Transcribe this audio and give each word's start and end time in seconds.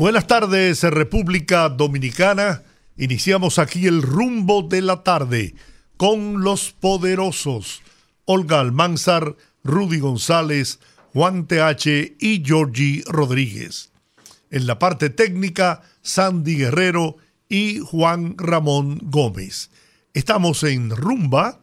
Buenas 0.00 0.26
tardes, 0.26 0.82
República 0.82 1.68
Dominicana. 1.68 2.62
Iniciamos 2.96 3.58
aquí 3.58 3.86
el 3.86 4.00
rumbo 4.00 4.62
de 4.62 4.80
la 4.80 5.02
tarde 5.02 5.54
con 5.98 6.42
los 6.42 6.72
poderosos 6.72 7.82
Olga 8.24 8.60
Almanzar, 8.60 9.36
Rudy 9.62 9.98
González, 9.98 10.80
Juan 11.12 11.46
TH 11.46 12.16
y 12.18 12.42
Georgie 12.42 13.04
Rodríguez. 13.08 13.92
En 14.50 14.66
la 14.66 14.78
parte 14.78 15.10
técnica, 15.10 15.82
Sandy 16.00 16.56
Guerrero 16.56 17.18
y 17.50 17.80
Juan 17.80 18.36
Ramón 18.38 19.00
Gómez. 19.02 19.68
Estamos 20.14 20.62
en 20.62 20.96
Rumba 20.96 21.60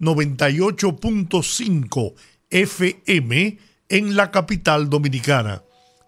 98.5 0.00 2.14
FM 2.50 3.58
en 3.88 4.16
la 4.16 4.32
capital 4.32 4.90
dominicana 4.90 5.62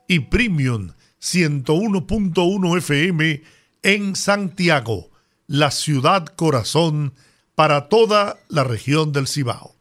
y 0.09 0.19
Premium 0.19 0.91
101.1 1.21 2.79
FM 2.79 3.43
en 3.83 4.17
Santiago, 4.17 5.11
la 5.47 5.71
ciudad 5.71 6.27
corazón 6.27 7.15
para 7.55 7.89
toda 7.89 8.39
la 8.49 8.65
región 8.65 9.13
del 9.13 9.27
Cibao. 9.27 9.75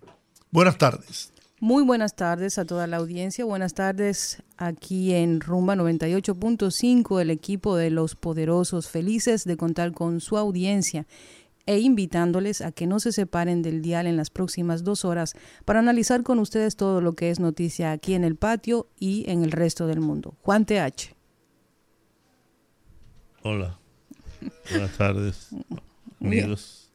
Buenas 0.51 0.77
tardes. 0.77 1.31
Muy 1.59 1.83
buenas 1.83 2.15
tardes 2.15 2.59
a 2.59 2.65
toda 2.65 2.85
la 2.85 2.97
audiencia. 2.97 3.43
Buenas 3.43 3.73
tardes 3.73 4.43
aquí 4.57 5.13
en 5.13 5.41
Rumba 5.41 5.75
98.5, 5.75 7.19
el 7.19 7.31
equipo 7.31 7.75
de 7.75 7.89
los 7.89 8.15
poderosos, 8.15 8.87
felices 8.87 9.43
de 9.43 9.57
contar 9.57 9.91
con 9.91 10.21
su 10.21 10.37
audiencia 10.37 11.07
e 11.65 11.79
invitándoles 11.79 12.61
a 12.61 12.71
que 12.71 12.87
no 12.87 12.99
se 12.99 13.11
separen 13.11 13.61
del 13.61 13.81
dial 13.81 14.07
en 14.07 14.17
las 14.17 14.29
próximas 14.29 14.83
dos 14.83 15.03
horas 15.03 15.33
para 15.65 15.79
analizar 15.79 16.23
con 16.23 16.39
ustedes 16.39 16.75
todo 16.75 17.01
lo 17.01 17.13
que 17.13 17.29
es 17.29 17.39
noticia 17.39 17.91
aquí 17.91 18.13
en 18.13 18.23
el 18.23 18.35
patio 18.35 18.87
y 18.99 19.29
en 19.29 19.43
el 19.43 19.51
resto 19.51 19.87
del 19.87 19.99
mundo. 19.99 20.35
Juan 20.43 20.65
TH. 20.65 21.16
Hola. 23.43 23.77
Buenas 24.69 24.97
tardes, 24.97 25.49
amigos. 26.21 26.89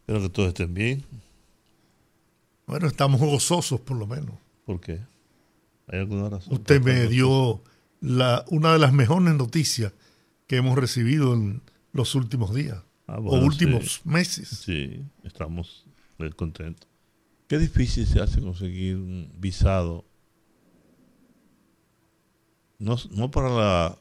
Espero 0.00 0.22
que 0.22 0.28
todos 0.28 0.48
estén 0.48 0.74
bien. 0.74 1.04
Bueno, 2.66 2.86
estamos 2.86 3.20
gozosos 3.20 3.80
por 3.80 3.96
lo 3.96 4.06
menos. 4.06 4.34
¿Por 4.64 4.80
qué? 4.80 5.00
¿Hay 5.88 6.00
alguna 6.00 6.28
razón? 6.28 6.54
Usted 6.54 6.82
me 6.82 7.06
dio 7.06 7.62
la, 8.00 8.44
una 8.50 8.72
de 8.72 8.78
las 8.78 8.92
mejores 8.92 9.34
noticias 9.34 9.92
que 10.46 10.56
hemos 10.56 10.76
recibido 10.76 11.34
en 11.34 11.62
los 11.92 12.14
últimos 12.14 12.54
días 12.54 12.82
Ah, 13.08 13.18
o 13.20 13.38
últimos 13.38 13.94
sí. 13.94 14.00
meses. 14.04 14.48
Sí, 14.48 15.04
estamos 15.22 15.86
muy 16.18 16.30
contentos. 16.32 16.88
Qué 17.46 17.56
difícil 17.58 18.04
se 18.04 18.20
hace 18.20 18.40
conseguir 18.40 18.96
un 18.96 19.32
visado. 19.38 20.04
No, 22.80 22.96
no 23.12 23.30
para 23.30 23.48
la 23.48 23.98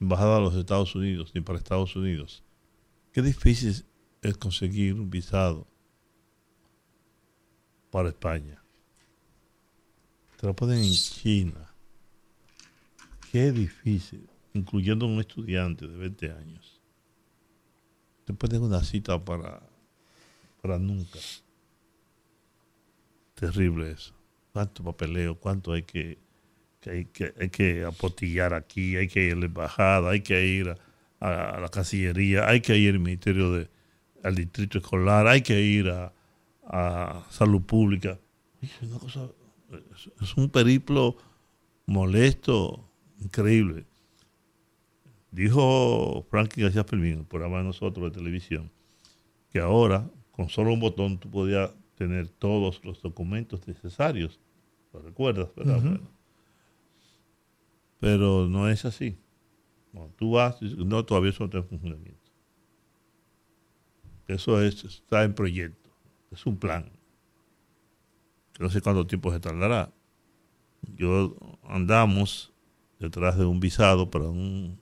embajada 0.00 0.36
de 0.36 0.42
los 0.42 0.54
Estados 0.54 0.94
Unidos, 0.94 1.32
ni 1.34 1.40
para 1.40 1.58
Estados 1.58 1.94
Unidos. 1.96 2.42
Qué 3.12 3.22
difícil 3.22 3.84
es 4.22 4.36
conseguir 4.36 4.94
un 4.94 5.10
visado 5.10 5.66
para 7.90 8.08
España. 8.08 8.62
Te 10.38 10.46
lo 10.46 10.54
ponen 10.54 10.78
en 10.78 10.92
China. 10.92 11.72
Qué 13.32 13.50
difícil, 13.52 14.28
incluyendo 14.54 15.06
un 15.06 15.20
estudiante 15.20 15.86
de 15.86 15.96
20 15.96 16.32
años. 16.32 16.80
Te 18.24 18.32
ponen 18.34 18.62
una 18.62 18.82
cita 18.84 19.22
para, 19.24 19.60
para 20.62 20.78
nunca. 20.78 21.18
Terrible 23.34 23.90
eso. 23.90 24.14
Cuánto 24.52 24.84
papeleo, 24.84 25.38
cuánto 25.38 25.72
hay 25.72 25.82
que, 25.82 26.18
que 26.80 26.90
hay 26.90 27.04
que 27.06 27.34
hay 27.40 27.48
que 27.48 27.84
apotillar 27.84 28.54
aquí, 28.54 28.96
hay 28.96 29.08
que 29.08 29.26
ir 29.26 29.32
a 29.32 29.36
la 29.36 29.46
embajada, 29.46 30.10
hay 30.10 30.20
que 30.20 30.46
ir 30.46 30.74
a, 31.20 31.56
a 31.56 31.60
la 31.60 31.68
Cancillería, 31.68 32.48
hay 32.48 32.60
que 32.60 32.76
ir 32.76 32.94
al 32.94 33.00
Ministerio 33.00 33.52
de, 33.52 33.68
al 34.22 34.34
Distrito 34.34 34.78
Escolar, 34.78 35.26
hay 35.26 35.42
que 35.42 35.60
ir 35.60 35.88
a, 35.90 36.12
a 36.64 37.26
Salud 37.30 37.62
Pública. 37.62 38.18
Es, 38.60 38.70
una 38.82 38.98
cosa, 38.98 39.28
es, 40.20 40.36
un 40.36 40.50
periplo 40.50 41.16
molesto, 41.86 42.88
increíble. 43.20 43.86
Dijo 45.30 46.26
Franklin 46.30 46.66
García 46.66 46.84
Fermín, 46.84 47.18
el 47.20 47.26
programa 47.26 47.58
de 47.58 47.64
nosotros 47.64 48.10
de 48.10 48.18
televisión, 48.18 48.70
que 49.50 49.60
ahora 49.60 50.10
con 50.32 50.48
solo 50.48 50.72
un 50.72 50.80
botón 50.80 51.18
tú 51.18 51.30
podías 51.30 51.70
tener 51.96 52.28
todos 52.28 52.84
los 52.84 53.02
documentos 53.02 53.66
necesarios. 53.66 54.40
¿Lo 54.92 55.00
recuerdas? 55.00 55.48
verdad? 55.54 55.80
Bueno. 55.80 56.17
Pero 58.00 58.46
no 58.48 58.68
es 58.68 58.84
así. 58.84 59.18
Tú 60.16 60.32
vas, 60.32 60.60
no, 60.62 61.04
todavía 61.04 61.30
eso 61.30 61.40
no 61.40 61.46
está 61.46 61.58
en 61.58 61.68
funcionamiento. 61.68 62.30
Eso 64.26 64.60
es, 64.62 64.84
está 64.84 65.24
en 65.24 65.34
proyecto. 65.34 65.90
Es 66.30 66.46
un 66.46 66.58
plan. 66.58 66.92
No 68.58 68.70
sé 68.70 68.80
cuánto 68.80 69.06
tiempo 69.06 69.32
se 69.32 69.40
tardará. 69.40 69.92
Yo 70.96 71.36
andamos 71.64 72.52
detrás 72.98 73.38
de 73.38 73.44
un 73.44 73.60
visado 73.60 74.10
para 74.10 74.26
un 74.26 74.80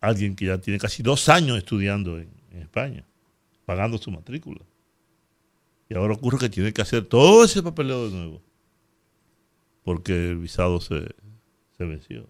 alguien 0.00 0.36
que 0.36 0.46
ya 0.46 0.58
tiene 0.58 0.78
casi 0.78 1.02
dos 1.02 1.28
años 1.28 1.58
estudiando 1.58 2.18
en 2.18 2.30
España, 2.52 3.04
pagando 3.66 3.98
su 3.98 4.10
matrícula. 4.10 4.64
Y 5.88 5.94
ahora 5.94 6.14
ocurre 6.14 6.38
que 6.38 6.48
tiene 6.48 6.72
que 6.72 6.82
hacer 6.82 7.04
todo 7.06 7.44
ese 7.44 7.62
papeleo 7.62 8.08
de 8.08 8.16
nuevo. 8.16 8.42
Porque 9.88 10.12
el 10.12 10.36
visado 10.36 10.82
se, 10.82 11.14
se 11.78 11.84
venció. 11.86 12.28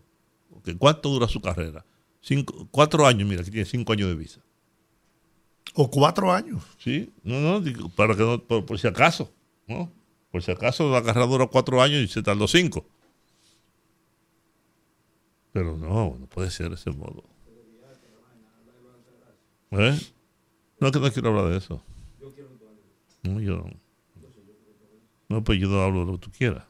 ¿Cuánto 0.79 1.09
dura 1.09 1.27
su 1.27 1.41
carrera? 1.41 1.85
Cinco, 2.21 2.69
cuatro 2.71 3.05
años, 3.05 3.29
mira, 3.29 3.43
aquí 3.43 3.51
tiene 3.51 3.67
cinco 3.67 3.95
años 3.95 4.11
de 4.11 4.15
visa. 4.15 4.41
O 5.75 5.91
cuatro 5.91 6.33
años. 6.33 6.63
Sí, 6.79 7.13
no, 7.25 7.41
no, 7.41 7.61
digo, 7.61 7.89
para 7.89 8.15
que 8.15 8.23
no, 8.23 8.41
por, 8.41 8.65
por 8.65 8.79
si 8.79 8.87
acaso, 8.87 9.33
¿no? 9.67 9.91
Por 10.31 10.41
si 10.45 10.53
acaso 10.53 10.89
la 10.89 11.03
carrera 11.03 11.27
dura 11.27 11.49
cuatro 11.49 11.83
años 11.83 12.01
y 12.01 12.07
se 12.07 12.23
tardó 12.23 12.47
cinco. 12.47 12.87
Pero 15.51 15.77
no, 15.77 16.17
no 16.17 16.27
puede 16.29 16.53
ser 16.53 16.69
de 16.69 16.77
ese 16.77 16.93
modo. 16.93 17.25
¿Eh? 19.73 19.99
No, 20.79 20.87
es 20.87 20.93
que 20.93 21.01
no 21.01 21.11
quiero 21.11 21.31
hablar 21.31 21.49
de 21.51 21.57
eso. 21.57 21.83
No, 23.25 23.41
yo 23.41 23.57
no. 23.57 23.71
No, 25.29 25.43
pues 25.43 25.59
yo 25.59 25.67
no 25.67 25.83
hablo 25.83 25.99
de 25.99 26.07
lo 26.07 26.13
que 26.13 26.19
tú 26.25 26.31
quieras. 26.31 26.68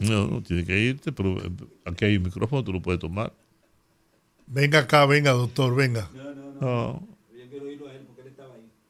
No, 0.00 0.26
no, 0.26 0.42
tienes 0.42 0.66
que 0.66 0.78
irte, 0.78 1.12
pero 1.12 1.38
eh, 1.38 1.50
aquí 1.84 2.04
hay 2.04 2.16
un 2.16 2.24
micrófono, 2.24 2.64
tú 2.64 2.72
lo 2.72 2.82
puedes 2.82 3.00
tomar. 3.00 3.32
Venga 4.46 4.80
acá, 4.80 5.06
venga, 5.06 5.32
doctor, 5.32 5.74
venga. 5.74 6.10
No. 6.60 7.06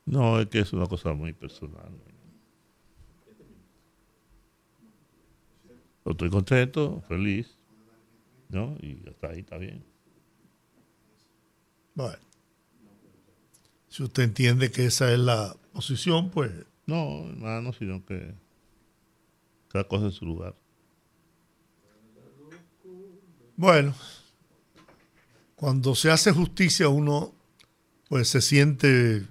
No, 0.06 0.40
es 0.40 0.46
que 0.48 0.58
es 0.60 0.72
una 0.72 0.86
cosa 0.86 1.12
muy 1.12 1.32
personal. 1.32 1.90
Estoy 6.04 6.28
contento, 6.28 7.02
feliz, 7.08 7.56
¿no? 8.50 8.76
Y 8.80 9.08
hasta 9.08 9.28
ahí 9.28 9.40
está 9.40 9.56
bien. 9.56 9.82
Bueno. 11.94 12.18
Si 13.88 14.02
usted 14.02 14.24
entiende 14.24 14.70
que 14.70 14.86
esa 14.86 15.12
es 15.12 15.18
la 15.20 15.56
posición, 15.72 16.30
pues 16.30 16.50
No, 16.86 17.28
hermano, 17.28 17.72
sino 17.72 18.04
que 18.04 18.34
cada 19.68 19.84
cosa 19.84 20.06
en 20.06 20.12
su 20.12 20.26
lugar. 20.26 20.54
Bueno, 23.56 23.94
cuando 25.54 25.94
se 25.94 26.10
hace 26.10 26.32
justicia 26.32 26.88
uno 26.88 27.32
pues 28.08 28.28
se 28.28 28.40
siente 28.40 29.26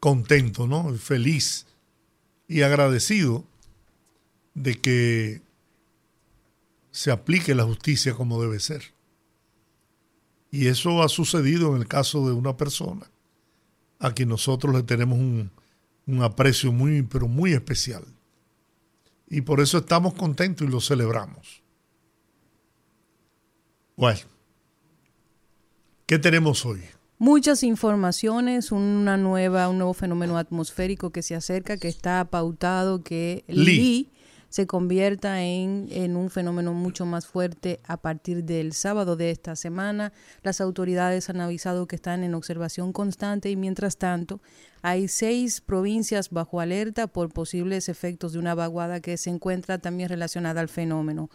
contento, 0.00 0.66
¿no? 0.66 0.92
Feliz 0.94 1.66
y 2.46 2.62
agradecido 2.62 3.44
de 4.54 4.80
que 4.80 5.42
se 6.90 7.10
aplique 7.10 7.54
la 7.54 7.64
justicia 7.64 8.14
como 8.14 8.42
debe 8.42 8.60
ser. 8.60 8.82
Y 10.50 10.66
eso 10.66 11.02
ha 11.02 11.08
sucedido 11.08 11.74
en 11.74 11.82
el 11.82 11.88
caso 11.88 12.26
de 12.26 12.32
una 12.32 12.56
persona 12.56 13.10
a 14.00 14.12
quien 14.12 14.28
nosotros 14.28 14.74
le 14.74 14.82
tenemos 14.82 15.18
un, 15.18 15.50
un 16.06 16.22
aprecio 16.22 16.72
muy, 16.72 17.02
pero 17.02 17.28
muy 17.28 17.52
especial. 17.52 18.04
Y 19.28 19.42
por 19.42 19.60
eso 19.60 19.78
estamos 19.78 20.14
contentos 20.14 20.66
y 20.66 20.70
lo 20.70 20.80
celebramos. 20.80 21.62
Bueno, 23.98 24.20
¿qué 26.06 26.20
tenemos 26.20 26.64
hoy? 26.64 26.82
Muchas 27.18 27.64
informaciones, 27.64 28.70
una 28.70 29.16
nueva, 29.16 29.68
un 29.68 29.78
nuevo 29.78 29.92
fenómeno 29.92 30.38
atmosférico 30.38 31.10
que 31.10 31.20
se 31.22 31.34
acerca, 31.34 31.78
que 31.78 31.88
está 31.88 32.24
pautado 32.26 33.02
que 33.02 33.42
Lee, 33.48 34.12
se 34.50 34.68
convierta 34.68 35.42
en, 35.42 35.88
en, 35.90 36.14
un 36.14 36.30
fenómeno 36.30 36.74
mucho 36.74 37.06
más 37.06 37.26
fuerte 37.26 37.80
a 37.88 37.96
partir 37.96 38.44
del 38.44 38.72
sábado 38.72 39.16
de 39.16 39.32
esta 39.32 39.56
semana. 39.56 40.12
Las 40.44 40.60
autoridades 40.60 41.28
han 41.28 41.40
avisado 41.40 41.88
que 41.88 41.96
están 41.96 42.22
en 42.22 42.36
observación 42.36 42.92
constante 42.92 43.50
y 43.50 43.56
mientras 43.56 43.96
tanto 43.96 44.40
hay 44.80 45.08
seis 45.08 45.60
provincias 45.60 46.30
bajo 46.30 46.60
alerta 46.60 47.08
por 47.08 47.32
posibles 47.32 47.88
efectos 47.88 48.32
de 48.32 48.38
una 48.38 48.54
vaguada 48.54 49.00
que 49.00 49.16
se 49.16 49.30
encuentra 49.30 49.78
también 49.78 50.08
relacionada 50.08 50.60
al 50.60 50.68
fenómeno. 50.68 51.30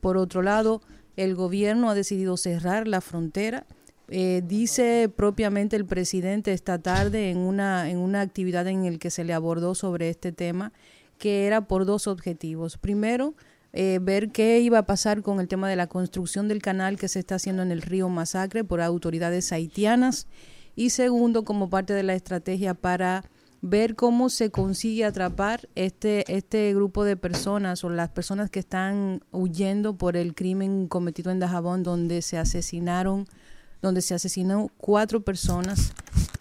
Por 0.00 0.16
otro 0.16 0.40
lado, 0.40 0.80
el 1.16 1.34
gobierno 1.34 1.90
ha 1.90 1.94
decidido 1.94 2.36
cerrar 2.36 2.86
la 2.86 3.00
frontera. 3.00 3.66
Eh, 4.08 4.42
dice 4.46 5.10
propiamente 5.14 5.74
el 5.74 5.84
presidente 5.84 6.52
esta 6.52 6.78
tarde 6.78 7.30
en 7.30 7.38
una, 7.38 7.90
en 7.90 7.98
una 7.98 8.20
actividad 8.20 8.66
en 8.68 8.90
la 8.90 8.98
que 8.98 9.10
se 9.10 9.24
le 9.24 9.32
abordó 9.32 9.74
sobre 9.74 10.10
este 10.10 10.30
tema 10.30 10.72
que 11.18 11.46
era 11.46 11.66
por 11.66 11.86
dos 11.86 12.06
objetivos. 12.06 12.76
Primero, 12.78 13.34
eh, 13.72 13.98
ver 14.00 14.30
qué 14.30 14.60
iba 14.60 14.78
a 14.78 14.86
pasar 14.86 15.22
con 15.22 15.40
el 15.40 15.48
tema 15.48 15.68
de 15.68 15.76
la 15.76 15.86
construcción 15.86 16.48
del 16.48 16.62
canal 16.62 16.98
que 16.98 17.08
se 17.08 17.18
está 17.18 17.36
haciendo 17.36 17.62
en 17.62 17.72
el 17.72 17.82
río 17.82 18.08
Masacre 18.08 18.64
por 18.64 18.80
autoridades 18.80 19.52
haitianas. 19.52 20.26
Y 20.74 20.90
segundo, 20.90 21.44
como 21.44 21.70
parte 21.70 21.94
de 21.94 22.02
la 22.02 22.14
estrategia 22.14 22.74
para 22.74 23.24
ver 23.68 23.96
cómo 23.96 24.28
se 24.28 24.50
consigue 24.50 25.04
atrapar 25.04 25.68
este, 25.74 26.24
este 26.34 26.72
grupo 26.74 27.04
de 27.04 27.16
personas 27.16 27.82
o 27.84 27.90
las 27.90 28.10
personas 28.10 28.50
que 28.50 28.60
están 28.60 29.22
huyendo 29.32 29.96
por 29.96 30.16
el 30.16 30.34
crimen 30.34 30.86
cometido 30.86 31.32
en 31.32 31.40
Dajabón, 31.40 31.82
donde 31.82 32.22
se 32.22 32.38
asesinaron, 32.38 33.26
donde 33.82 34.02
se 34.02 34.14
asesinó 34.14 34.70
cuatro 34.78 35.20
personas 35.20 35.92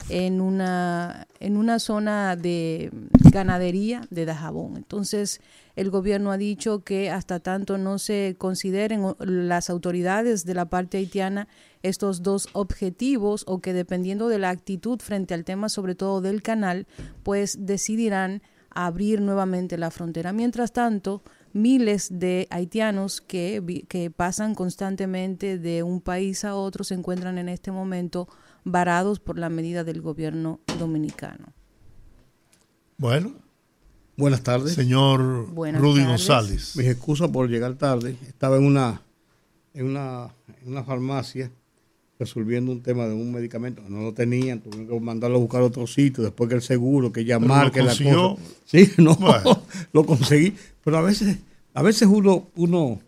en 0.09 0.39
una, 0.39 1.27
en 1.39 1.57
una 1.57 1.79
zona 1.79 2.35
de 2.35 2.91
ganadería 3.31 4.01
de 4.09 4.25
Dajabón. 4.25 4.77
Entonces, 4.77 5.41
el 5.75 5.89
gobierno 5.89 6.31
ha 6.31 6.37
dicho 6.37 6.83
que 6.83 7.09
hasta 7.09 7.39
tanto 7.39 7.77
no 7.77 7.97
se 7.97 8.35
consideren 8.37 9.15
las 9.19 9.69
autoridades 9.69 10.45
de 10.45 10.53
la 10.53 10.65
parte 10.65 10.97
haitiana 10.97 11.47
estos 11.87 12.23
dos 12.23 12.49
objetivos 12.53 13.43
o 13.47 13.59
que 13.59 13.73
dependiendo 13.73 14.27
de 14.27 14.39
la 14.39 14.49
actitud 14.49 14.99
frente 14.99 15.33
al 15.33 15.45
tema, 15.45 15.69
sobre 15.69 15.95
todo 15.95 16.21
del 16.21 16.41
canal, 16.41 16.87
pues 17.23 17.57
decidirán 17.65 18.41
abrir 18.71 19.21
nuevamente 19.21 19.77
la 19.77 19.91
frontera. 19.91 20.33
Mientras 20.33 20.73
tanto, 20.73 21.23
miles 21.53 22.09
de 22.11 22.47
haitianos 22.49 23.21
que, 23.21 23.85
que 23.87 24.11
pasan 24.11 24.55
constantemente 24.55 25.57
de 25.57 25.83
un 25.83 26.01
país 26.01 26.43
a 26.43 26.55
otro 26.55 26.83
se 26.83 26.95
encuentran 26.95 27.37
en 27.37 27.49
este 27.49 27.71
momento 27.71 28.27
varados 28.65 29.19
por 29.19 29.39
la 29.39 29.49
medida 29.49 29.83
del 29.83 30.01
gobierno 30.01 30.59
dominicano. 30.77 31.53
Bueno. 32.97 33.33
Buenas 34.17 34.43
tardes. 34.43 34.73
Señor 34.73 35.53
Rudy 35.53 36.05
González. 36.05 36.75
Mis 36.77 36.87
excusas 36.87 37.29
por 37.29 37.49
llegar 37.49 37.75
tarde. 37.75 38.17
Estaba 38.27 38.55
en 38.55 38.63
una, 38.63 39.01
en 39.73 39.87
una, 39.87 40.33
en 40.61 40.71
una 40.71 40.83
farmacia 40.85 41.51
resolviendo 42.19 42.71
un 42.71 42.81
tema 42.81 43.07
de 43.07 43.13
un 43.13 43.31
medicamento. 43.31 43.81
No 43.87 44.01
lo 44.01 44.13
tenían, 44.13 44.61
tuvieron 44.61 44.87
que 44.87 44.99
mandarlo 44.99 45.37
a 45.37 45.39
buscar 45.39 45.61
a 45.61 45.65
otro 45.65 45.85
sitio, 45.87 46.23
después 46.23 46.49
que 46.49 46.55
el 46.55 46.61
seguro, 46.61 47.11
que 47.11 47.25
llamar, 47.25 47.71
que 47.71 47.81
la 47.81 47.95
cosa. 47.95 48.41
Sí, 48.65 48.89
no, 48.97 49.17
lo 49.93 50.05
conseguí. 50.05 50.55
Pero 50.83 50.97
a 50.97 51.01
veces, 51.01 51.37
a 51.73 51.81
veces 51.81 52.07
uno, 52.11 52.47
uno, 52.55 52.99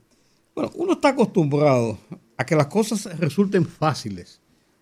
bueno, 0.56 0.72
uno 0.76 0.94
está 0.94 1.10
acostumbrado 1.10 1.98
a 2.38 2.46
que 2.46 2.56
las 2.56 2.68
cosas 2.68 3.18
resulten 3.20 3.66
fáciles 3.66 4.42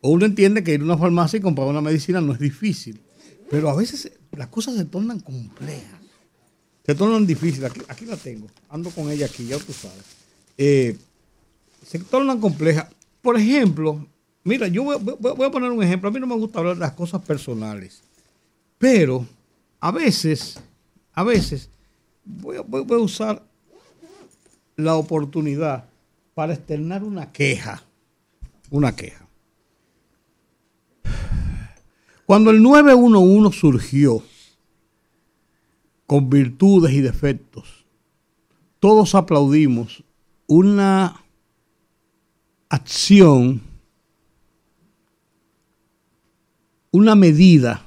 uno 0.10 0.26
entiende 0.26 0.64
que 0.64 0.74
ir 0.74 0.82
a 0.82 0.84
una 0.84 0.98
farmacia 0.98 1.38
y 1.38 1.42
comprar 1.42 1.68
una 1.68 1.82
medicina 1.82 2.22
no 2.22 2.34
es 2.34 2.40
difícil, 2.40 3.02
pero 3.50 3.70
a 3.70 3.76
veces 3.76 4.12
las 4.32 4.48
cosas 4.48 4.76
se 4.76 4.86
tornan 4.86 5.20
complejas, 5.20 6.00
se 6.86 6.96
tornan 6.96 7.26
difíciles. 7.26 7.72
Aquí, 7.88 8.06
la 8.06 8.18
tengo, 8.18 8.48
ando 8.70 8.90
con 8.92 9.10
ella 9.10 9.26
aquí, 9.26 9.46
ya 9.46 9.58
tú 9.58 9.74
sabes. 9.74 10.04
Eh, 10.58 10.98
se 11.86 12.00
tornan 12.00 12.40
complejas. 12.40 12.88
Por 13.22 13.38
ejemplo, 13.38 14.06
mira, 14.46 14.70
yo 14.70 14.84
voy, 14.84 15.46
a 15.46 15.52
poner 15.52 15.72
un 15.72 15.84
ejemplo. 15.84 16.08
A 16.08 16.12
mí 16.14 16.20
no 16.22 16.28
me 16.28 16.36
gusta 16.36 16.60
hablar 16.60 16.76
de 16.76 16.80
las 16.80 16.94
cosas 16.94 17.22
personales, 17.22 18.02
pero 18.78 19.26
a 19.82 19.92
veces, 19.92 20.58
a 21.14 21.24
veces, 21.24 21.70
voy 22.24 22.58
a 22.58 22.98
usar 22.98 23.44
la 24.78 24.96
oportunidad 24.96 25.86
para 26.34 26.54
externar 26.54 27.04
una 27.04 27.32
queja. 27.32 27.84
Una 28.70 28.96
queja. 28.96 29.26
Cuando 32.26 32.50
el 32.50 32.62
911 32.62 33.58
surgió 33.58 34.24
con 36.08 36.30
virtudes 36.30 36.94
y 36.94 37.02
defectos, 37.02 37.86
todos 38.80 39.16
aplaudimos 39.16 40.04
una 40.48 41.24
acción, 42.70 43.62
una 46.96 47.14
medida 47.14 47.84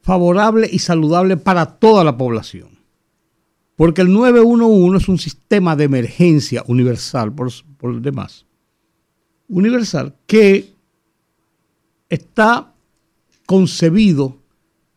favorable 0.00 0.68
y 0.70 0.78
saludable 0.78 1.36
para 1.36 1.66
toda 1.66 2.02
la 2.04 2.16
población. 2.16 2.70
Porque 3.76 4.00
el 4.00 4.12
911 4.12 5.02
es 5.02 5.08
un 5.08 5.18
sistema 5.18 5.76
de 5.76 5.84
emergencia 5.84 6.64
universal, 6.66 7.32
por, 7.32 7.50
el 7.82 8.00
demás, 8.00 8.46
universal, 9.48 10.14
que 10.26 10.72
está 12.08 12.72
concebido 13.46 14.38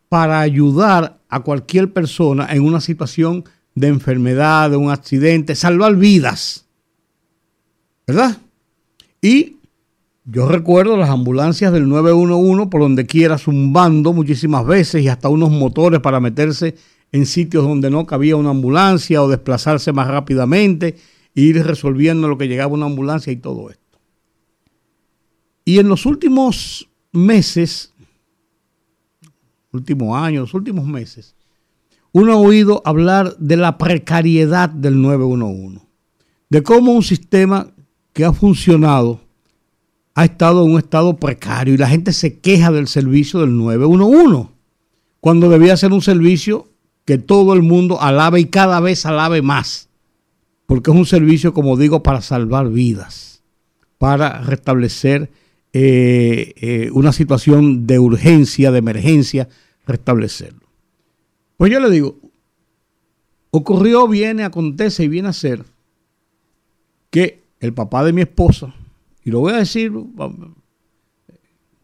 para 0.08 0.40
ayudar 0.40 1.18
a 1.28 1.40
cualquier 1.40 1.92
persona 1.92 2.46
en 2.50 2.62
una 2.62 2.80
situación 2.80 3.44
de 3.74 3.88
enfermedad, 3.88 4.70
de 4.70 4.76
un 4.76 4.90
accidente, 4.90 5.54
salvar 5.54 5.96
vidas. 5.96 6.64
¿Verdad? 8.06 8.38
Y 9.20 9.55
yo 10.28 10.48
recuerdo 10.48 10.96
las 10.96 11.08
ambulancias 11.08 11.72
del 11.72 11.88
911 11.88 12.66
por 12.68 12.80
donde 12.80 13.06
quiera 13.06 13.38
zumbando 13.38 14.12
muchísimas 14.12 14.66
veces 14.66 15.04
y 15.04 15.08
hasta 15.08 15.28
unos 15.28 15.50
motores 15.52 16.00
para 16.00 16.18
meterse 16.18 16.74
en 17.12 17.26
sitios 17.26 17.62
donde 17.62 17.90
no 17.90 18.06
cabía 18.06 18.34
una 18.34 18.50
ambulancia 18.50 19.22
o 19.22 19.28
desplazarse 19.28 19.92
más 19.92 20.08
rápidamente 20.08 20.96
e 21.36 21.40
ir 21.40 21.64
resolviendo 21.64 22.26
lo 22.26 22.36
que 22.36 22.48
llegaba 22.48 22.74
una 22.74 22.86
ambulancia 22.86 23.32
y 23.32 23.36
todo 23.36 23.70
esto. 23.70 24.00
Y 25.64 25.78
en 25.78 25.88
los 25.88 26.06
últimos 26.06 26.88
meses, 27.12 27.94
últimos 29.72 30.18
años, 30.18 30.54
últimos 30.54 30.86
meses, 30.86 31.36
uno 32.10 32.32
ha 32.32 32.36
oído 32.36 32.82
hablar 32.84 33.36
de 33.36 33.56
la 33.56 33.78
precariedad 33.78 34.68
del 34.68 35.00
911, 35.00 35.86
de 36.50 36.62
cómo 36.64 36.92
un 36.92 37.04
sistema 37.04 37.68
que 38.12 38.24
ha 38.24 38.32
funcionado 38.32 39.25
ha 40.16 40.24
estado 40.24 40.64
en 40.64 40.72
un 40.72 40.78
estado 40.78 41.18
precario 41.18 41.74
y 41.74 41.76
la 41.76 41.90
gente 41.90 42.10
se 42.14 42.38
queja 42.38 42.72
del 42.72 42.88
servicio 42.88 43.40
del 43.40 43.54
911, 43.54 44.48
cuando 45.20 45.50
debía 45.50 45.76
ser 45.76 45.92
un 45.92 46.00
servicio 46.00 46.68
que 47.04 47.18
todo 47.18 47.52
el 47.52 47.62
mundo 47.62 48.00
alabe 48.00 48.40
y 48.40 48.46
cada 48.46 48.80
vez 48.80 49.04
alabe 49.04 49.42
más, 49.42 49.90
porque 50.64 50.90
es 50.90 50.96
un 50.96 51.04
servicio, 51.04 51.52
como 51.52 51.76
digo, 51.76 52.02
para 52.02 52.22
salvar 52.22 52.70
vidas, 52.70 53.42
para 53.98 54.40
restablecer 54.40 55.30
eh, 55.74 56.54
eh, 56.56 56.90
una 56.94 57.12
situación 57.12 57.86
de 57.86 57.98
urgencia, 57.98 58.72
de 58.72 58.78
emergencia, 58.78 59.50
restablecerlo. 59.86 60.66
Pues 61.58 61.70
yo 61.70 61.78
le 61.78 61.90
digo, 61.90 62.16
ocurrió, 63.50 64.08
viene, 64.08 64.44
acontece 64.44 65.04
y 65.04 65.08
viene 65.08 65.28
a 65.28 65.34
ser 65.34 65.62
que 67.10 67.42
el 67.60 67.74
papá 67.74 68.02
de 68.02 68.14
mi 68.14 68.22
esposa, 68.22 68.74
y 69.26 69.30
lo 69.32 69.40
voy 69.40 69.54
a 69.54 69.56
decir, 69.56 69.92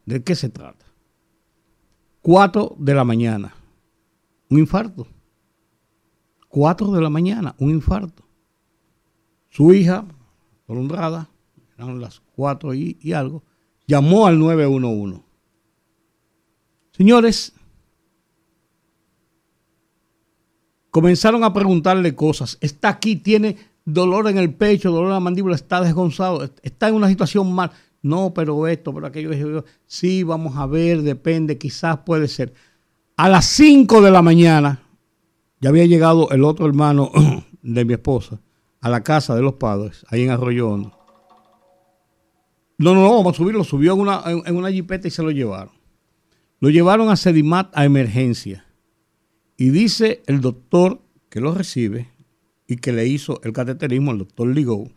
¿de 0.06 0.22
qué 0.22 0.36
se 0.36 0.48
trata? 0.48 0.86
Cuatro 2.20 2.76
de 2.78 2.94
la 2.94 3.02
mañana, 3.02 3.52
un 4.48 4.60
infarto. 4.60 5.08
Cuatro 6.46 6.92
de 6.92 7.00
la 7.00 7.10
mañana, 7.10 7.56
un 7.58 7.70
infarto. 7.70 8.22
Su 9.48 9.74
hija, 9.74 10.06
prolongada, 10.66 11.30
eran 11.76 12.00
las 12.00 12.20
cuatro 12.36 12.74
y 12.74 13.12
algo, 13.12 13.42
llamó 13.88 14.28
al 14.28 14.38
911. 14.38 15.20
Señores, 16.92 17.54
comenzaron 20.90 21.42
a 21.42 21.52
preguntarle 21.52 22.14
cosas. 22.14 22.56
Está 22.60 22.90
aquí, 22.90 23.16
tiene 23.16 23.56
dolor 23.84 24.28
en 24.28 24.38
el 24.38 24.54
pecho, 24.54 24.90
dolor 24.90 25.08
en 25.08 25.14
la 25.14 25.20
mandíbula, 25.20 25.54
está 25.54 25.80
desgonzado, 25.80 26.48
está 26.62 26.88
en 26.88 26.94
una 26.94 27.08
situación 27.08 27.52
mal. 27.52 27.70
No, 28.02 28.34
pero 28.34 28.66
esto, 28.66 28.92
pero 28.92 29.06
aquello. 29.06 29.64
Sí, 29.86 30.22
vamos 30.24 30.56
a 30.56 30.66
ver, 30.66 31.02
depende, 31.02 31.58
quizás 31.58 31.98
puede 31.98 32.28
ser. 32.28 32.52
A 33.16 33.28
las 33.28 33.46
5 33.46 34.00
de 34.02 34.10
la 34.10 34.22
mañana 34.22 34.82
ya 35.60 35.68
había 35.68 35.86
llegado 35.86 36.30
el 36.30 36.42
otro 36.42 36.66
hermano 36.66 37.12
de 37.62 37.84
mi 37.84 37.92
esposa 37.92 38.40
a 38.80 38.88
la 38.88 39.02
casa 39.02 39.36
de 39.36 39.42
los 39.42 39.54
padres, 39.54 40.04
ahí 40.10 40.22
en 40.22 40.30
Arroyo 40.30 40.68
Hondo. 40.68 40.98
No, 42.78 42.94
no, 42.94 43.02
no, 43.02 43.16
vamos 43.16 43.34
a 43.34 43.36
subirlo. 43.36 43.62
Subió 43.62 43.92
en 43.94 44.00
una, 44.00 44.22
en, 44.26 44.56
una 44.56 44.72
jipeta 44.72 45.06
y 45.06 45.10
se 45.12 45.22
lo 45.22 45.30
llevaron. 45.30 45.72
Lo 46.58 46.68
llevaron 46.68 47.10
a 47.10 47.16
Sedimat 47.16 47.70
a 47.76 47.84
emergencia. 47.84 48.66
Y 49.56 49.70
dice 49.70 50.24
el 50.26 50.40
doctor 50.40 51.00
que 51.28 51.40
lo 51.40 51.54
recibe 51.54 52.10
y 52.72 52.76
que 52.76 52.90
le 52.90 53.06
hizo 53.06 53.38
el 53.44 53.52
cateterismo, 53.52 54.12
el 54.12 54.18
doctor 54.18 54.48
Ligou, 54.48 54.90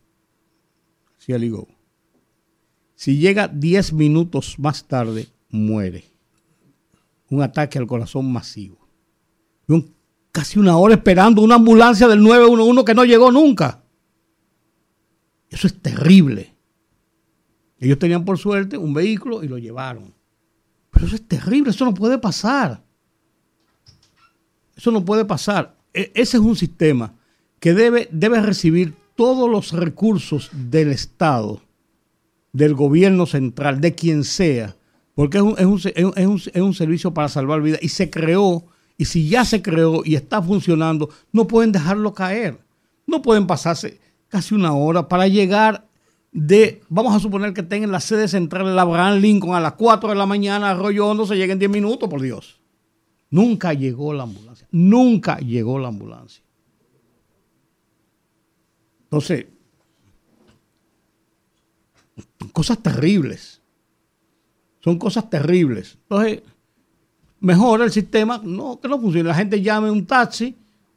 sí, 1.17 1.37
Ligou. 1.37 1.67
Si 2.95 3.17
llega 3.17 3.49
10 3.49 3.91
minutos 3.91 4.57
más 4.59 4.85
tarde, 4.85 5.27
muere. 5.49 6.05
Un 7.29 7.41
ataque 7.41 7.77
al 7.77 7.85
corazón 7.85 8.31
masivo. 8.31 8.77
casi 10.31 10.57
una 10.57 10.77
hora 10.77 10.95
esperando 10.95 11.41
una 11.41 11.55
ambulancia 11.55 12.07
del 12.07 12.23
911 12.23 12.85
que 12.85 12.93
no 12.93 13.03
llegó 13.03 13.29
nunca. 13.29 13.83
Eso 15.49 15.67
es 15.67 15.81
terrible. 15.81 16.55
Ellos 17.77 17.99
tenían 17.99 18.23
por 18.23 18.37
suerte 18.37 18.77
un 18.77 18.93
vehículo 18.93 19.43
y 19.43 19.49
lo 19.49 19.57
llevaron. 19.57 20.13
Pero 20.91 21.07
eso 21.07 21.15
es 21.15 21.27
terrible, 21.27 21.71
eso 21.71 21.83
no 21.83 21.93
puede 21.93 22.17
pasar. 22.19 22.81
Eso 24.77 24.91
no 24.91 25.03
puede 25.03 25.25
pasar. 25.25 25.75
E, 25.93 26.13
ese 26.15 26.37
es 26.37 26.43
un 26.43 26.55
sistema 26.55 27.13
que 27.65 27.73
debe, 27.73 28.07
debe 28.11 28.43
recibir 28.43 28.93
todos 29.15 29.49
los 29.49 29.71
recursos 29.71 30.51
del 30.53 30.91
Estado, 30.91 31.61
del 32.53 32.75
gobierno 32.75 33.25
central, 33.25 33.81
de 33.81 33.95
quien 33.95 34.23
sea, 34.23 34.75
porque 35.15 35.39
es 35.39 35.43
un, 35.43 35.55
es 35.57 36.27
un, 36.27 36.39
es 36.53 36.61
un 36.61 36.73
servicio 36.75 37.11
para 37.15 37.27
salvar 37.27 37.63
vidas 37.63 37.79
y 37.81 37.89
se 37.89 38.11
creó, 38.11 38.65
y 38.99 39.05
si 39.05 39.27
ya 39.29 39.45
se 39.45 39.63
creó 39.63 40.03
y 40.05 40.13
está 40.13 40.43
funcionando, 40.43 41.09
no 41.31 41.47
pueden 41.47 41.71
dejarlo 41.71 42.13
caer. 42.13 42.59
No 43.07 43.23
pueden 43.23 43.47
pasarse 43.47 43.99
casi 44.27 44.53
una 44.53 44.73
hora 44.73 45.07
para 45.07 45.27
llegar 45.27 45.87
de, 46.31 46.83
vamos 46.87 47.15
a 47.15 47.19
suponer 47.19 47.51
que 47.55 47.63
tengan 47.63 47.91
la 47.91 47.99
sede 47.99 48.27
central 48.27 48.67
de 48.67 48.73
la 48.75 48.83
Abraham 48.83 49.21
Lincoln 49.21 49.55
a 49.55 49.59
las 49.59 49.73
4 49.73 50.09
de 50.09 50.15
la 50.15 50.27
mañana, 50.27 50.69
Arroyo 50.69 51.07
Hondo 51.07 51.25
se 51.25 51.35
llega 51.35 51.53
en 51.53 51.57
10 51.57 51.71
minutos, 51.71 52.07
por 52.07 52.21
Dios. 52.21 52.61
Nunca 53.31 53.73
llegó 53.73 54.13
la 54.13 54.21
ambulancia. 54.21 54.67
Nunca 54.69 55.39
llegó 55.39 55.79
la 55.79 55.87
ambulancia. 55.87 56.44
Entonces, 59.15 59.45
cosas 62.51 62.83
terribles. 62.83 63.61
Son 64.83 64.99
cosas 64.99 65.29
terribles. 65.29 65.97
Entonces, 66.03 66.41
mejor 67.39 67.81
el 67.81 67.91
sistema 67.91 68.41
no, 68.43 68.77
que 68.81 68.89
no 68.89 68.99
funcione. 68.99 69.29
La 69.29 69.35
gente 69.35 69.61
llame 69.61 69.89
un 69.89 70.05
taxi, 70.05 70.53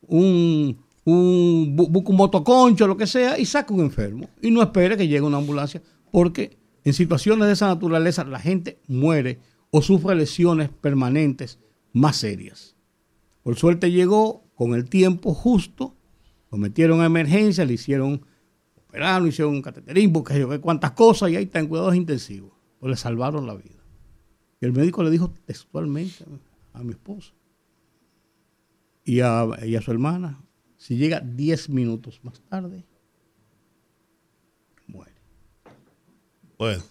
un, 0.08 0.76
un, 1.04 2.02
un 2.04 2.16
motoconcho, 2.16 2.88
lo 2.88 2.96
que 2.96 3.06
sea, 3.06 3.38
y 3.38 3.46
saca 3.46 3.72
un 3.72 3.80
enfermo. 3.80 4.28
Y 4.42 4.50
no 4.50 4.62
espere 4.62 4.96
que 4.96 5.06
llegue 5.06 5.22
una 5.22 5.38
ambulancia, 5.38 5.80
porque 6.10 6.58
en 6.82 6.94
situaciones 6.94 7.46
de 7.46 7.52
esa 7.52 7.68
naturaleza 7.68 8.24
la 8.24 8.40
gente 8.40 8.80
muere 8.88 9.38
o 9.70 9.80
sufre 9.80 10.16
lesiones 10.16 10.70
permanentes 10.70 11.60
más 11.92 12.16
serias. 12.16 12.74
Por 13.44 13.54
suerte 13.54 13.92
llegó 13.92 14.42
con 14.56 14.74
el 14.74 14.88
tiempo 14.88 15.34
justo, 15.34 15.94
lo 16.50 16.58
metieron 16.58 17.00
a 17.00 17.06
emergencia, 17.06 17.64
le 17.64 17.74
hicieron 17.74 18.22
operar, 18.76 19.22
le 19.22 19.28
hicieron 19.28 19.54
un 19.54 19.62
cateterismo, 19.62 20.24
que 20.24 20.38
yo 20.38 20.60
cuántas 20.60 20.92
cosas, 20.92 21.30
y 21.30 21.36
ahí 21.36 21.44
está 21.44 21.58
en 21.58 21.68
cuidados 21.68 21.94
intensivos. 21.94 22.52
Pues 22.78 22.90
le 22.90 22.96
salvaron 22.96 23.46
la 23.46 23.54
vida. 23.54 23.82
Y 24.60 24.66
el 24.66 24.72
médico 24.72 25.02
le 25.02 25.10
dijo 25.10 25.32
textualmente 25.44 26.24
a, 26.72 26.82
mi 26.82 26.90
esposa 26.90 27.32
y 29.04 29.20
a, 29.20 29.46
y 29.64 29.76
a 29.76 29.82
su 29.82 29.90
hermana, 29.90 30.42
si 30.76 30.96
llega 30.96 31.20
10 31.20 31.70
minutos 31.70 32.20
más 32.22 32.40
tarde, 32.40 32.84
muere. 34.86 35.14
Bueno. 36.58 36.82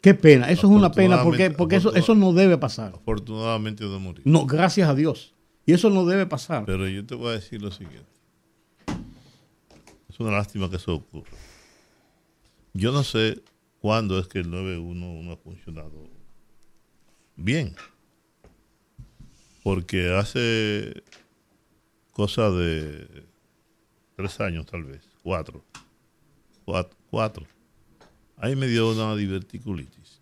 Qué 0.00 0.14
pena, 0.14 0.50
eso 0.50 0.68
es 0.68 0.72
una 0.72 0.92
pena 0.92 1.22
porque, 1.24 1.50
porque 1.50 1.76
eso, 1.76 1.94
eso 1.94 2.14
no 2.14 2.32
debe 2.32 2.56
pasar. 2.56 2.94
Afortunadamente 2.94 3.84
no 3.84 3.98
murió. 3.98 4.22
No, 4.24 4.46
gracias 4.46 4.88
a 4.88 4.94
Dios. 4.94 5.34
Y 5.66 5.72
eso 5.72 5.90
no 5.90 6.06
debe 6.06 6.24
pasar. 6.26 6.64
Pero 6.64 6.88
yo 6.88 7.04
te 7.04 7.14
voy 7.14 7.28
a 7.28 7.32
decir 7.32 7.60
lo 7.60 7.70
siguiente. 7.70 8.17
Es 10.18 10.20
una 10.20 10.32
lástima 10.32 10.68
que 10.68 10.76
eso 10.76 10.96
ocurra. 10.96 11.30
Yo 12.74 12.90
no 12.90 13.04
sé 13.04 13.40
cuándo 13.78 14.18
es 14.18 14.26
que 14.26 14.40
el 14.40 14.50
911 14.50 15.32
ha 15.32 15.36
funcionado 15.36 16.10
bien. 17.36 17.76
Porque 19.62 20.12
hace 20.12 21.04
cosa 22.10 22.50
de 22.50 23.28
tres 24.16 24.40
años 24.40 24.66
tal 24.66 24.82
vez, 24.82 25.08
cuatro, 25.22 25.64
cuatro, 26.64 27.46
Ahí 28.38 28.56
me 28.56 28.66
dio 28.66 28.90
una 28.90 29.14
diverticulitis, 29.14 30.20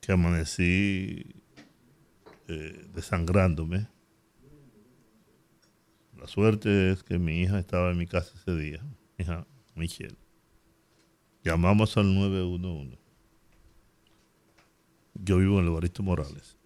que 0.00 0.12
amanecí 0.12 1.26
eh, 2.48 2.86
desangrándome. 2.94 3.88
La 6.22 6.28
suerte 6.28 6.92
es 6.92 7.02
que 7.02 7.18
mi 7.18 7.40
hija 7.40 7.58
estaba 7.58 7.90
en 7.90 7.98
mi 7.98 8.06
casa 8.06 8.32
ese 8.36 8.54
día, 8.54 8.80
mi 9.18 9.24
hija 9.24 9.44
Michelle. 9.74 10.16
Llamamos 11.42 11.96
al 11.96 12.14
911. 12.14 12.96
Yo 15.14 15.38
vivo 15.38 15.58
en 15.58 15.64
el 15.64 15.72
Evaristo 15.72 16.04
Morales 16.04 16.56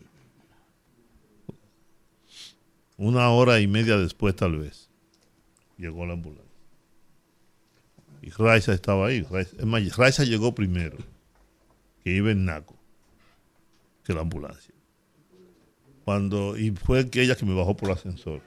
una 2.99 3.31
hora 3.31 3.59
y 3.61 3.67
media 3.67 3.97
después 3.97 4.37
tal 4.37 4.59
vez, 4.59 4.91
llegó 5.79 6.05
la 6.05 6.13
ambulancia. 6.13 6.45
Y 8.21 8.29
Raiza 8.29 8.75
estaba 8.75 9.07
ahí. 9.07 9.27
Raiza, 9.97 10.25
llegó 10.25 10.55
primero, 10.55 10.99
que 12.05 12.11
iba 12.11 12.31
en 12.31 12.45
Naco, 12.45 12.77
que 14.05 14.13
la 14.13 14.21
ambulancia. 14.21 14.75
Cuando, 16.05 16.59
y 16.59 16.73
fue 16.73 17.09
ella 17.13 17.37
que 17.37 17.47
me 17.47 17.55
bajó 17.55 17.75
por 17.75 17.89
el 17.89 17.95
ascensor, 17.97 18.43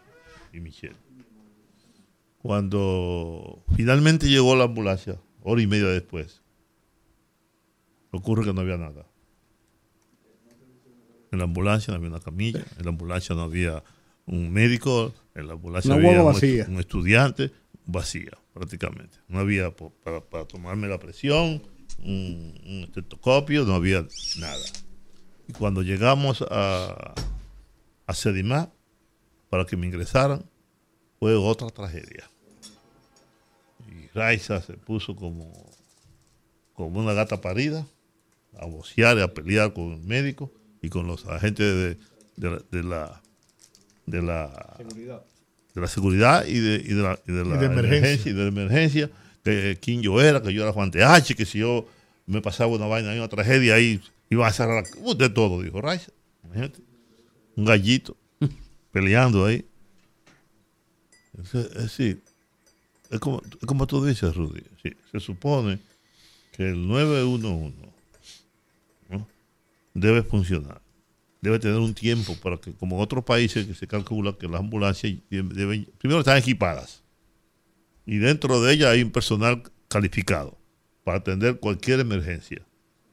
y 0.53 0.59
Michelle. 0.59 0.95
Cuando 2.41 3.63
finalmente 3.75 4.29
llegó 4.29 4.55
la 4.55 4.65
ambulancia, 4.65 5.19
hora 5.41 5.61
y 5.61 5.67
media 5.67 5.87
después, 5.87 6.41
ocurre 8.11 8.45
que 8.45 8.53
no 8.53 8.61
había 8.61 8.77
nada. 8.77 9.05
En 11.31 11.39
la 11.39 11.43
ambulancia 11.43 11.91
no 11.91 11.97
había 11.97 12.09
una 12.09 12.19
camilla, 12.19 12.63
en 12.77 12.85
la 12.85 12.89
ambulancia 12.89 13.35
no 13.35 13.41
había 13.41 13.83
un 14.25 14.51
médico, 14.51 15.13
en 15.35 15.47
la 15.47 15.53
ambulancia 15.53 15.93
había 15.93 16.23
un, 16.23 16.79
estudiante, 16.79 17.51
vacía 17.85 18.31
prácticamente. 18.53 19.17
No 19.27 19.39
había 19.39 19.71
para, 19.75 20.45
tomarme 20.45 20.87
la 20.87 20.97
presión, 20.97 21.61
un, 21.99 22.85
estetoscopio, 22.87 23.65
no 23.65 23.75
había 23.75 24.05
nada. 24.39 24.65
Y 25.47 25.53
cuando 25.53 25.81
llegamos 25.81 26.43
a, 26.49 27.13
a 28.07 28.13
Sedimá, 28.13 28.71
para 29.49 29.65
que 29.65 29.77
me 29.77 29.87
ingresaran, 29.87 30.43
fue 31.19 31.35
otra 31.35 31.69
tragedia. 31.69 32.29
Y 33.87 34.07
Raiza 34.17 34.61
se 34.61 34.73
puso 34.73 35.15
como, 35.15 35.51
como 36.73 36.99
una 36.99 37.13
gata 37.13 37.41
parida, 37.41 37.85
a 38.57 38.65
vocear 38.65 39.17
y 39.17 39.21
a 39.21 39.33
pelear 39.33 39.73
con 39.73 39.93
el 39.93 40.01
médico 40.01 40.51
y 40.81 40.89
con 40.89 41.07
los 41.07 41.25
agentes 41.25 41.97
de 42.35 42.83
la 42.83 43.21
de 44.09 44.21
la 44.21 44.75
seguridad, 44.77 45.21
de 45.75 45.81
la 45.81 45.87
seguridad 45.87 46.45
y 46.45 46.59
de, 46.59 46.75
y 46.75 46.93
de 46.93 47.03
la, 47.03 47.19
y 47.27 47.31
de 47.31 47.45
la 47.45 47.63
emergencia. 47.63 48.31
y 48.31 48.33
de 48.33 48.41
la 48.41 48.47
emergencia, 48.47 49.09
que 49.43 49.77
quién 49.81 50.01
yo 50.01 50.21
era, 50.21 50.41
que 50.41 50.53
yo 50.53 50.63
era 50.63 50.73
Juan 50.73 50.91
TH, 50.91 51.35
que 51.35 51.45
si 51.45 51.59
yo 51.59 51.85
me 52.25 52.41
pasaba 52.41 52.71
una 52.73 52.87
vaina, 52.87 53.13
una 53.13 53.27
tragedia 53.27 53.75
ahí, 53.75 54.01
iba 54.29 54.47
a 54.47 54.51
cerrar 54.51 54.83
uh, 54.97 55.15
de 55.15 55.29
todo, 55.29 55.61
dijo 55.61 55.81
Raiza. 55.81 56.11
Un 57.55 57.65
gallito 57.65 58.17
peleando 58.91 59.45
ahí. 59.45 59.65
Es, 61.41 61.51
decir, 61.53 62.21
es 63.09 63.19
como, 63.19 63.41
como 63.65 63.87
tú 63.87 64.03
dices, 64.03 64.35
Rudy. 64.35 64.63
se 65.11 65.19
supone 65.19 65.79
que 66.51 66.69
el 66.69 66.87
911 66.87 67.89
debe 69.93 70.23
funcionar 70.23 70.81
debe 71.41 71.59
tener 71.59 71.77
un 71.77 71.93
tiempo 71.93 72.35
para 72.35 72.57
que, 72.57 72.73
como 72.73 72.97
en 72.97 73.01
otros 73.01 73.23
países 73.23 73.65
que 73.65 73.73
se 73.73 73.87
calcula 73.87 74.33
que 74.33 74.47
las 74.47 74.59
ambulancias 74.59 75.13
deben, 75.29 75.87
primero 75.97 76.19
están 76.19 76.37
equipadas 76.37 77.03
y 78.05 78.17
dentro 78.17 78.61
de 78.61 78.73
ellas 78.73 78.89
hay 78.89 79.03
un 79.03 79.11
personal 79.11 79.63
calificado 79.87 80.57
para 81.03 81.19
atender 81.19 81.59
cualquier 81.59 81.99
emergencia, 81.99 82.61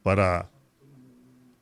para, 0.03 0.49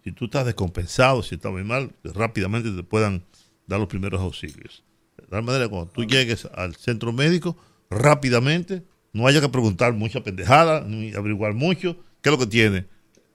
si 0.03 0.11
tú 0.11 0.25
estás 0.25 0.45
descompensado, 0.45 1.21
si 1.21 1.35
estás 1.35 1.51
muy 1.51 1.63
mal, 1.63 1.91
rápidamente 2.03 2.71
te 2.71 2.83
puedan 2.83 3.23
dar 3.67 3.79
los 3.79 3.89
primeros 3.89 4.21
auxilios. 4.21 4.83
De 5.17 5.27
tal 5.27 5.43
manera, 5.43 5.67
cuando 5.67 5.91
tú 5.91 6.03
llegues 6.03 6.45
al 6.53 6.75
centro 6.75 7.11
médico, 7.13 7.57
rápidamente, 7.89 8.83
no 9.13 9.27
haya 9.27 9.41
que 9.41 9.49
preguntar 9.49 9.93
mucha 9.93 10.23
pendejada, 10.23 10.81
ni 10.81 11.13
averiguar 11.13 11.53
mucho, 11.53 11.97
¿qué 12.21 12.29
es 12.29 12.31
lo 12.31 12.39
que 12.39 12.47
tiene? 12.47 12.85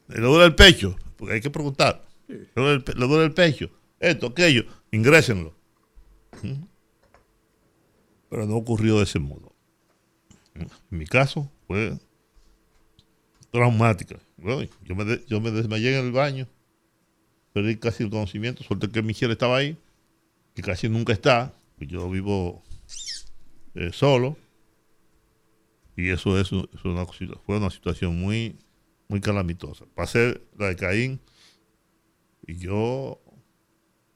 ¿Le 0.09 0.21
duele 0.21 0.45
el 0.45 0.55
pecho? 0.55 0.97
Porque 1.17 1.35
hay 1.35 1.41
que 1.41 1.51
preguntar 1.51 2.05
le, 2.31 3.07
duele 3.07 3.25
el, 3.25 3.33
pecho, 3.33 3.71
esto, 3.99 4.29
aquello, 4.29 4.65
ingrésenlo. 4.91 5.55
Pero 8.29 8.47
no 8.47 8.57
ocurrió 8.57 8.99
de 8.99 9.05
ese 9.05 9.19
modo. 9.19 9.53
en 10.55 10.69
mi 10.91 11.07
caso, 11.07 11.51
fue 11.67 11.99
traumática. 13.51 14.17
yo, 14.39 14.95
me 14.95 15.21
yo 15.27 15.41
me 15.41 15.51
desmayé 15.51 15.99
en 15.99 16.07
el 16.07 16.13
baño, 16.13 16.47
perdí 17.53 17.77
casi 17.77 18.05
el 18.05 18.11
conocimiento, 18.11 18.63
suerte 18.63 18.89
que 18.91 19.03
Michelle 19.03 19.33
estaba 19.33 19.57
ahí, 19.57 19.77
que 20.55 20.63
casi 20.63 20.89
nunca 20.89 21.13
está, 21.13 21.55
pues 21.77 21.89
yo 21.91 22.09
vivo 22.11 22.63
eh, 23.75 23.91
solo, 23.93 24.37
y 25.97 26.11
eso 26.11 26.39
es, 26.39 26.53
una, 26.53 26.67
fue 27.45 27.57
una 27.57 27.71
situación 27.71 28.19
muy, 28.19 28.59
muy 29.09 29.21
calamitosa. 29.21 29.85
Pasé 29.95 30.41
la 30.59 30.69
de 30.69 30.77
Caín, 30.77 31.21
y 32.47 32.57
yo 32.57 33.21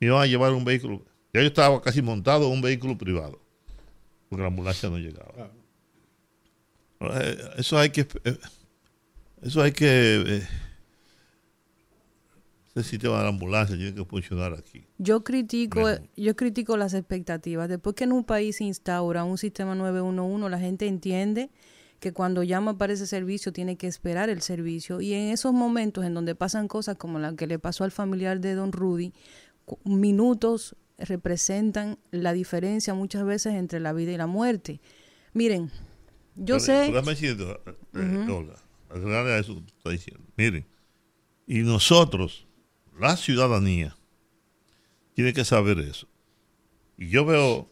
me 0.00 0.09
iba 0.09 0.23
a 0.23 0.26
llevar 0.26 0.53
un 0.53 0.64
vehículo, 0.64 1.05
ya 1.33 1.41
yo 1.41 1.47
estaba 1.47 1.81
casi 1.83 2.03
montado 2.03 2.47
en 2.47 2.53
un 2.53 2.62
vehículo 2.62 2.97
privado, 2.97 3.41
porque 4.29 4.43
la 4.43 4.49
ambulancia 4.49 4.88
no 4.88 4.99
llegaba. 4.99 5.50
Eh, 7.00 7.38
eso 7.59 7.79
hay 7.79 7.91
que 7.91 8.07
eh, 8.25 8.38
eso 9.43 9.62
hay 9.62 9.73
que... 9.73 10.25
Eh, 10.26 10.49
ese 12.75 12.90
sistema 12.90 13.23
de 13.23 13.28
ambulancia 13.28 13.76
tiene 13.76 13.95
que 13.95 14.04
funcionar 14.04 14.52
aquí. 14.54 14.87
Yo 14.99 15.23
critico, 15.23 15.83
yo 16.16 16.35
critico 16.35 16.76
las 16.76 16.93
expectativas. 16.95 17.69
Después 17.69 17.95
que 17.95 18.04
en 18.04 18.12
un 18.12 18.25
país 18.25 18.57
se 18.57 18.64
instaura 18.64 19.25
un 19.25 19.38
sistema 19.38 19.75
911, 19.75 20.50
la 20.50 20.59
gente 20.59 20.87
entiende 20.87 21.50
que 22.00 22.12
cuando 22.12 22.43
llama 22.43 22.76
para 22.76 22.93
ese 22.93 23.07
servicio 23.07 23.52
tiene 23.52 23.76
que 23.76 23.87
esperar 23.87 24.28
el 24.28 24.43
servicio. 24.43 25.00
Y 25.00 25.14
en 25.14 25.31
esos 25.31 25.52
momentos 25.52 26.04
en 26.04 26.14
donde 26.14 26.35
pasan 26.35 26.66
cosas 26.69 26.97
como 26.97 27.19
la 27.19 27.37
que 27.37 27.47
le 27.47 27.59
pasó 27.59 27.85
al 27.85 27.93
familiar 27.93 28.40
de 28.40 28.54
don 28.54 28.73
Rudy, 28.73 29.12
minutos 29.85 30.76
representan 30.99 31.99
la 32.11 32.33
diferencia 32.33 32.93
muchas 32.95 33.25
veces 33.25 33.54
entre 33.54 33.81
la 33.81 33.93
vida 33.93 34.12
y 34.12 34.16
la 34.16 34.26
muerte. 34.26 34.81
Miren, 35.33 35.71
yo 36.37 36.61
sé... 36.61 36.93
eso 39.38 39.62
está 39.76 39.90
diciendo. 39.90 40.25
Miren, 40.37 40.66
y 41.47 41.61
nosotros, 41.61 42.47
la 42.99 43.17
ciudadanía, 43.17 43.97
tiene 45.15 45.33
que 45.33 45.45
saber 45.45 45.79
eso. 45.79 46.07
Y 46.97 47.09
yo 47.09 47.25
veo 47.25 47.69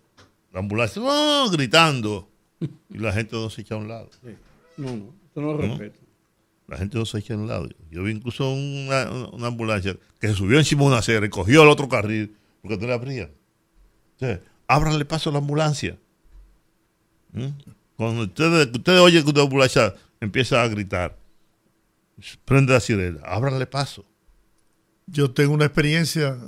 la 0.52 0.60
ambulancia 0.60 1.00
¡no! 1.00 1.48
gritando 1.50 2.28
y 2.90 2.98
la 2.98 3.12
gente 3.12 3.36
no 3.36 3.50
se 3.50 3.62
echa 3.62 3.74
a 3.74 3.78
un 3.78 3.88
lado. 3.88 4.10
No, 4.76 4.96
no, 4.96 5.14
eso 5.30 5.40
no 5.40 5.52
lo 5.52 5.58
respeto. 5.58 6.00
La 6.68 6.78
gente 6.78 6.96
no 6.96 7.04
se 7.04 7.18
echa 7.18 7.34
a 7.34 7.36
un 7.36 7.48
lado. 7.48 7.68
Yo 7.90 8.02
vi 8.02 8.12
incluso 8.12 8.50
una, 8.50 9.02
ambulancia 9.46 9.96
que 10.20 10.28
se 10.28 10.34
subió 10.34 10.58
encima 10.58 10.82
de 10.82 10.88
una 10.88 10.98
acera 10.98 11.26
y 11.26 11.28
cogió 11.28 11.62
el 11.62 11.68
otro 11.68 11.88
carril 11.88 12.36
porque 12.60 12.78
no 12.78 12.86
le 12.86 12.92
abrían. 12.94 13.30
Entonces, 14.12 14.46
ábranle 14.66 15.04
paso 15.04 15.30
a 15.30 15.32
la 15.32 15.38
ambulancia. 15.40 15.98
¿Mm? 17.32 17.48
Cuando 17.96 18.22
ustedes, 18.22 18.68
ustedes 18.72 19.00
oyen 19.00 19.24
que 19.24 19.30
una 19.30 19.42
ambulancia 19.42 19.94
empieza 20.20 20.62
a 20.62 20.68
gritar. 20.68 21.16
Prende 22.44 22.72
la 22.72 22.80
sirena, 22.80 23.20
ábranle 23.24 23.66
paso. 23.66 24.04
Yo 25.06 25.32
tengo 25.32 25.52
una 25.52 25.66
experiencia, 25.66 26.38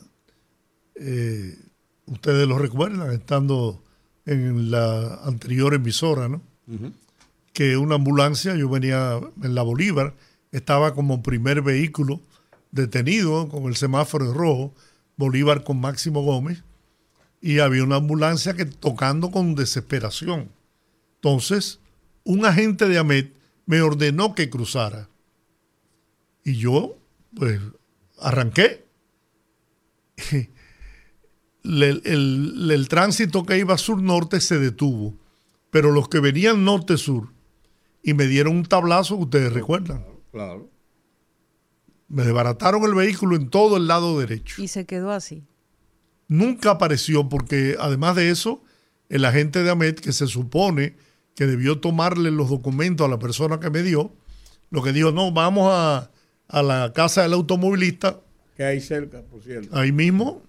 eh, 0.94 1.58
ustedes 2.06 2.46
lo 2.46 2.58
recuerdan, 2.58 3.12
estando 3.12 3.82
en 4.26 4.70
la 4.70 5.20
anterior 5.24 5.74
emisora, 5.74 6.28
¿no? 6.28 6.40
Que 7.52 7.76
una 7.76 7.96
ambulancia, 7.96 8.54
yo 8.56 8.68
venía 8.68 9.20
en 9.42 9.54
la 9.54 9.62
Bolívar, 9.62 10.14
estaba 10.50 10.94
como 10.94 11.22
primer 11.22 11.62
vehículo 11.62 12.20
detenido 12.70 13.48
con 13.48 13.64
el 13.64 13.76
semáforo 13.76 14.32
rojo, 14.32 14.72
Bolívar 15.16 15.62
con 15.62 15.80
Máximo 15.80 16.22
Gómez, 16.22 16.62
y 17.40 17.58
había 17.58 17.84
una 17.84 17.96
ambulancia 17.96 18.54
que 18.54 18.64
tocando 18.64 19.30
con 19.30 19.54
desesperación. 19.54 20.48
Entonces, 21.16 21.78
un 22.24 22.46
agente 22.46 22.88
de 22.88 22.98
AMET 22.98 23.32
me 23.66 23.82
ordenó 23.82 24.34
que 24.34 24.48
cruzara. 24.50 25.08
Y 26.42 26.56
yo, 26.56 26.96
pues, 27.36 27.60
arranqué. 28.18 28.84
el, 31.64 32.86
tránsito 32.88 33.44
que 33.44 33.58
iba 33.58 33.76
sur-norte 33.78 34.40
se 34.40 34.58
detuvo, 34.58 35.18
pero 35.70 35.90
los 35.90 36.08
que 36.08 36.20
venían 36.20 36.64
norte-sur 36.64 37.32
y 38.02 38.14
me 38.14 38.26
dieron 38.26 38.56
un 38.56 38.64
tablazo 38.64 39.16
que 39.16 39.22
ustedes 39.24 39.52
recuerdan. 39.52 40.04
Claro. 40.30 40.68
Me 42.08 42.22
desbarataron 42.22 42.84
el 42.84 42.94
vehículo 42.94 43.36
en 43.36 43.48
todo 43.48 43.76
el 43.76 43.86
lado 43.86 44.18
derecho. 44.18 44.62
Y 44.62 44.68
se 44.68 44.84
quedó 44.84 45.10
así. 45.10 45.44
Nunca 46.28 46.72
apareció 46.72 47.28
porque 47.28 47.76
además 47.78 48.16
de 48.16 48.30
eso, 48.30 48.62
el 49.08 49.24
agente 49.24 49.62
de 49.62 49.70
AMET, 49.70 50.00
que 50.00 50.12
se 50.12 50.26
supone 50.26 50.96
que 51.34 51.46
debió 51.46 51.80
tomarle 51.80 52.30
los 52.30 52.50
documentos 52.50 53.06
a 53.06 53.10
la 53.10 53.18
persona 53.18 53.58
que 53.58 53.70
me 53.70 53.82
dio, 53.82 54.12
lo 54.70 54.82
que 54.82 54.92
dijo, 54.92 55.12
no, 55.12 55.32
vamos 55.32 55.68
a, 55.70 56.10
la 56.48 56.92
casa 56.94 57.22
del 57.22 57.32
automovilista. 57.32 58.20
Que 58.56 58.64
hay 58.64 58.80
cerca, 58.80 59.22
por 59.22 59.42
cierto. 59.42 59.76
Ahí 59.76 59.92
mismo, 59.92 60.42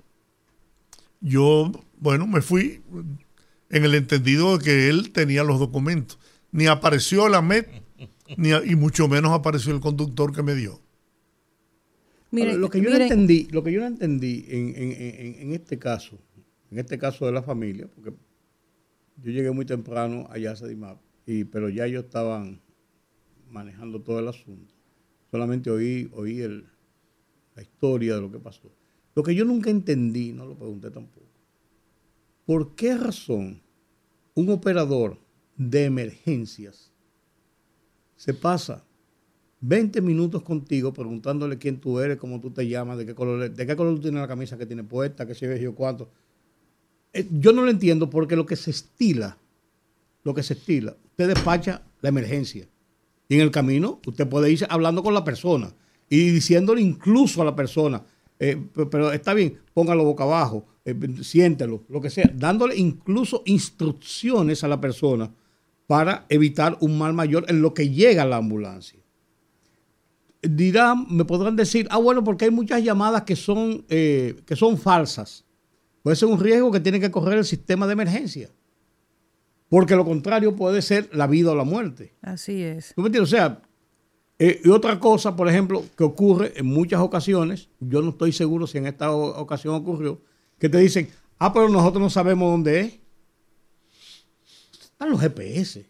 yo, 1.22 1.72
bueno, 1.98 2.28
me 2.28 2.42
fui 2.42 2.82
en 3.70 3.86
el 3.86 3.96
entendido 3.96 4.58
de 4.58 4.64
que 4.64 4.90
él 4.90 5.12
tenía 5.12 5.44
los 5.44 5.60
documentos. 5.60 6.20
Ni 6.52 6.68
apareció 6.68 7.28
la 7.30 7.42
MET, 7.42 7.68
ni, 8.38 8.52
y 8.52 8.76
mucho 8.76 9.08
menos 9.08 9.32
apareció 9.32 9.74
el 9.74 9.82
conductor 9.82 10.34
que 10.34 10.44
me 10.44 10.56
dio. 10.56 10.80
lo 12.32 12.70
que 12.70 12.82
yo 12.82 12.90
no 12.90 12.98
entendí, 12.98 13.48
lo 13.52 13.64
que 13.64 13.72
yo 13.72 13.80
no 13.80 13.88
entendí 13.88 14.46
en, 14.50 14.74
en, 14.76 15.36
en, 15.40 15.54
este 15.54 15.80
caso, 15.80 16.20
en 16.70 16.80
este 16.80 16.98
caso 16.98 17.26
de 17.26 17.32
la 17.32 17.42
familia, 17.42 17.88
porque 17.94 18.14
yo 19.18 19.32
llegué 19.32 19.52
muy 19.52 19.66
temprano 19.66 20.28
allá 20.30 20.52
a 20.52 20.56
Sedimap, 20.56 21.00
y, 21.26 21.46
pero 21.46 21.70
ya 21.70 21.86
ellos 21.86 22.06
estaban 22.06 22.62
manejando 23.50 24.02
todo 24.02 24.20
el 24.20 24.28
asunto. 24.28 24.75
Solamente 25.36 25.70
oí, 25.70 26.10
oí 26.14 26.40
el, 26.40 26.66
la 27.58 27.62
historia 27.62 28.16
de 28.16 28.22
lo 28.22 28.32
que 28.32 28.40
pasó. 28.40 28.72
Lo 29.16 29.22
que 29.22 29.36
yo 29.36 29.44
nunca 29.44 29.70
entendí, 29.70 30.32
no 30.32 30.46
lo 30.46 30.58
pregunté 30.58 30.90
tampoco, 30.92 31.28
¿por 32.46 32.74
qué 32.74 32.96
razón 32.96 33.62
un 34.34 34.50
operador 34.50 35.20
de 35.58 35.84
emergencias 35.84 36.94
se 38.16 38.34
pasa 38.34 38.86
20 39.60 40.00
minutos 40.00 40.42
contigo 40.42 40.94
preguntándole 40.94 41.58
quién 41.58 41.82
tú 41.82 42.00
eres, 42.00 42.16
cómo 42.16 42.40
tú 42.40 42.52
te 42.52 42.66
llamas, 42.66 42.98
de 42.98 43.06
qué 43.06 43.14
color, 43.14 43.52
de 43.52 43.68
qué 43.68 43.76
color 43.76 43.96
tú 43.96 44.04
tienes 44.04 44.22
la 44.22 44.30
camisa 44.30 44.58
que 44.58 44.66
tiene 44.66 44.86
puesta, 44.86 45.28
qué 45.28 45.36
se 45.36 45.48
ve 45.48 45.60
yo 45.60 45.76
cuánto? 45.76 46.10
Eh, 47.12 47.28
yo 47.30 47.52
no 47.52 47.66
lo 47.66 47.72
entiendo 47.72 48.10
porque 48.10 48.38
lo 48.38 48.46
que 48.46 48.56
se 48.56 48.72
estila, 48.72 49.38
lo 50.24 50.34
que 50.34 50.44
se 50.44 50.54
estila, 50.54 50.96
usted 51.10 51.28
despacha 51.28 51.82
la 52.00 52.08
emergencia. 52.08 52.70
Y 53.28 53.36
en 53.36 53.42
el 53.42 53.52
camino 53.52 54.00
usted 54.06 54.28
puede 54.28 54.52
ir 54.52 54.66
hablando 54.70 55.04
con 55.04 55.14
la 55.14 55.24
persona 55.24 55.74
y 56.10 56.30
diciéndole 56.30 56.82
incluso 56.82 57.42
a 57.42 57.46
la 57.46 57.56
persona, 57.56 58.04
eh, 58.40 58.62
pero 58.92 59.12
está 59.12 59.34
bien, 59.34 59.60
póngalo 59.74 60.04
boca 60.04 60.24
abajo, 60.24 60.66
eh, 60.84 60.96
siéntelo, 61.22 61.84
lo 61.90 62.02
que 62.02 62.10
sea, 62.10 62.30
dándole 62.34 62.76
incluso 62.76 63.42
instrucciones 63.46 64.64
a 64.64 64.68
la 64.68 64.80
persona 64.80 65.32
para 65.88 66.26
evitar 66.30 66.78
un 66.82 66.98
mal 66.98 67.14
mayor 67.14 67.46
en 67.48 67.62
lo 67.62 67.74
que 67.74 67.90
llega 67.90 68.24
a 68.24 68.26
la 68.26 68.38
ambulancia. 68.38 69.00
Dirán, 70.42 71.08
me 71.10 71.26
podrán 71.26 71.56
decir, 71.56 71.88
ah, 71.90 71.98
bueno, 71.98 72.24
porque 72.24 72.46
hay 72.46 72.52
muchas 72.52 72.84
llamadas 72.84 73.24
que 73.24 73.36
son, 73.36 73.84
que 73.88 74.56
son 74.56 74.78
falsas. 74.78 75.44
Puede 76.04 76.16
ser 76.16 76.30
un 76.30 76.40
riesgo 76.40 76.72
que 76.72 76.80
tiene 76.80 77.00
que 77.00 77.10
correr 77.10 77.40
el 77.40 77.46
sistema 77.46 77.88
de 77.88 77.94
emergencia. 77.94 78.52
Porque 79.70 79.96
lo 79.96 80.06
contrario 80.06 80.56
puede 80.56 80.82
ser 80.82 81.10
la 81.14 81.28
vida 81.28 81.52
o 81.52 81.56
la 81.56 81.64
muerte. 81.64 82.14
Así 82.22 82.64
es. 82.64 82.94
¿Tú 82.96 83.02
me 83.02 83.08
entiendes? 83.08 83.34
O 83.34 83.36
sea, 83.36 83.62
eh, 84.38 84.62
y 84.64 84.70
otra 84.70 85.00
cosa, 85.00 85.36
por 85.36 85.48
ejemplo, 85.48 85.84
que 85.98 86.04
ocurre 86.04 86.54
en 86.56 86.66
muchas 86.66 87.00
ocasiones, 87.00 87.70
yo 87.80 88.02
no 88.02 88.10
estoy 88.10 88.32
seguro 88.32 88.68
si 88.68 88.78
en 88.78 88.88
esta 88.88 89.12
ocasión 89.12 89.76
ocurrió, 89.76 90.22
que 90.60 90.70
te 90.70 90.78
dicen, 90.78 91.10
ah, 91.40 91.54
pero 91.54 91.70
nosotros 91.70 92.02
no 92.02 92.10
sabemos 92.10 92.52
dónde 92.52 92.82
es. 92.82 93.00
Están 94.82 95.10
los 95.10 95.22
GPS, 95.22 95.86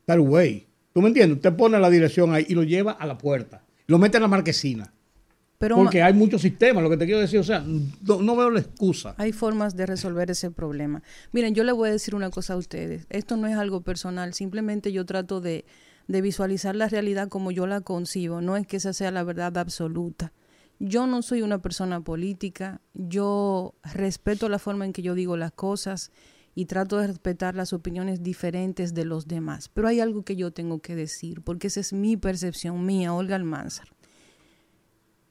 está 0.00 0.14
el 0.14 0.20
way. 0.20 0.66
¿Tú 0.92 1.00
me 1.02 1.08
entiendes? 1.08 1.36
Usted 1.36 1.56
pone 1.56 1.78
la 1.78 1.90
dirección 1.90 2.32
ahí 2.34 2.46
y 2.48 2.54
lo 2.54 2.62
lleva 2.62 2.92
a 2.92 3.06
la 3.06 3.18
puerta, 3.18 3.64
lo 3.86 3.98
mete 3.98 4.18
en 4.18 4.22
la 4.22 4.28
marquesina. 4.28 4.92
Porque 5.58 6.02
hay 6.02 6.12
muchos 6.12 6.42
sistemas, 6.42 6.82
lo 6.82 6.90
que 6.90 6.96
te 6.96 7.06
quiero 7.06 7.20
decir, 7.20 7.38
o 7.40 7.44
sea, 7.44 7.64
no, 7.66 8.36
veo 8.36 8.50
la 8.50 8.60
excusa. 8.60 9.14
Hay 9.16 9.32
formas 9.32 9.74
de 9.74 9.86
resolver 9.86 10.30
ese 10.30 10.50
problema. 10.50 11.02
Miren, 11.32 11.54
yo 11.54 11.64
le 11.64 11.72
voy 11.72 11.88
a 11.88 11.92
decir 11.92 12.14
una 12.14 12.30
cosa 12.30 12.54
a 12.54 12.56
ustedes. 12.56 13.06
Esto 13.08 13.36
no 13.36 13.46
es 13.46 13.56
algo 13.56 13.80
personal, 13.80 14.34
simplemente 14.34 14.92
yo 14.92 15.06
trato 15.06 15.40
de, 15.40 15.64
de 16.08 16.20
visualizar 16.20 16.76
la 16.76 16.88
realidad 16.88 17.28
como 17.28 17.50
yo 17.50 17.66
la 17.66 17.80
concibo. 17.80 18.40
No 18.40 18.56
es 18.56 18.66
que 18.66 18.76
esa 18.76 18.92
sea 18.92 19.10
la 19.10 19.24
verdad 19.24 19.56
absoluta. 19.56 20.32
Yo 20.78 21.06
no 21.06 21.22
soy 21.22 21.40
una 21.40 21.62
persona 21.62 22.02
política, 22.02 22.82
yo 22.92 23.74
respeto 23.82 24.50
la 24.50 24.58
forma 24.58 24.84
en 24.84 24.92
que 24.92 25.00
yo 25.00 25.14
digo 25.14 25.38
las 25.38 25.52
cosas 25.52 26.12
y 26.54 26.66
trato 26.66 26.98
de 26.98 27.06
respetar 27.06 27.54
las 27.54 27.72
opiniones 27.72 28.22
diferentes 28.22 28.94
de 28.94 29.04
los 29.06 29.26
demás. 29.26 29.68
Pero 29.68 29.88
hay 29.88 30.00
algo 30.00 30.22
que 30.22 30.36
yo 30.36 30.52
tengo 30.52 30.80
que 30.80 30.94
decir, 30.94 31.42
porque 31.42 31.68
esa 31.68 31.80
es 31.80 31.92
mi 31.92 32.16
percepción 32.16 32.84
mía, 32.84 33.14
Olga 33.14 33.36
Almanzar. 33.36 33.88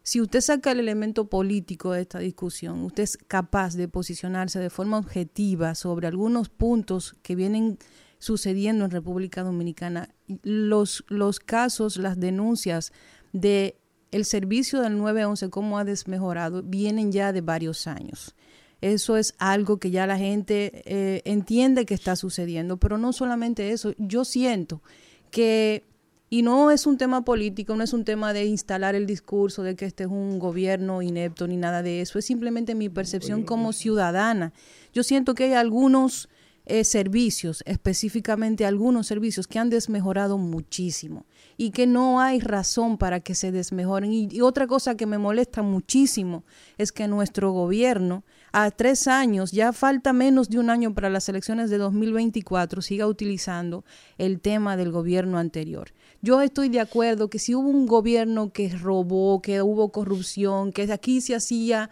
Si 0.06 0.22
usted 0.22 0.42
saca 0.42 0.72
el 0.72 0.80
elemento 0.80 1.30
político 1.30 1.94
de 1.94 2.02
esta 2.02 2.20
discusión, 2.20 2.84
usted 2.84 3.02
es 3.02 3.18
capaz 3.18 3.74
de 3.74 3.88
posicionarse 3.88 4.60
de 4.60 4.70
forma 4.70 5.00
objetiva 5.00 5.74
sobre 5.74 6.06
algunos 6.06 6.48
puntos 6.48 7.16
que 7.24 7.36
vienen 7.36 7.80
sucediendo 8.20 8.86
en 8.86 8.92
República 8.92 9.42
Dominicana. 9.42 10.14
Los, 10.44 11.04
los 11.08 11.40
casos, 11.40 11.98
las 11.98 12.20
denuncias 12.20 12.94
de 13.34 13.80
el 14.12 14.26
servicio 14.26 14.80
del 14.82 14.96
911, 14.96 15.50
cómo 15.50 15.80
ha 15.80 15.84
desmejorado, 15.84 16.62
vienen 16.62 17.12
ya 17.12 17.34
de 17.34 17.42
varios 17.42 17.88
años. 17.88 18.36
Eso 18.82 19.18
es 19.18 19.34
algo 19.40 19.80
que 19.80 19.90
ya 19.90 20.06
la 20.06 20.20
gente 20.20 20.84
eh, 20.86 21.24
entiende 21.26 21.88
que 21.88 21.96
está 21.96 22.16
sucediendo, 22.16 22.78
pero 22.78 23.00
no 23.00 23.12
solamente 23.12 23.72
eso, 23.72 23.96
yo 23.98 24.24
siento 24.24 24.84
que, 25.32 25.84
y 26.30 26.42
no 26.42 26.72
es 26.72 26.86
un 26.86 26.98
tema 26.98 27.24
político, 27.24 27.76
no 27.76 27.84
es 27.84 27.94
un 27.94 28.04
tema 28.04 28.34
de 28.34 28.46
instalar 28.46 28.96
el 28.96 29.06
discurso 29.06 29.64
de 29.64 29.76
que 29.76 29.86
este 29.86 30.04
es 30.04 30.10
un 30.10 30.40
gobierno 30.40 31.02
inepto 31.02 31.48
ni 31.48 31.58
nada 31.58 31.84
de 31.84 32.02
eso, 32.02 32.20
es 32.20 32.26
simplemente 32.26 32.76
mi 32.76 32.90
percepción 32.90 33.44
como 33.44 33.74
ciudadana. 33.74 34.52
Yo 34.94 35.04
siento 35.04 35.36
que 35.36 35.46
hay 35.46 35.54
algunos 35.54 36.30
eh, 36.68 36.84
servicios, 36.84 37.62
específicamente 37.68 38.66
algunos 38.66 39.06
servicios 39.06 39.46
que 39.46 39.60
han 39.60 39.70
desmejorado 39.70 40.40
muchísimo 40.40 41.28
y 41.58 41.70
que 41.70 41.86
no 41.86 42.20
hay 42.20 42.40
razón 42.40 42.98
para 42.98 43.20
que 43.20 43.36
se 43.36 43.52
desmejoren. 43.52 44.12
y 44.12 44.42
otra 44.42 44.66
cosa 44.66 44.98
que 44.98 45.06
me 45.06 45.20
molesta 45.20 45.62
muchísimo 45.62 46.44
es 46.80 46.92
que 46.92 47.08
nuestro 47.08 47.52
gobierno 47.52 48.24
a 48.52 48.72
tres 48.72 49.08
años, 49.08 49.52
ya 49.52 49.74
falta 49.74 50.14
menos 50.14 50.50
de 50.50 50.60
un 50.60 50.70
año 50.70 50.94
para 50.94 51.10
las 51.10 51.28
elecciones 51.28 51.70
de 51.70 51.78
2024, 51.78 52.82
siga 52.82 53.06
utilizando 53.06 53.84
el 54.18 54.40
tema 54.40 54.78
del 54.78 54.92
gobierno 54.92 55.38
anterior. 55.38 55.92
Yo 56.26 56.42
estoy 56.42 56.70
de 56.70 56.80
acuerdo 56.80 57.30
que 57.30 57.38
si 57.38 57.54
hubo 57.54 57.70
un 57.70 57.86
gobierno 57.86 58.52
que 58.52 58.70
robó, 58.70 59.44
que 59.44 59.62
hubo 59.62 59.90
corrupción, 59.92 60.72
que 60.72 60.92
aquí 60.92 61.22
se 61.22 61.36
hacía 61.36 61.92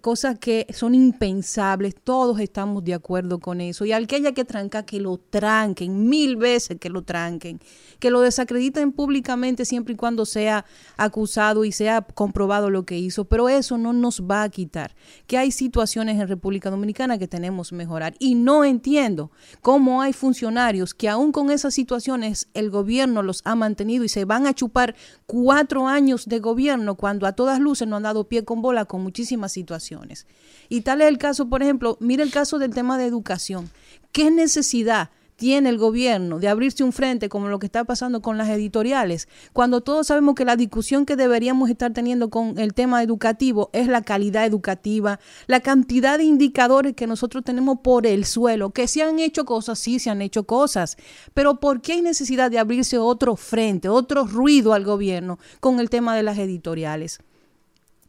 cosas 0.00 0.36
que 0.40 0.66
son 0.72 0.96
impensables, 0.96 1.94
todos 2.02 2.40
estamos 2.40 2.82
de 2.82 2.94
acuerdo 2.94 3.38
con 3.38 3.60
eso. 3.60 3.84
Y 3.84 3.92
al 3.92 4.08
que 4.08 4.16
haya 4.16 4.32
que 4.32 4.44
trancar, 4.44 4.84
que 4.84 4.98
lo 4.98 5.16
tranquen, 5.16 6.08
mil 6.08 6.34
veces 6.34 6.80
que 6.80 6.88
lo 6.88 7.02
tranquen, 7.02 7.60
que 8.00 8.10
lo 8.10 8.20
desacrediten 8.20 8.90
públicamente 8.90 9.64
siempre 9.64 9.94
y 9.94 9.96
cuando 9.96 10.26
sea 10.26 10.64
acusado 10.96 11.64
y 11.64 11.70
sea 11.70 12.02
comprobado 12.02 12.68
lo 12.68 12.84
que 12.84 12.98
hizo. 12.98 13.26
Pero 13.26 13.48
eso 13.48 13.78
no 13.78 13.92
nos 13.92 14.22
va 14.22 14.42
a 14.42 14.48
quitar 14.48 14.96
que 15.28 15.38
hay 15.38 15.52
situaciones 15.52 16.20
en 16.20 16.26
República 16.26 16.68
Dominicana 16.68 17.16
que 17.16 17.28
tenemos 17.28 17.70
que 17.70 17.76
mejorar. 17.76 18.16
Y 18.18 18.34
no 18.34 18.64
entiendo 18.64 19.30
cómo 19.60 20.02
hay 20.02 20.12
funcionarios 20.12 20.94
que 20.94 21.08
aún 21.08 21.30
con 21.30 21.52
esas 21.52 21.74
situaciones 21.74 22.48
el 22.54 22.68
gobierno 22.68 23.22
los 23.22 23.40
ha 23.44 23.51
mantenido 23.54 24.04
y 24.04 24.08
se 24.08 24.24
van 24.24 24.46
a 24.46 24.54
chupar 24.54 24.94
cuatro 25.26 25.88
años 25.88 26.26
de 26.26 26.38
gobierno 26.38 26.96
cuando 26.96 27.26
a 27.26 27.32
todas 27.32 27.60
luces 27.60 27.88
no 27.88 27.96
han 27.96 28.02
dado 28.02 28.28
pie 28.28 28.44
con 28.44 28.62
bola 28.62 28.84
con 28.84 29.02
muchísimas 29.02 29.52
situaciones. 29.52 30.26
Y 30.68 30.82
tal 30.82 31.00
es 31.02 31.08
el 31.08 31.18
caso, 31.18 31.48
por 31.48 31.62
ejemplo, 31.62 31.96
mire 32.00 32.22
el 32.22 32.30
caso 32.30 32.58
del 32.58 32.74
tema 32.74 32.98
de 32.98 33.06
educación. 33.06 33.70
¿Qué 34.12 34.30
necesidad? 34.30 35.10
Tiene 35.42 35.70
el 35.70 35.76
gobierno 35.76 36.38
de 36.38 36.46
abrirse 36.46 36.84
un 36.84 36.92
frente 36.92 37.28
como 37.28 37.48
lo 37.48 37.58
que 37.58 37.66
está 37.66 37.82
pasando 37.82 38.22
con 38.22 38.38
las 38.38 38.48
editoriales, 38.48 39.26
cuando 39.52 39.80
todos 39.80 40.06
sabemos 40.06 40.36
que 40.36 40.44
la 40.44 40.54
discusión 40.54 41.04
que 41.04 41.16
deberíamos 41.16 41.68
estar 41.68 41.92
teniendo 41.92 42.30
con 42.30 42.60
el 42.60 42.74
tema 42.74 43.02
educativo 43.02 43.68
es 43.72 43.88
la 43.88 44.02
calidad 44.02 44.46
educativa, 44.46 45.18
la 45.48 45.58
cantidad 45.58 46.16
de 46.16 46.22
indicadores 46.22 46.94
que 46.94 47.08
nosotros 47.08 47.42
tenemos 47.42 47.80
por 47.82 48.06
el 48.06 48.24
suelo, 48.24 48.70
que 48.70 48.86
se 48.86 49.02
han 49.02 49.18
hecho 49.18 49.44
cosas, 49.44 49.80
sí 49.80 49.98
se 49.98 50.10
han 50.10 50.22
hecho 50.22 50.44
cosas, 50.44 50.96
pero 51.34 51.58
¿por 51.58 51.80
qué 51.80 51.94
hay 51.94 52.02
necesidad 52.02 52.48
de 52.48 52.60
abrirse 52.60 52.98
otro 52.98 53.34
frente, 53.34 53.88
otro 53.88 54.24
ruido 54.24 54.74
al 54.74 54.84
gobierno 54.84 55.40
con 55.58 55.80
el 55.80 55.90
tema 55.90 56.14
de 56.14 56.22
las 56.22 56.38
editoriales? 56.38 57.18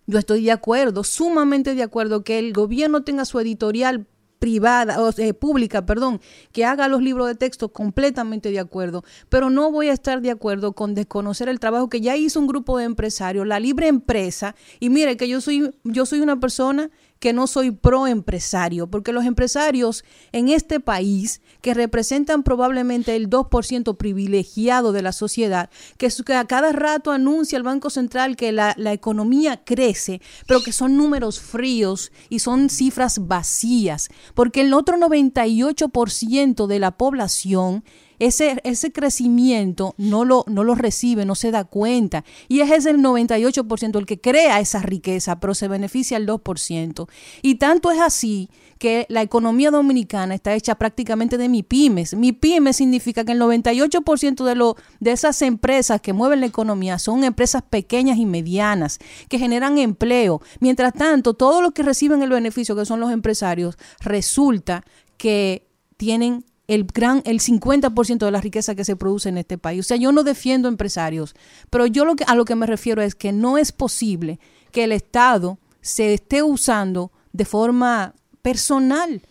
Yo 0.06 0.20
estoy 0.20 0.44
de 0.44 0.52
acuerdo, 0.52 1.04
sumamente 1.04 1.74
de 1.74 1.82
acuerdo 1.82 2.24
que 2.24 2.38
el 2.38 2.54
gobierno 2.54 3.04
tenga 3.04 3.26
su 3.26 3.40
editorial 3.40 4.06
privada, 4.44 5.02
o 5.02 5.10
eh, 5.16 5.34
pública, 5.34 5.86
perdón, 5.86 6.20
que 6.52 6.66
haga 6.66 6.90
los 6.90 7.02
libros 7.02 7.28
de 7.28 7.36
texto 7.36 7.70
completamente 7.70 8.52
de 8.52 8.60
acuerdo, 8.60 9.06
pero 9.30 9.50
no 9.50 9.72
voy 9.72 9.88
a 9.88 9.94
estar 9.94 10.20
de 10.20 10.32
acuerdo 10.32 10.74
con 10.74 10.96
desconocer 10.96 11.48
el 11.48 11.62
trabajo 11.62 11.88
que 11.88 12.02
ya 12.02 12.18
hizo 12.18 12.42
un 12.42 12.48
grupo 12.48 12.78
de 12.78 12.84
empresarios, 12.84 13.48
la 13.48 13.62
libre 13.62 13.88
empresa, 13.88 14.54
y 14.82 14.90
mire 14.90 15.16
que 15.16 15.30
yo 15.30 15.40
soy 15.40 15.72
yo 15.86 16.06
soy 16.06 16.20
una 16.20 16.42
persona 16.42 16.92
que 17.24 17.32
no 17.32 17.48
soy 17.48 17.72
pro 17.72 18.06
empresario, 18.06 18.88
porque 18.88 19.14
los 19.14 19.24
empresarios 19.24 20.04
en 20.34 20.50
este 20.50 20.82
país, 20.82 21.40
que 21.62 21.74
representan 21.74 22.44
probablemente 22.44 23.16
el 23.16 23.30
2% 23.30 23.96
privilegiado 23.96 24.92
de 24.92 25.04
la 25.04 25.14
sociedad, 25.14 25.70
que, 25.98 26.10
a 26.36 26.44
cada 26.44 26.74
rato 26.74 27.12
anuncia 27.12 27.56
el 27.56 27.64
Banco 27.64 27.90
Central 27.90 28.36
que 28.36 28.52
la, 28.52 28.74
la 28.78 28.92
economía 28.92 29.64
crece, 29.64 30.20
pero 30.48 30.62
que 30.62 30.74
son 30.74 30.98
números 30.98 31.40
fríos 31.40 32.12
y 32.28 32.40
son 32.40 32.70
cifras 32.70 33.26
vacías, 33.26 34.10
porque 34.34 34.60
el 34.60 34.74
otro 34.74 34.98
98% 34.98 36.68
de 36.68 36.80
la 36.80 36.92
población 36.92 37.86
ese, 38.26 38.60
ese 38.64 38.92
crecimiento 38.92 39.96
no 39.98 40.26
lo, 40.26 40.46
no 40.48 40.64
lo 40.64 40.76
recibe, 40.76 41.26
no 41.26 41.36
se 41.36 41.52
da 41.52 41.64
cuenta. 41.64 42.24
Y 42.48 42.62
es 42.62 42.86
el 42.86 43.00
98% 43.00 43.98
el 43.98 44.06
que 44.06 44.20
crea 44.20 44.60
esa 44.60 44.82
riqueza, 44.82 45.40
pero 45.40 45.54
se 45.54 45.68
beneficia 45.68 46.18
el 46.18 46.28
2%. 46.28 47.08
Y 47.42 47.56
tanto 47.56 47.92
es 47.92 48.00
así 48.00 48.50
que 48.80 49.06
la 49.10 49.22
economía 49.22 49.72
dominicana 49.72 50.36
está 50.36 50.54
hecha 50.54 50.76
prácticamente 50.76 51.38
de 51.38 51.48
MIPIMES. 51.48 52.16
MIPIMES 52.16 52.76
significa 52.76 53.24
que 53.24 53.32
el 53.32 53.40
98% 53.42 54.44
de, 54.44 54.56
lo, 54.56 54.76
de 55.00 55.12
esas 55.12 55.42
empresas 55.42 56.02
que 56.02 56.14
mueven 56.14 56.42
la 56.42 56.48
economía 56.48 57.00
son 57.00 57.24
empresas 57.24 57.62
pequeñas 57.62 58.18
y 58.18 58.26
medianas 58.26 59.00
que 59.30 59.40
generan 59.40 59.78
empleo. 59.78 60.42
Mientras 60.60 60.94
tanto, 60.94 61.34
todos 61.34 61.62
los 61.62 61.72
que 61.72 61.84
reciben 61.84 62.22
el 62.24 62.30
beneficio, 62.30 62.76
que 62.76 62.86
son 62.86 63.00
los 63.00 63.12
empresarios, 63.12 63.78
resulta 64.02 64.84
que 65.18 65.68
tienen 65.98 66.44
el 66.68 66.86
gran 66.86 67.22
el 67.26 67.40
50% 67.40 68.18
de 68.18 68.32
la 68.32 68.42
riqueza 68.42 68.76
que 68.76 68.86
se 68.86 68.96
produce 68.96 69.30
en 69.30 69.38
este 69.38 69.58
país. 69.58 69.82
O 69.82 69.88
sea, 69.88 69.98
yo 69.98 70.12
no 70.12 70.24
defiendo 70.24 70.68
empresarios, 70.68 71.36
pero 71.70 71.86
yo 71.86 72.06
lo 72.06 72.16
que 72.16 72.24
a 72.26 72.36
lo 72.36 72.46
que 72.46 72.56
me 72.56 72.66
refiero 72.66 73.02
es 73.02 73.16
que 73.16 73.32
no 73.32 73.58
es 73.58 73.72
posible 73.72 74.40
que 74.72 74.86
el 74.86 74.92
Estado 74.92 75.58
se 75.82 76.14
esté 76.14 76.44
usando 76.44 77.12
de 77.34 77.46
forma 77.46 78.14
personal. 78.42 79.22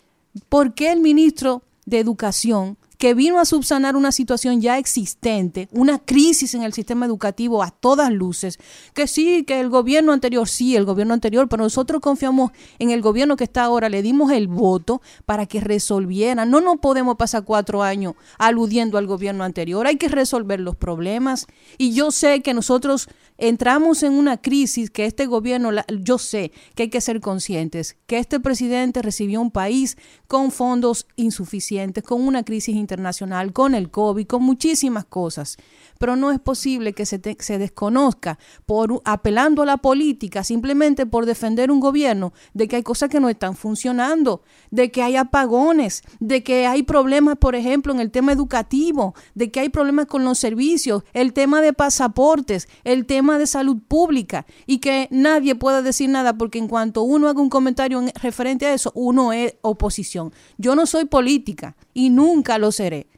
¿Por 0.48 0.74
qué 0.74 0.92
el 0.92 1.00
ministro 1.00 1.62
de 1.86 1.98
Educación 1.98 2.76
que 3.02 3.14
vino 3.14 3.40
a 3.40 3.44
subsanar 3.44 3.96
una 3.96 4.12
situación 4.12 4.60
ya 4.60 4.78
existente, 4.78 5.68
una 5.72 5.98
crisis 5.98 6.54
en 6.54 6.62
el 6.62 6.72
sistema 6.72 7.04
educativo 7.04 7.60
a 7.64 7.72
todas 7.72 8.12
luces, 8.12 8.60
que 8.94 9.08
sí, 9.08 9.42
que 9.42 9.58
el 9.58 9.70
gobierno 9.70 10.12
anterior, 10.12 10.48
sí, 10.48 10.76
el 10.76 10.84
gobierno 10.84 11.12
anterior, 11.12 11.48
pero 11.48 11.64
nosotros 11.64 12.00
confiamos 12.00 12.52
en 12.78 12.92
el 12.92 13.02
gobierno 13.02 13.34
que 13.34 13.42
está 13.42 13.64
ahora, 13.64 13.88
le 13.88 14.02
dimos 14.02 14.30
el 14.30 14.46
voto 14.46 15.02
para 15.26 15.46
que 15.46 15.60
resolviera. 15.60 16.44
No 16.44 16.60
nos 16.60 16.76
podemos 16.76 17.16
pasar 17.16 17.42
cuatro 17.42 17.82
años 17.82 18.14
aludiendo 18.38 18.98
al 18.98 19.08
gobierno 19.08 19.42
anterior, 19.42 19.84
hay 19.88 19.96
que 19.96 20.06
resolver 20.06 20.60
los 20.60 20.76
problemas. 20.76 21.48
Y 21.78 21.94
yo 21.94 22.12
sé 22.12 22.40
que 22.40 22.54
nosotros 22.54 23.08
entramos 23.42 24.04
en 24.04 24.12
una 24.12 24.36
crisis 24.40 24.88
que 24.88 25.04
este 25.04 25.26
gobierno, 25.26 25.70
yo 26.00 26.18
sé 26.18 26.52
que 26.76 26.84
hay 26.84 26.90
que 26.90 27.00
ser 27.00 27.20
conscientes, 27.20 27.96
que 28.06 28.18
este 28.18 28.38
presidente 28.38 29.02
recibió 29.02 29.40
un 29.40 29.50
país 29.50 29.96
con 30.28 30.52
fondos 30.52 31.08
insuficientes, 31.16 32.04
con 32.04 32.22
una 32.22 32.44
crisis 32.44 32.76
internacional, 32.76 33.52
con 33.52 33.74
el 33.74 33.90
COVID, 33.90 34.28
con 34.28 34.44
muchísimas 34.44 35.04
cosas 35.06 35.56
pero 36.02 36.16
no 36.16 36.32
es 36.32 36.40
posible 36.40 36.94
que 36.94 37.06
se, 37.06 37.20
se 37.38 37.58
desconozca 37.58 38.36
por 38.66 39.00
apelando 39.04 39.62
a 39.62 39.66
la 39.66 39.76
política 39.76 40.42
simplemente 40.42 41.06
por 41.06 41.26
defender 41.26 41.70
un 41.70 41.78
gobierno 41.78 42.32
de 42.54 42.66
que 42.66 42.74
hay 42.74 42.82
cosas 42.82 43.08
que 43.08 43.20
no 43.20 43.28
están 43.28 43.54
funcionando, 43.54 44.42
de 44.72 44.90
que 44.90 45.00
hay 45.00 45.14
apagones, 45.14 46.02
de 46.18 46.42
que 46.42 46.66
hay 46.66 46.82
problemas, 46.82 47.36
por 47.36 47.54
ejemplo, 47.54 47.92
en 47.92 48.00
el 48.00 48.10
tema 48.10 48.32
educativo, 48.32 49.14
de 49.36 49.52
que 49.52 49.60
hay 49.60 49.68
problemas 49.68 50.06
con 50.06 50.24
los 50.24 50.40
servicios, 50.40 51.04
el 51.12 51.32
tema 51.32 51.60
de 51.60 51.72
pasaportes, 51.72 52.66
el 52.82 53.06
tema 53.06 53.38
de 53.38 53.46
salud 53.46 53.76
pública 53.86 54.44
y 54.66 54.78
que 54.78 55.06
nadie 55.12 55.54
pueda 55.54 55.82
decir 55.82 56.10
nada 56.10 56.36
porque 56.36 56.58
en 56.58 56.66
cuanto 56.66 57.04
uno 57.04 57.28
haga 57.28 57.40
un 57.40 57.48
comentario 57.48 58.00
en, 58.00 58.10
referente 58.20 58.66
a 58.66 58.74
eso, 58.74 58.90
uno 58.96 59.32
es 59.32 59.54
oposición. 59.62 60.32
Yo 60.58 60.74
no 60.74 60.84
soy 60.86 61.04
política 61.04 61.76
y 61.94 62.10
nunca 62.10 62.58
lo 62.58 62.72
seré. 62.72 63.11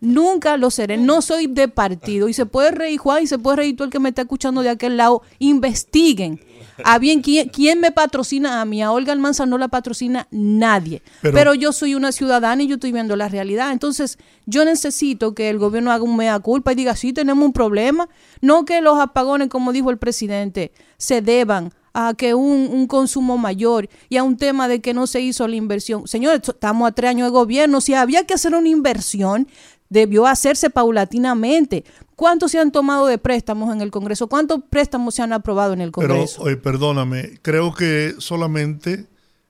Nunca 0.00 0.56
lo 0.56 0.70
seré. 0.70 0.96
No 0.96 1.22
soy 1.22 1.46
de 1.46 1.68
partido. 1.68 2.28
Y 2.28 2.34
se 2.34 2.46
puede 2.46 2.70
reír 2.70 2.98
Juan 2.98 3.22
y 3.22 3.26
se 3.26 3.38
puede 3.38 3.56
reír 3.56 3.76
tú 3.76 3.84
el 3.84 3.90
que 3.90 3.98
me 3.98 4.10
está 4.10 4.22
escuchando 4.22 4.62
de 4.62 4.70
aquel 4.70 4.96
lado. 4.96 5.22
Investiguen. 5.38 6.40
A 6.84 6.98
bien, 6.98 7.22
¿quién, 7.22 7.80
me 7.80 7.90
patrocina 7.90 8.60
a 8.60 8.64
mí? 8.64 8.82
A 8.82 8.92
Olga 8.92 9.12
Almanza 9.12 9.46
no 9.46 9.56
la 9.56 9.68
patrocina 9.68 10.28
nadie. 10.30 11.02
Pero, 11.22 11.54
yo 11.54 11.72
soy 11.72 11.94
una 11.94 12.12
ciudadana 12.12 12.62
y 12.62 12.66
yo 12.66 12.74
estoy 12.74 12.92
viendo 12.92 13.16
la 13.16 13.28
realidad. 13.28 13.72
Entonces, 13.72 14.18
yo 14.44 14.64
necesito 14.64 15.34
que 15.34 15.48
el 15.48 15.58
gobierno 15.58 15.90
haga 15.90 16.04
un 16.04 16.16
mea 16.16 16.38
culpa 16.40 16.72
y 16.72 16.74
diga, 16.74 16.94
sí, 16.94 17.12
tenemos 17.12 17.44
un 17.44 17.52
problema. 17.52 18.08
No 18.42 18.64
que 18.64 18.80
los 18.82 18.98
apagones, 18.98 19.48
como 19.48 19.72
dijo 19.72 19.90
el 19.90 19.96
presidente, 19.96 20.72
se 20.98 21.22
deban 21.22 21.72
a 21.94 22.12
que 22.12 22.34
un, 22.34 22.68
un, 22.70 22.86
consumo 22.86 23.38
mayor 23.38 23.88
y 24.10 24.18
a 24.18 24.22
un 24.22 24.36
tema 24.36 24.68
de 24.68 24.82
que 24.82 24.92
no 24.92 25.06
se 25.06 25.22
hizo 25.22 25.48
la 25.48 25.56
inversión. 25.56 26.06
Señores, 26.06 26.42
estamos 26.46 26.86
a 26.86 26.92
tres 26.92 27.08
años 27.08 27.28
de 27.28 27.32
gobierno. 27.32 27.80
Si 27.80 27.94
había 27.94 28.26
que 28.26 28.34
hacer 28.34 28.54
una 28.54 28.68
inversión, 28.68 29.48
debió 29.88 30.26
hacerse 30.26 30.70
paulatinamente. 30.70 31.84
¿Cuántos 32.14 32.52
se 32.52 32.58
han 32.58 32.72
tomado 32.72 33.06
de 33.06 33.18
préstamos 33.18 33.74
en 33.74 33.80
el 33.80 33.90
Congreso? 33.90 34.28
¿Cuántos 34.28 34.60
préstamos 34.68 35.14
se 35.14 35.22
han 35.22 35.32
aprobado 35.32 35.72
en 35.72 35.80
el 35.80 35.92
Congreso? 35.92 36.44
Pero, 36.44 36.62
perdóname, 36.62 37.38
creo 37.42 37.74
que 37.74 38.14
solamente 38.18 39.06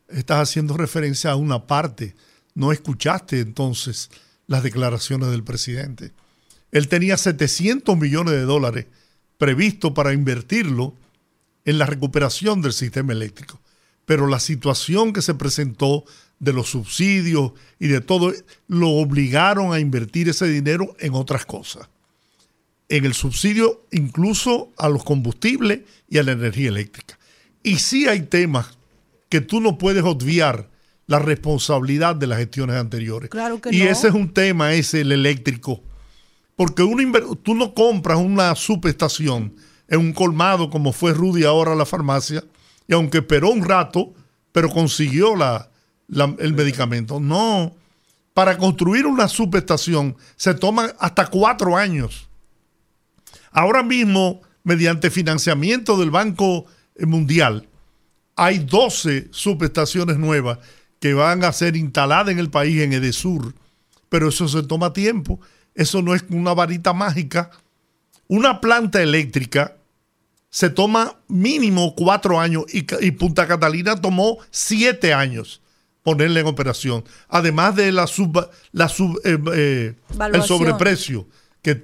estás 0.09 0.49
haciendo 0.49 0.77
referencia 0.77 1.31
a 1.31 1.37
una 1.37 1.67
parte. 1.67 2.15
No 2.55 2.73
escuchaste 2.73 3.41
entonces 3.41 4.11
las 4.47 4.63
declaraciones 4.63 5.31
del 5.31 5.45
presidente. 5.45 6.13
Él 6.73 6.89
tenía 6.89 7.17
700 7.17 7.97
millones 7.97 8.35
de 8.35 8.43
dólares 8.43 8.87
previsto 9.39 9.95
para 9.95 10.13
invertirlo 10.13 10.95
en 11.65 11.79
la 11.79 11.87
recuperación 11.87 12.63
del 12.63 12.73
sistema 12.73 13.13
eléctrico. 13.13 13.61
Pero 14.05 14.27
la 14.27 14.41
situación 14.41 15.13
que 15.13 15.23
se 15.23 15.35
presentó 15.35 16.05
de 16.39 16.53
los 16.53 16.71
subsidios 16.71 17.53
y 17.79 17.89
de 17.89 18.01
todo, 18.01 18.33
lo 18.69 18.91
obligaron 18.91 19.73
a 19.73 19.81
invertir 19.81 20.29
ese 20.29 20.47
dinero 20.47 20.95
en 21.01 21.15
otras 21.15 21.47
cosas. 21.47 21.89
En 22.89 23.05
el 23.05 23.15
subsidio 23.15 23.87
incluso 23.91 24.73
a 24.77 24.89
los 24.89 25.03
combustibles 25.05 25.81
y 26.09 26.19
a 26.19 26.23
la 26.23 26.33
energía 26.33 26.69
eléctrica. 26.69 27.19
Y 27.63 27.79
sí 27.79 28.07
hay 28.07 28.23
temas 28.23 28.79
que 29.29 29.41
tú 29.41 29.61
no 29.61 29.77
puedes 29.79 30.05
obviar 30.05 30.71
la 31.07 31.19
responsabilidad 31.19 32.17
de 32.17 32.27
las 32.27 32.39
gestiones 32.39 32.77
anteriores. 32.77 33.31
Claro 33.31 33.61
que 33.61 33.75
y 33.75 33.81
no. 33.81 33.91
ese 33.91 34.09
es 34.09 34.15
un 34.15 34.33
tema, 34.33 34.75
es 34.75 34.95
el 34.95 35.13
eléctrico. 35.13 35.83
Porque 36.55 36.83
uno 36.83 37.37
tú 37.43 37.55
no 37.55 37.75
compras 37.75 38.19
una 38.19 38.55
subestación 38.55 39.55
en 39.89 40.01
un 40.01 40.13
colmado 40.13 40.71
como 40.71 40.93
fue 40.93 41.13
Rudy 41.13 41.45
ahora 41.45 41.73
a 41.73 41.77
la 41.77 41.87
farmacia, 41.87 42.45
y 42.89 42.95
aunque 42.95 43.19
esperó 43.19 43.51
un 43.51 43.65
rato, 43.65 44.15
pero 44.53 44.69
consiguió 44.71 45.37
la, 45.37 45.71
el 46.09 46.55
medicamento. 46.55 47.21
No, 47.21 47.75
para 48.35 48.59
construir 48.59 49.07
una 49.07 49.29
subestación 49.29 50.17
se 50.37 50.55
toma 50.55 50.93
hasta 50.99 51.27
cuatro 51.27 51.77
años. 51.77 52.29
Ahora 53.51 53.83
mismo, 53.83 54.43
mediante 54.63 55.11
financiamiento 55.11 55.97
del 55.97 56.11
Banco 56.11 56.67
Mundial, 57.01 57.67
hay 58.37 58.59
12 58.59 59.29
subestaciones 59.31 60.19
nuevas 60.19 60.59
que 61.01 61.15
van 61.15 61.45
a 61.45 61.53
ser 61.53 61.77
instaladas 61.77 62.33
en 62.33 62.39
el 62.39 62.51
país, 62.51 62.83
en 62.83 62.93
Edesur, 62.93 63.55
pero 64.09 64.29
eso 64.29 64.49
se 64.49 64.63
toma 64.63 64.93
tiempo. 64.93 65.41
Eso 65.75 66.03
no 66.03 66.15
es 66.15 66.25
una 66.31 66.53
varita 66.53 66.93
mágica. 66.93 67.51
Una 68.29 68.61
planta 68.61 69.03
eléctrica 69.03 69.77
se 70.51 70.71
toma 70.71 71.17
mínimo 71.29 71.95
cuatro 71.95 72.39
años 72.39 72.65
y 72.71 73.11
Punta 73.13 73.47
Catalina 73.47 73.97
tomó 73.97 74.39
siete 74.51 75.15
años 75.15 75.63
ponerla 76.07 76.39
en 76.39 76.47
operación. 76.47 77.03
Además 77.29 77.75
de 77.75 77.91
la 77.91 78.07
sub, 78.07 78.49
la 78.71 78.89
sub- 78.89 79.21
eh, 79.25 79.37
eh, 79.55 79.95
el 80.29 80.43
sobreprecio 80.47 81.27
que, 81.63 81.83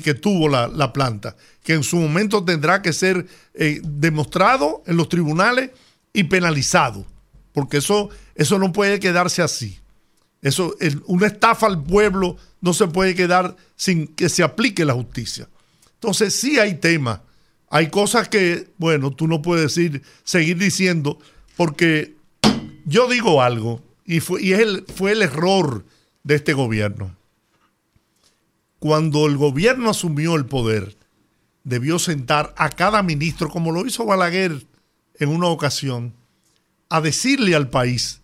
que 0.00 0.14
tuvo 0.14 0.48
la, 0.48 0.68
la 0.68 0.92
planta, 0.92 1.34
que 1.64 1.72
en 1.72 1.82
su 1.82 1.96
momento 1.96 2.44
tendrá 2.44 2.82
que 2.82 2.92
ser 2.92 3.26
eh, 3.52 3.80
demostrado 3.82 4.84
en 4.86 4.96
los 4.96 5.08
tribunales 5.08 5.70
y 6.12 6.22
penalizado, 6.22 7.04
porque 7.52 7.78
eso, 7.78 8.10
eso 8.36 8.60
no 8.60 8.70
puede 8.70 9.00
quedarse 9.00 9.42
así. 9.42 9.80
Eso, 10.40 10.76
el- 10.78 11.02
una 11.06 11.26
estafa 11.26 11.66
al 11.66 11.82
pueblo 11.82 12.36
no 12.60 12.74
se 12.74 12.86
puede 12.86 13.16
quedar 13.16 13.56
sin 13.74 14.06
que 14.06 14.28
se 14.28 14.44
aplique 14.44 14.84
la 14.84 14.92
justicia. 14.94 15.48
Entonces, 15.94 16.32
sí 16.32 16.60
hay 16.60 16.74
temas. 16.74 17.18
Hay 17.70 17.88
cosas 17.90 18.28
que, 18.28 18.68
bueno, 18.78 19.10
tú 19.10 19.26
no 19.26 19.42
puedes 19.42 19.74
decir, 19.74 20.00
seguir 20.22 20.58
diciendo, 20.58 21.18
porque 21.56 22.13
yo 22.84 23.08
digo 23.08 23.42
algo, 23.42 23.82
y, 24.04 24.20
fue, 24.20 24.42
y 24.42 24.54
fue 24.94 25.12
el 25.12 25.22
error 25.22 25.84
de 26.22 26.34
este 26.34 26.52
gobierno. 26.52 27.16
Cuando 28.78 29.26
el 29.26 29.36
gobierno 29.36 29.90
asumió 29.90 30.36
el 30.36 30.46
poder, 30.46 30.96
debió 31.64 31.98
sentar 31.98 32.54
a 32.56 32.70
cada 32.70 33.02
ministro, 33.02 33.48
como 33.48 33.72
lo 33.72 33.86
hizo 33.86 34.04
Balaguer 34.04 34.66
en 35.18 35.28
una 35.30 35.48
ocasión, 35.48 36.12
a 36.90 37.00
decirle 37.00 37.54
al 37.54 37.70
país 37.70 38.20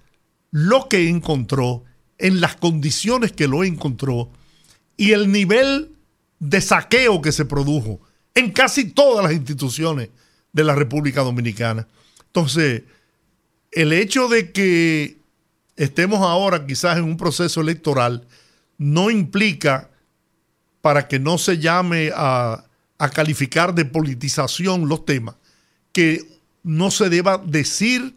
lo 0.51 0.88
que 0.88 1.09
encontró, 1.09 1.85
en 2.20 2.40
las 2.40 2.57
condiciones 2.57 3.33
que 3.33 3.49
lo 3.49 3.64
encontró 3.64 4.31
y 4.96 5.12
el 5.12 5.33
nivel 5.33 5.92
de 6.38 6.61
saqueo 6.61 7.23
que 7.23 7.33
se 7.33 7.46
produjo 7.46 8.01
en 8.35 8.53
casi 8.53 8.90
todas 8.90 9.25
las 9.25 9.33
instituciones 9.33 10.11
de 10.53 10.64
la 10.64 10.75
República 10.75 11.23
Dominicana. 11.23 11.88
Entonces, 12.27 12.83
el 13.72 13.92
hecho 13.92 14.28
de 14.28 14.52
que 14.52 15.18
estemos 15.76 16.20
ahora 16.20 16.66
quizás 16.66 16.98
en 16.98 17.04
un 17.04 17.16
proceso 17.16 17.61
electoral 17.61 18.26
no 18.78 19.11
implica 19.11 19.90
para 20.80 21.09
que 21.09 21.18
no 21.18 21.38
se 21.38 21.59
llame 21.59 22.11
a, 22.14 22.64
calificar 23.14 23.74
de 23.74 23.87
politización 23.87 24.87
los 24.87 25.06
temas, 25.06 25.35
que 25.90 26.22
no 26.62 26.90
se 26.90 27.09
deba 27.09 27.38
decir 27.38 28.14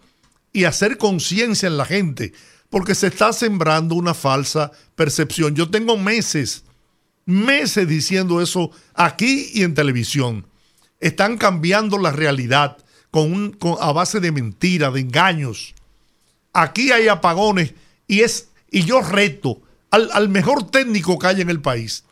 y 0.51 0.65
hacer 0.65 0.97
conciencia 0.97 1.67
en 1.67 1.77
la 1.77 1.85
gente, 1.85 2.33
porque 2.69 2.93
se 2.93 3.07
está 3.07 3.31
sembrando 3.31 3.95
una 3.95 4.13
falsa 4.13 4.71
percepción. 4.95 5.55
Yo 5.55 5.69
tengo 5.69 5.97
meses, 5.97 6.65
meses 7.25 7.87
diciendo 7.87 8.41
eso 8.41 8.71
aquí 8.93 9.51
y 9.53 9.63
en 9.63 9.73
televisión. 9.73 10.45
Están 10.99 11.37
cambiando 11.37 11.97
la 11.97 12.11
realidad 12.11 12.77
con 13.13 13.31
un, 13.31 13.51
con- 13.51 13.77
a 13.79 13.91
base 13.91 14.19
de 14.19 14.31
mentiras, 14.31 14.91
de 14.91 15.01
engaños. 15.01 15.75
Aquí 16.51 16.91
hay 16.91 17.07
apagones 17.09 17.75
y 18.07 18.21
es 18.21 18.49
y 18.71 18.85
yo 18.85 19.01
reto 19.01 19.61
al, 19.91 20.09
al 20.13 20.29
mejor 20.29 20.71
técnico 20.71 21.19
que 21.19 21.27
hay 21.27 21.41
en 21.41 21.51
el 21.51 21.61
país 21.61 22.05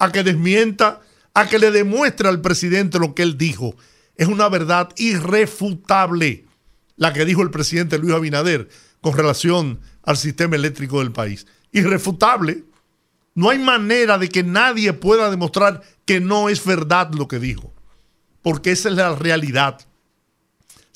a 0.00 0.10
que 0.10 0.24
desmienta, 0.24 1.00
a 1.32 1.46
que 1.48 1.60
le 1.60 1.70
demuestre 1.70 2.28
al 2.28 2.40
presidente 2.40 2.98
lo 2.98 3.14
que 3.14 3.22
él 3.22 3.38
dijo. 3.38 3.76
Es 4.16 4.26
una 4.26 4.48
verdad 4.48 4.88
irrefutable 4.96 6.44
la 6.96 7.12
que 7.12 7.24
dijo 7.24 7.42
el 7.42 7.50
presidente 7.52 7.96
Luis 7.98 8.14
Abinader 8.14 8.68
con 9.00 9.16
relación 9.16 9.78
al 10.02 10.16
sistema 10.16 10.56
eléctrico 10.56 10.98
del 10.98 11.12
país. 11.12 11.46
Irrefutable. 11.70 12.64
No 13.36 13.50
hay 13.50 13.60
manera 13.60 14.18
de 14.18 14.28
que 14.28 14.42
nadie 14.42 14.92
pueda 14.92 15.30
demostrar 15.30 15.82
que 16.04 16.18
no 16.18 16.48
es 16.48 16.64
verdad 16.64 17.12
lo 17.14 17.28
que 17.28 17.38
dijo, 17.38 17.72
porque 18.42 18.72
esa 18.72 18.88
es 18.88 18.96
la 18.96 19.14
realidad. 19.14 19.80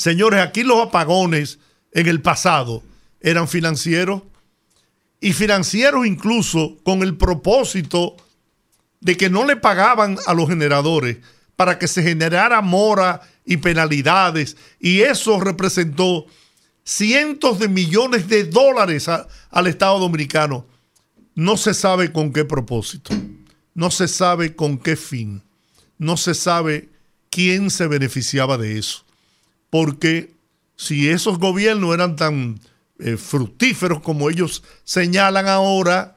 Señores, 0.02 0.40
aquí 0.40 0.64
los 0.64 0.88
apagones 0.88 1.60
en 1.92 2.08
el 2.08 2.20
pasado 2.20 2.82
eran 3.20 3.46
financieros 3.46 4.22
y 5.20 5.32
financieros 5.32 6.04
incluso 6.04 6.76
con 6.82 7.04
el 7.04 7.16
propósito 7.16 8.16
de 8.98 9.16
que 9.16 9.30
no 9.30 9.46
le 9.46 9.54
pagaban 9.54 10.18
a 10.26 10.34
los 10.34 10.48
generadores 10.48 11.18
para 11.54 11.78
que 11.78 11.86
se 11.86 12.02
generara 12.02 12.60
mora 12.62 13.20
y 13.44 13.58
penalidades 13.58 14.56
y 14.80 15.02
eso 15.02 15.38
representó 15.38 16.26
cientos 16.82 17.60
de 17.60 17.68
millones 17.68 18.26
de 18.26 18.42
dólares 18.42 19.08
al 19.08 19.66
Estado 19.68 20.00
Dominicano. 20.00 20.66
No 21.36 21.56
se 21.56 21.74
sabe 21.74 22.10
con 22.10 22.32
qué 22.32 22.44
propósito, 22.44 23.14
no 23.72 23.92
se 23.92 24.08
sabe 24.08 24.56
con 24.56 24.78
qué 24.78 24.96
fin, 24.96 25.44
no 25.96 26.16
se 26.16 26.34
sabe 26.34 26.88
quién 27.30 27.70
se 27.70 27.86
beneficiaba 27.86 28.58
de 28.58 28.80
eso. 28.80 29.04
Porque 29.72 30.34
si 30.76 31.08
esos 31.08 31.38
gobiernos 31.38 31.94
eran 31.94 32.14
tan 32.14 32.60
eh, 32.98 33.16
fructíferos 33.16 34.02
como 34.02 34.28
ellos 34.28 34.62
señalan 34.84 35.48
ahora, 35.48 36.14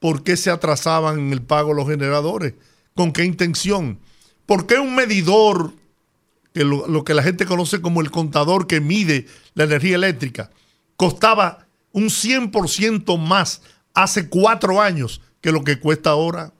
¿por 0.00 0.22
qué 0.22 0.36
se 0.36 0.50
atrasaban 0.50 1.18
en 1.18 1.32
el 1.32 1.40
pago 1.40 1.72
los 1.72 1.88
generadores? 1.88 2.52
¿Con 2.94 3.14
qué 3.14 3.24
intención? 3.24 3.98
¿Por 4.44 4.66
qué 4.66 4.78
un 4.78 4.94
medidor, 4.94 5.72
que 6.52 6.62
lo, 6.62 6.86
lo 6.88 7.02
que 7.02 7.14
la 7.14 7.22
gente 7.22 7.46
conoce 7.46 7.80
como 7.80 8.02
el 8.02 8.10
contador 8.10 8.66
que 8.66 8.82
mide 8.82 9.26
la 9.54 9.64
energía 9.64 9.94
eléctrica, 9.94 10.50
costaba 10.96 11.66
un 11.92 12.10
100% 12.10 13.16
más 13.16 13.62
hace 13.94 14.28
cuatro 14.28 14.82
años 14.82 15.22
que 15.40 15.52
lo 15.52 15.64
que 15.64 15.80
cuesta 15.80 16.10
ahora? 16.10 16.52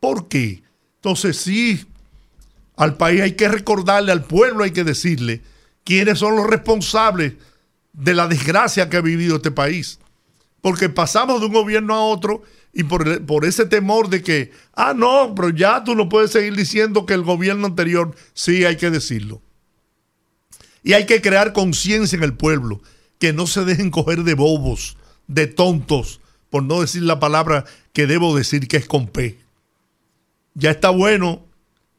¿Por 0.00 0.26
qué? 0.26 0.64
Entonces 0.96 1.36
sí, 1.36 1.86
al 2.74 2.96
país 2.96 3.20
hay 3.20 3.36
que 3.36 3.46
recordarle, 3.46 4.10
al 4.10 4.24
pueblo 4.24 4.64
hay 4.64 4.72
que 4.72 4.82
decirle 4.82 5.42
quiénes 5.84 6.18
son 6.18 6.36
los 6.36 6.46
responsables 6.46 7.34
de 7.92 8.14
la 8.14 8.28
desgracia 8.28 8.88
que 8.88 8.96
ha 8.96 9.02
vivido 9.02 9.36
este 9.36 9.50
país. 9.50 9.98
Porque 10.60 10.88
pasamos 10.88 11.40
de 11.40 11.46
un 11.46 11.52
gobierno 11.52 11.94
a 11.94 12.04
otro 12.04 12.42
y 12.72 12.84
por, 12.84 13.44
ese 13.44 13.66
temor 13.66 14.08
de 14.08 14.22
que, 14.22 14.52
ah, 14.74 14.94
no, 14.94 15.34
pero 15.34 15.50
ya 15.50 15.82
tú 15.82 15.94
no 15.94 16.08
puedes 16.08 16.30
seguir 16.30 16.54
diciendo 16.54 17.04
que 17.04 17.14
el 17.14 17.22
gobierno 17.22 17.66
anterior, 17.66 18.14
sí 18.32 18.64
hay 18.64 18.76
que 18.76 18.90
decirlo. 18.90 19.42
Y 20.82 20.92
hay 20.92 21.06
que 21.06 21.20
crear 21.20 21.52
conciencia 21.52 22.16
en 22.16 22.22
el 22.22 22.34
pueblo, 22.34 22.80
que 23.18 23.32
no 23.32 23.46
se 23.46 23.64
dejen 23.64 23.90
coger 23.90 24.22
de 24.22 24.34
bobos, 24.34 24.96
de 25.26 25.46
tontos, 25.46 26.20
por 26.48 26.62
no 26.62 26.80
decir 26.80 27.02
la 27.02 27.18
palabra 27.18 27.64
que 27.92 28.06
debo 28.06 28.36
decir 28.36 28.68
que 28.68 28.76
es 28.76 28.86
con 28.86 29.08
P. 29.08 29.38
Ya 30.54 30.70
está 30.70 30.90
bueno 30.90 31.44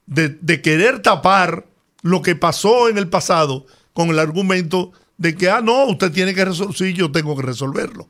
de 0.05 0.61
querer 0.61 1.01
tapar 1.01 1.65
lo 2.01 2.21
que 2.21 2.35
pasó 2.35 2.89
en 2.89 2.97
el 2.97 3.09
pasado 3.09 3.65
con 3.93 4.09
el 4.09 4.19
argumento 4.19 4.91
de 5.17 5.35
que, 5.35 5.49
ah, 5.49 5.61
no, 5.61 5.85
usted 5.85 6.11
tiene 6.11 6.33
que 6.33 6.45
resolver, 6.45 6.75
sí, 6.75 6.93
yo 6.93 7.11
tengo 7.11 7.35
que 7.35 7.43
resolverlo. 7.43 8.09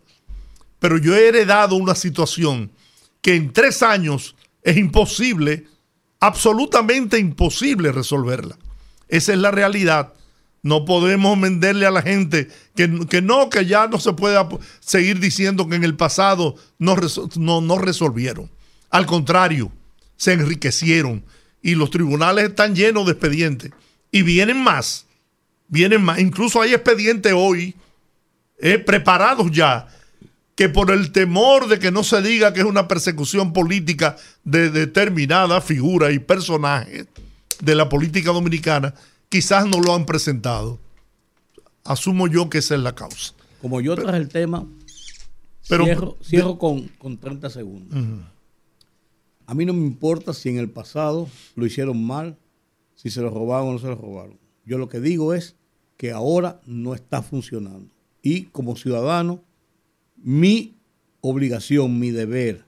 Pero 0.80 0.98
yo 0.98 1.16
he 1.16 1.28
heredado 1.28 1.76
una 1.76 1.96
situación 1.96 2.72
que 3.22 3.36
en 3.36 3.54
tres 3.54 3.84
años 3.84 4.36
es 4.64 4.78
imposible, 4.78 5.68
absolutamente 6.20 7.20
imposible 7.20 7.92
resolverla. 7.92 8.58
Esa 9.08 9.34
es 9.34 9.40
la 9.40 9.52
realidad. 9.52 10.14
No 10.64 10.86
podemos 10.86 11.40
venderle 11.40 11.86
a 11.86 11.92
la 11.92 12.02
gente 12.02 12.48
que, 12.76 13.08
que 13.08 13.22
no, 13.22 13.50
que 13.50 13.66
ya 13.66 13.88
no 13.88 14.00
se 14.00 14.14
puede 14.14 14.38
seguir 14.80 15.20
diciendo 15.20 15.68
que 15.68 15.76
en 15.76 15.84
el 15.84 15.96
pasado 15.96 16.56
no, 16.78 16.96
no, 17.36 17.62
no 17.62 17.78
resolvieron. 17.78 18.50
Al 18.90 19.06
contrario, 19.06 19.72
se 20.18 20.34
enriquecieron 20.34 21.26
y 21.62 21.76
los 21.76 21.90
tribunales 21.90 22.50
están 22.50 22.76
llenos 22.76 23.06
de 23.06 23.14
expedientes. 23.14 23.72
Y 24.12 24.24
vienen 24.24 24.62
más, 24.62 25.06
vienen 25.68 26.04
más. 26.04 26.20
Incluso 26.20 26.62
hay 26.62 26.74
expedientes 26.74 27.34
hoy 27.36 27.76
eh, 28.60 28.78
preparados 28.78 29.50
ya 29.52 29.88
que 30.56 30.70
por 30.70 30.92
el 30.92 31.12
temor 31.12 31.68
de 31.68 31.80
que 31.80 31.92
no 31.92 32.04
se 32.04 32.22
diga 32.22 32.54
que 32.54 32.60
es 32.60 32.66
una 32.66 32.88
persecución 32.88 33.54
política 33.54 34.18
de 34.44 34.70
determinada 34.70 35.62
figura 35.62 36.12
y 36.12 36.20
personaje 36.20 37.08
de 37.62 37.76
la 37.76 37.90
política 37.90 38.32
dominicana, 38.32 38.94
quizás 39.30 39.66
no 39.66 39.80
lo 39.80 39.96
han 39.96 40.06
presentado. 40.06 40.80
Asumo 41.84 42.28
yo 42.28 42.50
que 42.50 42.60
esa 42.60 42.76
es 42.76 42.82
la 42.82 42.94
causa. 42.94 43.34
Como 43.62 43.82
yo 43.82 43.96
traje 43.96 44.18
el 44.18 44.30
tema, 44.30 44.68
pero, 45.68 46.18
cierro, 46.24 46.58
con, 46.58 46.90
con, 47.00 47.18
30 47.18 47.50
segundos. 47.50 47.98
A 49.46 49.54
mí 49.54 49.66
no 49.66 49.74
me 49.74 49.86
importa 49.86 50.34
si 50.34 50.50
en 50.50 50.58
el 50.58 50.70
pasado 50.70 51.30
lo 51.56 51.66
hicieron 51.66 52.04
mal, 52.06 52.38
si 53.02 53.10
se 53.10 53.22
lo 53.22 53.32
robaron 53.32 53.70
o 53.70 53.72
no 53.74 53.80
se 53.80 53.88
lo 53.88 53.96
robaron. 53.96 54.38
Yo 54.64 54.78
lo 54.78 54.88
que 54.88 55.00
digo 55.00 55.34
es 55.34 55.56
que 55.98 56.12
ahora 56.12 56.62
no 56.68 56.94
está 56.94 57.24
funcionando. 57.24 57.90
Y 58.22 58.44
como 58.44 58.76
ciudadano, 58.76 59.44
mi 60.18 60.76
obligación, 61.22 61.98
mi 61.98 62.12
deber, 62.12 62.64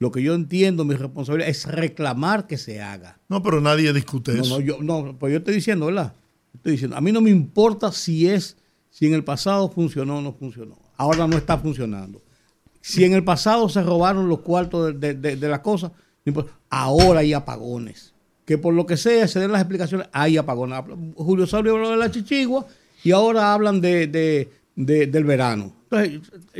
lo 0.00 0.10
que 0.10 0.20
yo 0.20 0.34
entiendo, 0.34 0.84
mi 0.84 0.96
responsabilidad 0.96 1.48
es 1.48 1.64
reclamar 1.66 2.48
que 2.48 2.58
se 2.58 2.82
haga. 2.82 3.20
No, 3.28 3.40
pero 3.40 3.60
nadie 3.60 3.92
discute 3.92 4.32
eso. 4.32 4.58
No, 4.58 4.60
yo, 4.60 4.82
no, 4.82 5.16
pues 5.16 5.30
yo 5.30 5.38
estoy 5.38 5.54
diciendo, 5.54 5.86
¿verdad? 5.86 6.12
Estoy 6.54 6.72
diciendo, 6.72 6.96
a 6.96 7.00
mí 7.00 7.12
no 7.12 7.20
me 7.20 7.30
importa 7.30 7.92
si 7.92 8.28
es, 8.28 8.56
si 8.90 9.06
en 9.06 9.14
el 9.14 9.22
pasado 9.22 9.70
funcionó 9.70 10.18
o 10.18 10.22
no 10.22 10.32
funcionó. 10.32 10.76
Ahora 10.96 11.28
no 11.28 11.36
está 11.36 11.56
funcionando. 11.56 12.20
Si 12.80 13.04
en 13.04 13.12
el 13.12 13.22
pasado 13.22 13.68
se 13.68 13.80
robaron 13.84 14.28
los 14.28 14.40
cuartos 14.40 14.98
de, 14.98 15.14
de, 15.14 15.36
de, 15.36 15.48
las 15.48 15.60
cosas, 15.60 15.92
ahora 16.68 17.20
hay 17.20 17.32
apagones. 17.32 18.17
Que 18.48 18.56
por 18.56 18.72
lo 18.72 18.86
que 18.86 18.96
sea, 18.96 19.28
se 19.28 19.40
den 19.40 19.52
las 19.52 19.60
explicaciones, 19.60 20.08
hay 20.10 20.38
apagones. 20.38 20.80
Julio 21.16 21.46
Sabio 21.46 21.74
habló 21.74 21.90
de 21.90 21.98
la 21.98 22.10
chichigua 22.10 22.66
y 23.04 23.10
ahora 23.10 23.52
hablan 23.52 23.82
de, 23.82 24.06
del 24.74 25.24
verano. 25.24 25.74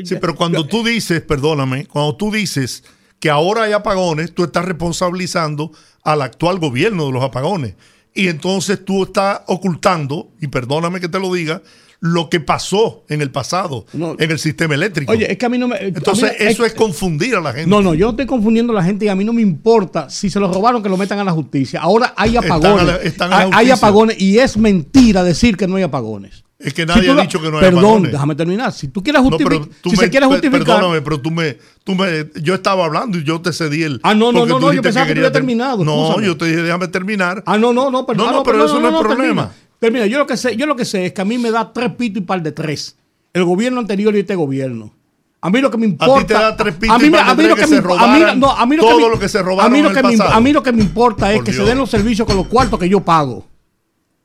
sí, 0.04 0.16
pero 0.20 0.36
cuando 0.36 0.66
tú 0.66 0.84
dices, 0.84 1.22
perdóname, 1.22 1.86
cuando 1.86 2.14
tú 2.14 2.30
dices 2.30 2.84
que 3.18 3.30
ahora 3.30 3.62
hay 3.62 3.72
apagones, 3.72 4.34
tú 4.34 4.44
estás 4.44 4.66
responsabilizando 4.66 5.72
al 6.02 6.20
actual 6.20 6.58
gobierno 6.58 7.06
de 7.06 7.12
los 7.12 7.24
apagones. 7.24 7.74
Y 8.12 8.28
entonces 8.28 8.84
tú 8.84 9.04
estás 9.04 9.40
ocultando, 9.46 10.28
y 10.42 10.48
perdóname 10.48 11.00
que 11.00 11.08
te 11.08 11.18
lo 11.18 11.32
diga, 11.32 11.62
lo 12.00 12.30
que 12.30 12.40
pasó 12.40 13.04
en 13.08 13.22
el 13.22 13.30
pasado 13.30 13.86
en 13.92 14.30
el 14.30 14.38
sistema 14.38 14.74
eléctrico. 14.74 15.12
Oye, 15.12 15.30
es 15.30 15.36
que 15.36 15.46
a 15.46 15.48
mí 15.48 15.58
no 15.58 15.68
me. 15.68 15.76
Entonces, 15.78 16.32
eso 16.38 16.64
es, 16.64 16.74
confundir 16.74 17.34
a 17.34 17.40
la 17.40 17.52
gente. 17.52 17.68
No, 17.68 17.82
no, 17.82 17.94
yo 17.94 18.10
estoy 18.10 18.26
confundiendo 18.26 18.72
a 18.72 18.76
la 18.76 18.84
gente 18.84 19.06
y 19.06 19.08
a 19.08 19.14
mí 19.14 19.24
no 19.24 19.32
me 19.32 19.42
importa 19.42 20.08
si 20.08 20.30
se 20.30 20.38
lo 20.38 20.52
robaron 20.52 20.82
que 20.82 20.88
lo 20.88 20.96
metan 20.96 21.18
a 21.18 21.24
la 21.24 21.32
justicia. 21.32 21.80
Ahora 21.80 22.14
hay 22.16 22.36
apagones. 22.36 23.14
hay 23.52 23.70
apagones 23.70 24.20
y 24.20 24.38
es 24.38 24.56
mentira 24.56 25.24
decir 25.24 25.56
que 25.56 25.66
no 25.66 25.76
hay 25.76 25.82
apagones. 25.82 26.44
Es 26.58 26.74
que 26.74 26.84
nadie 26.84 27.08
ha 27.08 27.14
dicho 27.14 27.40
que 27.40 27.52
no 27.52 27.58
hay 27.58 27.70
Perdón, 27.70 28.02
déjame 28.10 28.34
terminar. 28.34 28.72
Si 28.72 28.88
tú 28.88 29.00
quieres 29.00 29.22
justificar. 29.22 29.68
si 29.84 29.96
se 29.96 30.10
quiere 30.10 30.26
justificar. 30.26 30.66
Perdóname, 30.66 31.02
pero 31.02 31.20
tú 31.20 31.30
me, 31.30 31.56
tú 31.84 31.94
me. 31.94 32.28
Yo 32.42 32.54
estaba 32.54 32.84
hablando 32.84 33.16
y 33.16 33.22
yo 33.22 33.40
te 33.40 33.52
cedí 33.52 33.84
el. 33.84 34.00
Ah, 34.02 34.14
no, 34.14 34.32
no, 34.32 34.44
no, 34.44 34.58
no 34.58 34.72
yo 34.72 34.82
pensaba 34.82 35.06
que, 35.06 35.12
tú 35.14 35.20
habías 35.20 35.32
terminado. 35.32 35.84
No, 35.84 36.20
yo 36.20 36.36
te 36.36 36.46
dije, 36.46 36.62
déjame 36.62 36.88
terminar. 36.88 37.44
Ah, 37.46 37.58
no, 37.58 37.72
no, 37.72 37.92
no, 37.92 38.04
perdón. 38.04 38.26
No, 38.26 38.32
no, 38.32 38.42
pero 38.42 38.64
eso 38.64 38.80
no, 38.80 38.88
es 38.88 39.06
problema. 39.06 39.50
Termina. 39.50 39.67
Yo 39.80 40.18
lo 40.18 40.26
que 40.26 40.36
sé, 40.36 40.56
yo 40.56 40.66
lo 40.66 40.76
que 40.76 40.84
sé 40.84 41.06
es 41.06 41.12
que 41.12 41.20
a 41.20 41.24
mí 41.24 41.38
me 41.38 41.50
da 41.50 41.72
tres 41.72 41.92
pitos 41.94 42.22
y 42.22 42.26
par 42.26 42.42
de 42.42 42.52
tres. 42.52 42.96
El 43.32 43.44
gobierno 43.44 43.80
anterior 43.80 44.14
y 44.16 44.20
este 44.20 44.34
gobierno. 44.34 44.92
A 45.40 45.50
mí 45.50 45.60
lo 45.60 45.70
que 45.70 45.78
me 45.78 45.86
importa. 45.86 46.14
A 46.14 46.18
ti 46.18 46.26
te 46.26 46.34
da 46.34 46.56
tres 46.56 46.74
pitos 46.74 47.02
y 47.02 47.10
par 47.10 47.36
de 47.36 47.44
tres 47.44 47.54
que, 47.54 47.66
se 47.66 47.80
robaran 47.80 48.40
no, 48.40 48.50
a 48.50 48.66
mí 48.66 48.76
lo 48.76 48.82
todo 48.82 48.98
que 48.98 49.08
lo 49.08 49.18
que 49.18 49.28
se 49.28 49.40
robaron 49.40 49.72
a 49.72 49.74
mí 49.74 49.82
lo 49.82 49.92
que, 49.92 50.02
me, 50.02 50.16
a 50.20 50.40
mí 50.40 50.52
lo 50.52 50.62
que 50.62 50.72
me 50.72 50.82
importa 50.82 51.32
es 51.32 51.42
que 51.42 51.52
se 51.52 51.62
den 51.62 51.78
los 51.78 51.90
servicios 51.90 52.26
con 52.26 52.36
los 52.36 52.48
cuartos 52.48 52.78
que 52.78 52.88
yo 52.88 53.00
pago. 53.00 53.46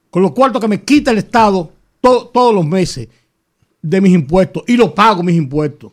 Con 0.09 0.21
los 0.21 0.31
cuartos 0.31 0.61
que 0.61 0.67
me 0.67 0.81
quita 0.81 1.11
el 1.11 1.19
Estado 1.19 1.71
todos 2.01 2.53
los 2.53 2.65
meses 2.65 3.07
de 3.81 4.01
mis 4.01 4.13
impuestos 4.13 4.63
y 4.67 4.75
lo 4.75 4.93
pago 4.93 5.21
mis 5.21 5.35
impuestos. 5.35 5.91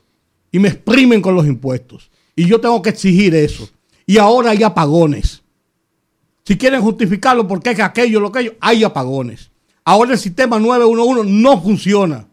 Y 0.52 0.58
me 0.58 0.68
exprimen 0.68 1.20
con 1.20 1.34
los 1.34 1.46
impuestos. 1.46 2.10
Y 2.34 2.46
yo 2.46 2.60
tengo 2.60 2.80
que 2.80 2.90
exigir 2.90 3.34
eso. 3.34 3.68
Y 4.06 4.18
ahora 4.18 4.50
hay 4.50 4.62
apagones. 4.62 5.42
Si 6.50 6.58
quieren 6.58 6.82
justificarlo 6.82 7.46
porque 7.46 7.70
es 7.70 7.76
que 7.76 7.82
aquello, 7.82 8.18
lo 8.18 8.32
que 8.32 8.58
hay 8.60 8.82
apagones. 8.82 9.52
Ahora 9.84 10.14
el 10.14 10.18
sistema 10.18 10.58
911 10.58 11.30
no 11.30 11.62
funciona. 11.62 12.26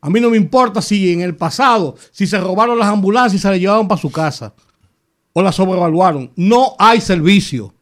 A 0.00 0.08
mí 0.08 0.20
no 0.20 0.30
me 0.30 0.36
importa 0.36 0.80
si 0.80 1.12
en 1.12 1.20
el 1.20 1.34
pasado, 1.34 1.96
si 2.12 2.28
se 2.28 2.38
robaron 2.38 2.78
las 2.78 2.86
ambulancias 2.86 3.34
y 3.34 3.42
se 3.42 3.50
las 3.50 3.58
llevaban 3.58 3.88
para 3.88 4.00
su 4.00 4.08
casa 4.08 4.54
o 5.32 5.42
las 5.42 5.56
sobrevaluaron. 5.56 6.30
No 6.36 6.76
hay 6.78 7.00
servicio. 7.00 7.74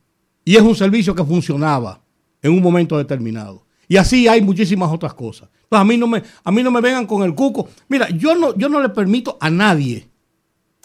Y 0.43 0.57
es 0.57 0.63
un 0.63 0.75
servicio 0.75 1.15
que 1.15 1.23
funcionaba 1.23 2.01
en 2.41 2.51
un 2.51 2.63
momento 2.63 2.97
determinado. 2.97 3.67
Y 3.89 3.99
así 3.99 4.27
hay 4.29 4.41
muchísimas 4.41 4.91
otras 4.91 5.13
cosas. 5.13 5.51
Entonces 5.65 5.83
a 5.83 5.85
mí 5.85 5.99
no 5.99 6.07
me, 6.07 6.23
a 6.45 6.51
mí 6.51 6.63
no 6.63 6.71
me 6.71 6.81
vengan 6.81 7.07
con 7.07 7.25
el 7.25 7.35
cuco. 7.35 7.69
Mira, 7.89 8.09
yo 8.09 8.35
no, 8.37 8.57
yo 8.57 8.71
no 8.71 8.81
le 8.81 8.89
permito 8.89 9.37
a 9.39 9.51
nadie, 9.51 10.09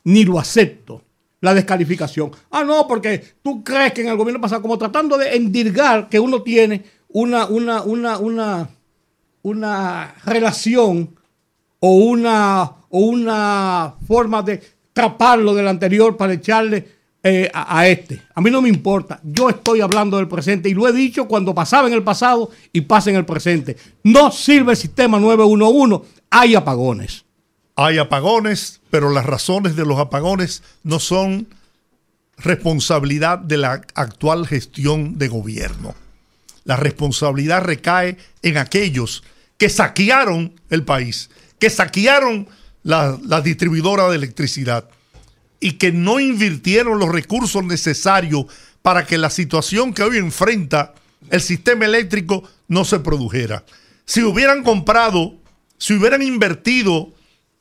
ni 0.03 0.25
lo 0.25 0.37
acepto, 0.37 1.03
la 1.41 1.53
descalificación. 1.53 2.31
Ah, 2.49 2.63
no, 2.63 2.87
porque 2.87 3.23
tú 3.41 3.63
crees 3.63 3.93
que 3.93 4.01
en 4.01 4.09
el 4.09 4.17
gobierno 4.17 4.41
pasado, 4.41 4.61
como 4.61 4.77
tratando 4.77 5.17
de 5.17 5.35
endirgar 5.35 6.09
que 6.09 6.19
uno 6.19 6.41
tiene 6.41 6.83
una, 7.09 7.45
una, 7.45 7.81
una, 7.83 8.17
una, 8.17 8.69
una 9.43 10.15
relación 10.25 11.15
o 11.79 11.91
una, 11.91 12.63
o 12.89 12.99
una 12.99 13.93
forma 14.07 14.41
de 14.41 14.61
traparlo 14.93 15.53
del 15.53 15.67
anterior 15.67 16.17
para 16.17 16.33
echarle 16.33 16.97
eh, 17.23 17.51
a, 17.53 17.87
este. 17.87 18.21
A 18.33 18.41
mí 18.41 18.49
no 18.49 18.61
me 18.61 18.69
importa. 18.69 19.19
Yo 19.23 19.49
estoy 19.49 19.81
hablando 19.81 20.17
del 20.17 20.27
presente 20.27 20.69
y 20.69 20.73
lo 20.73 20.87
he 20.87 20.93
dicho 20.93 21.27
cuando 21.27 21.53
pasaba 21.53 21.87
en 21.87 21.93
el 21.93 22.03
pasado 22.03 22.49
y 22.71 22.81
pasa 22.81 23.09
en 23.09 23.17
el 23.17 23.25
presente. 23.25 23.75
No 24.03 24.31
sirve 24.31 24.71
el 24.71 24.77
sistema 24.77 25.19
911. 25.19 26.07
Hay 26.29 26.55
apagones. 26.55 27.26
Hay 27.79 27.99
apagones, 27.99 28.81
pero 28.89 29.11
las 29.11 29.27
razones 29.27 29.75
de 29.75 29.85
los 29.85 29.99
apagones 29.99 30.63
no 30.81 30.99
son 30.99 31.47
responsabilidad 32.37 33.37
de 33.37 33.57
la 33.57 33.81
actual 33.93 34.47
gestión 34.47 35.19
de 35.19 35.27
gobierno. 35.27 35.93
La 36.63 36.75
responsabilidad 36.75 37.61
recae 37.61 38.17
en 38.41 38.57
aquellos 38.57 39.23
que 39.59 39.69
saquearon 39.69 40.59
el 40.71 40.85
país, 40.85 41.29
que 41.59 41.69
saquearon 41.69 42.49
la, 42.81 43.15
la 43.23 43.41
distribuidora 43.41 44.09
de 44.09 44.15
electricidad, 44.15 44.89
y 45.59 45.73
que 45.73 45.91
no 45.91 46.19
invirtieron 46.19 46.97
los 46.97 47.09
recursos 47.09 47.63
necesarios 47.63 48.45
para 48.81 49.05
que 49.05 49.19
la 49.19 49.29
situación 49.29 49.93
que 49.93 50.01
hoy 50.01 50.17
enfrenta 50.17 50.95
el 51.29 51.41
sistema 51.41 51.85
eléctrico 51.85 52.43
no 52.67 52.85
se 52.85 52.99
produjera. 52.99 53.63
Si 54.05 54.23
hubieran 54.23 54.63
comprado, 54.63 55.35
si 55.77 55.93
hubieran 55.93 56.23
invertido 56.23 57.13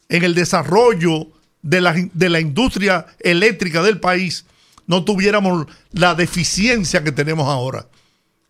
en 0.08 0.24
el 0.24 0.34
desarrollo 0.34 1.28
de 1.62 1.80
la, 1.80 1.94
de 2.12 2.28
la 2.28 2.40
industria 2.40 3.06
eléctrica 3.20 3.82
del 3.82 4.00
país, 4.00 4.46
no 4.86 5.04
tuviéramos 5.04 5.66
la 5.92 6.14
deficiencia 6.14 7.02
que 7.02 7.12
tenemos 7.12 7.48
ahora. 7.48 7.88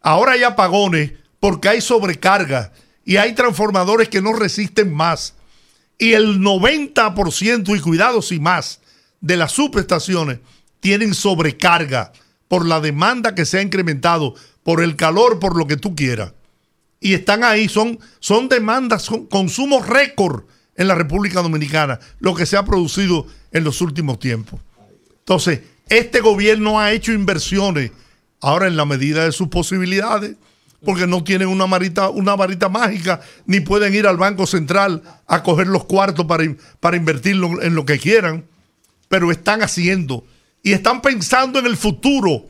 Ahora 0.03 0.33
hay 0.33 0.42
apagones 0.42 1.12
porque 1.40 1.69
hay 1.69 1.81
sobrecarga 1.81 2.73
y 3.05 3.16
hay 3.16 3.35
transformadores 3.35 4.09
que 4.09 4.21
no 4.21 4.33
resisten 4.33 4.92
más. 4.92 5.35
Y 5.99 6.12
el 6.12 6.40
90% 6.40 7.77
y 7.77 7.81
cuidados 7.81 8.33
y 8.33 8.38
más 8.38 8.81
de 9.21 9.37
las 9.37 9.53
subestaciones 9.53 10.40
tienen 10.81 11.14
sobrecarga 11.14 12.12
por 12.49 12.66
la 12.66 12.81
demanda 12.81 13.35
que 13.35 13.47
se 13.47 13.59
ha 13.59 13.62
incrementado, 13.62 14.35
por 14.62 14.83
el 14.83 14.97
calor, 14.97 15.38
por 15.38 15.57
lo 15.57 15.66
que 15.66 15.77
tú 15.77 15.95
quieras. 15.97 16.33
Y 17.01 17.14
están 17.14 17.45
ahí, 17.45 17.69
son, 17.69 17.99
son 18.21 18.49
demandas, 18.49 19.03
son 19.03 19.27
consumos 19.27 19.87
récord 19.87 20.45
en 20.77 20.89
la 20.89 20.95
República 20.95 21.43
Dominicana, 21.43 21.99
lo 22.20 22.35
que 22.35 22.47
se 22.47 22.57
ha 22.57 22.64
producido 22.64 23.27
en 23.53 23.64
los 23.64 23.81
últimos 23.81 24.18
tiempos. 24.18 24.61
Entonces, 25.18 25.61
este 25.89 26.20
gobierno 26.20 26.81
ha 26.81 26.93
hecho 26.93 27.12
inversiones, 27.12 27.93
ahora 28.41 28.66
en 28.66 28.77
la 28.77 28.85
medida 28.85 29.24
de 29.24 29.33
sus 29.33 29.49
posibilidades, 29.49 30.37
porque 30.85 31.07
no 31.07 31.24
tienen 31.24 31.49
una, 31.49 31.66
varita, 31.66 32.11
una 32.11 32.37
varita 32.37 32.68
mágica, 32.68 33.20
ni 33.47 33.61
pueden 33.61 33.95
ir 33.95 34.07
al 34.07 34.18
Banco 34.18 34.47
Central 34.47 35.03
a 35.27 35.43
coger 35.43 35.66
los 35.66 35.85
cuartos 35.85 36.27
para, 36.27 36.45
para 36.81 36.97
invertirlo 36.97 37.62
en 37.62 37.74
lo 37.74 37.85
que 37.85 37.99
quieran 37.99 38.45
pero 39.09 39.31
están 39.31 39.62
haciendo 39.62 40.24
y 40.62 40.72
están 40.72 41.01
pensando 41.01 41.59
en 41.59 41.66
el 41.66 41.77
futuro. 41.77 42.47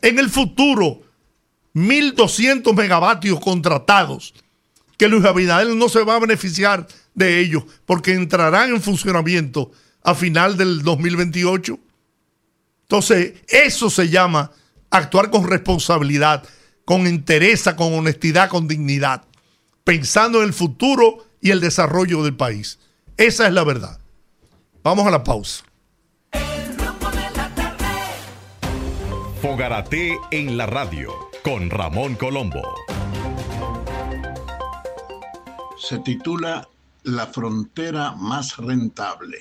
En 0.00 0.18
el 0.18 0.30
futuro, 0.30 1.02
1.200 1.74 2.74
megavatios 2.74 3.40
contratados, 3.40 4.34
que 5.02 5.08
Luis 5.08 5.24
Abinader 5.24 5.66
no 5.74 5.88
se 5.88 6.04
va 6.04 6.14
a 6.14 6.20
beneficiar 6.20 6.86
de 7.12 7.40
ellos 7.40 7.64
porque 7.86 8.12
entrarán 8.14 8.70
en 8.70 8.80
funcionamiento 8.80 9.72
a 10.04 10.14
final 10.14 10.56
del 10.56 10.84
2028. 10.84 11.76
Entonces, 12.82 13.32
eso 13.48 13.90
se 13.90 14.10
llama 14.10 14.52
actuar 14.90 15.30
con 15.30 15.48
responsabilidad, 15.48 16.44
con 16.84 17.08
entereza, 17.08 17.74
con 17.74 17.92
honestidad, 17.94 18.48
con 18.48 18.68
dignidad. 18.68 19.24
pensando 19.82 20.38
en 20.38 20.44
el 20.44 20.52
futuro 20.52 21.26
y 21.40 21.50
el 21.50 21.58
desarrollo 21.58 22.22
del 22.22 22.36
país. 22.36 22.78
Esa 23.16 23.48
es 23.48 23.52
la 23.52 23.64
verdad. 23.64 23.98
Vamos 24.84 25.04
a 25.04 25.10
la 25.10 25.24
pausa. 25.24 25.64
Fogarate 29.40 30.16
en 30.30 30.56
la 30.56 30.66
radio 30.66 31.12
con 31.42 31.70
Ramón 31.70 32.14
Colombo. 32.14 32.62
Se 35.84 35.98
titula 35.98 36.68
La 37.02 37.26
frontera 37.26 38.14
más 38.14 38.56
rentable. 38.56 39.38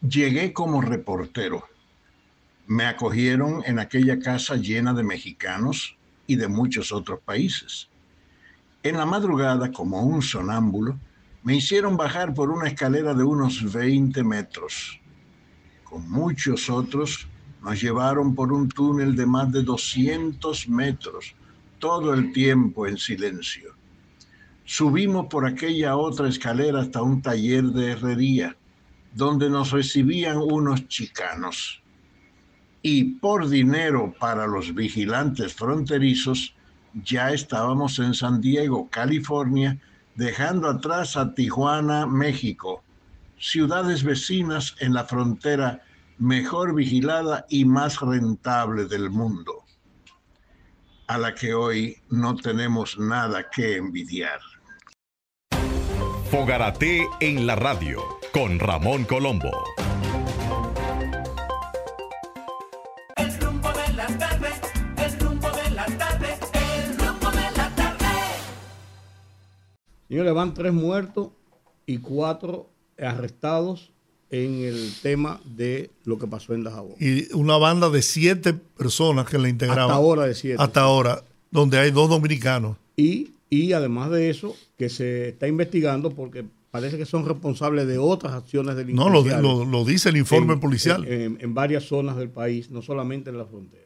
Llegué 0.00 0.54
como 0.54 0.80
reportero. 0.80 1.68
Me 2.66 2.86
acogieron 2.86 3.62
en 3.66 3.78
aquella 3.78 4.18
casa 4.18 4.56
llena 4.56 4.94
de 4.94 5.02
mexicanos 5.02 5.98
y 6.26 6.36
de 6.36 6.48
muchos 6.48 6.92
otros 6.92 7.20
países. 7.20 7.90
En 8.82 8.96
la 8.96 9.04
madrugada, 9.04 9.70
como 9.70 10.00
un 10.00 10.22
sonámbulo, 10.22 10.98
me 11.42 11.56
hicieron 11.56 11.98
bajar 11.98 12.32
por 12.32 12.48
una 12.48 12.68
escalera 12.68 13.12
de 13.12 13.22
unos 13.22 13.70
20 13.70 14.24
metros. 14.24 14.98
Con 15.84 16.10
muchos 16.10 16.70
otros 16.70 17.28
nos 17.62 17.78
llevaron 17.82 18.34
por 18.34 18.50
un 18.50 18.70
túnel 18.70 19.14
de 19.14 19.26
más 19.26 19.52
de 19.52 19.62
200 19.62 20.70
metros, 20.70 21.34
todo 21.78 22.14
el 22.14 22.32
tiempo 22.32 22.86
en 22.86 22.96
silencio. 22.96 23.78
Subimos 24.72 25.26
por 25.26 25.46
aquella 25.46 25.96
otra 25.96 26.28
escalera 26.28 26.82
hasta 26.82 27.02
un 27.02 27.20
taller 27.20 27.64
de 27.64 27.90
herrería, 27.90 28.56
donde 29.12 29.50
nos 29.50 29.72
recibían 29.72 30.36
unos 30.36 30.86
chicanos. 30.86 31.82
Y 32.80 33.16
por 33.18 33.48
dinero 33.48 34.14
para 34.20 34.46
los 34.46 34.72
vigilantes 34.72 35.54
fronterizos, 35.54 36.54
ya 37.02 37.32
estábamos 37.32 37.98
en 37.98 38.14
San 38.14 38.40
Diego, 38.40 38.88
California, 38.90 39.76
dejando 40.14 40.68
atrás 40.68 41.16
a 41.16 41.34
Tijuana, 41.34 42.06
México, 42.06 42.84
ciudades 43.40 44.04
vecinas 44.04 44.76
en 44.78 44.94
la 44.94 45.02
frontera 45.02 45.82
mejor 46.16 46.76
vigilada 46.76 47.44
y 47.48 47.64
más 47.64 48.00
rentable 48.00 48.84
del 48.84 49.10
mundo, 49.10 49.64
a 51.08 51.18
la 51.18 51.34
que 51.34 51.54
hoy 51.54 51.96
no 52.08 52.36
tenemos 52.36 52.96
nada 53.00 53.50
que 53.50 53.74
envidiar. 53.76 54.38
Fogarate 56.30 57.08
en 57.18 57.44
la 57.44 57.56
radio 57.56 57.98
con 58.32 58.60
Ramón 58.60 59.02
Colombo. 59.04 59.50
El 63.16 63.40
rumbo 63.40 63.68
de 63.72 63.92
la 63.94 64.06
tarde, 64.06 64.48
el 64.98 65.18
rumbo 65.18 65.48
de 65.50 65.70
la 65.72 65.86
tarde, 65.86 66.28
el 66.54 66.98
rumbo 66.98 67.30
de 67.32 67.56
la 67.56 67.74
tarde. 67.74 68.06
Señores, 70.06 70.32
van 70.32 70.54
tres 70.54 70.72
muertos 70.72 71.30
y 71.84 71.98
cuatro 71.98 72.70
arrestados 72.96 73.90
en 74.30 74.62
el 74.62 74.92
tema 75.02 75.40
de 75.44 75.90
lo 76.04 76.16
que 76.20 76.28
pasó 76.28 76.54
en 76.54 76.62
Dajabón. 76.62 76.94
Y 77.00 77.32
una 77.34 77.56
banda 77.56 77.90
de 77.90 78.02
siete 78.02 78.52
personas 78.52 79.26
que 79.26 79.36
la 79.36 79.48
integraban. 79.48 79.82
Hasta 79.82 79.94
ahora 79.94 80.26
de 80.26 80.36
siete. 80.36 80.62
Hasta 80.62 80.82
ahora, 80.82 81.24
donde 81.50 81.76
hay 81.80 81.90
dos 81.90 82.08
dominicanos. 82.08 82.76
Y, 82.96 83.32
y 83.50 83.72
además 83.72 84.10
de 84.10 84.30
eso, 84.30 84.56
que 84.78 84.88
se 84.88 85.30
está 85.30 85.48
investigando 85.48 86.10
porque 86.14 86.44
parece 86.70 86.96
que 86.96 87.04
son 87.04 87.26
responsables 87.26 87.86
de 87.88 87.98
otras 87.98 88.32
acciones 88.32 88.74
No, 88.76 88.78
delincuenciales. 88.78 89.42
lo, 89.42 89.64
lo- 89.64 89.70
lo 89.70 89.84
dice 89.84 90.08
el 90.10 90.16
informe 90.16 90.52
en- 90.54 90.60
policial. 90.60 91.04
En, 91.06 91.20
en- 91.22 91.38
en 91.40 91.52
varias 91.54 91.84
zonas 91.84 92.16
del 92.16 92.30
país, 92.30 92.70
no 92.70 92.80
solamente 92.80 93.28
en 93.30 93.38
la 93.38 93.44
frontera. 93.44 93.82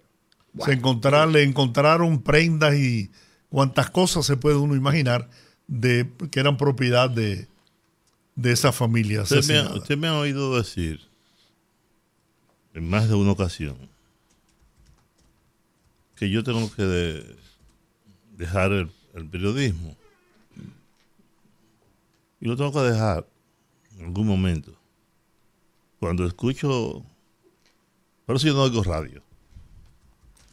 Se 0.64 0.72
encontraron, 0.72 1.32
le 1.32 1.42
encontraron 1.42 2.22
prendas 2.22 2.74
y 2.76 3.10
cuantas 3.48 3.90
cosas 3.90 4.24
se 4.26 4.36
puede 4.36 4.56
uno 4.56 4.76
imaginar 4.76 5.28
de 5.66 6.08
que 6.30 6.38
eran 6.40 6.56
propiedad 6.58 7.08
de, 7.08 7.48
de 8.36 8.52
esa 8.52 8.70
familia 8.70 9.22
Usted 9.22 9.36
me, 9.36 9.54
ha, 9.54 9.60
asesinada. 9.62 9.74
usted 9.76 9.96
me 9.96 10.06
ha 10.08 10.18
oído 10.18 10.56
decir 10.56 11.00
en 12.74 12.88
más 12.88 13.08
de 13.08 13.14
una 13.14 13.32
ocasión 13.32 13.76
que 16.16 16.30
yo 16.30 16.44
tengo 16.44 16.70
que 16.72 16.82
de- 16.82 17.36
dejar 18.36 18.72
el, 18.72 18.90
el 19.14 19.26
periodismo. 19.26 19.96
Y 22.40 22.46
lo 22.46 22.56
tengo 22.56 22.72
que 22.72 22.80
dejar 22.80 23.26
en 23.98 24.06
algún 24.06 24.26
momento. 24.26 24.76
Cuando 25.98 26.26
escucho... 26.26 27.02
Por 28.26 28.36
eso 28.36 28.46
yo 28.46 28.54
no 28.54 28.62
oigo 28.62 28.82
radio. 28.82 29.22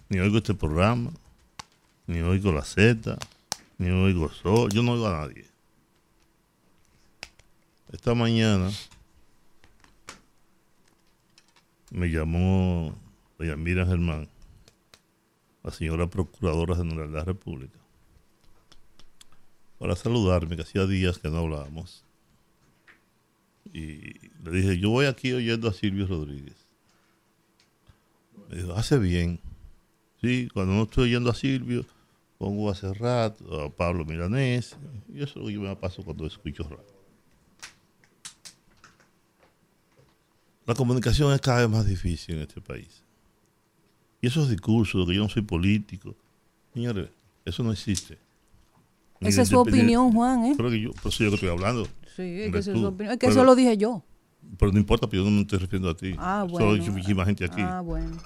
Ni 0.10 0.20
oigo 0.20 0.38
este 0.38 0.54
programa, 0.54 1.12
ni 2.06 2.20
oigo 2.22 2.52
la 2.52 2.64
Z, 2.64 3.18
ni 3.78 3.90
oigo 3.90 4.30
Sol. 4.30 4.70
Yo 4.72 4.84
no 4.84 4.94
oigo 4.94 5.08
a 5.08 5.26
nadie. 5.26 5.46
Esta 7.92 8.14
mañana 8.14 8.70
me 11.92 12.08
llamó 12.08 12.96
doña 13.38 13.56
Miriam 13.58 13.88
Germán, 13.88 14.30
la 15.64 15.72
señora 15.72 16.08
Procuradora 16.08 16.76
General 16.76 17.12
de 17.12 17.18
la 17.18 17.24
República, 17.26 17.78
para 19.82 19.96
saludarme, 19.96 20.56
que 20.56 20.62
hacía 20.62 20.86
días 20.86 21.18
que 21.18 21.28
no 21.28 21.40
hablábamos. 21.40 22.04
Y 23.74 24.30
le 24.44 24.52
dije, 24.52 24.78
yo 24.78 24.92
voy 24.92 25.08
aquí 25.08 25.34
oyendo 25.34 25.68
a 25.68 25.74
Silvio 25.74 26.06
Rodríguez. 26.06 26.56
Me 28.48 28.58
dijo, 28.58 28.74
hace 28.74 29.00
bien. 29.00 29.40
Sí, 30.22 30.50
cuando 30.54 30.74
no 30.74 30.84
estoy 30.84 31.06
oyendo 31.06 31.32
a 31.32 31.34
Silvio, 31.34 31.84
pongo 32.38 32.70
a 32.70 32.76
Serrat, 32.76 33.42
a 33.42 33.70
Pablo 33.70 34.06
Milanés, 34.06 34.78
y 35.12 35.24
eso 35.24 35.32
es 35.32 35.36
lo 35.38 35.46
que 35.48 35.54
yo 35.54 35.62
me 35.62 35.76
paso 35.76 36.04
cuando 36.04 36.28
escucho 36.28 36.62
radio. 36.62 36.86
La 40.68 40.76
comunicación 40.76 41.34
es 41.34 41.42
cada 41.42 41.62
vez 41.62 41.70
más 41.72 41.88
difícil 41.88 42.36
en 42.36 42.42
este 42.42 42.62
país. 42.62 43.02
Y 44.22 44.28
esos 44.28 44.48
discursos 44.48 45.08
de 45.08 45.14
que 45.14 45.18
yo 45.18 45.24
no 45.24 45.30
soy 45.30 45.42
político, 45.42 46.16
señores, 46.72 47.10
eso 47.46 47.64
no 47.64 47.72
existe. 47.72 48.20
Esa 49.22 49.44
es 49.44 49.50
su 49.50 49.60
opinión, 49.60 50.12
Juan, 50.12 50.46
¿eh? 50.46 50.54
Pero 50.58 50.70
que 50.70 50.82
yo, 50.82 50.92
por 50.94 51.12
eso 51.12 51.24
yo 51.24 51.30
que 51.30 51.36
estoy 51.36 51.50
hablando. 51.50 51.86
Sí, 52.16 52.24
es 52.42 52.52
que 52.52 52.58
esa 52.60 52.72
es 52.74 52.80
su 52.80 52.86
opinión. 52.86 53.14
Es 53.14 53.20
que 53.20 53.28
Pero- 53.28 53.32
eso 53.32 53.44
lo 53.44 53.56
dije 53.56 53.78
yo. 53.78 54.04
Pero 54.58 54.72
no 54.72 54.80
importa, 54.80 55.08
pero 55.08 55.24
yo 55.24 55.30
no 55.30 55.36
me 55.36 55.42
estoy 55.42 55.60
refiriendo 55.60 55.90
a 55.90 55.96
ti. 55.96 56.14
Ah, 56.18 56.46
Solo 56.50 56.66
bueno. 56.68 56.84
hay 56.84 56.90
muchísima 56.90 57.26
gente 57.26 57.46
aquí. 57.46 57.62
Ah, 57.62 57.82
bueno. 57.82 58.18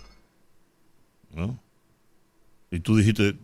¿no? 1.34 1.60
Y 2.72 2.80
tú 2.80 2.96
dijiste, 2.96 3.38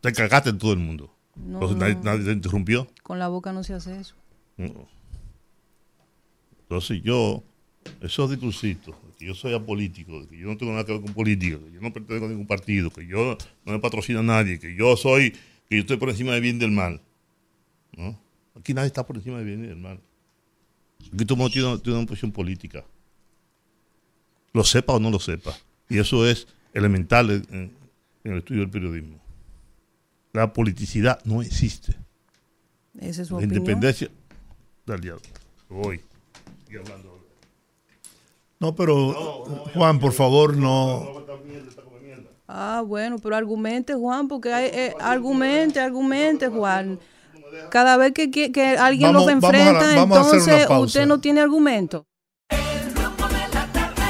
te 0.00 0.12
cagaste 0.12 0.50
en 0.50 0.58
todo 0.58 0.72
el 0.72 0.78
mundo. 0.78 1.14
No, 1.36 1.54
Entonces 1.54 1.76
nadie, 1.78 1.96
nadie 2.02 2.24
te 2.24 2.32
interrumpió. 2.32 2.88
Con 3.02 3.18
la 3.18 3.28
boca 3.28 3.52
no 3.52 3.62
se 3.62 3.74
hace 3.74 3.98
eso. 4.00 4.14
No. 4.56 4.88
Entonces 6.62 7.02
yo, 7.02 7.42
esos 8.00 8.30
discursitos, 8.30 8.94
que 9.18 9.26
yo 9.26 9.34
soy 9.34 9.54
apolítico, 9.54 10.26
que 10.28 10.38
yo 10.38 10.46
no 10.46 10.56
tengo 10.56 10.72
nada 10.72 10.84
que 10.84 10.92
ver 10.92 11.02
con 11.02 11.12
política, 11.12 11.58
que 11.58 11.72
yo 11.72 11.80
no 11.80 11.92
pertenezco 11.92 12.26
a 12.26 12.28
ningún 12.28 12.46
partido, 12.46 12.90
que 12.90 13.06
yo 13.06 13.36
no 13.64 13.72
me 13.72 13.78
patrocina 13.78 14.20
a 14.20 14.22
nadie, 14.22 14.58
que 14.58 14.74
yo 14.74 14.96
soy, 14.96 15.34
que 15.70 15.76
yo 15.76 15.82
estoy 15.82 15.98
por 15.98 16.10
encima 16.10 16.32
del 16.32 16.42
bien 16.42 16.56
y 16.56 16.58
del 16.58 16.72
mal. 16.72 17.00
¿no? 17.96 18.18
Aquí 18.56 18.74
nadie 18.74 18.88
está 18.88 19.06
por 19.06 19.16
encima 19.16 19.38
del 19.38 19.46
bien 19.46 19.64
y 19.64 19.68
del 19.68 19.76
mal. 19.76 20.00
Aquí 21.14 21.24
todo 21.24 21.34
el 21.34 21.38
mundo 21.38 21.52
tiene, 21.52 21.78
tiene 21.78 21.98
una 22.00 22.08
posición 22.08 22.32
política. 22.32 22.84
Lo 24.52 24.64
sepa 24.64 24.94
o 24.94 24.98
no 24.98 25.10
lo 25.10 25.20
sepa. 25.20 25.56
Y 25.88 25.98
eso 25.98 26.26
es 26.26 26.48
elemental 26.74 27.30
en, 27.30 27.72
el 28.24 28.38
estudio 28.38 28.62
del 28.62 28.70
periodismo. 28.70 29.20
La 30.32 30.52
politicidad 30.52 31.24
no 31.24 31.40
existe. 31.40 31.96
Esa 32.98 33.22
es 33.22 33.28
su 33.28 33.34
La 33.34 33.38
opinión. 33.38 33.58
independencia 33.58 34.10
del 34.86 35.00
diablo. 35.00 35.22
Voy. 35.68 36.00
Estoy 36.62 36.78
hablando. 36.78 37.24
No, 38.58 38.74
pero 38.74 39.12
Juan, 39.72 40.00
por 40.00 40.12
favor, 40.12 40.56
no. 40.56 41.24
Ah, 42.52 42.82
bueno, 42.84 43.16
pero 43.22 43.36
argumente, 43.36 43.94
Juan, 43.94 44.26
porque 44.26 44.52
hay, 44.52 44.70
eh, 44.72 44.94
argumente, 45.00 45.78
argumente, 45.78 46.48
Juan. 46.48 46.98
Cada 47.70 47.96
vez 47.96 48.12
que, 48.12 48.30
que- 48.30 48.50
que 48.50 48.76
alguien 48.76 49.12
Vamos- 49.12 49.22
lo 49.22 49.26
la- 49.26 49.32
enfrenta, 49.34 50.02
entonces 50.02 50.66
usted 50.68 51.06
no 51.06 51.20
tiene 51.20 51.40
argumento. 51.40 52.06
El 52.48 52.92
rumbo 52.94 53.28
de 53.28 53.54
la 53.54 53.66
tarde, 53.72 54.02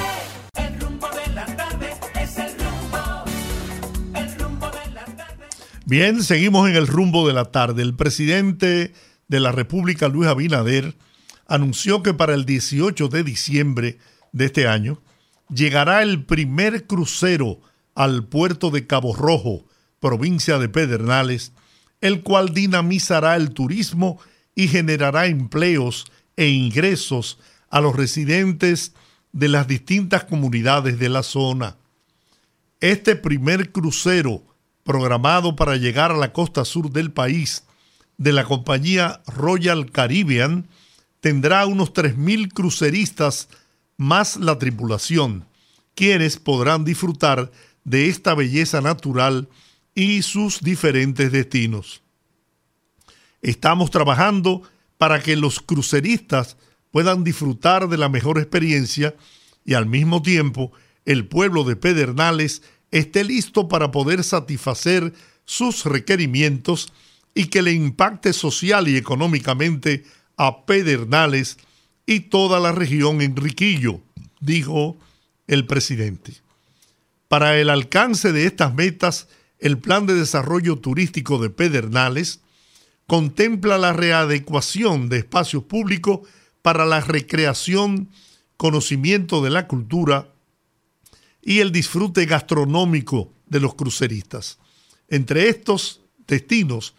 el 0.56 0.80
rumbo 0.80 1.06
de 1.08 1.34
la 1.34 1.46
tarde, 1.56 1.90
es 2.20 2.38
el 2.38 2.52
rumbo, 2.58 3.24
el 4.14 4.38
rumbo 4.38 4.66
de 4.70 4.90
la 4.94 5.04
tarde. 5.04 5.46
Bien, 5.84 6.22
seguimos 6.22 6.68
en 6.68 6.76
el 6.76 6.86
rumbo 6.86 7.26
de 7.26 7.34
la 7.34 7.44
tarde. 7.46 7.82
El 7.82 7.94
presidente 7.94 8.94
de 9.28 9.40
la 9.40 9.52
República, 9.52 10.08
Luis 10.08 10.28
Abinader, 10.28 10.96
anunció 11.46 12.02
que 12.02 12.14
para 12.14 12.34
el 12.34 12.44
18 12.46 13.08
de 13.08 13.22
diciembre 13.22 13.98
de 14.32 14.46
este 14.46 14.66
año 14.66 15.02
llegará 15.52 16.02
el 16.02 16.24
primer 16.24 16.86
crucero 16.86 17.58
al 18.00 18.24
puerto 18.24 18.70
de 18.70 18.86
Cabo 18.86 19.14
Rojo, 19.14 19.66
provincia 19.98 20.58
de 20.58 20.70
Pedernales, 20.70 21.52
el 22.00 22.22
cual 22.22 22.54
dinamizará 22.54 23.36
el 23.36 23.50
turismo 23.50 24.18
y 24.54 24.68
generará 24.68 25.26
empleos 25.26 26.10
e 26.34 26.48
ingresos 26.48 27.38
a 27.68 27.82
los 27.82 27.94
residentes 27.94 28.94
de 29.32 29.48
las 29.48 29.68
distintas 29.68 30.24
comunidades 30.24 30.98
de 30.98 31.10
la 31.10 31.22
zona. 31.22 31.76
Este 32.80 33.16
primer 33.16 33.70
crucero 33.70 34.44
programado 34.82 35.54
para 35.54 35.76
llegar 35.76 36.10
a 36.10 36.16
la 36.16 36.32
costa 36.32 36.64
sur 36.64 36.90
del 36.90 37.12
país 37.12 37.64
de 38.16 38.32
la 38.32 38.44
compañía 38.44 39.20
Royal 39.26 39.90
Caribbean, 39.90 40.68
tendrá 41.20 41.66
unos 41.66 41.92
3.000 41.92 42.50
cruceristas 42.50 43.50
más 43.98 44.38
la 44.38 44.58
tripulación, 44.58 45.44
quienes 45.94 46.38
podrán 46.38 46.86
disfrutar 46.86 47.50
de 47.90 48.08
esta 48.08 48.34
belleza 48.34 48.80
natural 48.80 49.48
y 49.94 50.22
sus 50.22 50.60
diferentes 50.60 51.32
destinos. 51.32 52.02
Estamos 53.42 53.90
trabajando 53.90 54.62
para 54.96 55.20
que 55.20 55.36
los 55.36 55.60
cruceristas 55.60 56.56
puedan 56.92 57.24
disfrutar 57.24 57.88
de 57.88 57.98
la 57.98 58.08
mejor 58.08 58.38
experiencia 58.38 59.16
y 59.64 59.74
al 59.74 59.86
mismo 59.86 60.22
tiempo 60.22 60.72
el 61.04 61.26
pueblo 61.26 61.64
de 61.64 61.76
Pedernales 61.76 62.62
esté 62.92 63.24
listo 63.24 63.68
para 63.68 63.90
poder 63.90 64.22
satisfacer 64.22 65.12
sus 65.44 65.84
requerimientos 65.84 66.92
y 67.34 67.46
que 67.46 67.62
le 67.62 67.72
impacte 67.72 68.32
social 68.32 68.88
y 68.88 68.96
económicamente 68.96 70.04
a 70.36 70.64
Pedernales 70.64 71.58
y 72.06 72.20
toda 72.20 72.60
la 72.60 72.72
región 72.72 73.20
Enriquillo, 73.20 74.00
dijo 74.40 74.96
el 75.46 75.66
presidente. 75.66 76.34
Para 77.30 77.60
el 77.60 77.70
alcance 77.70 78.32
de 78.32 78.44
estas 78.44 78.74
metas, 78.74 79.28
el 79.60 79.78
Plan 79.78 80.04
de 80.04 80.14
Desarrollo 80.14 80.74
Turístico 80.80 81.38
de 81.38 81.48
Pedernales 81.48 82.40
contempla 83.06 83.78
la 83.78 83.92
readecuación 83.92 85.08
de 85.08 85.18
espacios 85.18 85.62
públicos 85.62 86.28
para 86.60 86.84
la 86.86 87.00
recreación, 87.00 88.10
conocimiento 88.56 89.42
de 89.42 89.50
la 89.50 89.68
cultura 89.68 90.32
y 91.40 91.60
el 91.60 91.70
disfrute 91.70 92.26
gastronómico 92.26 93.32
de 93.46 93.60
los 93.60 93.76
cruceristas. 93.76 94.58
Entre 95.06 95.48
estos 95.48 96.00
destinos 96.26 96.96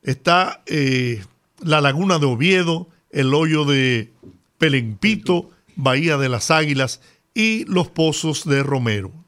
está 0.00 0.62
eh, 0.64 1.22
la 1.58 1.82
Laguna 1.82 2.18
de 2.18 2.24
Oviedo, 2.24 2.88
el 3.10 3.34
hoyo 3.34 3.66
de 3.66 4.10
Pelempito, 4.56 5.50
Bahía 5.76 6.16
de 6.16 6.30
las 6.30 6.50
Águilas 6.50 7.02
y 7.34 7.66
los 7.66 7.90
pozos 7.90 8.46
de 8.46 8.62
Romero. 8.62 9.20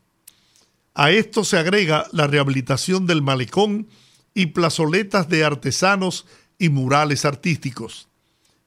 A 0.95 1.11
esto 1.11 1.45
se 1.45 1.57
agrega 1.57 2.07
la 2.13 2.27
rehabilitación 2.27 3.07
del 3.07 3.23
malecón 3.23 3.89
y 4.35 4.47
plazoletas 4.47 5.29
de 5.29 5.45
artesanos 5.45 6.27
y 6.59 6.69
murales 6.69 7.25
artísticos. 7.25 8.09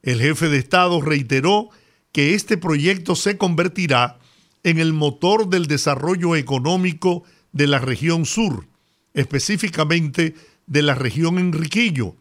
El 0.02 0.20
jefe 0.20 0.50
de 0.50 0.58
Estado 0.58 1.02
reiteró 1.02 1.70
que 2.12 2.34
este 2.34 2.58
proyecto 2.58 3.16
se 3.16 3.38
convertirá 3.38 4.20
en 4.64 4.80
el 4.80 4.94
motor 4.94 5.50
del 5.50 5.68
desarrollo 5.68 6.36
económico 6.36 7.24
de 7.52 7.68
la 7.68 7.80
región 7.80 8.26
sur, 8.26 8.68
específicamente 9.14 10.36
de 10.66 10.82
la 10.82 10.96
región 10.96 11.38
Enriquillo 11.38 12.16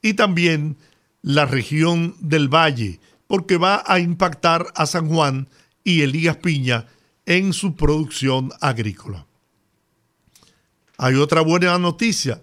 y 0.00 0.14
también 0.14 0.78
la 1.22 1.44
región 1.44 2.16
del 2.20 2.48
Valle, 2.48 3.00
porque 3.26 3.58
va 3.58 3.84
a 3.86 4.00
impactar 4.00 4.66
a 4.74 4.86
San 4.86 5.08
Juan 5.08 5.48
y 5.84 6.00
Elías 6.00 6.38
Piña 6.38 6.86
en 7.26 7.52
su 7.52 7.76
producción 7.76 8.50
agrícola. 8.60 9.26
Hay 11.02 11.14
otra 11.14 11.40
buena 11.40 11.78
noticia. 11.78 12.42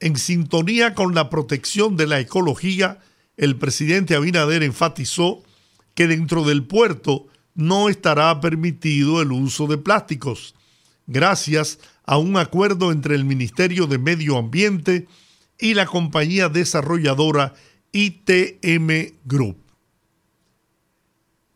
En 0.00 0.16
sintonía 0.16 0.94
con 0.94 1.14
la 1.14 1.28
protección 1.28 1.94
de 1.98 2.06
la 2.06 2.20
ecología, 2.20 3.00
el 3.36 3.56
presidente 3.56 4.14
Abinader 4.14 4.62
enfatizó 4.62 5.42
que 5.94 6.06
dentro 6.06 6.42
del 6.44 6.64
puerto 6.64 7.26
no 7.54 7.90
estará 7.90 8.40
permitido 8.40 9.20
el 9.20 9.30
uso 9.30 9.66
de 9.66 9.76
plásticos, 9.76 10.54
gracias 11.06 11.80
a 12.06 12.16
un 12.16 12.38
acuerdo 12.38 12.92
entre 12.92 13.14
el 13.14 13.26
Ministerio 13.26 13.86
de 13.86 13.98
Medio 13.98 14.38
Ambiente 14.38 15.06
y 15.58 15.74
la 15.74 15.84
compañía 15.84 16.48
desarrolladora 16.48 17.52
ITM 17.92 19.18
Group. 19.26 19.58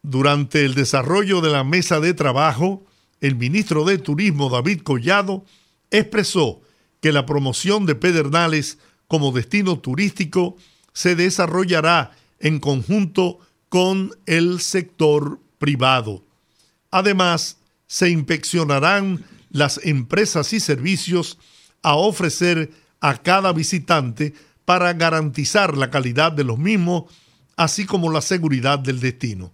Durante 0.02 0.66
el 0.66 0.74
desarrollo 0.74 1.40
de 1.40 1.50
la 1.50 1.64
mesa 1.64 1.98
de 1.98 2.12
trabajo, 2.12 2.84
el 3.22 3.36
ministro 3.36 3.86
de 3.86 3.96
Turismo 3.96 4.50
David 4.50 4.82
Collado 4.82 5.46
expresó 5.90 6.60
que 7.00 7.12
la 7.12 7.26
promoción 7.26 7.86
de 7.86 7.94
Pedernales 7.94 8.78
como 9.08 9.32
destino 9.32 9.78
turístico 9.78 10.56
se 10.92 11.14
desarrollará 11.14 12.12
en 12.40 12.58
conjunto 12.58 13.38
con 13.68 14.12
el 14.26 14.60
sector 14.60 15.40
privado. 15.58 16.24
Además, 16.90 17.58
se 17.86 18.10
inspeccionarán 18.10 19.24
las 19.50 19.80
empresas 19.84 20.52
y 20.52 20.60
servicios 20.60 21.38
a 21.82 21.94
ofrecer 21.94 22.70
a 23.00 23.16
cada 23.22 23.52
visitante 23.52 24.34
para 24.64 24.92
garantizar 24.92 25.76
la 25.76 25.90
calidad 25.90 26.32
de 26.32 26.44
los 26.44 26.58
mismos, 26.58 27.04
así 27.56 27.86
como 27.86 28.10
la 28.10 28.20
seguridad 28.20 28.78
del 28.78 29.00
destino. 29.00 29.52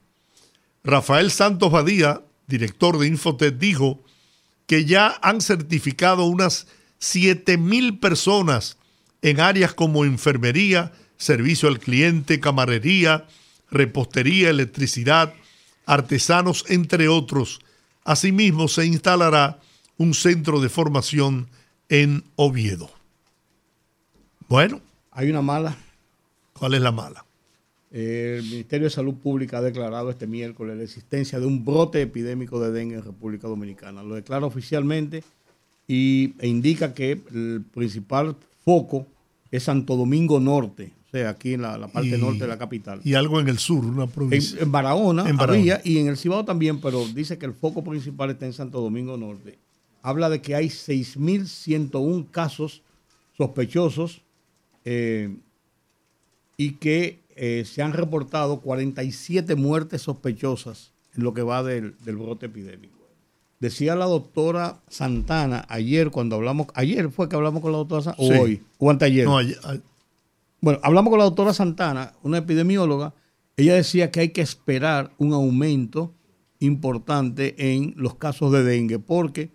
Rafael 0.83 1.31
Santos 1.31 1.71
Badía, 1.71 2.23
director 2.47 2.99
de 2.99 3.07
Infotec, 3.09 3.59
dijo 3.59 4.03
que 4.73 4.87
ya 4.87 5.19
han 5.21 5.43
certificado 5.43 6.25
unas 6.25 6.67
7.000 6.99 8.01
personas 8.01 8.79
en 9.21 9.39
áreas 9.39 9.75
como 9.75 10.07
enfermería, 10.07 10.93
servicio 11.19 11.69
al 11.69 11.79
cliente, 11.79 12.41
camarería, 12.41 13.27
repostería, 13.71 14.49
electricidad, 14.49 15.35
artesanos, 15.85 16.65
entre 16.69 17.09
otros. 17.09 17.61
Asimismo, 18.05 18.67
se 18.67 18.87
instalará 18.87 19.61
un 19.99 20.15
centro 20.15 20.59
de 20.63 20.71
formación 20.71 21.51
en 21.91 22.25
Oviedo. 22.37 22.91
Bueno. 24.49 24.81
Hay 25.11 25.29
una 25.29 25.43
mala. 25.43 25.77
¿Cuál 26.55 26.73
es 26.73 26.81
la 26.81 26.93
mala? 26.93 27.27
El 27.93 28.43
Ministerio 28.45 28.85
de 28.87 28.91
Salud 28.91 29.15
Pública 29.15 29.59
ha 29.59 29.63
declarado 29.63 30.09
este 30.11 30.27
miércoles 30.27 30.77
la 30.79 30.83
existencia 30.83 31.39
de 31.39 31.45
un 31.47 31.63
brote 31.65 32.01
epidémico 32.01 32.59
de 32.59 32.73
dengue 32.73 32.95
en 32.97 33.05
República 33.05 33.49
Dominicana. 33.49 34.03
Lo 34.03 34.15
declara 34.15 34.47
oficialmente 34.47 35.23
y, 35.87 36.33
e 36.39 36.49
indica 36.49 36.95
que 36.95 37.21
el 37.35 37.63
principal 37.75 38.35
foco 38.65 39.07
es 39.51 39.65
Santo 39.65 39.97
Domingo 39.97 40.41
Norte, 40.41 40.91
o 41.09 41.11
sea, 41.11 41.29
aquí 41.29 41.53
en 41.53 41.61
la, 41.63 41.77
la 41.77 41.89
parte 41.89 42.09
Y- 42.17 42.21
norte 42.21 42.39
de 42.39 42.47
la 42.47 42.57
capital. 42.57 43.03
Y 43.05 43.13
algo 43.13 43.39
en 43.41 43.49
el 43.49 43.59
sur, 43.59 43.85
una 43.85 44.05
En, 44.05 44.11
provincia. 44.11 44.59
en 44.63 44.73
Barahona, 44.73 45.29
En 45.29 45.37
Barahona. 45.37 45.61
había, 45.61 45.81
y 45.85 45.99
en 45.99 46.07
el 46.09 46.17
Cibao 46.17 46.47
también, 46.47 46.81
pero 46.81 47.05
dice 47.09 47.37
que 47.37 47.45
el 47.45 47.53
foco 47.53 47.85
principal 47.85 48.31
está 48.31 48.47
en 48.47 48.55
Santo 48.55 48.81
Domingo 48.81 49.19
Norte. 49.19 49.59
Habla 50.01 50.31
de 50.31 50.41
que 50.41 50.55
hay 50.55 50.69
6.101 50.69 52.31
casos 52.31 52.81
sospechosos 53.37 54.23
eh, 54.87 55.37
y 56.57 56.73
que 56.73 57.19
eh, 57.37 57.65
se 57.67 57.83
han 57.83 57.93
reportado 57.93 58.61
47 58.61 59.55
muertes 59.57 60.03
sospechosas 60.03 60.93
en 61.15 61.25
lo 61.25 61.35
que 61.35 61.43
va 61.43 61.63
del, 61.63 61.97
del 62.05 62.17
brote 62.17 62.47
epidémico. 62.47 62.99
Decía 63.61 63.95
la 63.95 64.07
doctora 64.07 64.81
Santana 64.89 65.65
ayer 65.69 66.11
cuando 66.11 66.37
hablamos, 66.37 66.67
ayer 66.75 67.11
fue 67.11 67.29
que 67.29 67.37
hablamos 67.37 67.63
con 67.63 67.73
la 67.73 67.79
doctora 67.79 68.03
Santana, 68.03 68.29
Sí. 68.29 68.35
o 68.39 68.43
hoy, 68.43 68.63
o 68.79 68.91
anteayer. 68.91 69.25
No, 69.25 69.37
ay- 69.39 69.55
ay- 69.65 69.83
Bueno, 70.61 70.79
hablamos 70.83 71.11
con 71.11 71.19
la 71.19 71.25
doctora 71.25 71.53
Santana, 71.55 72.13
una 72.23 72.39
epidemióloga. 72.39 73.15
Ella 73.57 73.75
decía 73.75 74.11
que 74.11 74.21
hay 74.21 74.29
que 74.31 74.41
esperar 74.43 75.13
un 75.19 75.33
aumento 75.33 76.15
importante 76.61 77.73
en 77.75 77.95
los 77.97 78.15
casos 78.17 78.53
de 78.53 78.63
dengue, 78.63 78.99
porque 78.99 79.51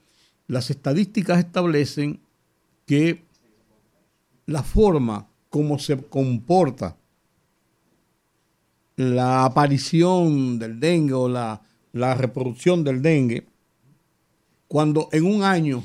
las 0.47 0.69
estadísticas 0.69 1.39
establecen 1.39 2.19
que 2.85 3.23
la 4.45 4.63
forma 4.63 5.27
como 5.49 5.79
se 5.79 5.97
comporta 5.97 6.96
la 8.97 9.45
aparición 9.45 10.59
del 10.59 10.79
dengue 10.79 11.13
o 11.13 11.29
la, 11.29 11.61
la 11.93 12.15
reproducción 12.15 12.83
del 12.83 13.01
dengue, 13.01 13.47
cuando 14.67 15.07
en 15.11 15.25
un 15.25 15.43
año 15.43 15.83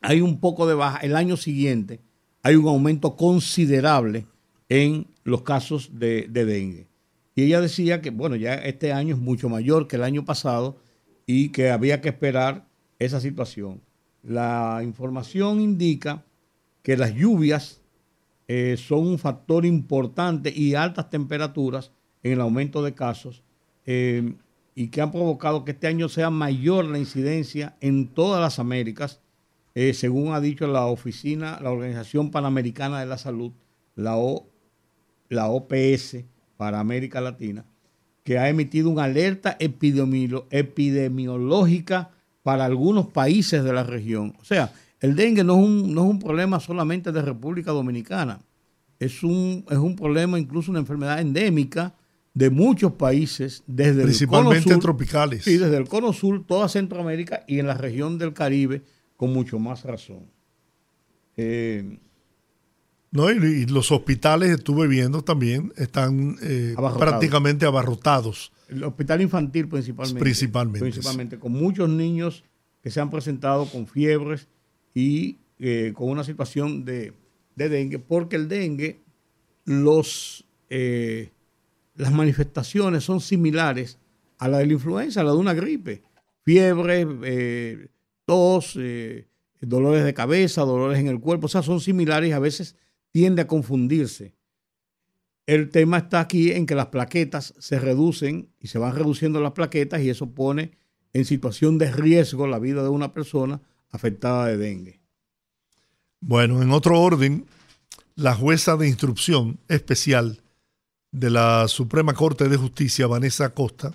hay 0.00 0.22
un 0.22 0.40
poco 0.40 0.66
de 0.66 0.74
baja, 0.74 0.98
el 0.98 1.16
año 1.16 1.36
siguiente 1.36 2.00
hay 2.42 2.54
un 2.54 2.68
aumento 2.68 3.16
considerable 3.16 4.24
en 4.68 5.08
los 5.24 5.42
casos 5.42 5.90
de, 5.98 6.26
de 6.30 6.44
dengue. 6.44 6.86
Y 7.34 7.42
ella 7.42 7.60
decía 7.60 8.00
que, 8.00 8.10
bueno, 8.10 8.36
ya 8.36 8.54
este 8.54 8.92
año 8.92 9.16
es 9.16 9.20
mucho 9.20 9.48
mayor 9.48 9.88
que 9.88 9.96
el 9.96 10.04
año 10.04 10.24
pasado 10.24 10.78
y 11.26 11.50
que 11.50 11.70
había 11.70 12.00
que 12.00 12.08
esperar 12.08 12.66
esa 12.98 13.20
situación. 13.20 13.82
La 14.22 14.80
información 14.82 15.60
indica 15.60 16.24
que 16.82 16.96
las 16.96 17.14
lluvias 17.14 17.79
eh, 18.52 18.76
son 18.76 19.06
un 19.06 19.16
factor 19.16 19.64
importante 19.64 20.52
y 20.52 20.74
altas 20.74 21.08
temperaturas 21.08 21.92
en 22.24 22.32
el 22.32 22.40
aumento 22.40 22.82
de 22.82 22.94
casos 22.94 23.44
eh, 23.86 24.34
y 24.74 24.88
que 24.88 25.00
han 25.00 25.12
provocado 25.12 25.64
que 25.64 25.70
este 25.70 25.86
año 25.86 26.08
sea 26.08 26.30
mayor 26.30 26.84
la 26.86 26.98
incidencia 26.98 27.76
en 27.80 28.08
todas 28.08 28.40
las 28.40 28.58
Américas, 28.58 29.20
eh, 29.76 29.94
según 29.94 30.34
ha 30.34 30.40
dicho 30.40 30.66
la 30.66 30.86
oficina, 30.86 31.60
la 31.62 31.70
Organización 31.70 32.32
Panamericana 32.32 32.98
de 32.98 33.06
la 33.06 33.18
Salud, 33.18 33.52
la, 33.94 34.18
la 35.28 35.46
OPS 35.46 36.24
para 36.56 36.80
América 36.80 37.20
Latina, 37.20 37.64
que 38.24 38.40
ha 38.40 38.48
emitido 38.48 38.90
una 38.90 39.04
alerta 39.04 39.56
epidemiológica 39.60 42.10
para 42.42 42.64
algunos 42.64 43.06
países 43.06 43.62
de 43.62 43.72
la 43.72 43.84
región. 43.84 44.34
O 44.40 44.44
sea, 44.44 44.72
el 45.00 45.16
dengue 45.16 45.42
no 45.44 45.54
es 45.58 45.66
un, 45.66 45.94
no 45.94 46.04
es 46.04 46.10
un 46.10 46.18
problema 46.18 46.60
solamente 46.60 47.10
de 47.10 47.22
República 47.22 47.72
Dominicana. 47.72 48.40
Es 48.98 49.22
un, 49.22 49.64
es 49.70 49.78
un 49.78 49.96
problema, 49.96 50.38
incluso 50.38 50.70
una 50.70 50.80
enfermedad 50.80 51.20
endémica 51.20 51.94
de 52.34 52.50
muchos 52.50 52.92
países, 52.92 53.64
desde 53.66 54.02
Principalmente 54.02 54.58
el 54.58 54.64
cono 54.64 54.74
sur, 54.74 54.82
tropicales. 54.82 55.44
Sí, 55.44 55.56
desde 55.56 55.76
el 55.78 55.88
cono 55.88 56.12
sur, 56.12 56.44
toda 56.46 56.68
Centroamérica 56.68 57.44
y 57.48 57.58
en 57.58 57.66
la 57.66 57.74
región 57.74 58.18
del 58.18 58.34
Caribe, 58.34 58.82
con 59.16 59.32
mucho 59.32 59.58
más 59.58 59.84
razón. 59.84 60.26
Eh, 61.36 61.98
¿no? 63.10 63.30
Y, 63.30 63.66
los 63.66 63.90
hospitales, 63.90 64.50
estuve 64.50 64.86
viendo 64.86 65.22
también, 65.22 65.72
están 65.76 66.36
eh, 66.42 66.74
Abarrotados. 66.76 67.08
prácticamente 67.08 67.66
abarrotados. 67.66 68.52
el 68.68 68.84
hospital 68.84 69.22
infantil 69.22 69.66
principalmente. 69.66 70.20
Principalmente, 70.20 70.80
Principalmente, 70.80 71.38
con 71.38 71.52
muchos 71.52 71.88
niños 71.88 72.44
que 72.82 72.90
se 72.90 73.00
han 73.00 73.10
presentado 73.10 73.66
con 73.66 73.86
fiebres 73.86 74.46
y 74.94 75.38
eh, 75.58 75.92
con 75.94 76.08
una 76.08 76.24
situación 76.24 76.84
de, 76.84 77.12
de 77.56 77.68
dengue, 77.68 77.98
porque 77.98 78.36
el 78.36 78.48
dengue, 78.48 79.00
los, 79.64 80.46
eh, 80.68 81.30
las 81.94 82.12
manifestaciones 82.12 83.04
son 83.04 83.20
similares 83.20 83.98
a 84.38 84.48
la 84.48 84.58
de 84.58 84.66
la 84.66 84.72
influenza, 84.72 85.20
a 85.20 85.24
la 85.24 85.32
de 85.32 85.36
una 85.36 85.54
gripe. 85.54 86.02
Fiebre, 86.42 87.06
eh, 87.24 87.88
tos, 88.24 88.78
dolores 89.60 90.04
de 90.04 90.14
cabeza, 90.14 90.62
dolores 90.62 90.98
en 90.98 91.08
el 91.08 91.20
cuerpo, 91.20 91.46
o 91.46 91.48
sea, 91.48 91.62
son 91.62 91.80
similares 91.80 92.30
y 92.30 92.32
a 92.32 92.38
veces 92.38 92.76
tiende 93.10 93.42
a 93.42 93.46
confundirse. 93.46 94.34
El 95.46 95.68
tema 95.68 95.98
está 95.98 96.20
aquí 96.20 96.52
en 96.52 96.64
que 96.64 96.74
las 96.74 96.86
plaquetas 96.86 97.54
se 97.58 97.78
reducen 97.78 98.48
y 98.60 98.68
se 98.68 98.78
van 98.78 98.94
reduciendo 98.94 99.40
las 99.40 99.52
plaquetas 99.52 100.00
y 100.00 100.08
eso 100.08 100.30
pone 100.30 100.78
en 101.12 101.24
situación 101.24 101.76
de 101.76 101.90
riesgo 101.90 102.46
la 102.46 102.58
vida 102.58 102.82
de 102.82 102.88
una 102.88 103.12
persona 103.12 103.60
afectada 103.90 104.46
de 104.46 104.56
dengue. 104.56 105.00
Bueno, 106.20 106.62
en 106.62 106.70
otro 106.70 107.00
orden, 107.00 107.46
la 108.14 108.34
jueza 108.34 108.76
de 108.76 108.88
instrucción 108.88 109.58
especial 109.68 110.42
de 111.12 111.30
la 111.30 111.66
Suprema 111.68 112.14
Corte 112.14 112.48
de 112.48 112.56
Justicia, 112.56 113.06
Vanessa 113.06 113.46
Acosta, 113.46 113.94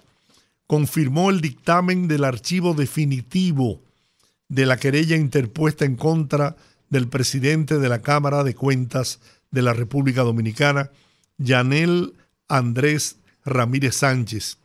confirmó 0.67 1.29
el 1.29 1.41
dictamen 1.41 2.07
del 2.07 2.23
archivo 2.23 2.73
definitivo 2.73 3.81
de 4.49 4.65
la 4.65 4.77
querella 4.77 5.15
interpuesta 5.15 5.85
en 5.85 5.95
contra 5.95 6.55
del 6.89 7.07
presidente 7.07 7.77
de 7.77 7.89
la 7.89 8.01
Cámara 8.01 8.43
de 8.43 8.55
Cuentas 8.55 9.19
de 9.51 9.61
la 9.61 9.73
República 9.73 10.23
Dominicana, 10.23 10.91
Yanel 11.37 12.13
Andrés 12.47 13.17
Ramírez 13.43 13.95
Sánchez, 13.95 14.57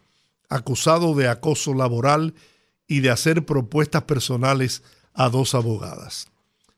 acusado 0.49 1.15
de 1.15 1.29
acoso 1.29 1.75
laboral 1.75 2.35
y 2.87 3.01
de 3.01 3.11
hacer 3.11 3.45
propuestas 3.45 4.03
personales 4.05 4.83
a 5.15 5.29
dos 5.29 5.55
abogadas. 5.55 6.29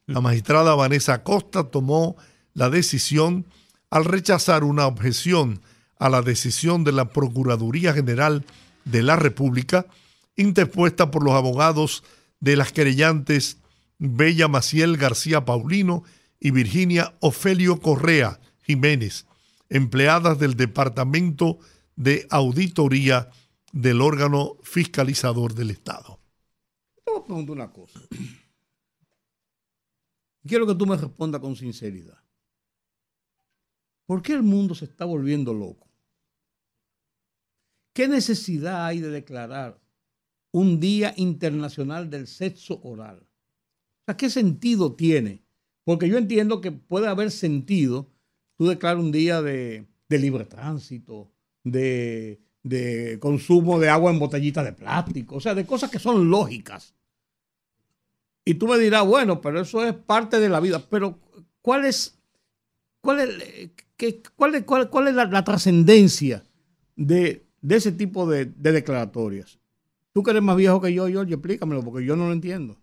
La 0.06 0.20
magistrada 0.20 0.74
Vanessa 0.74 1.14
Acosta 1.14 1.64
tomó 1.64 2.16
la 2.54 2.70
decisión 2.70 3.46
al 3.90 4.04
rechazar 4.04 4.64
una 4.64 4.86
objeción 4.86 5.60
a 5.98 6.08
la 6.08 6.22
decisión 6.22 6.82
de 6.82 6.92
la 6.92 7.10
Procuraduría 7.10 7.92
General 7.92 8.44
de 8.84 9.02
la 9.02 9.16
República 9.16 9.86
interpuesta 10.36 11.10
por 11.10 11.22
los 11.22 11.34
abogados 11.34 12.02
de 12.40 12.56
las 12.56 12.72
querellantes 12.72 13.58
Bella 13.98 14.48
Maciel 14.48 14.96
García 14.96 15.44
Paulino 15.44 16.02
y 16.40 16.50
Virginia 16.50 17.14
Ofelio 17.20 17.80
Correa 17.80 18.40
Jiménez, 18.62 19.26
empleadas 19.68 20.38
del 20.38 20.56
Departamento 20.56 21.58
de 21.94 22.26
Auditoría 22.30 23.30
del 23.72 24.00
órgano 24.00 24.56
fiscalizador 24.64 25.54
del 25.54 25.70
Estado. 25.70 26.18
Voy 27.12 27.20
a 27.20 27.24
preguntar 27.26 27.54
una 27.54 27.72
cosa. 27.72 28.00
Quiero 30.46 30.66
que 30.66 30.74
tú 30.74 30.86
me 30.86 30.96
respondas 30.96 31.40
con 31.40 31.54
sinceridad. 31.54 32.18
¿Por 34.06 34.22
qué 34.22 34.32
el 34.32 34.42
mundo 34.42 34.74
se 34.74 34.86
está 34.86 35.04
volviendo 35.04 35.52
loco? 35.52 35.88
¿Qué 37.92 38.08
necesidad 38.08 38.86
hay 38.86 39.00
de 39.00 39.10
declarar 39.10 39.78
un 40.50 40.80
Día 40.80 41.12
Internacional 41.16 42.08
del 42.08 42.26
Sexo 42.26 42.80
Oral? 42.82 43.18
O 43.18 44.04
sea, 44.06 44.16
¿qué 44.16 44.30
sentido 44.30 44.94
tiene? 44.94 45.44
Porque 45.84 46.08
yo 46.08 46.16
entiendo 46.16 46.60
que 46.60 46.72
puede 46.72 47.08
haber 47.08 47.30
sentido 47.30 48.10
tú 48.56 48.66
declarar 48.66 48.98
un 48.98 49.12
día 49.12 49.42
de, 49.42 49.86
de 50.08 50.18
libre 50.18 50.46
tránsito, 50.46 51.30
de, 51.62 52.40
de 52.62 53.18
consumo 53.20 53.78
de 53.78 53.90
agua 53.90 54.10
en 54.10 54.18
botellitas 54.18 54.64
de 54.64 54.72
plástico, 54.72 55.36
o 55.36 55.40
sea, 55.40 55.54
de 55.54 55.66
cosas 55.66 55.90
que 55.90 55.98
son 55.98 56.30
lógicas. 56.30 56.94
Y 58.44 58.54
tú 58.54 58.66
me 58.68 58.78
dirás, 58.78 59.06
bueno, 59.06 59.40
pero 59.40 59.60
eso 59.60 59.84
es 59.84 59.94
parte 59.94 60.40
de 60.40 60.48
la 60.48 60.60
vida. 60.60 60.82
Pero, 60.90 61.18
¿cuál 61.60 61.84
es, 61.84 62.18
cuál 63.00 63.20
es, 63.20 63.70
qué- 63.96 64.22
cuál 64.36 64.54
es, 64.56 64.64
cuál- 64.64 64.90
cuál 64.90 65.08
es 65.08 65.14
la, 65.14 65.26
la 65.26 65.44
trascendencia 65.44 66.42
de, 66.96 67.46
de 67.60 67.76
ese 67.76 67.92
tipo 67.92 68.28
de, 68.28 68.46
de 68.46 68.72
declaratorias? 68.72 69.58
Tú 70.12 70.22
que 70.22 70.32
eres 70.32 70.42
más 70.42 70.56
viejo 70.56 70.80
que 70.80 70.92
yo, 70.92 71.06
George, 71.06 71.34
explícamelo, 71.34 71.82
porque 71.82 72.04
yo 72.04 72.16
no 72.16 72.26
lo 72.26 72.32
entiendo. 72.32 72.76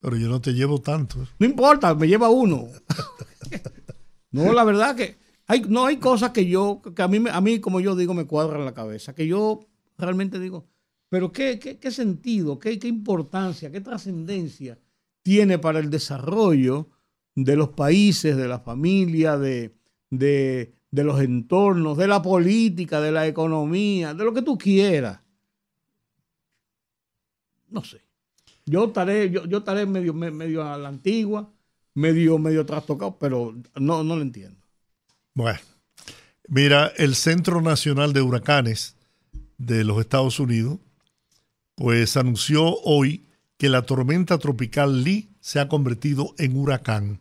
Pero 0.00 0.16
yo 0.16 0.28
no 0.28 0.40
te 0.40 0.52
llevo 0.52 0.80
tanto. 0.80 1.26
No 1.38 1.46
importa, 1.46 1.94
me 1.94 2.06
lleva 2.08 2.28
uno. 2.28 2.66
no, 4.30 4.52
la 4.52 4.64
verdad 4.64 4.94
que 4.96 5.16
hay, 5.46 5.62
no 5.68 5.86
hay 5.86 5.96
cosas 5.98 6.32
que 6.32 6.46
yo, 6.46 6.82
que 6.94 7.02
a 7.02 7.08
mí, 7.08 7.20
me- 7.20 7.30
a 7.30 7.40
mí, 7.40 7.60
como 7.60 7.80
yo 7.80 7.94
digo, 7.96 8.12
me 8.14 8.26
cuadran 8.26 8.64
la 8.64 8.74
cabeza, 8.74 9.14
que 9.14 9.26
yo 9.26 9.60
realmente 9.96 10.38
digo, 10.40 10.66
pero 11.08 11.30
qué, 11.32 11.58
qué, 11.58 11.78
qué 11.78 11.90
sentido, 11.90 12.58
qué, 12.58 12.78
qué 12.78 12.88
importancia, 12.88 13.70
qué 13.70 13.80
trascendencia 13.80 14.78
tiene 15.26 15.58
para 15.58 15.80
el 15.80 15.90
desarrollo 15.90 16.88
de 17.34 17.56
los 17.56 17.70
países, 17.70 18.36
de 18.36 18.46
la 18.46 18.60
familia, 18.60 19.36
de, 19.36 19.74
de, 20.08 20.72
de 20.92 21.02
los 21.02 21.20
entornos, 21.20 21.98
de 21.98 22.06
la 22.06 22.22
política, 22.22 23.00
de 23.00 23.10
la 23.10 23.26
economía, 23.26 24.14
de 24.14 24.24
lo 24.24 24.32
que 24.32 24.42
tú 24.42 24.56
quieras. 24.56 25.18
No 27.68 27.82
sé. 27.82 28.02
Yo 28.66 28.84
estaré, 28.84 29.28
yo, 29.30 29.46
yo 29.46 29.58
estaré 29.58 29.84
medio, 29.84 30.14
me- 30.14 30.30
medio 30.30 30.62
a 30.62 30.78
la 30.78 30.88
antigua, 30.88 31.52
medio, 31.94 32.38
medio 32.38 32.64
trastocado, 32.64 33.18
pero 33.18 33.52
no, 33.74 34.04
no 34.04 34.14
lo 34.14 34.22
entiendo. 34.22 34.60
Bueno, 35.34 35.58
mira, 36.46 36.92
el 36.98 37.16
Centro 37.16 37.60
Nacional 37.60 38.12
de 38.12 38.22
Huracanes 38.22 38.94
de 39.58 39.82
los 39.82 39.98
Estados 39.98 40.38
Unidos, 40.38 40.78
pues 41.74 42.16
anunció 42.16 42.76
hoy 42.84 43.25
que 43.58 43.68
la 43.68 43.82
tormenta 43.82 44.38
tropical 44.38 45.02
Lee 45.02 45.30
se 45.40 45.60
ha 45.60 45.68
convertido 45.68 46.34
en 46.38 46.56
huracán. 46.56 47.20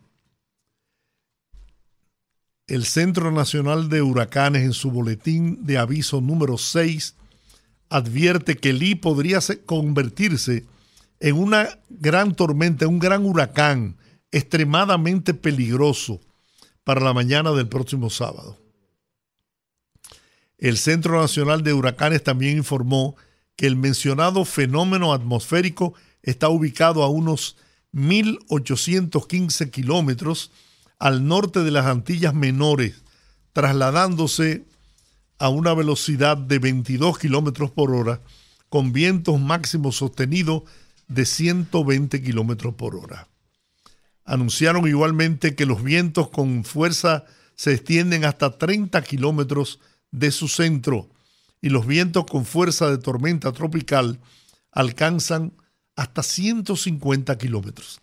El 2.67 2.85
Centro 2.85 3.31
Nacional 3.31 3.89
de 3.89 4.01
Huracanes 4.01 4.63
en 4.63 4.73
su 4.73 4.89
boletín 4.91 5.65
de 5.65 5.77
aviso 5.77 6.19
número 6.19 6.57
6 6.57 7.15
advierte 7.89 8.57
que 8.57 8.73
Lee 8.73 8.95
podría 8.95 9.39
se- 9.39 9.61
convertirse 9.63 10.65
en 11.19 11.35
una 11.37 11.79
gran 11.89 12.35
tormenta, 12.35 12.87
un 12.87 12.99
gran 12.99 13.23
huracán 13.25 13.97
extremadamente 14.31 15.33
peligroso 15.33 16.19
para 16.83 17.01
la 17.01 17.13
mañana 17.13 17.51
del 17.51 17.69
próximo 17.69 18.09
sábado. 18.09 18.59
El 20.57 20.77
Centro 20.77 21.21
Nacional 21.21 21.63
de 21.63 21.73
Huracanes 21.73 22.23
también 22.23 22.57
informó 22.57 23.15
que 23.55 23.67
el 23.67 23.75
mencionado 23.75 24.43
fenómeno 24.43 25.13
atmosférico 25.13 25.93
está 26.25 26.49
ubicado 26.49 27.03
a 27.03 27.09
unos 27.09 27.55
1.815 27.93 29.69
kilómetros 29.69 30.51
al 30.99 31.27
norte 31.27 31.63
de 31.63 31.71
las 31.71 31.85
Antillas 31.85 32.33
Menores, 32.33 33.03
trasladándose 33.53 34.65
a 35.37 35.49
una 35.49 35.73
velocidad 35.73 36.35
de 36.35 36.59
22 36.59 37.19
kilómetros 37.19 37.71
por 37.71 37.93
hora, 37.93 38.21
con 38.69 38.91
vientos 38.91 39.39
máximos 39.39 39.97
sostenidos 39.97 40.63
de 41.07 41.25
120 41.25 42.21
kilómetros 42.21 42.73
por 42.73 42.95
hora. 42.95 43.27
Anunciaron 44.25 44.87
igualmente 44.87 45.55
que 45.55 45.67
los 45.67 45.83
vientos 45.83 46.29
con 46.29 46.63
fuerza 46.63 47.25
se 47.55 47.73
extienden 47.73 48.25
hasta 48.25 48.57
30 48.57 49.01
kilómetros 49.03 49.79
de 50.11 50.31
su 50.31 50.47
centro 50.47 51.07
y 51.61 51.69
los 51.69 51.85
vientos 51.85 52.25
con 52.25 52.45
fuerza 52.45 52.89
de 52.89 52.97
tormenta 52.97 53.51
tropical 53.51 54.19
alcanzan 54.71 55.53
hasta 55.95 56.23
150 56.23 57.37
kilómetros. 57.37 58.01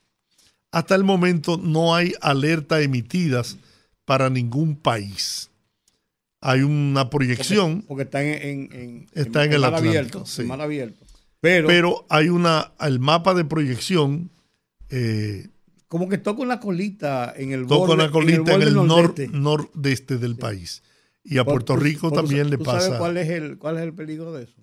Hasta 0.70 0.94
el 0.94 1.04
momento 1.04 1.58
no 1.58 1.94
hay 1.94 2.14
alerta 2.20 2.80
emitidas 2.80 3.58
para 4.04 4.30
ningún 4.30 4.76
país. 4.76 5.50
Hay 6.40 6.62
una 6.62 7.08
proyección, 7.10 7.82
Porque 7.86 8.02
está 8.04 8.22
en, 8.22 8.42
en- 8.42 8.72
en- 8.80 9.06
Está 9.12 9.44
en 9.44 9.52
el 9.52 9.60
mar 9.60 9.74
Atlántico, 9.74 9.90
abierto. 9.90 10.26
sí. 10.26 10.42
mar 10.44 10.60
abierto. 10.60 11.04
Pero, 11.40 11.66
pero 11.68 12.06
hay 12.08 12.28
una, 12.28 12.72
el 12.80 12.98
mapa 13.00 13.34
de 13.34 13.44
proyección 13.44 14.30
eh, 14.90 15.48
como 15.88 16.08
que 16.08 16.16
toca 16.18 16.40
una 16.42 16.58
colita 16.60 17.32
en 17.36 17.52
el 17.52 17.66
toca 17.66 17.92
una 17.92 18.10
colita 18.10 18.54
en 18.54 18.62
el, 18.62 18.74
nor- 18.76 19.30
nordeste. 19.32 20.16
del 20.18 20.36
país. 20.36 20.82
Y 21.24 21.38
a 21.38 21.44
Puerto 21.44 21.76
Rico 21.76 22.08
por- 22.10 22.18
también 22.22 22.48
le 22.50 22.56
¿tú 22.58 22.64
pasa. 22.64 22.80
sabes 22.80 22.98
cuál 22.98 23.16
es 23.18 23.28
el, 23.28 23.58
cuál 23.58 23.76
es 23.76 23.82
el 23.82 23.92
peligro 23.94 24.32
de 24.32 24.44
eso? 24.44 24.56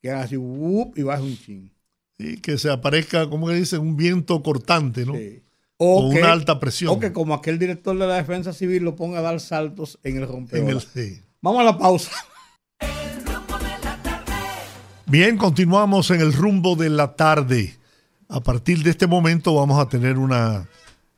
Que 0.00 0.10
así, 0.10 0.36
¡wup! 0.36 0.96
y 0.98 1.02
baja 1.02 1.22
un 1.22 1.36
chin. 1.38 1.70
Sí, 2.18 2.36
que 2.40 2.58
se 2.58 2.70
aparezca, 2.70 3.28
como 3.28 3.48
que 3.48 3.54
dicen, 3.54 3.80
un 3.80 3.96
viento 3.96 4.42
cortante, 4.42 5.04
¿no? 5.06 5.14
Sí. 5.14 5.42
o 5.84 5.98
una 6.10 6.30
alta 6.32 6.60
presión. 6.60 6.92
O 6.94 7.00
que 7.00 7.12
como 7.12 7.34
aquel 7.34 7.58
director 7.58 7.98
de 7.98 8.06
la 8.06 8.14
defensa 8.16 8.52
civil 8.52 8.84
lo 8.84 8.94
ponga 8.94 9.18
a 9.18 9.22
dar 9.22 9.40
saltos 9.40 9.98
en 10.04 10.18
el 10.18 10.28
el- 10.68 10.80
sí. 10.80 11.20
Vamos 11.40 11.60
a 11.60 11.64
la 11.64 11.76
pausa. 11.78 12.12
Bien, 15.06 15.36
continuamos 15.36 16.10
en 16.10 16.20
el 16.20 16.32
rumbo 16.32 16.76
de 16.76 16.88
la 16.88 17.16
tarde. 17.16 17.76
A 18.28 18.40
partir 18.40 18.82
de 18.82 18.90
este 18.90 19.06
momento 19.06 19.54
vamos 19.54 19.78
a 19.78 19.88
tener 19.88 20.18
una 20.18 20.68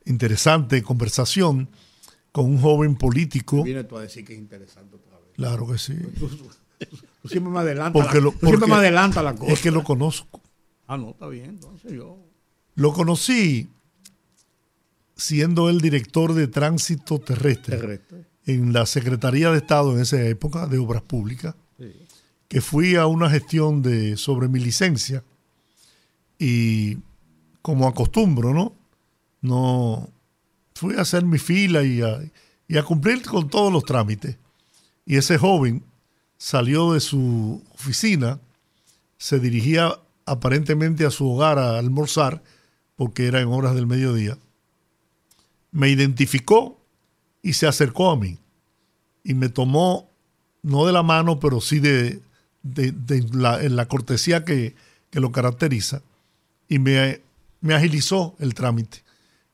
interesante 0.07 0.83
conversación 0.83 1.69
con 2.33 2.47
un 2.47 2.59
joven 2.61 2.97
político. 2.97 3.63
Viene 3.63 3.85
tú 3.85 3.97
a 3.99 4.03
decir 4.03 4.25
que 4.25 4.33
es 4.33 4.39
interesante 4.39 4.97
otra 4.97 5.19
vez. 5.19 5.29
Claro 5.37 5.67
que 5.69 5.79
sí. 5.79 5.95
Tú 7.23 7.29
siempre 7.29 7.53
me 7.53 7.61
adelantas 7.61 8.07
la, 8.15 8.21
lo- 8.21 8.33
siempre 8.33 8.67
me 8.67 8.75
adelantas 8.75 9.23
la 9.23 9.35
cosa. 9.35 9.53
Es 9.53 9.61
que 9.61 9.71
lo 9.71 9.85
conozco. 9.85 10.41
Ah, 10.87 10.97
no, 10.97 11.11
está 11.11 11.29
bien. 11.29 11.47
Entonces 11.47 11.93
yo... 11.93 12.19
Lo 12.75 12.93
conocí 12.93 13.69
siendo 15.17 15.69
el 15.69 15.81
director 15.81 16.35
de 16.35 16.49
tránsito 16.49 17.19
terrestre 17.21 17.77
Terrestre. 17.77 18.25
en 18.47 18.73
la 18.73 18.85
Secretaría 18.87 19.51
de 19.51 19.59
Estado 19.59 19.95
en 19.95 20.01
esa 20.01 20.21
época 20.25 20.67
de 20.67 20.79
Obras 20.79 21.03
Públicas, 21.03 21.55
que 22.49 22.61
fui 22.61 22.97
a 22.97 23.07
una 23.07 23.31
gestión 23.31 23.83
de 23.83 24.17
sobre 24.17 24.49
mi 24.49 24.61
licencia 24.61 25.25
y 26.39 26.99
como 27.63 27.87
acostumbro, 27.87 28.53
¿no? 28.53 28.75
No 29.41 30.11
fui 30.75 30.97
a 30.97 31.03
hacer 31.03 31.25
mi 31.25 31.39
fila 31.39 31.83
y 31.83 32.03
a, 32.03 32.21
y 32.69 32.77
a 32.77 32.83
cumplir 32.83 33.23
con 33.23 33.49
todos 33.49 33.73
los 33.73 33.85
trámites. 33.85 34.37
Y 35.07 35.17
ese 35.17 35.39
joven 35.39 35.85
salió 36.37 36.93
de 36.93 37.01
su 37.01 37.63
oficina, 37.73 38.41
se 39.17 39.39
dirigía 39.39 39.99
aparentemente 40.27 41.05
a 41.07 41.11
su 41.11 41.29
hogar 41.31 41.59
a 41.59 41.79
almorzar, 41.79 42.43
porque 42.97 43.27
era 43.27 43.41
en 43.41 43.49
horas 43.49 43.75
del 43.75 43.87
mediodía. 43.87 44.39
Me 45.71 45.89
identificó 45.91 46.79
y 47.43 47.55
se 47.55 47.67
acercó 47.67 48.11
a 48.11 48.17
mí 48.17 48.39
y 49.25 49.35
me 49.35 49.49
tomó, 49.49 50.09
no 50.63 50.87
de 50.87 50.93
la 50.93 51.03
mano, 51.03 51.41
pero 51.41 51.61
sí 51.61 51.79
de, 51.81 52.21
de- 52.63 52.93
de 52.93 53.27
la, 53.33 53.63
en 53.63 53.77
la 53.77 53.87
cortesía 53.87 54.45
que, 54.45 54.75
que 55.11 55.21
lo 55.21 55.33
caracteriza, 55.33 56.03
y 56.69 56.79
me, 56.79 57.21
me 57.61 57.75
agilizó 57.75 58.35
el 58.39 58.55
trámite. 58.55 59.03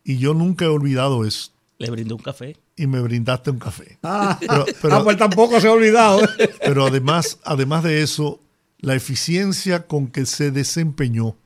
Y 0.05 0.19
yo 0.19 0.35
nunca 0.35 0.65
he 0.65 0.69
olvidado 0.69 1.25
eso. 1.25 1.51
Le 1.79 1.91
brindó 1.91 2.17
un 2.17 2.23
café. 2.23 2.57
Y 2.77 2.87
me 2.87 3.01
brindaste 3.01 3.51
un 3.51 3.59
café. 3.59 3.99
Ah, 4.03 4.37
Pero- 4.41 4.65
pero- 4.81 4.97
ah, 4.97 5.05
pues 5.05 5.17
tampoco 5.19 5.61
se 5.61 5.69
ha 5.69 5.73
olvidado. 5.73 6.21
Pero 6.61 6.87
además, 6.87 7.39
además 7.45 7.83
de 7.85 8.03
eso, 8.03 8.41
la 8.81 8.95
eficiencia 8.95 9.87
con 9.87 10.09
que 10.09 10.27
se 10.27 10.51
desempeñó 10.51 11.37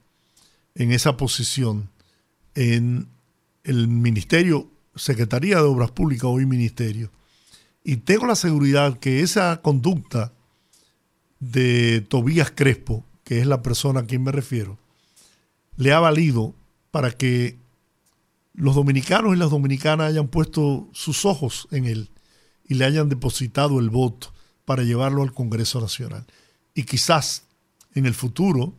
en 0.75 0.93
esa 0.93 1.17
posición 1.17 1.91
en 2.55 3.09
el 3.65 3.89
Ministerio, 3.89 4.71
Secretaría 4.95 5.57
de 5.57 5.63
Obras 5.63 5.91
Públicas, 5.91 6.25
hoy 6.25 6.47
Ministerio. 6.47 7.11
Y 7.83 7.97
tengo 7.97 8.27
la 8.27 8.37
seguridad 8.37 8.99
que 8.99 9.21
esa 9.21 9.61
conducta 9.63 10.33
de 11.41 12.01
Tobías 12.09 12.53
Crespo, 12.55 13.05
que 13.25 13.41
es 13.41 13.47
la 13.47 13.63
persona 13.63 14.01
a 14.01 14.07
quien 14.07 14.23
me 14.23 14.33
refiero, 14.33 14.79
le 15.77 15.93
ha 15.93 16.01
valido 16.01 16.55
para 16.91 17.11
que 17.11 17.59
los 18.55 18.77
dominicanos 18.77 19.35
y 19.35 19.39
las 19.39 19.51
dominicanas 19.51 20.09
hayan 20.09 20.29
puesto 20.29 20.89
sus 20.93 21.25
ojos 21.25 21.67
en 21.73 21.87
él 21.87 22.11
y 22.67 22.75
le 22.75 22.85
hayan 22.85 23.09
depositado 23.09 23.81
el 23.81 23.91
voto 23.91 24.33
para 24.65 24.85
llevarlo 24.85 25.23
al 25.23 25.35
Congreso 25.35 25.81
Nacional. 25.81 26.25
Y 26.75 26.85
quizás 26.85 27.45
en 27.95 28.07
el 28.07 28.15
futuro 28.15 28.75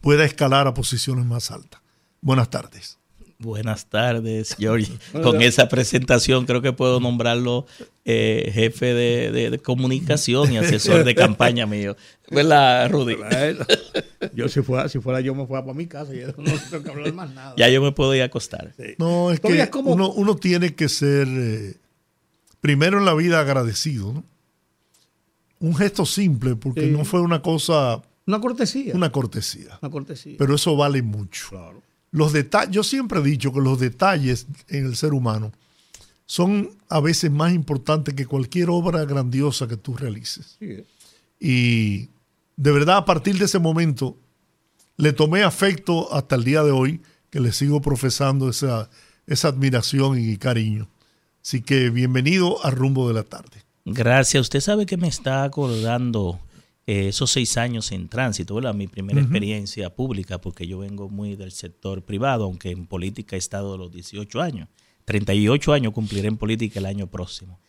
pueda 0.00 0.24
escalar 0.24 0.66
a 0.66 0.74
posiciones 0.74 1.24
más 1.24 1.50
altas. 1.50 1.80
Buenas 2.20 2.50
tardes. 2.50 2.98
Buenas 3.38 3.86
tardes, 3.86 4.54
George. 4.58 4.92
Con 5.22 5.42
esa 5.42 5.68
presentación 5.68 6.46
creo 6.46 6.62
que 6.62 6.72
puedo 6.72 7.00
nombrarlo 7.00 7.66
eh, 8.04 8.50
jefe 8.54 8.94
de, 8.94 9.30
de- 9.32 9.50
de 9.50 9.58
comunicación 9.58 10.52
y 10.52 10.56
asesor 10.58 11.04
de 11.04 11.14
campaña 11.14 11.66
mío. 11.66 11.96
¿Verdad, 12.30 12.90
Rudy? 12.90 13.16
Yo 14.34 14.48
si 14.48 14.62
fuera, 14.62 14.88
si 14.88 14.98
fuera 15.00 15.20
yo 15.20 15.34
me 15.34 15.46
fuera 15.46 15.62
para 15.64 15.76
mi 15.76 15.86
casa 15.86 16.14
y 16.14 16.20
yo 16.20 16.28
no 16.38 16.52
tengo 16.70 16.82
que 16.84 16.90
hablar 16.90 17.12
más 17.12 17.30
nada. 17.34 17.54
Ya 17.58 17.68
yo 17.68 17.82
me 17.82 17.92
puedo 17.92 18.14
ir 18.14 18.22
a 18.22 18.26
acostar. 18.26 18.72
No, 18.98 19.30
es 19.30 19.40
que 19.40 19.48
uno, 19.92 20.10
uno 20.10 20.36
tiene 20.36 20.74
que 20.74 20.88
ser, 20.88 21.28
eh, 21.28 21.76
primero 22.60 22.98
en 22.98 23.04
la 23.04 23.14
vida 23.14 23.40
agradecido, 23.40 24.12
¿no? 24.14 24.24
Un 25.60 25.74
gesto 25.74 26.04
simple, 26.04 26.56
porque 26.56 26.82
Sí. 26.86 26.90
no 26.90 27.04
fue 27.04 27.20
una 27.20 27.40
cosa, 27.42 28.02
Una 28.26 28.40
cortesía. 28.40 28.94
una 28.94 29.10
cortesía. 29.12 29.78
Una 29.82 29.90
cortesía. 29.90 30.36
Pero 30.38 30.54
eso 30.54 30.76
vale 30.76 31.02
mucho. 31.02 31.48
claro. 31.50 31.82
Los 32.10 32.32
detalles, 32.32 32.72
yo 32.74 32.82
siempre 32.84 33.18
he 33.18 33.22
dicho 33.24 33.52
que 33.52 33.60
los 33.60 33.80
detalles 33.80 34.46
en 34.68 34.86
el 34.86 34.94
ser 34.96 35.12
humano 35.14 35.50
son 36.26 36.70
a 36.88 37.00
veces 37.00 37.30
más 37.30 37.52
importantes 37.52 38.14
que 38.14 38.24
cualquier 38.26 38.70
obra 38.70 39.04
grandiosa 39.04 39.66
que 39.66 39.76
tú 39.76 39.96
realices. 39.96 40.56
Sí, 40.60 40.66
eh. 40.70 40.86
Y 41.40 42.08
de 42.56 42.70
verdad, 42.72 42.98
a 42.98 43.04
partir 43.04 43.36
de 43.38 43.46
ese 43.46 43.58
momento, 43.58 44.16
le 44.96 45.12
tomé 45.12 45.42
afecto 45.42 46.12
hasta 46.14 46.36
el 46.36 46.44
día 46.44 46.62
de 46.62 46.70
hoy, 46.70 47.00
que 47.30 47.40
le 47.40 47.50
sigo 47.52 47.80
profesando 47.82 48.48
esa, 48.48 48.88
esa 49.26 49.48
admiración 49.48 50.16
y 50.20 50.36
cariño. 50.36 50.88
Así 51.42 51.62
que 51.62 51.90
bienvenido 51.90 52.64
a 52.64 52.70
Rumbo 52.70 53.08
de 53.08 53.14
la 53.14 53.24
Tarde. 53.24 53.63
Gracias. 53.84 54.40
Usted 54.40 54.60
sabe 54.60 54.86
que 54.86 54.96
me 54.96 55.08
está 55.08 55.44
acordando 55.44 56.40
eh, 56.86 57.08
esos 57.08 57.30
seis 57.30 57.56
años 57.56 57.92
en 57.92 58.08
tránsito, 58.08 58.54
¿verdad? 58.54 58.74
Mi 58.74 58.86
primera 58.86 59.20
experiencia 59.20 59.94
pública, 59.94 60.40
porque 60.40 60.66
yo 60.66 60.78
vengo 60.78 61.08
muy 61.08 61.36
del 61.36 61.52
sector 61.52 62.02
privado, 62.02 62.44
aunque 62.44 62.70
en 62.70 62.86
política 62.86 63.36
he 63.36 63.38
estado 63.38 63.74
a 63.74 63.78
los 63.78 63.92
18 63.92 64.40
años. 64.40 64.68
38 65.04 65.72
años 65.72 65.92
cumpliré 65.92 66.28
en 66.28 66.38
política 66.38 66.78
el 66.80 66.86
año 66.86 67.06
próximo. 67.06 67.60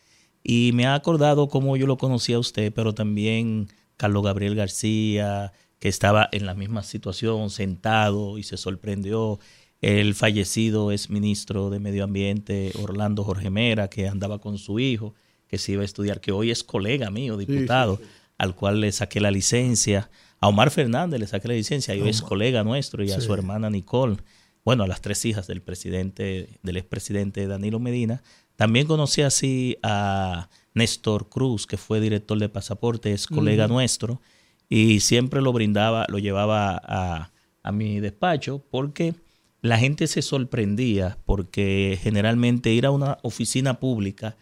Y 0.43 0.72
me 0.74 0.86
ha 0.86 0.95
acordado 0.95 1.49
cómo 1.49 1.76
yo 1.76 1.88
lo 1.88 1.97
conocía 1.97 2.38
a 2.38 2.39
usted, 2.39 2.72
pero 2.74 2.93
también 2.93 3.68
Carlos 3.97 4.24
Gabriel 4.24 4.55
García, 4.55 5.51
que 5.80 5.89
estaba 5.89 6.30
en 6.32 6.45
la 6.45 6.53
misma 6.53 6.84
situación, 6.84 7.49
sentado 7.49 8.38
y 8.38 8.43
se 8.43 8.57
sorprendió. 8.57 9.39
El 9.82 10.16
fallecido 10.16 10.91
ex 10.91 11.09
ministro 11.09 11.70
de 11.70 11.80
Medio 11.80 12.05
Ambiente, 12.05 12.72
Orlando 12.82 13.24
Jorge 13.24 13.49
Mera, 13.49 13.89
que 13.89 14.07
andaba 14.07 14.39
con 14.39 14.57
su 14.57 14.80
hijo, 14.80 15.13
que 15.48 15.58
se 15.58 15.74
iba 15.74 15.82
a 15.82 15.86
estudiar, 15.86 16.22
que 16.22 16.32
hoy 16.32 16.52
es 16.52 16.64
colega 16.64 17.10
mío, 17.10 17.38
diputado, 17.38 18.00
al 18.38 18.56
cual 18.56 18.82
le 18.82 18.91
saqué 18.91 19.20
la 19.20 19.32
licencia. 19.32 20.10
A 20.39 20.48
Omar 20.48 20.72
Fernández 20.72 21.20
le 21.20 21.28
saqué 21.28 21.48
la 21.48 21.54
licencia, 21.54 21.96
y 21.96 22.02
hoy 22.02 22.10
es 22.10 22.22
colega 22.22 22.64
nuestro, 22.64 23.04
y 23.04 23.12
a 23.12 23.22
su 23.22 23.34
hermana 23.34 23.70
Nicole. 23.70 24.18
Bueno, 24.64 24.84
a 24.84 24.88
las 24.88 25.02
tres 25.02 25.24
hijas 25.26 25.48
del 25.48 25.62
presidente, 25.62 26.50
del 26.64 26.78
expresidente 26.78 27.46
Danilo 27.48 27.80
Medina. 27.80 28.24
También 28.56 28.88
conocí 28.88 29.22
así 29.22 29.78
a 29.84 30.50
Néstor 30.74 31.30
Cruz, 31.30 31.68
que 31.68 31.78
fue 31.78 32.00
director 32.00 32.39
de 32.39 32.50
pasaporte, 32.50 33.14
es 33.14 33.28
colega 33.28 33.68
nuestro, 33.68 34.22
y 34.68 35.02
siempre 35.02 35.41
lo 35.41 35.54
brindaba, 35.54 36.06
lo 36.10 36.18
llevaba 36.18 36.82
a, 36.84 37.32
a 37.62 37.72
mi 37.72 38.00
despacho, 38.00 38.64
porque 38.72 39.14
la 39.62 39.78
gente 39.78 40.08
se 40.08 40.22
sorprendía, 40.22 41.18
porque 41.26 42.00
generalmente 42.02 42.72
ir 42.72 42.86
a 42.86 42.91
una 42.91 43.18
oficina 43.24 43.80
pública, 43.80 44.36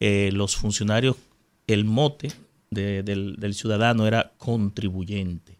eh, 0.00 0.30
los 0.32 0.56
funcionarios, 0.56 1.16
el 1.66 1.84
mote 1.84 2.32
de- 2.70 3.02
del, 3.02 3.36
del 3.36 3.54
ciudadano 3.54 4.06
era 4.06 4.32
contribuyente 4.38 5.58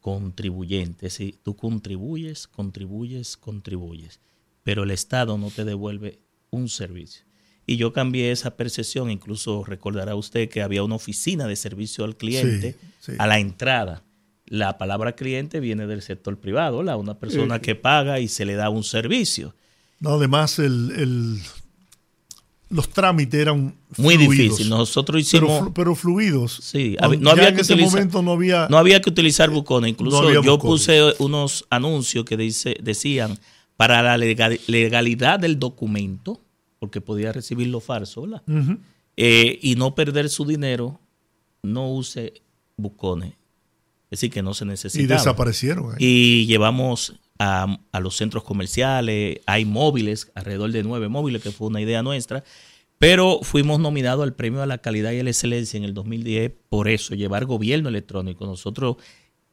contribuyente. 0.00 1.06
Es 1.06 1.12
decir, 1.18 1.36
tú 1.42 1.54
contribuyes, 1.56 2.48
contribuyes, 2.48 3.36
contribuyes, 3.36 4.20
pero 4.64 4.82
el 4.82 4.90
Estado 4.90 5.38
no 5.38 5.50
te 5.50 5.64
devuelve 5.64 6.18
un 6.50 6.68
servicio. 6.68 7.24
Y 7.66 7.76
yo 7.76 7.92
cambié 7.92 8.32
esa 8.32 8.56
percepción, 8.56 9.10
incluso 9.10 9.62
recordará 9.64 10.16
usted 10.16 10.48
que 10.48 10.60
había 10.62 10.82
una 10.82 10.96
oficina 10.96 11.46
de 11.46 11.54
servicio 11.54 12.04
al 12.04 12.16
cliente 12.16 12.72
Sí, 12.98 13.12
sí. 13.12 13.16
a 13.18 13.26
la 13.28 13.38
entrada. 13.38 14.02
La 14.46 14.76
palabra 14.76 15.12
cliente 15.14 15.60
viene 15.60 15.86
del 15.86 16.02
sector 16.02 16.36
privado, 16.40 16.78
¿verdad? 16.78 16.98
Una 16.98 17.18
persona 17.20 17.60
que 17.60 17.76
paga 17.76 18.18
y 18.18 18.26
se 18.26 18.44
le 18.44 18.54
da 18.54 18.68
un 18.70 18.82
servicio. 18.82 19.54
No, 20.00 20.10
además, 20.14 20.58
el, 20.58 20.90
el- 20.96 21.38
los 22.72 22.88
trámites 22.88 23.40
eran 23.40 23.74
Muy 23.96 24.14
fluidos. 24.16 24.36
difícil. 24.36 24.68
Nosotros 24.68 25.28
pero, 25.30 25.46
hicimos... 25.46 25.62
flu- 25.62 25.72
pero 25.74 25.94
fluidos. 25.94 26.52
Sí, 26.62 26.96
No, 27.00 27.08
hab- 27.08 27.18
no 27.18 27.26
ya 27.26 27.32
había 27.32 27.48
en 27.50 27.54
que 27.56 27.60
ese 27.62 27.74
utilizar- 27.74 27.90
momento 27.92 28.22
no 28.22 28.32
había... 28.32 28.66
No 28.70 28.78
había 28.78 29.00
que 29.00 29.10
utilizar 29.10 29.50
bucones. 29.50 29.90
Incluso 29.90 30.22
No 30.22 30.30
yo 30.30 30.40
bucones. 30.42 30.60
puse 30.60 31.00
unos 31.18 31.64
anuncios 31.70 32.24
que 32.24 32.36
dice, 32.36 32.76
decían 32.82 33.38
para 33.76 34.02
la 34.02 34.16
legal- 34.16 34.60
legalidad 34.66 35.38
del 35.40 35.58
documento, 35.58 36.40
porque 36.78 37.00
podía 37.00 37.32
recibirlo 37.32 37.80
falso, 37.80 38.22
¿verdad? 38.22 38.42
Eh, 39.16 39.58
y 39.62 39.74
no 39.76 39.94
perder 39.94 40.28
su 40.30 40.44
dinero, 40.44 40.98
no 41.62 41.90
use 41.92 42.34
bucones. 42.76 43.30
Es 44.10 44.20
decir, 44.20 44.30
que 44.30 44.42
no 44.42 44.52
se 44.54 44.64
y 44.64 44.68
necesitaba. 44.68 45.18
desaparecieron. 45.20 45.92
ahí. 45.92 45.96
Y 46.00 46.46
llevamos 46.46 47.14
a, 47.38 47.78
los 48.00 48.16
centros 48.16 48.44
comerciales, 48.44 49.40
hay 49.46 49.64
móviles, 49.64 50.30
alrededor 50.34 50.72
de 50.72 50.82
nueve 50.82 51.08
móviles, 51.08 51.42
que 51.42 51.50
fue 51.50 51.68
una 51.68 51.80
idea 51.80 52.02
nuestra, 52.02 52.44
pero 52.98 53.40
fuimos 53.42 53.80
nominados 53.80 54.22
al 54.22 54.34
Premio 54.34 54.62
a 54.62 54.66
la 54.66 54.78
Calidad 54.78 55.12
y 55.12 55.20
a 55.20 55.24
la 55.24 55.30
Excelencia 55.30 55.76
en 55.76 55.84
el 55.84 55.94
2010 55.94 56.52
por 56.68 56.88
eso, 56.88 57.14
llevar 57.14 57.46
gobierno 57.46 57.88
electrónico. 57.88 58.46
Nosotros, 58.46 58.96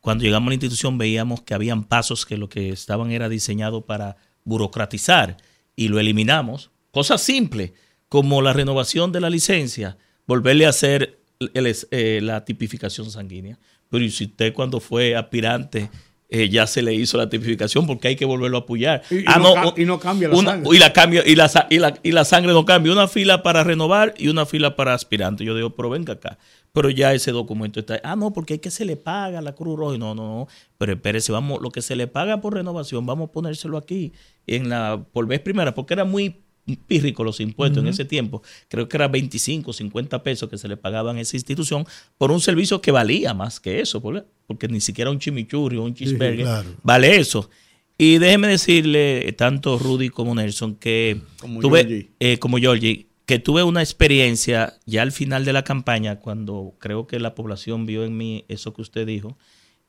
cuando 0.01 0.23
llegamos 0.23 0.47
a 0.47 0.49
la 0.49 0.55
institución, 0.55 0.97
veíamos 0.97 1.41
que 1.41 1.55
habían 1.55 1.83
pasos 1.83 2.25
que 2.25 2.37
lo 2.37 2.47
que 2.47 2.69
estaban 2.69 3.11
era 3.11 3.27
diseñado 3.27 3.85
para 3.85 4.17
burocratizar 4.43 5.37
y 5.75 5.87
lo 5.87 5.99
eliminamos. 5.99 6.69
Cosas 6.91 7.21
simples 7.21 7.71
como 8.07 8.41
la 8.41 8.53
renovación 8.53 9.11
de 9.11 9.21
la 9.21 9.29
licencia, 9.29 9.97
volverle 10.27 10.65
a 10.65 10.69
hacer 10.69 11.19
eh, 11.39 12.19
la 12.21 12.43
tipificación 12.43 13.09
sanguínea. 13.09 13.57
Pero 13.89 14.03
¿y 14.03 14.11
si 14.11 14.25
usted 14.25 14.53
cuando 14.53 14.79
fue 14.79 15.15
aspirante 15.15 15.89
eh, 16.31 16.47
ya 16.49 16.67
se 16.67 16.81
le 16.83 16.93
hizo 16.93 17.17
la 17.17 17.27
tipificación 17.29 17.87
porque 17.87 18.07
hay 18.09 18.15
que 18.15 18.25
volverlo 18.25 18.57
a 18.57 18.59
apoyar? 18.61 19.01
Y- 19.09 19.19
y 19.19 19.23
no 19.23 19.73
y 19.75 19.85
no 19.85 19.99
cambia 19.99 20.27
la 20.29 20.35
sangre. 20.35 20.69
Y 20.75 20.79
la, 20.79 20.93
cambio, 20.93 21.23
y, 21.25 21.35
la, 21.35 21.49
y, 21.69 21.79
la, 21.79 21.99
y 22.03 22.11
la 22.11 22.23
sangre 22.25 22.53
no 22.53 22.65
cambia. 22.65 22.91
Una 22.93 23.07
fila 23.07 23.41
para 23.43 23.63
renovar 23.63 24.13
y 24.17 24.27
una 24.27 24.45
fila 24.45 24.75
para 24.75 24.93
aspirante. 24.93 25.43
Yo 25.43 25.55
digo, 25.55 25.71
pero 25.75 25.89
venga 25.89 26.13
acá. 26.13 26.37
Pero 26.71 26.91
ya 26.91 27.13
ese 27.15 27.31
documento 27.31 27.79
está. 27.79 27.99
Ah, 28.03 28.15
no, 28.15 28.31
porque 28.31 28.53
hay 28.53 28.59
que 28.59 28.69
se 28.69 28.85
le 28.85 28.95
paga 28.95 29.39
a 29.39 29.41
la 29.41 29.53
Cruz 29.55 29.77
Roja. 29.77 29.97
No, 29.97 30.13
no, 30.13 30.23
no. 30.27 30.47
Pero 30.77 30.93
espérese, 30.93 31.31
vamos, 31.31 31.59
lo 31.61 31.71
que 31.71 31.81
se 31.81 31.95
le 31.95 32.05
paga 32.05 32.41
por 32.41 32.53
renovación, 32.53 33.07
vamos 33.07 33.29
a 33.29 33.31
ponérselo 33.31 33.75
aquí 33.77 34.13
en 34.45 34.69
la 34.69 35.03
por 35.11 35.25
vez 35.25 35.39
primera, 35.39 35.73
porque 35.73 35.95
era 35.95 36.05
muy 36.05 36.35
pírrico 36.75 37.23
los 37.23 37.39
impuestos 37.39 37.83
en 37.83 37.89
ese 37.89 38.05
tiempo. 38.05 38.41
Creo 38.67 38.87
que 38.87 38.97
era 38.97 39.07
25, 39.07 39.73
50 39.73 40.23
pesos 40.23 40.49
que 40.49 40.57
se 40.57 40.67
le 40.67 40.77
pagaban 40.77 41.17
a 41.17 41.21
esa 41.21 41.35
institución 41.37 41.85
por 42.17 42.31
un 42.31 42.41
servicio 42.41 42.81
que 42.81 42.91
valía 42.91 43.33
más 43.33 43.59
que 43.59 43.79
eso, 43.79 44.01
porque 44.01 44.67
ni 44.67 44.81
siquiera 44.81 45.11
un 45.11 45.19
chimichurri 45.19 45.77
o 45.77 45.83
un 45.83 45.93
cheeseburger 45.93 46.41
claro. 46.41 46.69
vale 46.83 47.17
eso. 47.17 47.49
Y 47.97 48.17
déjeme 48.17 48.47
decirle, 48.47 49.33
tanto 49.37 49.77
Rudy 49.77 50.09
como 50.09 50.33
Nelson, 50.33 50.75
que 50.75 51.21
Como 51.39 51.59
tuve, 51.59 51.81
Georgie. 51.81 52.09
eh, 52.19 52.37
como 52.39 52.57
Georgie, 52.57 53.07
que 53.25 53.39
tuve 53.39 53.61
una 53.63 53.81
experiencia 53.81 54.79
ya 54.85 55.01
al 55.01 55.11
final 55.11 55.43
de 55.43 55.51
la 55.53 55.63
campaña, 55.63 56.19
cuando 56.19 56.75
creo 56.79 57.07
que 57.07 57.19
la 57.19 57.35
población 57.35 57.85
vio 57.85 58.05
en 58.05 58.15
mí 58.15 58.45
eso 58.47 58.73
que 58.73 58.81
usted 58.81 59.05
dijo, 59.05 59.37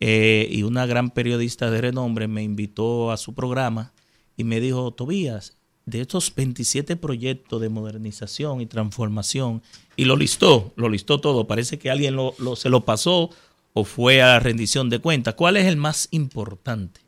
eh, 0.00 0.48
y 0.50 0.62
una 0.64 0.86
gran 0.86 1.10
periodista 1.10 1.70
de 1.70 1.80
renombre 1.80 2.26
me 2.26 2.42
invitó 2.42 3.12
a 3.12 3.16
su 3.16 3.34
programa 3.34 3.92
y 4.36 4.44
me 4.44 4.58
dijo, 4.60 4.92
Tobías, 4.92 5.58
de 5.86 6.00
estos 6.00 6.34
27 6.34 6.96
proyectos 6.96 7.60
de 7.60 7.68
modernización 7.68 8.60
y 8.60 8.66
transformación, 8.66 9.62
y 9.96 10.04
lo 10.04 10.16
listó, 10.16 10.72
lo 10.76 10.88
listó 10.88 11.20
todo, 11.20 11.46
parece 11.46 11.78
que 11.78 11.90
alguien 11.90 12.16
se 12.56 12.68
lo 12.68 12.84
pasó 12.84 13.30
o 13.72 13.84
fue 13.84 14.22
a 14.22 14.38
rendición 14.40 14.90
de 14.90 14.98
cuentas, 14.98 15.34
¿cuál 15.34 15.56
es 15.56 15.66
el 15.66 15.76
más 15.76 16.08
importante? 16.10 17.00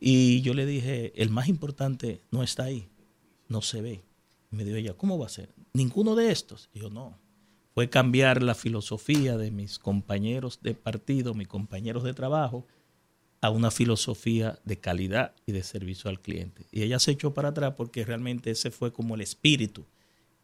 Y 0.00 0.40
yo 0.42 0.52
le 0.54 0.66
dije, 0.66 1.12
el 1.14 1.30
más 1.30 1.48
importante 1.48 2.22
no 2.30 2.42
está 2.42 2.64
ahí, 2.64 2.88
no 3.48 3.62
se 3.62 3.80
ve. 3.80 4.02
Y 4.50 4.56
me 4.56 4.64
dijo 4.64 4.76
ella, 4.76 4.94
¿cómo 4.94 5.18
va 5.18 5.26
a 5.26 5.30
ser? 5.30 5.54
Ninguno 5.72 6.16
de 6.16 6.32
estos. 6.32 6.70
Y 6.74 6.80
yo, 6.80 6.90
no. 6.90 7.16
Fue 7.74 7.88
cambiar 7.88 8.42
la 8.42 8.54
filosofía 8.54 9.36
de 9.36 9.50
mis 9.50 9.78
compañeros 9.78 10.58
de 10.60 10.74
partido, 10.74 11.34
mis 11.34 11.48
compañeros 11.48 12.02
de 12.02 12.14
trabajo, 12.14 12.66
a 13.42 13.50
una 13.50 13.70
filosofía 13.70 14.58
de 14.64 14.78
calidad 14.78 15.32
y 15.46 15.52
de 15.52 15.62
servicio 15.62 16.08
al 16.08 16.20
cliente. 16.20 16.64
Y 16.72 16.82
ella 16.82 16.98
se 16.98 17.10
echó 17.10 17.34
para 17.34 17.48
atrás 17.50 17.74
porque 17.76 18.04
realmente 18.04 18.50
ese 18.52 18.70
fue 18.70 18.92
como 18.92 19.14
el 19.16 19.20
espíritu 19.20 19.84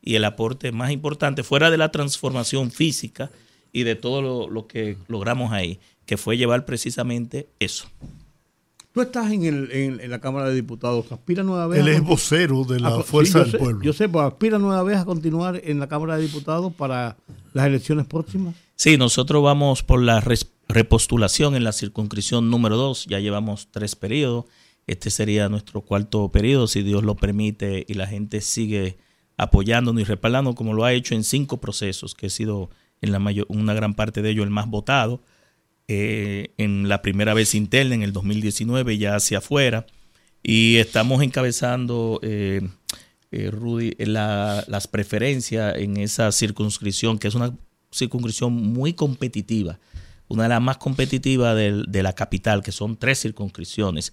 y 0.03 0.17
el 0.17 0.25
aporte 0.25 0.71
más 0.73 0.91
importante, 0.91 1.43
fuera 1.43 1.71
de 1.71 1.79
la 1.79 1.91
transformación 1.91 2.71
física 2.71 3.31
y 3.73 3.85
de 3.85 3.95
todo 3.95 4.21
lo, 4.21 4.51
lo 4.51 4.67
que 4.67 4.97
logramos 5.09 5.53
ahí, 5.53 5.79
que 6.07 6.17
fue 6.17 6.37
llevar 6.37 6.65
precisamente 6.67 7.49
eso. 7.61 7.89
Tú 8.93 9.03
estás 9.03 9.31
en, 9.31 9.45
el, 9.45 9.71
en, 9.71 10.01
en 10.01 10.11
la 10.11 10.21
Cámara 10.21 10.49
de 10.49 10.55
Diputados. 10.57 11.13
¿Aspira 11.13 11.43
nueva 11.45 11.67
vez? 11.69 11.81
Él 11.81 11.89
a 11.89 11.93
es 11.93 12.03
vocero 12.03 12.65
de 12.65 12.81
la 12.81 12.89
a 12.89 13.03
Fuerza 13.03 13.39
sí, 13.39 13.45
del 13.45 13.51
sé- 13.53 13.59
Pueblo. 13.59 13.83
Yo 13.83 13.93
sé, 13.93 14.09
pues 14.09 14.25
aspira 14.27 14.59
nueva 14.59 14.83
vez 14.83 14.97
a 14.99 15.05
continuar 15.05 15.61
en 15.63 15.79
la 15.79 15.87
Cámara 15.89 16.17
de 16.17 16.23
Diputados 16.23 16.73
para 16.75 17.17
las 17.53 17.67
elecciones 17.67 18.07
próximas. 18.07 18.57
Sí, 18.75 18.97
nosotros 18.97 19.43
vamos 19.43 19.83
por 19.85 20.03
la 20.03 20.21
repostulación 20.69 21.57
en 21.57 21.65
la 21.65 21.73
circunscripción 21.73 22.51
número 22.51 22.77
2. 22.77 23.07
Ya 23.07 23.19
llevamos 23.21 23.69
tres 23.71 23.97
periodos. 23.97 24.45
Este 24.87 25.11
sería 25.11 25.49
nuestro 25.49 25.83
cuarto 25.83 26.31
periodo, 26.31 26.67
si 26.67 26.83
Dios 26.83 27.03
lo 27.05 27.17
permite 27.17 27.85
y 27.89 27.95
la 27.95 28.07
gente 28.07 28.41
sigue 28.41 28.99
apoyándonos 29.37 30.01
y 30.03 30.05
respaldando 30.05 30.55
como 30.55 30.73
lo 30.75 30.85
ha 30.85 30.93
hecho 30.93 31.15
en 31.15 31.25
cinco 31.25 31.61
procesos, 31.61 32.15
que 32.15 32.27
ha 32.27 32.31
sido 32.31 32.71
en 33.01 33.13
la 33.13 33.19
mayor, 33.19 33.47
una 33.49 33.75
gran 33.75 33.95
parte 33.95 34.23
de 34.23 34.31
ellos 34.31 34.45
el 34.45 34.51
más 34.51 34.69
votado. 34.69 35.23
Eh, 35.89 36.53
en 36.59 36.89
la 36.89 37.01
primera 37.01 37.33
vez 37.35 37.55
interna, 37.55 37.95
en 37.95 38.03
el 38.03 38.13
2019, 38.13 38.99
ya 38.99 39.15
hacia 39.17 39.39
afuera. 39.39 39.87
Y 40.43 40.77
estamos 40.77 41.23
encabezando, 41.23 42.21
eh, 42.23 42.61
eh, 43.31 43.51
Rudy, 43.51 43.93
la- 43.99 44.65
las 44.69 44.87
preferencias 44.87 45.77
en 45.77 45.97
esa 45.99 46.31
circunscripción, 46.33 47.19
que 47.19 47.29
es 47.29 47.35
una 47.35 47.57
circunscripción 47.93 48.53
muy 48.53 48.93
competitiva, 48.93 49.79
una 50.29 50.45
de 50.45 50.49
las 50.51 50.61
más 50.63 50.77
competitivas 50.79 51.57
de 51.57 52.03
la 52.03 52.13
capital, 52.15 52.63
que 52.63 52.73
son 52.73 52.97
tres 52.97 53.21
circunscripciones, 53.21 54.13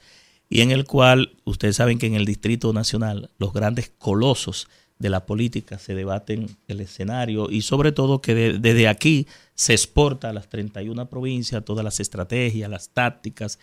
y 0.50 0.62
en 0.62 0.72
el 0.72 0.86
cual 0.86 1.36
ustedes 1.44 1.76
saben 1.78 1.98
que 1.98 2.06
en 2.08 2.16
el 2.16 2.26
Distrito 2.26 2.72
Nacional 2.74 3.30
los 3.38 3.52
grandes 3.54 3.92
colosos 3.98 4.68
de 5.00 5.10
la 5.10 5.26
política 5.26 5.78
se 5.78 5.94
debaten 5.94 6.48
el 6.68 6.80
escenario 6.80 7.50
y 7.52 7.64
sobre 7.64 7.92
todo 7.92 8.22
que 8.22 8.34
de- 8.34 8.60
desde 8.60 8.88
aquí 8.88 9.28
se 9.54 9.74
exporta 9.74 10.30
a 10.30 10.34
las 10.34 10.48
31 10.48 11.10
provincias 11.10 11.66
todas 11.66 11.84
las 11.84 12.00
estrategias, 12.00 12.70
las 12.70 12.90
tácticas 12.90 13.60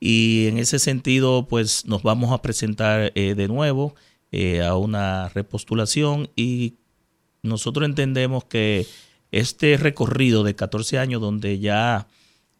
y 0.00 0.48
en 0.48 0.58
ese 0.58 0.78
sentido 0.78 1.46
pues 1.48 1.86
nos 1.86 2.02
vamos 2.02 2.30
a 2.32 2.42
presentar 2.42 3.10
eh, 3.14 3.34
de 3.34 3.48
nuevo 3.48 3.94
eh, 4.32 4.62
a 4.62 4.76
una 4.76 5.30
repostulación 5.30 6.28
y 6.36 6.74
nosotros 7.42 7.86
entendemos 7.88 8.44
que 8.44 8.86
este 9.40 9.76
recorrido 9.76 10.44
de 10.44 10.54
14 10.54 10.98
años 10.98 11.20
donde 11.20 11.58
ya 11.58 12.06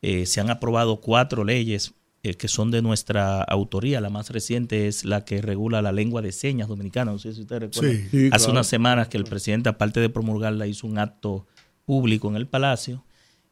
eh, 0.03 0.27
se 0.27 0.41
han 0.41 0.51
aprobado 0.51 1.01
cuatro 1.01 1.45
leyes 1.45 1.95
eh, 2.22 2.35
que 2.35 2.49
son 2.49 2.70
de 2.70 2.83
nuestra 2.83 3.43
autoría, 3.43 4.01
la 4.01 4.11
más 4.11 4.31
reciente 4.31 4.89
es 4.89 5.05
la 5.05 5.24
que 5.24 5.41
regula 5.41 5.81
la 5.81 5.93
lengua 5.93 6.22
de 6.22 6.33
señas 6.33 6.66
dominicana, 6.66 7.12
no 7.12 7.18
sé 7.18 7.33
si 7.33 7.43
ustedes 7.43 7.62
recuerdan, 7.62 7.93
Sí. 7.93 8.09
Sí, 8.11 8.27
hace 8.33 8.47
claro. 8.47 8.53
unas 8.53 8.66
semanas 8.66 9.09
que 9.09 9.16
el 9.16 9.24
presidente, 9.24 9.68
aparte 9.68 10.01
de 10.01 10.09
promulgarla, 10.09 10.66
hizo 10.66 10.89
un 10.89 10.99
acto 10.99 11.47
público 11.85 12.29
en 12.29 12.35
el 12.37 12.49
Palacio, 12.49 13.05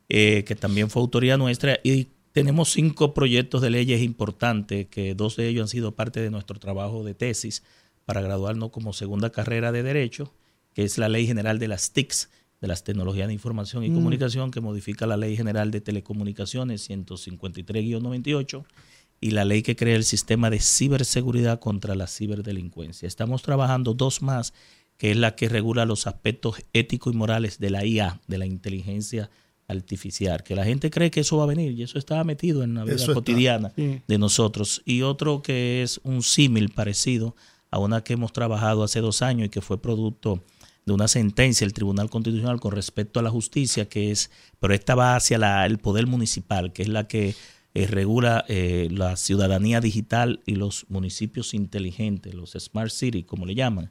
eh, 0.08 0.42
que 0.44 0.56
también 0.56 0.90
fue 0.90 1.02
autoría 1.02 1.36
nuestra, 1.36 1.78
y 1.84 2.08
tenemos 2.32 2.72
cinco 2.72 3.14
proyectos 3.14 3.62
de 3.62 3.70
leyes 3.70 4.02
importantes, 4.02 4.88
que 4.88 5.14
dos 5.14 5.36
de 5.36 5.46
ellos 5.46 5.62
han 5.62 5.68
sido 5.68 5.94
parte 5.94 6.20
de 6.20 6.30
nuestro 6.30 6.58
trabajo 6.58 7.04
de 7.04 7.14
tesis 7.14 7.62
para 8.04 8.22
graduarnos 8.22 8.70
como 8.70 8.92
segunda 8.92 9.30
carrera 9.30 9.70
de 9.70 9.84
Derecho, 9.84 10.34
que 10.74 10.82
es 10.82 10.98
la 10.98 11.08
Ley 11.08 11.28
General 11.28 11.60
de 11.60 11.68
las 11.68 11.92
TICs, 11.92 12.28
de 12.64 12.68
las 12.68 12.82
Tecnologías 12.82 13.26
de 13.26 13.34
Información 13.34 13.84
y 13.84 13.92
Comunicación, 13.92 14.50
que 14.50 14.62
modifica 14.62 15.06
la 15.06 15.18
Ley 15.18 15.36
General 15.36 15.70
de 15.70 15.82
Telecomunicaciones 15.82 16.88
153-98 16.88 18.64
y 19.20 19.32
la 19.32 19.44
ley 19.44 19.60
que 19.60 19.76
crea 19.76 19.96
el 19.96 20.04
sistema 20.04 20.48
de 20.48 20.60
ciberseguridad 20.60 21.60
contra 21.60 21.94
la 21.94 22.06
ciberdelincuencia. 22.06 23.06
Estamos 23.06 23.42
trabajando 23.42 23.92
dos 23.92 24.22
más, 24.22 24.54
que 24.96 25.10
es 25.10 25.16
la 25.18 25.36
que 25.36 25.50
regula 25.50 25.84
los 25.84 26.06
aspectos 26.06 26.56
éticos 26.72 27.12
y 27.12 27.16
morales 27.18 27.58
de 27.58 27.68
la 27.68 27.84
IA, 27.84 28.22
de 28.28 28.38
la 28.38 28.46
inteligencia 28.46 29.28
artificial, 29.68 30.42
que 30.42 30.56
la 30.56 30.64
gente 30.64 30.88
cree 30.88 31.10
que 31.10 31.20
eso 31.20 31.36
va 31.36 31.44
a 31.44 31.48
venir 31.48 31.72
y 31.72 31.82
eso 31.82 31.98
está 31.98 32.24
metido 32.24 32.62
en 32.62 32.72
la 32.76 32.84
vida 32.84 32.94
Eso 32.94 33.12
está, 33.12 33.14
cotidiana 33.14 33.72
sí. 33.76 34.00
de 34.08 34.18
nosotros. 34.18 34.80
Y 34.86 35.02
otro 35.02 35.42
que 35.42 35.82
es 35.82 36.00
un 36.02 36.22
símil 36.22 36.70
parecido 36.70 37.36
a 37.70 37.78
una 37.78 38.02
que 38.02 38.14
hemos 38.14 38.32
trabajado 38.32 38.82
hace 38.84 39.00
dos 39.00 39.20
años 39.20 39.48
y 39.48 39.50
que 39.50 39.60
fue 39.60 39.82
producto 39.82 40.42
de 40.86 40.92
una 40.92 41.08
sentencia 41.08 41.64
del 41.64 41.72
Tribunal 41.72 42.10
Constitucional 42.10 42.60
con 42.60 42.72
respecto 42.72 43.20
a 43.20 43.22
la 43.22 43.30
justicia, 43.30 43.88
que 43.88 44.10
es, 44.10 44.30
pero 44.60 44.74
esta 44.74 44.94
va 44.94 45.16
hacia 45.16 45.64
el 45.66 45.78
poder 45.78 46.06
municipal, 46.06 46.72
que 46.72 46.82
es 46.82 46.88
la 46.88 47.08
que 47.08 47.34
eh, 47.74 47.86
regula 47.86 48.44
eh, 48.48 48.88
la 48.90 49.16
ciudadanía 49.16 49.80
digital 49.80 50.42
y 50.46 50.54
los 50.54 50.86
municipios 50.88 51.54
inteligentes, 51.54 52.34
los 52.34 52.52
Smart 52.52 52.90
City, 52.90 53.24
como 53.24 53.46
le 53.46 53.54
llaman. 53.54 53.90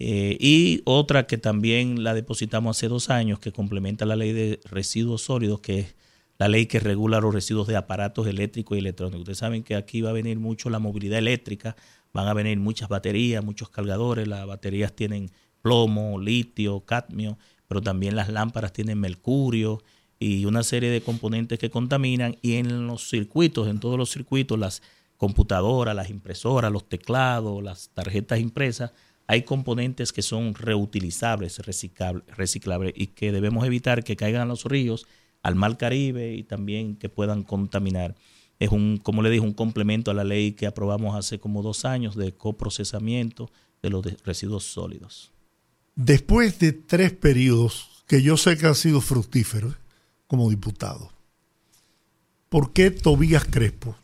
Eh, 0.00 0.36
y 0.40 0.82
otra 0.84 1.26
que 1.26 1.38
también 1.38 2.02
la 2.02 2.14
depositamos 2.14 2.76
hace 2.76 2.88
dos 2.88 3.10
años, 3.10 3.38
que 3.38 3.52
complementa 3.52 4.06
la 4.06 4.16
ley 4.16 4.32
de 4.32 4.60
residuos 4.64 5.22
sólidos, 5.22 5.60
que 5.60 5.78
es 5.80 5.94
la 6.38 6.48
ley 6.48 6.66
que 6.66 6.80
regula 6.80 7.20
los 7.20 7.32
residuos 7.32 7.68
de 7.68 7.76
aparatos 7.76 8.26
eléctricos 8.26 8.76
y 8.76 8.80
electrónicos. 8.80 9.20
Ustedes 9.20 9.38
saben 9.38 9.62
que 9.62 9.76
aquí 9.76 10.00
va 10.00 10.10
a 10.10 10.14
venir 10.14 10.40
mucho 10.40 10.68
la 10.68 10.80
movilidad 10.80 11.18
eléctrica, 11.18 11.76
van 12.12 12.26
a 12.26 12.34
venir 12.34 12.58
muchas 12.58 12.88
baterías, 12.88 13.44
muchos 13.44 13.68
cargadores, 13.68 14.26
las 14.26 14.46
baterías 14.46 14.92
tienen 14.94 15.30
plomo, 15.64 16.20
litio, 16.20 16.80
cadmio, 16.80 17.38
pero 17.66 17.80
también 17.80 18.16
las 18.16 18.28
lámparas 18.28 18.74
tienen 18.74 19.00
mercurio 19.00 19.82
y 20.18 20.44
una 20.44 20.62
serie 20.62 20.90
de 20.90 21.00
componentes 21.00 21.58
que 21.58 21.70
contaminan 21.70 22.36
y 22.42 22.56
en 22.56 22.86
los 22.86 23.08
circuitos, 23.08 23.66
en 23.68 23.80
todos 23.80 23.96
los 23.96 24.10
circuitos, 24.10 24.58
las 24.58 24.82
computadoras, 25.16 25.96
las 25.96 26.10
impresoras, 26.10 26.70
los 26.70 26.86
teclados, 26.86 27.62
las 27.62 27.88
tarjetas 27.94 28.40
impresas, 28.40 28.92
hay 29.26 29.44
componentes 29.44 30.12
que 30.12 30.20
son 30.20 30.54
reutilizables, 30.54 31.58
reciclables, 31.64 32.92
y 32.94 33.06
que 33.06 33.32
debemos 33.32 33.64
evitar 33.64 34.04
que 34.04 34.16
caigan 34.16 34.42
a 34.42 34.44
los 34.44 34.64
ríos, 34.64 35.06
al 35.42 35.54
mar 35.54 35.78
Caribe 35.78 36.34
y 36.34 36.42
también 36.42 36.96
que 36.96 37.08
puedan 37.08 37.42
contaminar. 37.42 38.16
Es 38.58 38.68
un, 38.68 38.98
como 38.98 39.22
le 39.22 39.30
dije, 39.30 39.40
un 39.40 39.54
complemento 39.54 40.10
a 40.10 40.14
la 40.14 40.24
ley 40.24 40.52
que 40.52 40.66
aprobamos 40.66 41.16
hace 41.16 41.38
como 41.38 41.62
dos 41.62 41.86
años 41.86 42.16
de 42.16 42.32
coprocesamiento 42.32 43.50
de 43.80 43.88
los 43.88 44.04
residuos 44.24 44.64
sólidos. 44.64 45.33
Después 45.96 46.58
de 46.58 46.72
tres 46.72 47.12
periodos 47.12 48.04
que 48.06 48.22
yo 48.22 48.36
sé 48.36 48.56
que 48.56 48.66
han 48.66 48.74
sido 48.74 49.00
fructíferos 49.00 49.74
como 50.26 50.50
diputado, 50.50 51.12
¿por 52.48 52.72
qué 52.72 52.90
Tobías 52.90 53.44
Crespo, 53.44 53.96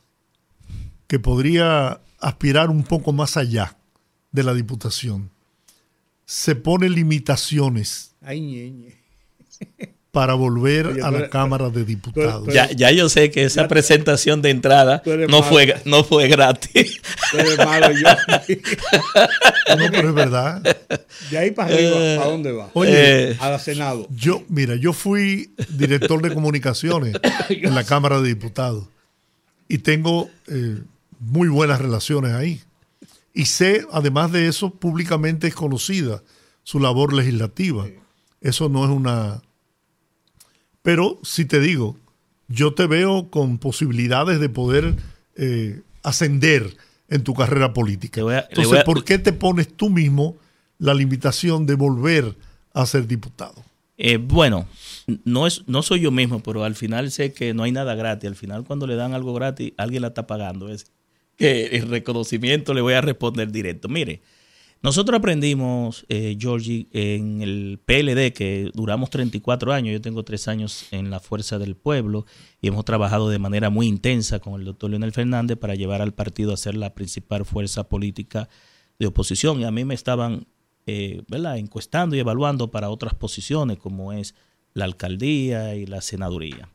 que 1.07 1.18
podría 1.18 2.01
aspirar 2.20 2.70
un 2.70 2.84
poco 2.84 3.12
más 3.12 3.36
allá 3.36 3.76
de 4.30 4.43
la 4.43 4.55
diputación. 4.55 5.30
Se 6.24 6.55
pone 6.55 6.88
limitaciones 6.88 8.14
Ay, 8.20 8.41
ñeñe. 8.41 8.97
para 10.11 10.35
volver 10.35 10.89
Oye, 10.89 11.03
a 11.03 11.11
la 11.11 11.19
eres- 11.19 11.31
Cámara 11.31 11.71
de 11.71 11.85
Diputados. 11.85 12.45
tú 12.47 12.51
Ya, 12.53 12.69
ya 12.73 12.91
yo 12.91 13.09
sé 13.09 13.31
que 13.31 13.45
esa 13.45 13.69
presentación 13.69 14.43
de 14.43 14.51
entrada 14.51 15.03
no 15.07 15.29
malo. 15.29 15.43
fue, 15.45 15.75
no 15.85 16.03
fue 16.05 16.27
gratis. 16.29 17.01
Tú 17.31 17.39
eres 17.39 17.59
malo, 17.59 17.91
yo. 17.93 18.09
No, 19.79 19.85
pero 19.91 20.09
es 20.09 20.15
verdad. 20.15 20.63
De 21.31 21.39
ahí 21.39 21.51
para 21.53 21.73
arriba, 21.73 21.91
Eh, 21.97 22.17
¿para 22.19 22.31
dónde 22.31 22.53
va? 22.53 22.71
Oye, 22.75 23.31
Eh, 23.31 23.37
A 23.41 23.51
la 23.51 23.59
Senado. 23.59 24.07
Yo, 24.11 24.43
mira, 24.49 24.75
yo 24.77 24.93
fui 24.93 25.55
director 25.69 26.21
de 26.23 26.35
comunicaciones 26.35 27.15
en 27.49 27.75
la 27.75 27.85
Cámara 27.85 28.21
de 28.21 28.29
Diputados 28.29 28.87
y 29.69 29.79
tengo 29.79 30.29
eh, 30.49 30.79
muy 31.21 31.49
buenas 31.49 31.81
relaciones 31.81 32.33
ahí. 32.33 32.61
Y 33.33 33.45
sé, 33.47 33.87
además 33.93 34.33
de 34.33 34.49
eso, 34.49 34.71
públicamente 34.71 35.47
es 35.47 35.55
conocida 35.55 36.21
su 36.65 36.81
labor 36.81 37.13
legislativa. 37.13 37.87
Eso 38.41 38.69
no 38.69 38.85
es 38.85 38.91
una... 38.91 39.41
Pero 40.83 41.18
si 41.22 41.45
te 41.45 41.61
digo, 41.61 41.97
yo 42.49 42.74
te 42.74 42.87
veo 42.87 43.31
con 43.31 43.59
posibilidades 43.59 44.41
de 44.41 44.49
poder 44.49 44.95
eh, 45.37 45.83
ascender 46.03 46.76
en 47.09 47.22
tu 47.24 47.35
carrera 47.35 47.72
política. 47.72 48.20
A- 48.22 48.47
Entonces, 48.49 48.81
a- 48.81 48.85
¿por 48.85 49.05
qué 49.05 49.18
te 49.18 49.33
pones 49.33 49.68
tú 49.76 49.91
mismo 49.91 50.37
la 50.78 50.95
limitación 50.95 51.66
de 51.66 51.74
volver 51.74 52.37
a 52.72 52.87
ser 52.87 53.07
diputado? 53.07 53.62
Eh, 53.99 54.16
bueno, 54.16 54.66
no, 55.24 55.47
es, 55.47 55.64
no 55.68 55.83
soy 55.83 56.01
yo 56.01 56.11
mismo, 56.11 56.43
pero 56.43 56.64
al 56.64 56.74
final 56.74 57.11
sé 57.11 57.35
que 57.35 57.53
no 57.53 57.64
hay 57.64 57.72
nada 57.72 57.95
gratis. 57.95 58.28
Al 58.28 58.37
final, 58.37 58.64
cuando 58.64 58.87
le 58.87 58.97
dan 58.97 59.12
algo 59.12 59.35
gratis, 59.35 59.72
alguien 59.76 60.03
la 60.03 60.09
está 60.09 60.26
pagando. 60.26 60.70
Es 60.70 60.87
que 61.37 61.66
el 61.76 61.89
reconocimiento 61.89 62.72
le 62.72 62.81
voy 62.81 62.95
a 62.95 63.03
responder 63.03 63.53
directo. 63.53 63.89
Mire, 63.89 64.22
nosotros 64.83 65.18
aprendimos, 65.18 66.07
eh, 66.09 66.39
Georgie, 66.41 66.89
en 66.93 67.43
el 67.43 67.78
PLD, 67.85 68.33
que 68.33 68.70
duramos 68.72 69.11
34 69.11 69.74
años. 69.74 69.93
Yo 69.93 70.01
tengo 70.01 70.24
tres 70.24 70.49
años 70.49 70.87
en 70.91 71.11
la 71.11 71.20
Fuerza 71.20 71.59
del 71.59 71.76
Pueblo 71.76 72.24
y 72.62 72.68
hemos 72.68 72.87
trabajado 72.87 73.28
de 73.28 73.39
manera 73.39 73.68
muy 73.68 73.87
intensa 73.87 74.39
con 74.39 74.59
el 74.59 74.64
doctor 74.64 74.89
Leonel 74.89 75.12
Fernández 75.12 75.59
para 75.59 75.74
llevar 75.74 76.01
al 76.01 76.14
partido 76.14 76.55
a 76.55 76.57
ser 76.57 76.76
la 76.76 76.95
principal 76.95 77.45
fuerza 77.45 77.91
política 77.91 78.49
de 78.99 79.07
oposición. 79.07 79.61
Y 79.61 79.64
a 79.64 79.70
mí 79.70 79.85
me 79.85 79.93
estaban 79.93 80.47
eh, 80.87 81.24
¿verdad? 81.28 81.59
encuestando 81.59 82.16
y 82.16 82.20
evaluando 82.20 82.70
para 82.70 82.89
otras 82.89 83.12
posiciones, 83.12 83.76
como 83.76 84.14
es 84.14 84.35
la 84.72 84.87
alcaldía 84.87 85.74
y 85.74 85.85
la 85.85 86.01
senaduría. 86.01 86.70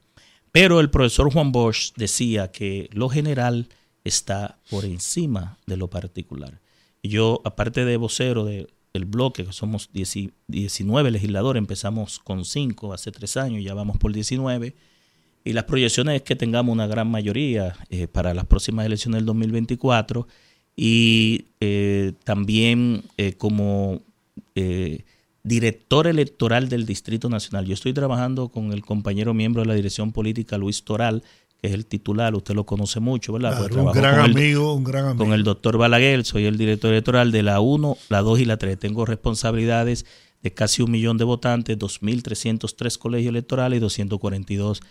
Pero 0.52 0.80
el 0.80 0.92
profesor 0.92 1.34
Juan 1.34 1.52
Bosch 1.52 1.94
decía 1.96 2.52
que 2.52 2.88
lo 2.94 3.10
general 3.10 3.68
está 4.04 4.60
por 4.70 4.86
encima 4.86 5.58
de 5.66 5.78
lo 5.78 5.90
particular. 5.90 6.62
Yo, 7.08 7.42
aparte 7.44 7.86
de 7.86 7.98
vocero 7.98 8.46
de- 8.46 8.68
del 8.94 9.06
bloque, 9.06 9.44
que 9.46 9.52
somos 9.52 9.90
10 9.92 10.30
19 10.48 11.12
legisladores, 11.12 11.60
empezamos 11.60 12.20
con 12.20 12.46
5 12.46 12.94
hace 12.94 13.12
3 13.12 13.36
años, 13.38 13.64
ya 13.64 13.74
vamos 13.74 13.98
por 13.98 14.14
19. 14.14 14.74
Y 15.44 15.54
las 15.54 15.66
proyecciones 15.66 16.16
es 16.16 16.22
que 16.24 16.36
tengamos 16.36 16.72
una 16.74 16.88
gran 16.88 17.10
mayoría 17.12 17.76
eh, 17.90 18.08
para 18.08 18.34
las 18.34 18.46
próximas 18.46 18.86
elecciones 18.86 19.20
del 19.20 19.26
2024 19.26 20.28
y 20.78 21.46
eh, 21.60 22.14
también 22.24 23.04
eh, 23.18 23.34
como 23.34 24.02
director 25.44 26.08
electoral 26.08 26.70
del 26.70 26.86
Distrito 26.86 27.30
Nacional. 27.30 27.66
Yo 27.66 27.74
estoy 27.74 27.94
trabajando 27.94 28.50
con 28.50 28.72
el 28.74 28.82
compañero 28.84 29.34
miembro 29.34 29.62
de 29.62 29.68
la 29.68 29.74
dirección 29.76 30.12
política, 30.12 30.58
Luis 30.58 30.84
Toral, 30.84 31.22
que 31.66 31.70
es 31.70 31.74
el 31.74 31.86
titular, 31.88 32.36
usted 32.36 32.54
lo 32.54 32.64
conoce 32.66 33.00
mucho, 33.00 33.34
¿verdad? 33.34 33.60
Un 33.72 33.92
gran 33.92 34.16
con 34.18 34.26
el- 34.26 34.32
amigo, 34.38 34.74
un 34.74 34.84
gran 34.84 35.06
amigo. 35.08 35.24
con 35.26 35.34
el 35.34 35.44
doctor 35.44 35.78
Balaguer, 35.78 36.24
soy 36.24 36.46
el 36.46 36.58
director 36.58 36.92
electoral 36.92 37.32
de 37.32 37.42
la 37.42 37.60
1, 37.60 37.98
la 38.10 38.22
2 38.22 38.40
y 38.40 38.46
la 38.46 38.58
3. 38.58 38.78
Tengo 38.78 39.06
responsabilidades 39.06 40.06
de 40.44 40.54
casi 40.54 40.84
un 40.84 40.92
millón 40.92 41.18
de 41.18 41.24
votantes, 41.24 41.78
2.303 41.80 42.98
colegios 43.00 43.30
electorales 43.30 43.78
y 43.78 43.80
242 43.82 44.82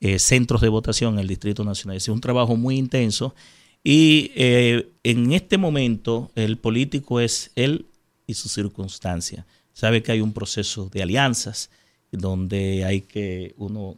eh, 0.00 0.18
centros 0.18 0.60
de 0.60 0.68
votación 0.68 1.14
en 1.14 1.20
el 1.20 1.26
Distrito 1.28 1.64
Nacional. 1.64 1.96
Es 1.96 2.08
un 2.08 2.20
trabajo 2.20 2.56
muy 2.56 2.76
intenso 2.78 3.34
y 3.82 4.30
eh, 4.36 4.88
en 5.02 5.32
este 5.32 5.58
momento 5.58 6.30
el 6.36 6.58
político 6.58 7.18
es 7.20 7.50
él 7.56 7.86
y 8.26 8.34
su 8.34 8.48
circunstancia. 8.48 9.46
Sabe 9.72 10.02
que 10.02 10.12
hay 10.12 10.20
un 10.20 10.32
proceso 10.32 10.88
de 10.92 11.02
alianzas 11.02 11.70
donde 12.12 12.84
hay 12.84 13.00
que 13.02 13.54
uno 13.56 13.96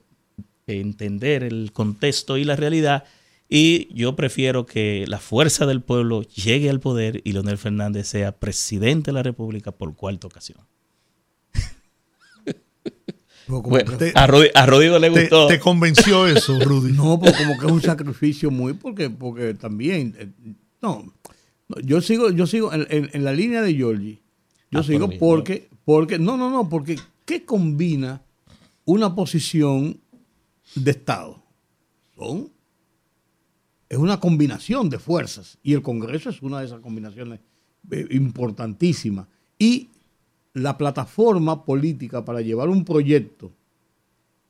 entender 0.66 1.42
el 1.42 1.72
contexto 1.72 2.36
y 2.36 2.44
la 2.44 2.56
realidad. 2.56 3.04
Y 3.48 3.92
yo 3.94 4.16
prefiero 4.16 4.64
que 4.64 5.04
la 5.06 5.18
fuerza 5.18 5.66
del 5.66 5.82
pueblo 5.82 6.22
llegue 6.22 6.70
al 6.70 6.80
poder 6.80 7.20
y 7.24 7.32
Leonel 7.32 7.58
Fernández 7.58 8.06
sea 8.06 8.32
presidente 8.32 9.10
de 9.10 9.14
la 9.14 9.22
República 9.22 9.72
por 9.72 9.94
cuarta 9.94 10.26
ocasión. 10.26 10.58
Bueno, 13.48 13.98
que- 13.98 14.12
a, 14.14 14.24
a 14.24 14.66
Rodrigo 14.66 14.98
le 14.98 15.10
¿Te, 15.10 15.20
gustó. 15.22 15.46
te 15.48 15.58
convenció 15.58 16.26
eso, 16.26 16.58
Rudy? 16.64 16.92
No, 16.92 17.18
pues 17.18 17.36
como 17.36 17.58
que 17.58 17.66
es 17.66 17.72
un 17.72 17.82
sacrificio 17.82 18.50
muy, 18.50 18.72
porque, 18.72 19.10
porque 19.10 19.52
también, 19.54 20.14
eh, 20.18 20.28
no, 20.80 21.12
no, 21.68 21.80
yo 21.84 22.00
sigo, 22.00 22.30
yo 22.30 22.46
sigo 22.46 22.72
en, 22.72 22.86
en- 22.88 23.10
en 23.12 23.24
la 23.24 23.32
línea 23.32 23.60
de 23.60 23.74
Georgie, 23.74 24.22
yo 24.70 24.80
Ah, 24.80 24.82
sigo 24.84 25.08
por 25.10 25.18
porque, 25.18 25.68
porque, 25.84 26.18
no, 26.18 26.36
no, 26.38 26.50
no, 26.50 26.68
porque 26.68 26.98
¿qué 27.26 27.44
combina 27.44 28.22
una 28.86 29.14
posición 29.14 30.00
de 30.74 30.90
Estado? 30.90 31.42
Son, 32.16 32.52
es 33.88 33.98
una 33.98 34.20
combinación 34.20 34.88
de 34.88 34.98
fuerzas 34.98 35.58
y 35.62 35.74
el 35.74 35.82
Congreso 35.82 36.30
es 36.30 36.40
una 36.42 36.60
de 36.60 36.66
esas 36.66 36.80
combinaciones 36.80 37.40
eh, 37.90 38.06
importantísimas. 38.10 39.28
Y 39.58 39.90
la 40.54 40.78
plataforma 40.78 41.64
política 41.64 42.24
para 42.24 42.40
llevar 42.40 42.68
un 42.68 42.84
proyecto 42.84 43.52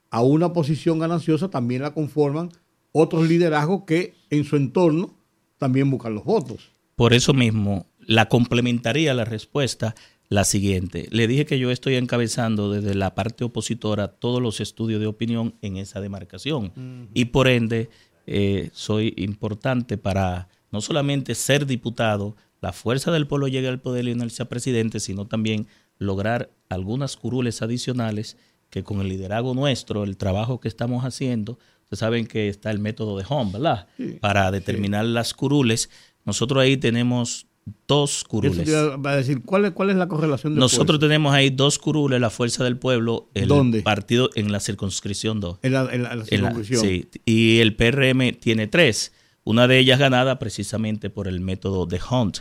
a 0.09 0.21
una 0.21 0.53
posición 0.53 0.99
gananciosa 0.99 1.49
también 1.49 1.81
la 1.81 1.93
conforman 1.93 2.49
otros 2.91 3.27
liderazgos 3.27 3.83
que 3.85 4.13
en 4.29 4.43
su 4.43 4.55
entorno 4.55 5.15
también 5.57 5.89
buscan 5.89 6.13
los 6.13 6.23
votos. 6.23 6.71
Por 6.95 7.13
eso 7.13 7.33
mismo, 7.33 7.87
la 7.99 8.29
complementaría 8.29 9.13
la 9.13 9.25
respuesta 9.25 9.95
la 10.33 10.45
siguiente. 10.45 11.07
Le 11.11 11.27
dije 11.27 11.45
que 11.45 11.59
yo 11.59 11.69
estoy 11.69 11.95
encabezando 11.95 12.71
desde 12.71 12.95
la 12.95 13.13
parte 13.13 13.43
opositora 13.43 14.07
todos 14.07 14.41
los 14.41 14.61
estudios 14.61 14.99
de 14.99 15.05
opinión 15.05 15.53
en 15.61 15.77
esa 15.77 16.01
demarcación. 16.01 17.09
Y 17.13 17.25
por 17.25 17.47
ende, 17.47 17.91
eh, 18.25 18.71
soy 18.73 19.13
importante 19.17 19.99
para 19.99 20.49
no 20.71 20.81
solamente 20.81 21.35
ser 21.35 21.67
diputado, 21.67 22.35
la 22.61 22.73
fuerza 22.73 23.11
del 23.11 23.27
pueblo 23.27 23.47
llegue 23.47 23.67
al 23.67 23.79
poder 23.79 24.07
y 24.07 24.11
el 24.11 24.31
sea 24.31 24.49
presidente, 24.49 24.99
sino 24.99 25.27
también 25.27 25.67
lograr 25.99 26.49
algunas 26.67 27.15
curules 27.15 27.61
adicionales 27.61 28.37
que 28.71 28.83
con 28.83 29.01
el 29.01 29.09
liderazgo 29.09 29.53
nuestro, 29.53 30.03
el 30.03 30.17
trabajo 30.17 30.59
que 30.59 30.67
estamos 30.67 31.05
haciendo, 31.05 31.59
ustedes 31.83 31.99
saben 31.99 32.25
que 32.25 32.49
está 32.49 32.71
el 32.71 32.79
método 32.79 33.19
de 33.19 33.25
Home, 33.29 33.51
¿verdad? 33.51 33.87
Para 34.19 34.49
determinar 34.49 35.05
las 35.05 35.35
curules. 35.35 35.91
Nosotros 36.25 36.63
ahí 36.63 36.75
tenemos 36.75 37.45
dos 37.87 38.23
curules. 38.23 38.67
iba 38.67 38.95
a 39.11 39.15
decir, 39.15 39.41
¿cuál 39.43 39.65
es, 39.65 39.71
cuál 39.71 39.89
es 39.89 39.95
la 39.95 40.07
correlación 40.07 40.53
de 40.55 40.59
Nosotros 40.59 40.97
fuerza? 40.97 41.07
tenemos 41.07 41.33
ahí 41.33 41.49
dos 41.49 41.79
curules, 41.79 42.19
la 42.19 42.29
fuerza 42.29 42.63
del 42.63 42.77
pueblo, 42.77 43.29
el 43.33 43.47
¿Dónde? 43.47 43.81
partido 43.81 44.29
en 44.35 44.51
la 44.51 44.59
circunscripción 44.59 45.39
2. 45.39 45.59
en 45.61 45.73
la, 45.73 45.81
en 45.91 46.03
la- 46.03 46.11
en 46.13 46.19
la 46.19 46.25
En 46.29 46.41
la- 46.41 46.49
circunscripción? 46.49 46.81
sí, 46.81 47.07
y 47.25 47.59
el 47.59 47.75
PRM 47.75 48.33
tiene 48.33 48.67
tres. 48.67 49.13
Una 49.45 49.67
de 49.67 49.77
ellas 49.79 49.99
ganada 49.99 50.39
precisamente 50.39 51.09
por 51.09 51.27
el 51.27 51.39
método 51.41 51.85
de 51.85 51.99
Hunt. 52.09 52.39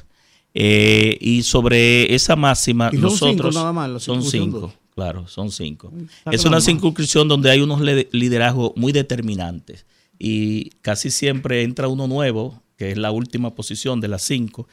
Eh, 0.54 1.16
y 1.20 1.42
sobre 1.42 2.14
esa 2.14 2.36
máxima, 2.36 2.90
¿Y 2.92 2.96
son 2.98 3.10
cinco 3.10 3.24
nosotros. 3.26 3.54
nada 3.54 3.72
más, 3.72 4.02
son 4.02 4.22
cinco, 4.22 4.60
dos? 4.60 4.72
claro, 4.94 5.26
son 5.26 5.50
cinco. 5.50 5.90
está 6.18 6.30
Es 6.30 6.44
una 6.44 6.60
circunscripción 6.60 7.26
donde 7.26 7.50
hay 7.50 7.60
unos 7.60 7.80
liderazgos 8.12 8.72
muy 8.76 8.92
determinantes. 8.92 9.86
Y 10.18 10.70
casi 10.82 11.10
siempre 11.10 11.62
entra 11.62 11.88
uno 11.88 12.06
nuevo, 12.06 12.62
que 12.76 12.90
es 12.92 12.98
la 12.98 13.10
última 13.10 13.54
posición 13.54 14.00
de 14.00 14.08
las 14.08 14.22
cinco. 14.22 14.68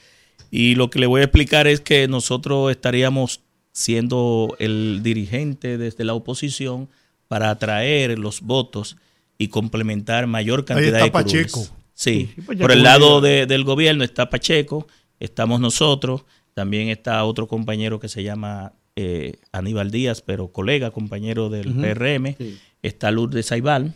Y 0.52 0.76
lo 0.76 0.90
que 0.90 1.00
le 1.00 1.06
voy 1.08 1.22
a 1.22 1.26
explicar 1.26 1.68
es 1.68 1.82
que 1.82 2.08
nosotros 2.08 2.72
estaríamos 2.72 3.42
siendo 3.72 4.56
el 4.60 5.02
dirigente 5.04 5.78
desde 5.78 6.04
la 6.04 6.14
oposición 6.14 6.90
para 7.28 7.50
atraer 7.52 8.18
los 8.18 8.42
votos 8.42 8.98
y 9.38 9.48
complementar 9.50 10.28
mayor 10.28 10.66
cantidad 10.66 11.00
está 11.02 11.04
de 11.06 11.12
curules. 11.12 11.52
Pacheco. 11.54 11.76
Sí, 11.94 12.30
Sí, 12.36 12.42
Pacheco 12.42 12.62
por 12.64 12.72
el 12.72 12.84
lado 12.84 13.22
de- 13.22 13.46
del 13.46 13.64
gobierno 13.64 14.04
está 14.04 14.30
Pacheco, 14.30 14.88
estamos 15.20 15.60
nosotros, 15.60 16.26
también 16.54 16.90
está 16.90 17.24
otro 17.26 17.48
compañero 17.48 18.00
que 18.00 18.10
se 18.10 18.24
llama 18.24 18.74
eh, 18.96 19.34
Aníbal 19.54 19.92
Díaz, 19.92 20.22
pero 20.22 20.50
colega, 20.52 20.92
compañero 20.92 21.50
del 21.50 21.74
PRM, 21.74 22.36
Sí. 22.38 22.58
está 22.82 23.12
Lourdes 23.12 23.46
Saibal, 23.46 23.94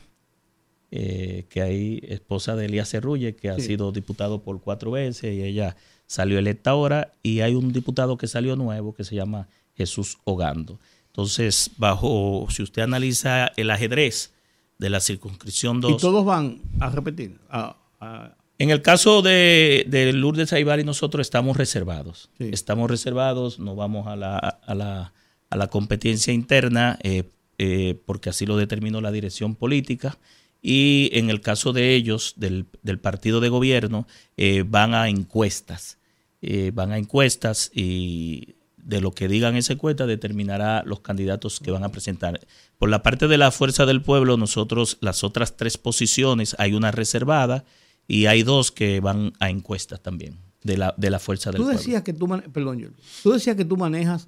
eh, 0.91 1.46
que 1.50 1.62
hay 1.62 2.00
esposa 2.08 2.56
de 2.56 2.66
Elías 2.68 2.89
Cerrulle, 2.89 3.36
que 3.36 3.50
ha 3.50 3.58
sido 3.60 3.91
diputado 3.91 4.44
por 4.44 4.62
cuatro 4.62 4.91
veces 4.91 5.34
y 5.36 5.41
ella 5.41 5.76
salió 6.08 6.38
electa 6.39 6.72
ahora, 6.72 7.12
y 7.24 7.39
hay 7.41 7.56
un 7.56 7.72
diputado 7.74 8.18
que 8.18 8.28
salió 8.28 8.56
nuevo 8.56 8.93
que 8.93 9.04
se 9.04 9.16
llama 9.16 9.47
Jesús 9.76 10.18
Ogando. 10.24 10.80
Entonces, 11.08 11.72
bajo, 11.78 12.47
si 12.49 12.64
usted 12.64 12.82
analiza 12.84 13.51
el 13.56 13.70
ajedrez 13.72 14.34
de 14.80 14.89
la 14.89 14.99
circunscripción 14.99 15.80
2, 15.82 15.91
Y 15.93 15.97
todos 15.97 16.26
van 16.26 16.62
a 16.80 16.89
repetir, 16.89 17.38
a, 17.49 17.78
a- 17.99 18.36
En 18.58 18.70
el 18.72 18.82
caso 18.82 19.22
de, 19.22 19.86
de 19.88 20.12
Lourdes 20.14 20.54
Aibari, 20.54 20.84
nosotros 20.84 21.26
estamos 21.26 21.56
reservados. 21.58 22.30
Sí. 22.38 22.49
Estamos 22.51 22.89
reservados, 22.89 23.60
no 23.60 23.76
vamos 23.76 24.08
a 24.08 24.16
la, 24.16 24.38
a 24.38 24.74
la, 24.76 25.14
a 25.49 25.56
la 25.58 25.68
competencia 25.68 26.34
interna 26.34 26.97
eh, 27.04 27.30
eh, 27.60 28.01
porque 28.06 28.30
así 28.30 28.45
lo 28.45 28.58
determinó 28.58 28.99
la 29.01 29.12
dirección 29.12 29.56
política. 29.56 30.18
Y 30.66 31.09
en 31.11 31.30
el 31.30 31.41
caso 31.41 31.74
de 31.74 31.93
ellos, 31.93 32.34
del, 32.38 32.66
del 32.84 32.97
partido 32.97 33.41
de 33.41 33.49
gobierno, 33.49 34.07
eh, 34.38 34.64
van 34.66 34.93
a 34.95 35.09
encuestas. 35.09 35.97
Eh, 36.41 36.72
van 36.74 36.91
a 36.93 36.97
encuestas 36.97 37.70
y 37.74 38.55
de 38.78 38.99
lo 39.01 39.11
que 39.11 39.28
digan 39.28 39.55
esa 39.57 39.74
encuesta 39.74 40.05
determinará 40.05 40.84
los 40.86 41.01
candidatos 41.01 41.59
que 41.59 41.72
van 41.72 41.84
a 41.84 41.89
presentar. 41.89 42.39
Por 42.78 42.89
la 42.89 43.03
parte 43.03 43.28
de 43.28 43.38
la 43.38 43.51
Fuerza 43.51 43.86
del 43.86 44.01
Pueblo, 44.01 44.38
nosotros 44.38 44.97
las 45.01 45.24
otras 45.24 45.55
tres 45.57 45.78
posiciones, 45.78 46.55
hay 46.59 46.74
una 46.74 46.91
reservada 46.91 47.64
y 48.07 48.26
hay 48.28 48.43
dos 48.43 48.72
que 48.72 48.99
van 49.01 49.34
a 49.39 49.49
encuestas 49.49 50.01
también 50.01 50.38
de 50.64 50.78
la, 50.78 50.93
de 50.97 51.09
la 51.09 51.20
Fuerza 51.20 51.49
del 51.51 51.57
Tú 51.59 51.64
Pueblo. 51.64 51.80
decías 51.80 52.03
que 52.03 52.14
tú, 52.14 52.28
mane- 52.28 52.49
perdón, 52.49 52.93
tú 53.22 53.32
decías 53.32 53.55
que 53.55 53.64
tú 53.66 53.76
manejas 53.78 54.28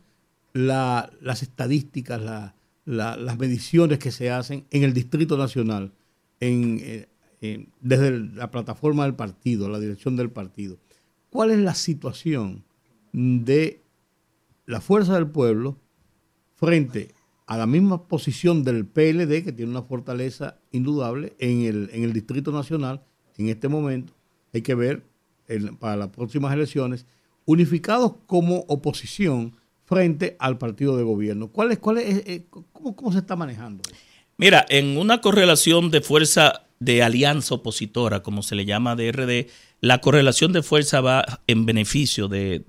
la- 0.53 1.09
las 1.21 1.43
estadísticas, 1.43 2.21
la- 2.21 2.53
las 3.17 3.38
mediciones 3.38 3.99
que 3.99 4.11
se 4.11 4.29
hacen 4.31 4.65
en 4.71 4.83
el 4.83 4.93
Distrito 4.93 5.38
Nacional, 5.38 5.91
eh, 6.39 7.07
en- 7.41 7.69
desde 7.81 8.11
la 8.19 8.51
plataforma 8.51 9.03
del 9.03 9.15
partido, 9.15 9.69
la 9.69 9.79
dirección 9.79 10.15
del 10.15 10.29
partido. 10.31 10.77
¿Cuál 11.29 11.51
es 11.51 11.59
la 11.59 11.75
situación 11.75 12.63
de 13.11 13.81
la 14.65 14.81
fuerza 14.81 15.13
del 15.15 15.27
pueblo 15.27 15.77
frente 16.55 17.13
a 17.45 17.57
la 17.57 17.67
misma 17.67 18.07
posición 18.07 18.63
del 18.63 18.86
PLD, 18.86 19.43
que 19.43 19.51
tiene 19.51 19.71
una 19.71 19.83
fortaleza 19.83 20.57
indudable 20.71 21.36
en 21.39 21.61
el, 21.61 22.13
Distrito 22.13 22.51
Nacional 22.51 23.03
en 23.38 23.49
este 23.49 23.67
momento? 23.67 24.13
Hay 24.53 24.61
que 24.61 24.75
ver 24.75 25.05
para 25.79 25.95
las 25.95 26.09
próximas 26.09 26.53
elecciones, 26.53 27.05
unificados 27.45 28.13
como 28.25 28.59
oposición 28.67 29.55
frente 29.83 30.36
al 30.39 30.57
partido 30.57 30.97
de 30.97 31.03
gobierno. 31.03 31.49
¿Cuál 31.49 31.71
es, 31.73 31.77
cuál 31.77 31.99
es, 31.99 32.25
eh, 32.25 32.47
cómo, 32.49 32.95
cómo 32.95 33.11
se 33.11 33.19
está 33.19 33.36
manejando? 33.36 33.83
eso? 33.88 33.95
Mira, 34.38 34.65
en 34.69 34.97
una 34.97 35.21
correlación 35.21 35.91
de 35.91 36.01
fuerza 36.01 36.63
de 36.79 37.03
alianza 37.03 37.55
opositora, 37.55 38.21
como 38.21 38.43
se 38.43 38.55
le 38.55 38.65
llama 38.65 38.95
de 38.95 39.11
RD, 39.11 39.49
la 39.81 40.01
correlación 40.01 40.51
de 40.51 40.61
fuerza 40.61 40.99
va 41.01 41.23
en 41.47 41.65
beneficio 41.65 42.27
de, 42.27 42.63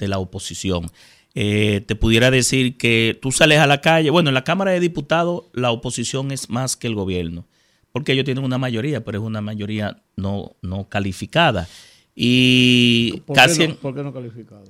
la 0.00 0.18
oposición. 0.18 0.90
Eh, 1.34 1.82
te 1.86 1.94
pudiera 1.94 2.30
decir 2.30 2.76
que 2.76 3.18
tú 3.20 3.30
sales 3.32 3.58
a 3.60 3.66
la 3.66 3.80
calle, 3.80 4.10
bueno, 4.10 4.30
en 4.30 4.34
la 4.34 4.44
Cámara 4.44 4.72
de 4.72 4.80
Diputados 4.80 5.44
la 5.54 5.70
oposición 5.70 6.30
es 6.32 6.50
más 6.50 6.76
que 6.76 6.88
el 6.88 6.94
gobierno, 6.94 7.46
porque 7.92 8.12
ellos 8.12 8.24
tienen 8.24 8.44
una 8.44 8.58
mayoría, 8.58 9.04
pero 9.04 9.18
es 9.18 9.24
una 9.24 9.40
mayoría 9.40 10.02
no, 10.16 10.56
no 10.60 10.88
calificada. 10.88 11.68
Y 12.14 13.20
¿Por, 13.26 13.36
casi 13.36 13.58
qué 13.58 13.64
en- 13.64 13.70
no, 13.70 13.76
por 13.76 13.94
qué 13.94 14.02
no 14.02 14.12
calificado? 14.12 14.64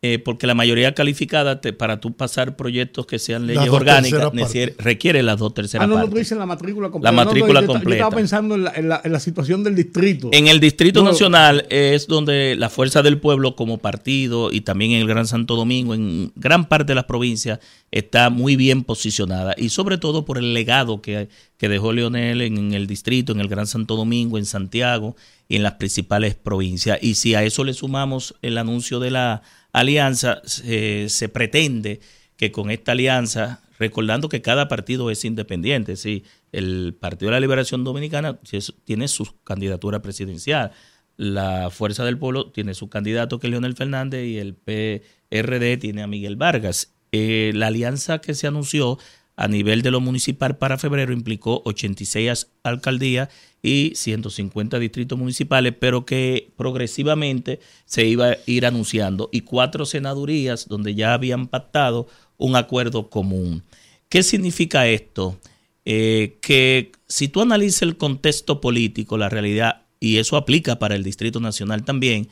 Eh, 0.00 0.20
porque 0.20 0.46
la 0.46 0.54
mayoría 0.54 0.94
calificada, 0.94 1.60
te- 1.60 1.72
para 1.72 1.98
tú 1.98 2.12
pasar 2.12 2.54
proyectos 2.54 3.04
que 3.06 3.18
sean 3.18 3.48
leyes 3.48 3.68
orgánicas, 3.68 4.30
requiere 4.78 5.24
las 5.24 5.38
dos 5.38 5.54
terceras 5.54 5.84
Ah, 5.84 5.86
no, 5.88 5.94
no, 5.94 6.00
partes. 6.02 6.12
tú 6.12 6.18
dices 6.18 6.38
la 6.38 6.46
matrícula 6.46 6.88
completa. 6.90 7.10
La 7.10 7.16
No, 7.16 7.24
no, 7.24 7.30
matrícula 7.30 7.60
yo, 7.62 7.66
Yo 7.66 7.72
completa. 7.72 7.96
estaba 8.04 8.16
pensando 8.16 8.54
en 8.54 8.62
la, 8.64 8.72
en 8.76 8.88
la- 8.88 9.00
en 9.02 9.10
la 9.12 9.18
situación 9.18 9.64
del 9.64 9.74
distrito. 9.74 10.28
En 10.32 10.46
el 10.46 10.60
Distrito 10.60 11.02
No. 11.02 11.10
Nacional 11.10 11.66
es 11.68 12.06
donde 12.06 12.54
la 12.56 12.68
Fuerza 12.70 13.02
del 13.02 13.18
Pueblo 13.18 13.56
como 13.56 13.78
partido 13.78 14.52
y 14.52 14.60
también 14.60 14.92
en 14.92 15.00
el 15.00 15.08
Gran 15.08 15.26
Santo 15.26 15.56
Domingo, 15.56 15.94
en 15.94 16.30
gran 16.36 16.68
parte 16.68 16.92
de 16.92 16.94
las 16.94 17.04
provincias, 17.06 17.58
está 17.90 18.30
muy 18.30 18.54
bien 18.54 18.84
posicionada 18.84 19.54
y 19.58 19.70
sobre 19.70 19.98
todo 19.98 20.24
por 20.24 20.38
el 20.38 20.54
legado 20.54 21.02
que, 21.02 21.28
que 21.56 21.68
dejó 21.68 21.92
Leonel 21.92 22.42
en, 22.42 22.56
en 22.56 22.72
el 22.72 22.86
distrito, 22.86 23.32
en 23.32 23.40
el 23.40 23.48
Gran 23.48 23.66
Santo 23.66 23.96
Domingo, 23.96 24.38
en 24.38 24.46
Santiago 24.46 25.16
y 25.48 25.56
en 25.56 25.64
las 25.64 25.72
principales 25.74 26.36
provincias. 26.36 26.98
Y 27.02 27.14
si 27.16 27.34
a 27.34 27.42
eso 27.42 27.64
le 27.64 27.72
sumamos 27.74 28.36
el 28.42 28.58
anuncio 28.58 29.00
de 29.00 29.10
la 29.10 29.42
alianza, 29.80 30.40
se- 30.44 31.28
pretende 31.28 32.00
que 32.36 32.52
con 32.52 32.70
esta 32.70 32.92
alianza, 32.92 33.62
recordando 33.78 34.28
que 34.28 34.42
cada 34.42 34.68
partido 34.68 35.10
es 35.10 35.24
independiente, 35.24 35.96
sí, 35.96 36.24
el 36.52 36.96
Partido 36.98 37.28
de 37.30 37.36
la 37.36 37.40
Liberación 37.40 37.84
Dominicana 37.84 38.38
tiene 38.84 39.08
su 39.08 39.26
candidatura 39.44 40.00
presidencial, 40.02 40.72
la 41.16 41.70
Fuerza 41.70 42.04
del 42.04 42.16
Pueblo 42.18 42.50
tiene 42.52 42.74
su 42.74 42.88
candidato 42.88 43.38
que 43.40 43.48
es 43.48 43.50
Leonel 43.50 43.74
Fernández 43.74 44.24
y 44.26 44.38
el 44.38 44.54
PRD 44.54 45.76
tiene 45.78 46.02
a 46.02 46.06
Miguel 46.06 46.36
Vargas. 46.36 46.94
Eh, 47.10 47.52
la 47.54 47.68
alianza 47.68 48.20
que 48.20 48.34
se 48.34 48.46
anunció 48.46 48.98
a 49.38 49.46
nivel 49.46 49.82
de 49.82 49.92
lo 49.92 50.00
municipal 50.00 50.58
para 50.58 50.78
febrero 50.78 51.12
implicó 51.12 51.62
86 51.64 52.48
alcaldías 52.64 53.28
y 53.62 53.92
150 53.94 54.80
distritos 54.80 55.16
municipales, 55.16 55.74
pero 55.78 56.04
que 56.04 56.50
progresivamente 56.56 57.60
se 57.84 58.04
iba 58.04 58.30
a 58.30 58.38
ir 58.46 58.66
anunciando 58.66 59.30
y 59.32 59.42
cuatro 59.42 59.86
senadurías 59.86 60.66
donde 60.66 60.96
ya 60.96 61.14
habían 61.14 61.46
pactado 61.46 62.08
un 62.36 62.56
acuerdo 62.56 63.10
común. 63.10 63.62
¿Qué 64.08 64.24
significa 64.24 64.88
esto? 64.88 65.38
Eh, 65.84 66.38
que 66.40 66.90
si 67.06 67.28
tú 67.28 67.40
analizas 67.40 67.82
el 67.82 67.96
contexto 67.96 68.60
político, 68.60 69.16
la 69.18 69.28
realidad, 69.28 69.82
y 70.00 70.16
eso 70.16 70.36
aplica 70.36 70.80
para 70.80 70.96
el 70.96 71.04
Distrito 71.04 71.38
Nacional 71.38 71.84
también, 71.84 72.28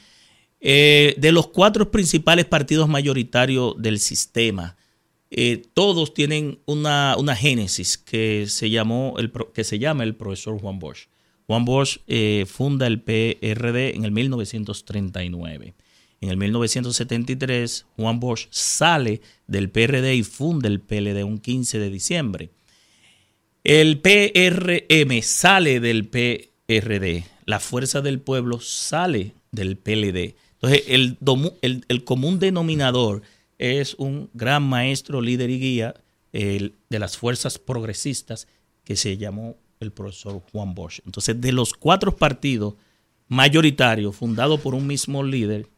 eh, 0.61 1.15
de 1.19 1.31
los 1.31 1.47
cuatro 1.47 1.93
principales 1.93 2.47
partidos 2.47 2.89
mayoritarios 2.89 3.81
del 3.81 4.01
sistema, 4.01 4.77
eh, 5.31 5.63
todos 5.75 6.15
tienen 6.15 6.59
una, 6.67 7.17
una 7.19 7.35
génesis 7.37 7.99
que 7.99 8.47
se, 8.49 8.71
llamó 8.71 9.15
el, 9.19 9.33
que 9.55 9.65
se 9.65 9.79
llama 9.79 10.05
el 10.05 10.15
profesor 10.15 10.59
Juan 10.61 10.79
Bosch. 10.79 11.09
Juan 11.47 11.65
Bosch 11.65 11.99
eh, 12.07 12.45
funda 12.49 12.87
el 12.87 13.01
PRD 13.01 13.95
en 13.97 14.05
el 14.05 14.11
1939. 14.11 15.75
En 16.21 16.29
el 16.31 16.37
1973, 16.37 17.87
Juan 17.97 18.21
Bosch 18.21 18.49
sale 18.51 19.21
del 19.47 19.71
PRD 19.71 20.15
y 20.15 20.23
funda 20.23 20.69
el 20.69 20.81
PLD 20.81 21.23
un 21.25 21.39
15 21.39 21.79
de 21.79 21.91
diciembre. 21.91 22.51
El 23.65 24.01
PRM 24.01 25.23
sale 25.23 25.81
del 25.81 26.07
PRD. 26.09 27.25
La 27.45 27.61
Fuerza 27.61 28.01
del 28.01 28.21
Pueblo 28.21 28.61
sale 28.61 29.35
del 29.51 29.77
PLD. 29.77 30.37
Entonces, 30.55 30.85
el, 30.89 31.19
el- 31.63 31.85
el 31.89 32.05
común 32.05 32.39
denominador 32.39 33.23
es 33.59 33.95
un 33.95 34.31
gran 34.35 34.63
maestro, 34.63 35.21
líder 35.21 35.51
y 35.51 35.59
guía 35.59 35.95
de 36.33 36.99
las 36.99 37.17
fuerzas 37.17 37.59
progresistas 37.59 38.47
que 38.85 38.97
se 38.97 39.17
llamó 39.17 39.57
el 39.81 39.93
profesor 39.93 40.43
Juan 40.53 40.75
Bosch. 40.75 41.01
Entonces, 41.07 41.41
de 41.41 41.53
los 41.53 41.73
cuatro 41.73 42.15
partidos 42.15 42.75
mayoritarios 43.29 44.15
fundados 44.15 44.61
por 44.61 44.75
un 44.75 44.87
mismo 44.87 45.23
líder, 45.23 45.69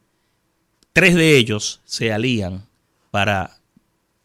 tres 0.93 1.15
de 1.15 1.37
ellos 1.37 1.81
se 1.85 2.11
alían 2.11 2.65
para 3.11 3.59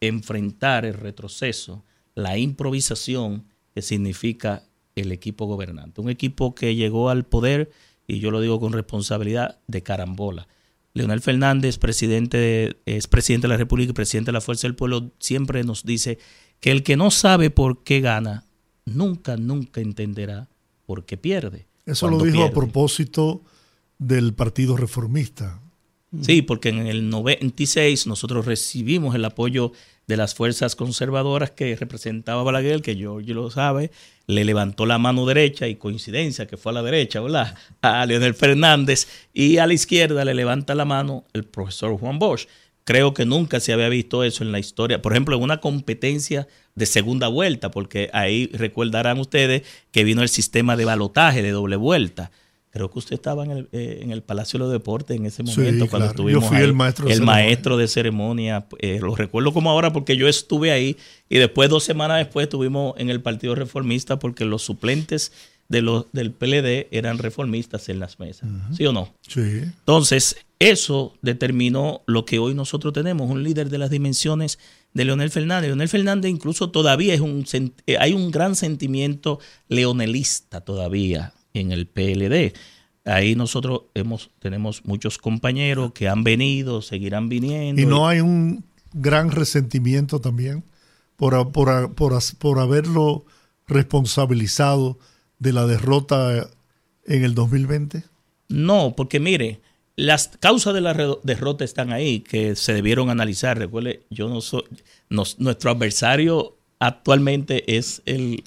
enfrentar 0.00 0.84
el 0.84 0.94
retroceso, 0.94 1.84
la 2.14 2.36
improvisación 2.36 3.44
que 3.74 3.82
significa 3.82 4.64
el 4.94 5.12
equipo 5.12 5.46
gobernante. 5.46 6.00
Un 6.00 6.10
equipo 6.10 6.54
que 6.54 6.74
llegó 6.74 7.10
al 7.10 7.24
poder, 7.24 7.70
y 8.06 8.18
yo 8.18 8.30
lo 8.30 8.40
digo 8.40 8.60
con 8.60 8.72
responsabilidad, 8.72 9.58
de 9.66 9.82
carambola. 9.82 10.46
Leonel 10.94 11.20
Fernández, 11.20 11.78
presidente 11.78 12.36
de- 12.36 12.76
es 12.86 13.08
presidente 13.08 13.46
de 13.46 13.52
la 13.54 13.56
República 13.56 13.90
y 13.90 13.94
presidente 13.94 14.28
de 14.28 14.34
la 14.34 14.40
Fuerza 14.40 14.68
del 14.68 14.76
Pueblo, 14.76 15.10
siempre 15.18 15.64
nos 15.64 15.84
dice 15.84 16.18
que 16.60 16.70
el 16.70 16.84
que 16.84 16.96
no 16.96 17.10
sabe 17.10 17.50
por 17.50 17.82
qué 17.82 18.00
gana, 18.00 18.44
nunca, 18.86 19.36
nunca 19.36 19.80
entenderá 19.80 20.48
por 20.86 21.04
qué 21.04 21.16
pierde. 21.16 21.66
Eso 21.84 22.08
lo 22.08 22.22
dijo 22.22 22.44
a 22.44 22.50
propósito 22.52 23.42
del 23.98 24.34
Partido 24.34 24.76
Reformista. 24.76 25.60
Sí, 26.22 26.42
porque 26.42 26.68
en 26.68 26.86
el 26.86 27.10
96 27.10 28.06
nosotros 28.06 28.46
recibimos 28.46 29.16
el 29.16 29.24
apoyo 29.24 29.72
de 30.06 30.16
las 30.16 30.34
fuerzas 30.34 30.76
conservadoras 30.76 31.50
que 31.50 31.76
representaba 31.76 32.42
Balaguer, 32.42 32.82
que 32.82 32.94
George 32.94 33.32
lo 33.32 33.50
sabe, 33.50 33.90
le 34.26 34.44
levantó 34.44 34.86
la 34.86 34.98
mano 34.98 35.26
derecha 35.26 35.66
y 35.68 35.76
coincidencia 35.76 36.46
que 36.46 36.56
fue 36.56 36.72
a 36.72 36.74
la 36.74 36.82
derecha, 36.82 37.20
¿verdad? 37.20 37.54
A 37.82 38.06
Leonel 38.06 38.34
Fernández 38.34 39.08
y 39.32 39.58
a 39.58 39.66
la 39.66 39.74
izquierda 39.74 40.24
le 40.24 40.34
levanta 40.34 40.74
la 40.74 40.84
mano 40.84 41.24
el 41.32 41.44
profesor 41.44 41.98
Juan 41.98 42.18
Bosch. 42.18 42.46
Creo 42.84 43.14
que 43.14 43.24
nunca 43.24 43.60
se 43.60 43.72
había 43.72 43.88
visto 43.88 44.24
eso 44.24 44.44
en 44.44 44.52
la 44.52 44.58
historia. 44.58 45.00
Por 45.00 45.12
ejemplo, 45.12 45.36
en 45.36 45.42
una 45.42 45.60
competencia 45.60 46.46
de 46.74 46.84
segunda 46.84 47.28
vuelta, 47.28 47.70
porque 47.70 48.10
ahí 48.12 48.50
recordarán 48.52 49.18
ustedes 49.18 49.62
que 49.90 50.04
vino 50.04 50.22
el 50.22 50.28
sistema 50.28 50.76
de 50.76 50.84
balotaje 50.84 51.42
de 51.42 51.50
doble 51.50 51.76
vuelta. 51.76 52.30
Creo 52.74 52.90
que 52.90 52.98
usted 52.98 53.14
estaba 53.14 53.44
en 53.44 53.52
el, 53.52 53.68
eh, 53.72 54.00
en 54.02 54.10
el 54.10 54.22
Palacio 54.22 54.58
de 54.58 54.64
los 54.64 54.72
Deportes 54.72 55.16
en 55.16 55.24
ese 55.26 55.44
Sí, 55.46 55.58
momento 55.60 55.86
cuando 55.88 55.88
claro. 55.88 56.04
Yo 56.06 56.10
estuvimos 56.10 56.44
fui 56.48 56.56
ahí. 56.58 56.64
el 56.64 56.72
maestro 56.74 57.04
de 57.06 57.12
el 57.12 57.16
ceremonia. 57.18 57.42
maestro 57.44 57.76
de 57.76 57.88
ceremonia. 57.88 58.66
eh, 58.80 58.98
lo 59.00 59.14
recuerdo 59.14 59.52
como 59.52 59.70
ahora 59.70 59.92
porque 59.92 60.16
yo 60.16 60.26
estuve 60.28 60.72
ahí 60.72 60.96
y 61.30 61.38
después, 61.38 61.70
dos 61.70 61.84
semanas 61.84 62.18
después, 62.18 62.44
estuvimos 62.44 62.94
en 62.98 63.08
el 63.10 63.22
Partido 63.22 63.54
Reformista 63.54 64.18
porque 64.18 64.44
los 64.44 64.62
suplentes 64.62 65.30
de 65.68 65.80
los, 65.82 66.06
del 66.12 66.30
PLD 66.32 66.88
eran 66.90 67.16
reformistas 67.18 67.88
en 67.88 67.98
las 68.00 68.18
mesas. 68.20 68.50
¿Sí 68.76 68.84
o 68.84 68.92
no? 68.92 69.14
Sí. 69.26 69.40
Entonces, 69.40 70.36
eso 70.58 71.14
determinó 71.22 72.02
lo 72.06 72.24
que 72.26 72.38
hoy 72.38 72.54
nosotros 72.54 72.92
tenemos, 72.92 73.30
un 73.30 73.42
líder 73.44 73.70
de 73.70 73.78
las 73.78 73.88
dimensiones 73.90 74.58
de 74.92 75.04
Leonel 75.04 75.30
Fernández. 75.30 75.68
Leonel 75.68 75.88
Fernández 75.88 76.30
incluso 76.30 76.70
todavía 76.70 77.14
es 77.14 77.20
un 77.20 77.44
eh, 77.86 77.96
hay 77.98 78.12
un 78.12 78.30
gran 78.30 78.56
sentimiento 78.56 79.38
leonelista 79.68 80.60
todavía 80.60 81.32
en 81.54 81.72
el 81.72 81.86
PLD. 81.86 82.52
Ahí 83.06 83.34
nosotros 83.34 83.82
hemos, 83.94 84.30
tenemos 84.38 84.84
muchos 84.84 85.18
compañeros 85.18 85.92
que 85.92 86.08
han 86.08 86.24
venido, 86.24 86.82
seguirán 86.82 87.28
viniendo. 87.28 87.80
Y 87.80 87.86
no 87.86 88.06
hay 88.08 88.20
un 88.20 88.64
gran 88.92 89.30
resentimiento 89.30 90.20
también 90.20 90.64
por, 91.16 91.52
por, 91.52 91.94
por, 91.94 92.18
por 92.38 92.58
haberlo 92.58 93.24
responsabilizado 93.98 94.98
de 95.38 95.52
la 95.52 95.66
derrota 95.66 96.48
en 97.06 97.24
el 97.24 97.34
2020. 97.34 98.04
No, 98.48 98.94
porque 98.96 99.20
mire, 99.20 99.60
las 99.96 100.28
causas 100.40 100.74
de 100.74 100.80
la 100.80 100.94
derrota 101.22 101.64
están 101.64 101.92
ahí, 101.92 102.20
que 102.20 102.56
se 102.56 102.72
debieron 102.74 103.10
analizar. 103.10 103.58
Recuerde, 103.58 104.02
yo 104.10 104.28
no 104.28 104.40
soy, 104.40 104.64
nos- 105.08 105.38
nuestro 105.38 105.70
adversario 105.70 106.56
actualmente 106.78 107.76
es 107.76 108.02
el 108.06 108.44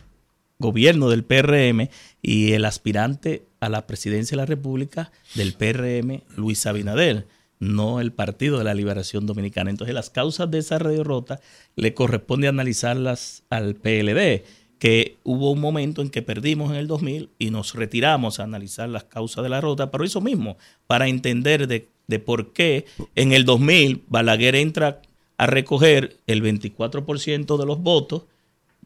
gobierno 0.59 1.09
del 1.09 1.23
PRM 1.23 1.89
y 2.27 2.51
el 2.51 2.65
aspirante 2.65 3.45
a 3.61 3.69
la 3.69 3.87
presidencia 3.87 4.35
de 4.35 4.41
la 4.41 4.45
República 4.45 5.13
del 5.35 5.53
PRM, 5.53 6.23
Luis 6.35 6.65
Abinader, 6.65 7.25
no 7.57 8.01
el 8.01 8.11
Partido 8.11 8.57
de 8.57 8.65
la 8.65 8.73
Liberación 8.73 9.25
Dominicana. 9.25 9.69
Entonces, 9.69 9.95
las 9.95 10.09
causas 10.09 10.51
de 10.51 10.57
esa 10.57 10.77
derrota 10.77 11.39
le 11.77 11.93
corresponde 11.93 12.49
analizarlas 12.49 13.43
al 13.49 13.75
PLD, 13.75 14.43
que 14.77 15.15
hubo 15.23 15.51
un 15.51 15.61
momento 15.61 16.01
en 16.01 16.09
que 16.09 16.21
perdimos 16.21 16.71
en 16.71 16.75
el 16.75 16.87
2000 16.87 17.29
y 17.39 17.49
nos 17.49 17.73
retiramos 17.75 18.41
a 18.41 18.43
analizar 18.43 18.89
las 18.89 19.05
causas 19.05 19.41
de 19.41 19.49
la 19.49 19.55
derrota, 19.55 19.89
pero 19.89 20.03
eso 20.03 20.19
mismo, 20.19 20.57
para 20.85 21.07
entender 21.07 21.65
de, 21.65 21.87
de 22.07 22.19
por 22.19 22.51
qué 22.51 22.83
en 23.15 23.31
el 23.31 23.45
2000 23.45 24.03
Balaguer 24.09 24.57
entra 24.57 25.01
a 25.37 25.45
recoger 25.47 26.17
el 26.27 26.43
24% 26.43 27.57
de 27.57 27.65
los 27.65 27.81
votos 27.81 28.23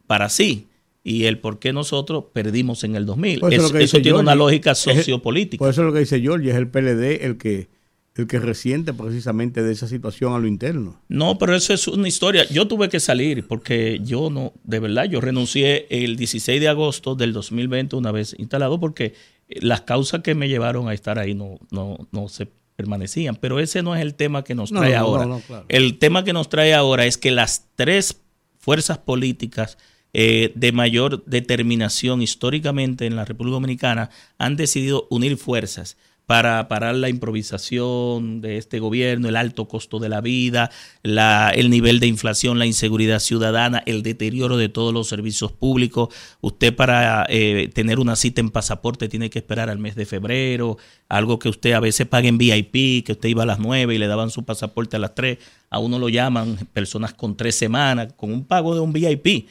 para 0.06 0.30
sí 0.30 0.68
y 1.04 1.26
el 1.26 1.40
por 1.40 1.60
qué 1.60 1.74
nosotros 1.74 2.26
perdimos 2.34 2.84
en 2.84 2.96
el 2.96 3.06
2000. 3.06 3.40
Por 3.40 3.54
eso 3.54 3.68
Es- 3.78 3.86
eso 3.86 4.02
tiene 4.02 4.20
una 4.20 4.36
lógica 4.36 4.76
sociopolítica. 4.76 5.60
Por 5.60 5.70
eso 5.72 5.82
es 5.82 5.88
lo 5.88 5.94
que 5.94 6.00
dice 6.00 6.22
George, 6.22 6.50
es 6.50 6.56
el 6.56 6.68
PLD 6.68 7.26
el 7.26 7.38
que, 7.38 7.70
el 8.16 8.28
que 8.28 8.40
resiente 8.40 8.94
precisamente 8.94 9.64
de 9.64 9.72
esa 9.72 9.88
situación 9.88 10.34
a 10.34 10.40
lo 10.40 10.48
interno. 10.48 11.02
No, 11.08 11.38
pero 11.40 11.56
eso 11.56 11.74
es 11.74 11.88
una 11.88 12.08
historia. 12.08 12.46
Yo 12.50 12.68
tuve 12.68 12.90
que 12.90 13.00
salir 13.00 13.48
porque 13.48 14.00
yo 14.04 14.30
no, 14.30 14.54
de 14.64 14.80
verdad, 14.80 15.06
yo 15.06 15.22
renuncié 15.22 15.88
el 15.90 16.18
16 16.18 16.60
de 16.62 16.68
agosto 16.68 17.16
del 17.16 17.34
2020 17.34 17.96
una 17.96 18.12
vez 18.12 18.36
instalado 18.38 18.80
porque 18.80 19.14
eh, 19.48 19.60
las 19.62 19.82
causas 19.82 20.22
que 20.22 20.36
me 20.36 20.50
llevaron 20.50 20.88
a 20.88 20.94
estar 20.94 21.18
ahí 21.18 21.34
no, 21.34 21.58
no, 21.72 21.98
no 22.12 22.28
se 22.28 22.48
permanecían. 22.76 23.38
Pero 23.38 23.60
ese 23.60 23.82
no 23.82 23.96
es 23.96 24.02
el 24.02 24.14
tema 24.14 24.44
que 24.44 24.54
nos 24.56 24.72
No, 24.72 24.82
trae 24.82 24.92
no, 24.94 25.00
no, 25.00 25.06
ahora. 25.06 25.26
no, 25.26 25.40
claro. 25.40 25.66
El 25.70 25.98
tema 25.98 26.24
que 26.24 26.34
nos 26.34 26.48
trae 26.50 26.74
ahora 26.76 27.06
es 27.06 27.18
que 27.18 27.32
las 27.32 27.70
tres 27.76 28.22
fuerzas 28.60 28.98
políticas 29.00 29.78
eh, 30.14 30.52
de 30.56 30.72
mayor 30.72 31.24
determinación 31.26 32.22
históricamente 32.22 33.06
en 33.06 33.16
la 33.16 33.26
República 33.26 33.54
Dominicana 33.54 34.10
han 34.38 34.56
decidido 34.56 35.08
unir 35.10 35.38
fuerzas 35.38 35.98
para 36.32 36.70
parar 36.70 36.96
la 36.96 37.10
improvisación 37.10 38.40
de 38.40 38.56
este 38.56 38.80
gobierno, 38.80 39.28
el 39.28 39.36
alto 39.36 39.68
costo 39.68 40.00
de 40.00 40.08
la 40.08 40.22
vida, 40.22 40.72
la, 41.04 41.52
el 41.54 41.70
nivel 41.70 42.00
de 42.00 42.08
inflación, 42.08 42.58
la 42.58 42.66
inseguridad 42.66 43.20
ciudadana, 43.20 43.84
el 43.86 44.02
deterioro 44.02 44.56
de 44.56 44.70
todos 44.70 44.94
los 44.94 45.10
servicios 45.10 45.52
públicos. 45.52 46.08
Usted 46.40 46.74
para 46.74 47.26
eh, 47.28 47.70
tener 47.74 48.00
una 48.00 48.16
cita 48.16 48.40
en 48.40 48.50
pasaporte 48.50 49.10
tiene 49.10 49.30
que 49.30 49.40
esperar 49.40 49.70
al 49.70 49.80
mes 49.80 49.96
de 49.96 50.06
febrero, 50.06 50.78
algo 51.10 51.38
que 51.38 51.50
usted 51.50 51.74
a 51.74 51.82
veces 51.82 52.08
paga 52.08 52.30
en 52.30 52.38
VIP, 52.38 53.06
que 53.06 53.12
usted 53.12 53.28
iba 53.28 53.44
a 53.44 53.48
las 53.48 53.60
9 53.60 53.94
y 53.94 53.98
le 53.98 54.08
daban 54.08 54.30
su 54.30 54.46
pasaporte 54.46 54.96
a 54.96 55.00
las 55.00 55.14
3, 55.16 55.38
a 55.70 55.80
uno 55.80 56.00
lo 56.00 56.08
llaman 56.08 56.56
personas 56.72 57.14
con 57.14 57.36
tres 57.36 57.56
semanas, 57.56 58.14
con 58.16 58.32
un 58.32 58.46
pago 58.46 58.74
de 58.74 58.80
un 58.80 58.94
VIP 58.94 59.48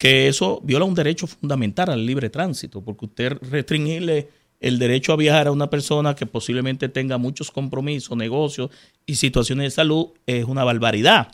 que 0.00 0.28
eso 0.28 0.62
viola 0.64 0.86
un 0.86 0.94
derecho 0.94 1.26
fundamental 1.26 1.90
al 1.90 2.06
libre 2.06 2.30
tránsito, 2.30 2.80
porque 2.82 3.04
usted 3.04 3.32
restringirle 3.50 4.30
el 4.58 4.78
derecho 4.78 5.12
a 5.12 5.16
viajar 5.16 5.46
a 5.46 5.52
una 5.52 5.68
persona 5.68 6.14
que 6.14 6.24
posiblemente 6.24 6.88
tenga 6.88 7.18
muchos 7.18 7.50
compromisos, 7.50 8.16
negocios 8.16 8.70
y 9.04 9.16
situaciones 9.16 9.64
de 9.66 9.70
salud 9.72 10.06
es 10.26 10.46
una 10.46 10.64
barbaridad. 10.64 11.28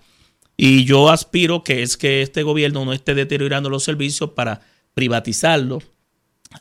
Y 0.56 0.84
yo 0.84 1.10
aspiro 1.10 1.62
que 1.62 1.82
es 1.84 1.96
que 1.96 2.22
este 2.22 2.42
gobierno 2.42 2.84
no 2.84 2.92
esté 2.92 3.14
deteriorando 3.14 3.70
los 3.70 3.84
servicios 3.84 4.30
para 4.30 4.62
privatizarlo 4.94 5.80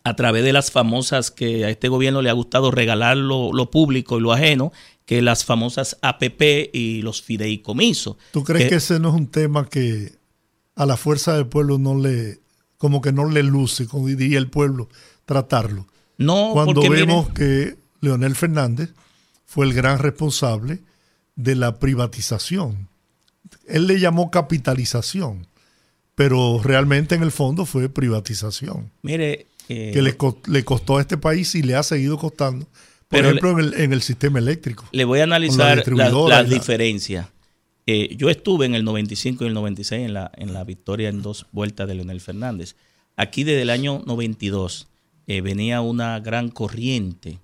a 0.04 0.16
través 0.16 0.44
de 0.44 0.54
las 0.54 0.70
famosas 0.70 1.32
que 1.32 1.66
a 1.66 1.70
este 1.72 1.88
gobierno 1.88 2.22
le 2.22 2.30
ha 2.30 2.34
gustado 2.34 2.70
regalar 2.70 3.18
lo, 3.18 3.52
lo 3.52 3.72
público 3.72 4.20
y 4.20 4.22
lo 4.22 4.32
ajeno, 4.32 4.72
que 5.06 5.24
las 5.24 5.44
famosas 5.44 5.98
APP 6.04 6.70
y 6.72 7.02
los 7.02 7.24
fideicomisos. 7.24 8.18
¿Tú 8.32 8.44
crees 8.44 8.66
Que- 8.66 8.70
que 8.70 8.76
ese 8.76 9.00
no 9.00 9.10
es 9.10 9.16
un 9.16 9.28
tema 9.28 9.68
que 9.68 10.12
a 10.76 10.86
la 10.86 10.98
fuerza 10.98 11.36
del 11.36 11.48
pueblo 11.48 11.78
no 11.78 11.98
le, 11.98 12.40
como 12.78 13.02
que 13.02 13.12
no 13.12 13.30
le 13.30 13.44
luce, 13.44 13.88
como 13.88 14.08
diría 14.08 14.38
el 14.38 14.50
pueblo, 14.50 14.90
tratarlo? 15.26 15.88
No, 16.18 16.52
Cuando 16.54 16.82
miren- 16.82 17.08
vemos 17.08 17.30
que 17.30 17.76
Leonel 18.02 18.36
Fernández 18.36 18.92
fue 19.46 19.66
el 19.66 19.74
gran 19.74 20.00
responsable 20.00 20.80
de 21.36 21.56
la 21.56 21.80
privatización. 21.80 22.88
Él 23.68 23.88
le 23.88 24.00
llamó 24.00 24.32
capitalización, 24.32 25.48
pero 26.16 26.62
realmente 26.64 27.16
en 27.16 27.24
el 27.24 27.32
fondo 27.32 27.66
fue 27.66 27.90
privatización, 27.90 28.92
Mire, 29.02 29.48
eh, 29.70 29.92
que 29.94 30.02
le, 30.02 30.16
le 30.48 30.64
costó 30.66 30.98
a 30.98 31.02
este 31.02 31.18
país 31.18 31.56
y 31.56 31.64
le 31.64 31.76
ha 31.76 31.84
seguido 31.84 32.18
costando. 32.18 32.66
Por 32.66 33.20
Pero 33.20 33.28
ejemplo, 33.30 33.52
en, 33.52 33.60
el, 33.60 33.74
en 33.76 33.94
el 33.94 34.02
sistema 34.02 34.40
eléctrico. 34.40 34.86
le 34.92 35.06
voy 35.06 35.20
a 35.20 35.24
con 35.24 35.30
la 35.30 35.36
analizar 35.36 35.88
las 35.88 36.30
la- 36.30 36.44
diferencias. 36.44 37.28
Eh, 37.88 38.16
yo 38.18 38.30
estuve 38.30 38.66
en 38.66 38.74
el 38.74 38.84
95 38.84 39.44
y 39.44 39.48
el 39.48 39.54
96 39.54 40.06
en 40.06 40.14
la, 40.14 40.32
en 40.36 40.54
la 40.54 40.64
victoria 40.64 41.10
en 41.10 41.22
dos 41.22 41.46
vueltas 41.52 41.88
de 41.88 41.96
Leonel 41.96 42.22
Fernández. 42.22 42.76
Aquí 43.16 43.44
desde 43.44 43.62
el 43.62 43.70
año 43.70 44.02
92 44.06 44.88
eh, 45.28 45.42
venía 45.42 45.82
una 45.82 46.20
gran 46.20 46.50
corriente 46.50 47.40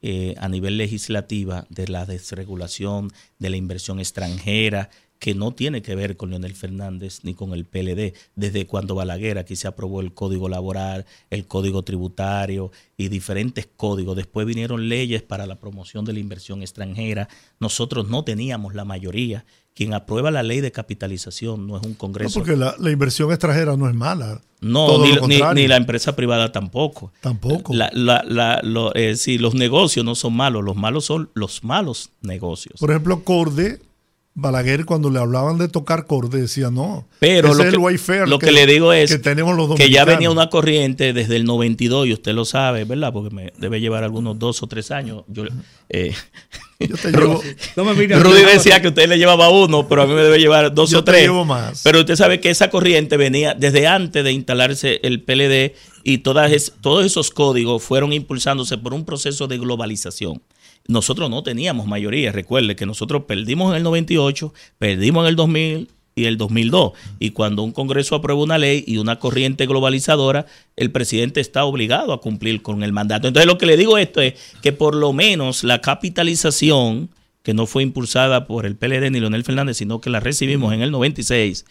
eh, 0.00 0.34
a 0.38 0.48
nivel 0.48 0.78
legislativa 0.78 1.66
de 1.68 1.86
la 1.88 2.06
desregulación 2.06 3.12
de 3.38 3.50
la 3.50 3.56
inversión 3.56 4.00
extranjera, 4.00 4.90
que 5.20 5.36
no 5.36 5.52
tiene 5.52 5.82
que 5.82 5.94
ver 5.94 6.16
con 6.16 6.30
Leonel 6.30 6.56
Fernández 6.56 7.20
ni 7.22 7.34
con 7.34 7.52
el 7.52 7.64
PLD. 7.64 8.12
Desde 8.34 8.66
cuando 8.66 8.96
Balaguer 8.96 9.38
aquí 9.38 9.54
se 9.54 9.68
aprobó 9.68 10.00
el 10.00 10.12
Código 10.14 10.48
Laboral, 10.48 11.06
el 11.30 11.46
Código 11.46 11.84
Tributario 11.84 12.72
y 12.96 13.06
diferentes 13.06 13.68
códigos. 13.76 14.16
Después 14.16 14.48
vinieron 14.48 14.88
leyes 14.88 15.22
para 15.22 15.46
la 15.46 15.60
promoción 15.60 16.04
de 16.04 16.14
la 16.14 16.18
inversión 16.18 16.62
extranjera. 16.62 17.28
Nosotros 17.60 18.08
no 18.08 18.24
teníamos 18.24 18.74
la 18.74 18.84
mayoría. 18.84 19.44
Quien 19.74 19.94
aprueba 19.94 20.30
la 20.30 20.42
ley 20.42 20.60
de 20.60 20.70
capitalización 20.70 21.66
no 21.66 21.76
es 21.78 21.82
un 21.82 21.92
No, 21.92 21.98
Congreso. 21.98 22.40
porque 22.40 22.56
la, 22.56 22.74
la 22.78 22.90
inversión 22.90 23.30
extranjera 23.30 23.76
no 23.76 23.88
es 23.88 23.94
mala. 23.94 24.40
No, 24.60 25.02
ni, 25.54 25.66
la 25.66 25.76
empresa 25.76 26.14
privada 26.14 26.52
tampoco. 26.52 27.10
Tampoco. 27.20 27.74
La, 27.74 27.90
la, 27.94 28.22
la- 28.28 28.60
lo- 28.62 28.94
eh, 28.94 29.16
sí, 29.16 29.38
los 29.38 29.54
negocios 29.54 30.04
no 30.04 30.14
son 30.14 30.34
malos, 30.34 30.62
los 30.62 30.76
malos 30.76 31.04
son 31.06 31.30
los 31.34 31.64
malos 31.64 32.10
negocios. 32.20 32.78
Por 32.78 32.90
ejemplo, 32.90 33.24
Corde, 33.24 33.80
Balaguer, 34.34 34.86
cuando 34.86 35.10
le 35.10 35.18
hablaban 35.18 35.58
de 35.58 35.68
tocar 35.68 36.06
Corde, 36.06 36.40
decía 36.40 36.70
no. 36.70 37.06
Pero 37.18 37.48
ese 37.48 37.56
lo 37.58 37.64
es 37.64 37.68
que, 37.70 37.76
el 37.76 37.82
Wayfair 37.82 38.28
lo 38.28 38.38
que 38.38 38.50
le 38.50 38.66
digo 38.66 38.92
es 38.94 39.10
que 39.10 39.18
tenemos 39.18 39.54
los 39.56 39.74
que 39.74 39.90
ya 39.90 40.06
venía 40.06 40.30
una 40.30 40.48
corriente 40.48 41.12
desde 41.12 41.36
el 41.36 41.44
92 41.44 42.06
y 42.06 42.12
usted 42.14 42.32
lo 42.32 42.46
sabe, 42.46 42.84
¿verdad? 42.84 43.12
Porque 43.12 43.34
me 43.34 43.52
debe 43.58 43.78
llevar 43.80 44.04
algunos 44.04 44.38
dos 44.38 44.62
o 44.62 44.66
tres 44.66 44.90
años. 44.90 45.24
Yo, 45.28 45.44
eh, 45.90 46.14
Yo 46.80 46.96
te 46.96 47.10
llevo, 47.12 47.42
No 47.76 47.84
me 47.84 47.92
mires 47.92 48.22
Rudy 48.22 48.42
decía 48.42 48.80
que 48.80 48.88
usted 48.88 49.06
le 49.06 49.18
llevaba 49.18 49.50
uno, 49.50 49.86
pero 49.86 50.00
a 50.02 50.06
mí 50.06 50.14
me 50.14 50.22
debe 50.22 50.38
llevar 50.38 50.72
dos 50.74 50.90
Yo 50.90 51.00
o 51.00 51.04
te 51.04 51.12
tres. 51.12 51.22
llevo 51.24 51.44
más. 51.44 51.82
Pero 51.84 52.00
usted 52.00 52.16
sabe 52.16 52.40
que 52.40 52.48
esa 52.48 52.70
corriente 52.70 53.18
venía 53.18 53.52
desde 53.54 53.86
antes 53.86 54.24
de 54.24 54.32
instalarse 54.32 54.98
el 55.02 55.20
PLD 55.22 55.74
y 56.04 56.18
todas 56.18 56.50
es- 56.52 56.72
todos 56.80 57.04
esos 57.04 57.30
códigos 57.30 57.82
fueron 57.82 58.14
impulsándose 58.14 58.78
por 58.78 58.94
un 58.94 59.04
proceso 59.04 59.46
de 59.46 59.58
globalización. 59.58 60.40
Nosotros 60.88 61.30
no 61.30 61.42
teníamos 61.42 61.86
mayoría, 61.86 62.32
recuerde 62.32 62.76
que 62.76 62.86
nosotros 62.86 63.24
perdimos 63.26 63.70
en 63.70 63.78
el 63.78 63.82
98, 63.82 64.52
perdimos 64.78 65.24
en 65.24 65.28
el 65.28 65.36
2000 65.36 65.88
y 66.14 66.24
el 66.26 66.36
2002. 66.36 66.92
Y 67.18 67.30
cuando 67.30 67.62
un 67.62 67.72
Congreso 67.72 68.14
aprueba 68.14 68.42
una 68.42 68.58
ley 68.58 68.84
y 68.86 68.98
una 68.98 69.18
corriente 69.18 69.66
globalizadora, 69.66 70.46
el 70.76 70.90
presidente 70.90 71.40
está 71.40 71.64
obligado 71.64 72.12
a 72.12 72.20
cumplir 72.20 72.62
con 72.62 72.82
el 72.82 72.92
mandato. 72.92 73.28
Entonces 73.28 73.46
lo 73.46 73.58
que 73.58 73.66
le 73.66 73.76
digo 73.76 73.98
esto 73.98 74.20
es 74.20 74.34
que 74.60 74.72
por 74.72 74.94
lo 74.94 75.12
menos 75.12 75.64
la 75.64 75.80
capitalización, 75.80 77.10
que 77.42 77.54
no 77.54 77.66
fue 77.66 77.82
impulsada 77.82 78.46
por 78.46 78.66
el 78.66 78.76
PLD 78.76 79.10
ni 79.10 79.20
Leonel 79.20 79.44
Fernández, 79.44 79.78
sino 79.78 80.00
que 80.00 80.10
la 80.10 80.20
recibimos 80.20 80.72
en 80.72 80.82
el 80.82 80.90
96, 80.90 81.64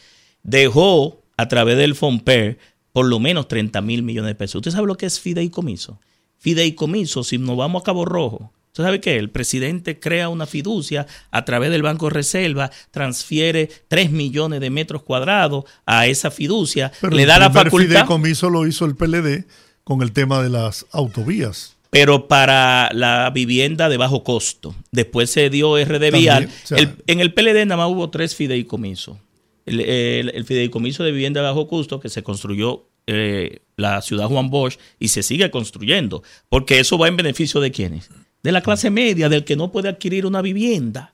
dejó 0.43 1.21
a 1.38 1.47
través 1.47 1.77
del 1.77 1.95
FOMPER 1.95 2.57
por 2.91 3.05
lo 3.05 3.19
menos 3.19 3.47
30 3.47 3.81
mil 3.81 4.03
millones 4.03 4.29
de 4.29 4.35
pesos. 4.35 4.55
¿Usted 4.55 4.71
sabe 4.71 4.88
lo 4.88 4.95
que 4.95 5.05
es 5.05 5.19
fideicomiso? 5.19 5.99
Fideicomiso, 6.39 7.23
si 7.23 7.38
nos 7.38 7.55
vamos 7.55 7.81
a 7.81 7.85
Cabo 7.85 8.03
Rojo, 8.03 8.51
¿usted 8.72 8.84
sabe 8.84 8.99
qué? 8.99 9.18
El 9.18 9.30
presidente 9.30 9.99
crea 9.99 10.30
una 10.30 10.45
fiducia 10.45 11.06
a 11.30 11.45
través 11.45 11.72
del 11.72 11.81
Banco 11.84 12.07
de 12.07 12.14
Reserva, 12.15 12.72
transfiere 12.91 13.69
3 13.88 14.11
millones 14.11 14.60
de 14.61 14.69
metros 14.69 15.03
cuadrados 15.03 15.65
a 15.85 16.07
esa 16.07 16.31
fiducia, 16.31 16.91
pero 17.02 17.15
le 17.15 17.23
el 17.23 17.27
da 17.27 17.39
la 17.39 17.52
facultad, 17.52 17.88
fideicomiso 17.89 18.49
lo 18.49 18.65
hizo 18.68 18.85
el 18.85 18.95
PLD 18.95 19.45
con 19.84 20.02
el 20.02 20.11
tema 20.11 20.41
de 20.41 20.49
las 20.49 20.85
autovías. 20.91 21.76
pero 21.89 22.30
para 22.30 22.89
la 22.93 23.30
vivienda 23.31 23.89
de 23.89 23.98
bajo 23.98 24.23
costo. 24.23 24.73
Después 24.91 25.30
se 25.30 25.49
dio 25.49 25.77
RD 25.77 26.11
También, 26.11 26.11
Vial. 26.22 26.45
o 26.64 26.68
sea- 26.68 26.77
El- 26.77 26.95
en 27.07 27.19
el 27.19 27.34
PLD 27.34 27.65
nada 27.65 27.76
más 27.84 27.91
hubo 27.91 28.10
tres 28.10 28.34
fideicomisos. 28.35 29.18
El, 29.65 29.81
el- 29.81 30.30
el 30.34 30.45
fideicomiso 30.45 31.03
de 31.03 31.11
vivienda 31.11 31.41
de 31.41 31.48
bajo 31.48 31.68
costo 31.68 31.99
que 31.99 32.07
se 32.10 32.23
construyó 32.23 32.88
eh, 33.07 33.60
la 33.77 34.02
ciudad 34.02 34.27
Juan 34.27 34.49
Bosch 34.49 34.77
y 34.99 35.10
se 35.10 35.22
sigue 35.23 35.49
construyendo, 35.52 36.23
porque 36.49 36.80
eso 36.80 36.98
va 36.98 37.07
en 37.10 37.18
beneficio 37.18 37.60
de 37.60 37.72
quiénes? 37.72 38.10
De 38.43 38.51
la 38.51 38.61
clase 38.61 38.89
media, 38.89 39.30
del 39.30 39.43
que 39.45 39.55
no 39.55 39.72
puede 39.72 39.89
adquirir 39.89 40.26
una 40.26 40.41
vivienda. 40.41 41.13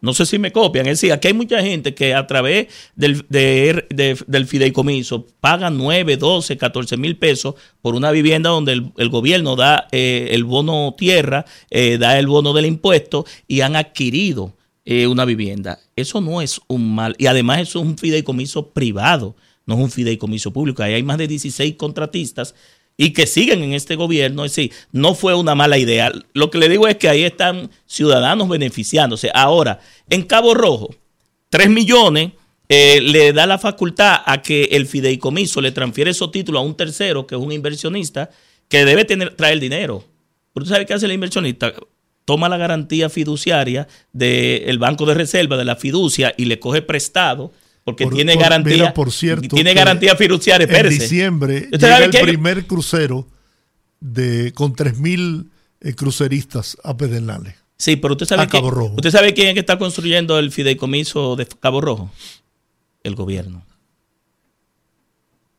No 0.00 0.14
sé 0.14 0.26
si 0.26 0.36
me 0.38 0.50
copian. 0.50 0.86
Es 0.86 1.00
decir, 1.00 1.12
aquí 1.12 1.28
hay 1.28 1.34
mucha 1.34 1.62
gente 1.62 1.94
que 1.94 2.12
a 2.14 2.26
través 2.26 2.66
del, 2.96 3.24
de- 3.28 3.86
de- 3.90 4.18
del 4.26 4.46
fideicomiso 4.46 5.26
paga 5.40 5.70
9, 5.70 6.16
12, 6.16 6.56
14 6.56 6.96
mil 6.96 7.16
pesos 7.16 7.54
por 7.80 7.94
una 7.94 8.10
vivienda 8.10 8.50
donde 8.50 8.72
el, 8.72 8.92
el 8.96 9.08
gobierno 9.10 9.54
da 9.54 9.86
eh, 9.92 10.28
el 10.32 10.42
bono 10.42 10.94
tierra, 10.98 11.44
eh, 11.70 11.98
da 11.98 12.18
el 12.18 12.26
bono 12.26 12.52
del 12.52 12.66
impuesto 12.66 13.24
y 13.46 13.60
han 13.60 13.76
adquirido 13.76 14.56
eh, 14.84 15.06
una 15.06 15.24
vivienda. 15.24 15.78
Eso 15.94 16.20
no 16.20 16.42
es 16.42 16.60
un 16.66 16.94
mal. 16.96 17.14
Y 17.18 17.26
además 17.26 17.60
eso 17.60 17.78
es 17.80 17.84
un 17.86 17.96
fideicomiso 17.96 18.70
privado, 18.70 19.36
no 19.66 19.74
es 19.74 19.80
un 19.82 19.90
fideicomiso 19.92 20.52
público. 20.52 20.82
Ahí 20.82 20.94
hay 20.94 21.04
más 21.04 21.18
de 21.18 21.28
16 21.28 21.76
contratistas 21.76 22.56
y 22.96 23.12
que 23.12 23.26
siguen 23.26 23.62
en 23.62 23.72
este 23.72 23.96
gobierno. 23.96 24.44
Es 24.44 24.54
decir, 24.54 24.72
no 24.92 25.14
fue 25.14 25.34
una 25.34 25.54
mala 25.54 25.78
idea. 25.78 26.12
Lo 26.34 26.50
que 26.50 26.58
le 26.58 26.68
digo 26.68 26.86
es 26.88 26.96
que 26.96 27.08
ahí 27.08 27.24
están 27.24 27.70
ciudadanos 27.86 28.48
beneficiándose. 28.48 29.30
Ahora, 29.34 29.80
en 30.08 30.22
Cabo 30.22 30.54
Rojo, 30.54 30.94
3 31.50 31.68
millones 31.70 32.32
eh, 32.68 33.00
le 33.02 33.32
da 33.32 33.46
la 33.46 33.58
facultad 33.58 34.22
a 34.24 34.40
que 34.40 34.64
el 34.72 34.86
fideicomiso 34.86 35.60
le 35.60 35.72
transfiere 35.72 36.10
esos 36.10 36.30
títulos 36.30 36.60
a 36.60 36.64
un 36.64 36.76
tercero, 36.76 37.26
que 37.26 37.34
es 37.34 37.40
un 37.40 37.52
inversionista, 37.52 38.30
que 38.68 38.84
debe 38.84 39.04
tener, 39.04 39.34
traer 39.36 39.60
dinero. 39.60 40.04
¿Pero 40.54 40.64
tú 40.64 40.70
sabes 40.70 40.86
qué 40.86 40.94
hace 40.94 41.06
el 41.06 41.12
inversionista? 41.12 41.72
Toma 42.24 42.48
la 42.48 42.56
garantía 42.56 43.10
fiduciaria 43.10 43.88
del 44.12 44.78
Banco 44.78 45.04
de 45.06 45.14
Reserva, 45.14 45.56
de 45.56 45.64
la 45.64 45.76
fiducia, 45.76 46.34
y 46.36 46.44
le 46.44 46.60
coge 46.60 46.80
prestado, 46.80 47.52
porque 47.84 48.04
Por- 48.04 48.14
tiene 48.14 48.34
por- 48.34 48.42
garantía. 48.42 48.72
mira, 48.74 48.94
por 48.94 49.10
cierto, 49.12 49.48
tiene 49.54 49.70
que 49.72 49.78
garantía 49.78 50.16
fiduciaria, 50.16 50.66
En 50.68 50.88
diciembre 50.88 51.68
¿Usted 51.72 51.80
llega 51.80 52.20
el 52.20 52.26
primer 52.26 52.66
crucero 52.66 53.26
de, 54.00 54.52
con 54.54 54.74
3.000 54.74 55.48
eh, 55.80 55.94
cruceristas 55.94 56.76
a 56.84 56.96
Pedernales. 56.96 57.54
Sí, 57.76 57.96
pero 57.96 58.14
usted 58.14 58.26
sabe, 58.26 58.42
a 58.42 58.46
Cabo 58.46 58.68
quién- 58.68 58.74
Rojo. 58.74 58.94
usted 58.94 59.10
sabe 59.10 59.34
quién 59.34 59.48
es 59.48 59.54
que 59.54 59.60
está 59.60 59.78
construyendo 59.78 60.38
el 60.38 60.52
fideicomiso 60.52 61.34
de 61.36 61.46
Cabo 61.46 61.80
Rojo. 61.80 62.10
El 63.02 63.16
gobierno. 63.16 63.64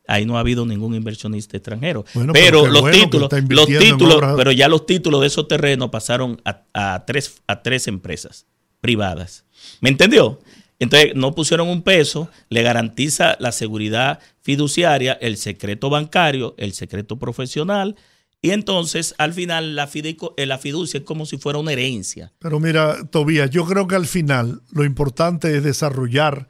Ahí 0.08 0.26
no 0.26 0.36
ha 0.38 0.42
habido 0.42 0.66
ningún 0.66 0.96
inversionista 0.96 1.56
extranjero. 1.58 2.04
Bueno, 2.14 2.34
pero 2.34 2.66
los 2.68 2.82
bueno 2.82 2.98
que 2.98 3.04
títulos, 3.06 3.30
los 3.50 3.68
títulos, 3.68 4.22
pero 4.36 4.52
ya 4.52 4.68
los 4.68 4.86
títulos 4.86 5.22
de 5.22 5.28
esos 5.28 5.48
terrenos 5.48 5.90
pasaron 5.90 6.42
a, 6.44 6.64
a 6.74 7.06
tres, 7.06 7.42
a 7.48 7.62
tres 7.62 7.88
empresas 7.88 8.46
privadas. 8.82 9.46
¿Me 9.80 9.90
entendió? 9.90 10.42
Entonces 10.84 11.16
no 11.16 11.34
pusieron 11.34 11.70
un 11.70 11.82
peso, 11.82 12.30
le 12.50 12.62
garantiza 12.62 13.38
la 13.40 13.54
seguridad 13.54 14.20
fiduciaria, 14.42 15.14
el 15.14 15.38
secreto 15.38 15.90
bancario, 15.90 16.56
el 16.58 16.74
secreto 16.74 17.18
profesional, 17.18 17.96
y 18.42 18.52
entonces 18.52 19.16
al 19.18 19.34
final 19.34 19.78
la, 19.78 19.90
eh, 19.94 20.46
la 20.46 20.58
fiducia 20.58 20.98
es 20.98 21.06
como 21.06 21.26
si 21.26 21.38
fuera 21.38 21.58
una 21.58 21.72
herencia. 21.72 22.34
Pero 22.40 22.60
mira, 22.60 22.98
Tobías, 23.10 23.50
yo 23.50 23.66
creo 23.66 23.88
que 23.88 23.96
al 23.96 24.08
final 24.08 24.62
lo 24.74 24.84
importante 24.84 25.56
es 25.56 25.64
desarrollar 25.64 26.50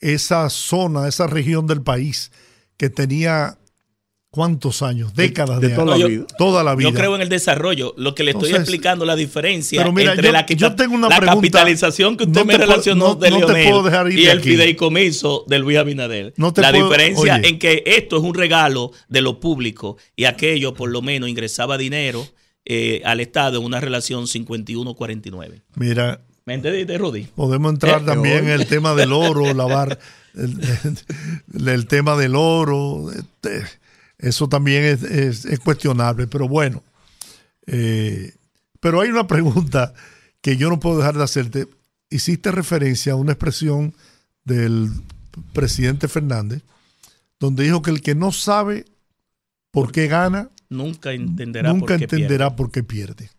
esa 0.00 0.50
zona, 0.50 1.06
esa 1.06 1.28
región 1.28 1.68
del 1.68 1.82
país 1.82 2.32
que 2.76 2.90
tenía 2.90 3.58
cuántos 4.30 4.82
años, 4.82 5.14
décadas 5.14 5.60
de, 5.60 5.68
de 5.68 5.74
toda 5.74 5.86
la 5.86 5.96
yo- 5.98 6.08
vida. 6.08 6.26
toda 6.36 6.62
la 6.62 6.74
vida. 6.74 6.90
Yo 6.90 6.94
creo 6.94 7.14
en 7.16 7.22
el 7.22 7.28
desarrollo. 7.28 7.94
Lo 7.96 8.14
que 8.14 8.22
le 8.24 8.32
estoy 8.32 8.48
Entonces, 8.50 8.68
explicando 8.68 9.04
la 9.06 9.16
diferencia 9.16 9.80
pero 9.80 9.92
mira, 9.92 10.10
entre 10.12 10.26
yo- 10.26 10.32
la, 10.32 10.46
yo 10.46 10.74
tengo 10.76 10.94
una 10.94 11.08
la 11.08 11.16
pregunta. 11.16 11.36
capitalización 11.36 12.16
que 12.16 12.24
usted 12.24 12.40
No 12.40 12.44
me 12.44 12.58
relacionó 12.58 13.08
no- 13.08 13.14
de 13.14 13.30
no 13.30 13.36
te 13.38 13.46
Leonel 13.46 13.68
puedo 13.70 13.82
dejar 13.84 14.12
ir 14.12 14.18
y 14.18 14.24
de 14.26 14.30
el 14.32 14.38
aquí. 14.38 14.50
fideicomiso 14.50 15.44
de 15.46 15.58
Luis 15.58 15.78
Abinader. 15.78 16.34
No 16.36 16.52
te 16.52 16.60
la 16.60 16.70
puedo- 16.70 16.84
diferencia 16.90 17.36
oye. 17.36 17.48
en 17.48 17.58
que 17.58 17.82
esto 17.86 18.16
es 18.18 18.22
un 18.22 18.34
regalo 18.34 18.92
de 19.08 19.22
lo 19.22 19.40
público 19.40 19.96
y 20.14 20.24
aquello 20.26 20.74
por 20.74 20.90
lo 20.90 21.00
menos 21.02 21.28
ingresaba 21.28 21.78
dinero 21.78 22.26
eh, 22.70 23.00
al 23.06 23.20
Estado 23.20 23.58
en 23.58 23.64
una 23.64 23.80
relación 23.80 24.26
51-49. 24.26 25.62
Mira, 25.76 26.20
¿Me 26.44 26.54
entendiste, 26.54 26.96
Rudy? 26.98 27.22
podemos 27.34 27.72
entrar 27.72 28.02
Eh, 28.02 28.04
también 28.04 28.38
en 28.44 28.50
el 28.60 28.66
tema 28.66 28.94
del 28.94 29.12
oro, 29.12 29.52
lavar 29.54 29.98
el, 30.34 30.58
el- 31.54 31.68
el 31.68 31.86
tema 31.86 32.16
del 32.16 32.34
oro. 32.36 33.10
este, 33.10 33.64
eso 34.18 34.48
también 34.48 34.84
es, 34.84 35.02
es- 35.02 35.44
es 35.44 35.60
cuestionable, 35.60 36.26
pero 36.26 36.48
bueno. 36.48 36.82
Eh, 37.66 38.34
pero 38.80 39.00
hay 39.00 39.10
una 39.10 39.26
pregunta 39.26 39.94
que 40.40 40.56
yo 40.56 40.68
no 40.70 40.80
puedo 40.80 40.98
dejar 40.98 41.16
de 41.16 41.24
hacerte. 41.24 41.68
Hiciste 42.10 42.50
referencia 42.50 43.12
a 43.12 43.16
una 43.16 43.32
expresión 43.32 43.94
del 44.44 44.90
presidente 45.52 46.08
Fernández, 46.08 46.62
donde 47.38 47.64
dijo 47.64 47.82
que 47.82 47.90
el 47.90 48.00
que 48.02 48.14
no 48.14 48.32
sabe 48.32 48.86
por 49.70 49.92
qué 49.92 50.06
gana, 50.08 50.50
Nunca 50.70 51.12
entenderá 51.12 51.70
nunca 51.72 51.80
por 51.80 51.98
qué 51.98 52.04
entenderá 52.04 52.46
pierde. 52.48 52.56
por 52.56 52.70
qué 52.70 52.82
pierde. 52.82 53.30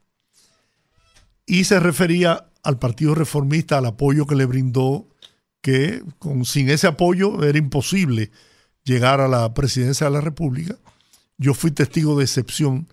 Y 1.46 1.64
se 1.64 1.80
refería 1.80 2.46
al 2.64 2.78
Partido 2.80 3.16
Reformista, 3.16 3.78
al 3.78 3.86
apoyo 3.88 4.26
que 4.28 4.36
le 4.36 4.46
brindó, 4.46 5.08
que 5.62 6.04
con, 6.20 6.46
sin 6.46 6.70
ese 6.70 6.88
apoyo 6.88 7.44
era 7.44 7.58
imposible 7.58 8.32
llegar 8.90 9.22
a 9.22 9.28
la 9.28 9.54
presidencia 9.54 10.08
de 10.08 10.14
la 10.14 10.22
República. 10.22 10.76
Yo 11.38 11.54
fui 11.54 11.72
testigo 11.72 12.18
de 12.18 12.26
excepción 12.26 12.88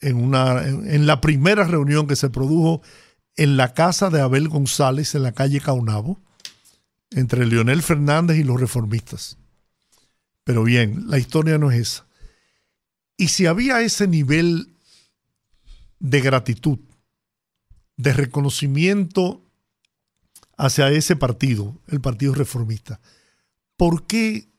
en, 0.00 0.16
una, 0.16 0.66
en, 0.66 1.06
la 1.06 1.20
primera 1.20 1.64
reunión 1.64 2.06
que 2.06 2.16
se 2.16 2.30
produjo 2.30 2.82
en 3.36 3.56
la 3.56 3.72
casa 3.72 4.10
de 4.10 4.20
Abel 4.20 4.48
González, 4.48 5.14
en 5.14 5.22
la 5.22 5.32
calle 5.32 5.60
Caunabo, 5.60 6.20
entre 7.10 7.46
Leonel 7.46 7.82
Fernández 7.82 8.38
y 8.38 8.42
los 8.42 8.60
reformistas. 8.60 9.38
Pero 10.44 10.64
bien, 10.64 11.04
la 11.08 11.18
historia 11.18 11.58
no 11.58 11.70
es 11.70 11.80
esa. 11.80 12.06
Y 13.16 13.28
si 13.28 13.46
había 13.46 13.80
ese 13.82 14.08
nivel 14.08 14.74
de 16.00 16.20
gratitud, 16.20 16.78
de 17.96 18.12
reconocimiento 18.14 19.44
hacia 20.56 20.90
ese 20.90 21.16
partido, 21.16 21.78
el 21.86 22.00
Partido 22.00 22.34
Reformista, 22.34 23.00
¿por 23.76 24.06
qué 24.06 24.49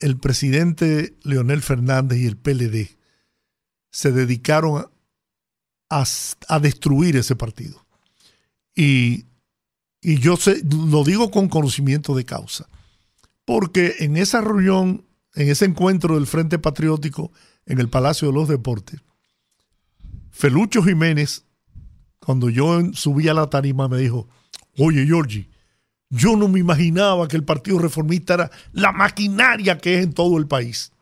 el 0.00 0.18
presidente 0.18 1.16
Leonel 1.22 1.62
Fernández 1.62 2.18
y 2.18 2.26
el 2.26 2.36
PLD 2.36 2.96
se 3.90 4.12
dedicaron 4.12 4.86
a, 5.88 6.58
destruir 6.60 7.16
ese 7.16 7.36
partido? 7.36 7.86
Y, 8.74 9.26
y 10.02 10.18
yo 10.18 10.36
sé, 10.36 10.62
lo 10.64 11.04
digo 11.04 11.30
con 11.30 11.48
conocimiento 11.48 12.14
de 12.14 12.24
causa, 12.24 12.68
porque 13.44 13.96
en 14.00 14.16
esa 14.16 14.40
reunión, 14.40 15.06
en 15.34 15.48
ese 15.48 15.64
encuentro 15.64 16.16
del 16.16 16.26
Frente 16.26 16.58
Patriótico 16.58 17.32
en 17.64 17.78
el 17.78 17.88
Palacio 17.88 18.28
de 18.28 18.34
los 18.34 18.48
Deportes, 18.48 19.00
Felucho 20.30 20.82
Jiménez, 20.82 21.46
cuando 22.18 22.50
yo 22.50 22.92
subí 22.92 23.28
a 23.28 23.34
la 23.34 23.48
tarima, 23.48 23.88
me 23.88 23.98
dijo, 23.98 24.28
oye 24.76 25.06
Georgie, 25.06 25.48
yo 26.10 26.36
no 26.36 26.48
me 26.48 26.60
imaginaba 26.60 27.28
que 27.28 27.36
el 27.36 27.44
Partido 27.44 27.78
Reformista 27.78 28.34
era 28.34 28.50
la 28.72 28.92
maquinaria 28.92 29.78
que 29.78 29.98
es 29.98 30.04
en 30.04 30.12
todo 30.12 30.38
el 30.38 30.46
país. 30.46 30.92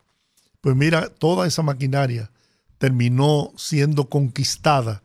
Pues 0.60 0.74
mira, 0.76 1.10
toda 1.10 1.46
esa 1.46 1.62
maquinaria 1.62 2.30
terminó 2.78 3.52
siendo 3.56 4.08
conquistada 4.08 5.02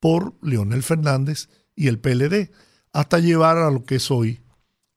por 0.00 0.34
Leonel 0.42 0.82
Fernández 0.82 1.48
y 1.74 1.88
el 1.88 1.98
PLD, 1.98 2.50
hasta 2.92 3.18
llevar 3.18 3.58
a 3.58 3.70
lo 3.70 3.84
que 3.84 3.96
es 3.96 4.10
hoy 4.10 4.40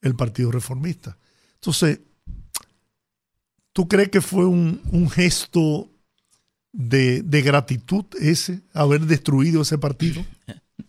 el 0.01 0.15
Partido 0.15 0.51
Reformista. 0.51 1.17
Entonces, 1.55 1.99
¿tú 3.73 3.87
crees 3.87 4.09
que 4.09 4.21
fue 4.21 4.45
un, 4.45 5.09
gesto 5.09 5.89
de 6.71 7.41
gratitud 7.43 8.05
ese, 8.19 8.61
haber 8.73 9.01
destruido 9.01 9.61
ese 9.61 9.77
partido? 9.77 10.25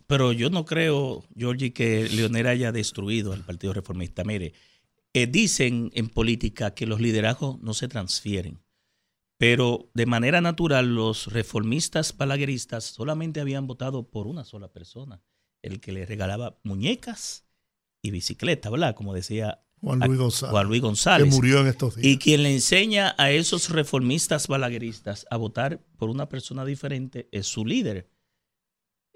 Pero 0.07 0.31
yo 0.31 0.49
no 0.49 0.65
creo, 0.65 1.23
Georgie, 1.35 1.73
que 1.73 2.09
Leonel 2.09 2.47
haya 2.47 2.71
destruido 2.71 3.33
al 3.33 3.43
Partido 3.43 3.73
Reformista. 3.73 4.23
Mire, 4.23 4.53
eh, 5.13 5.27
dicen 5.27 5.91
en 5.93 6.09
política 6.09 6.73
que 6.73 6.87
los 6.87 6.99
liderazgos 6.99 7.59
no 7.61 7.73
se 7.73 7.87
transfieren, 7.87 8.59
pero 9.37 9.89
de 9.93 10.05
manera 10.05 10.41
natural 10.41 10.95
los 10.95 11.27
reformistas 11.27 12.13
palagueristas 12.13 12.85
solamente 12.85 13.39
habían 13.39 13.67
votado 13.67 14.09
por 14.09 14.27
una 14.27 14.43
sola 14.43 14.69
persona, 14.71 15.21
el 15.61 15.79
que 15.79 15.91
le 15.91 16.05
regalaba 16.05 16.57
muñecas 16.63 17.45
y 18.01 18.11
bicicleta, 18.11 18.69
¿verdad? 18.69 18.95
Como 18.95 19.13
decía 19.13 19.63
Juan 19.83 19.99
Luis 19.99 20.17
González, 20.17 20.51
Juan 20.51 20.67
Luis 20.67 20.81
González. 20.81 21.29
que 21.29 21.35
murió 21.35 21.59
en 21.59 21.67
estos 21.67 21.95
días. 21.95 22.07
Y 22.07 22.17
quien 22.17 22.43
le 22.43 22.53
enseña 22.53 23.15
a 23.17 23.31
esos 23.31 23.69
reformistas 23.69 24.47
balagueristas 24.47 25.25
a 25.29 25.37
votar 25.37 25.79
por 25.97 26.09
una 26.09 26.29
persona 26.29 26.63
diferente 26.63 27.27
es 27.31 27.47
su 27.47 27.65
líder, 27.65 28.09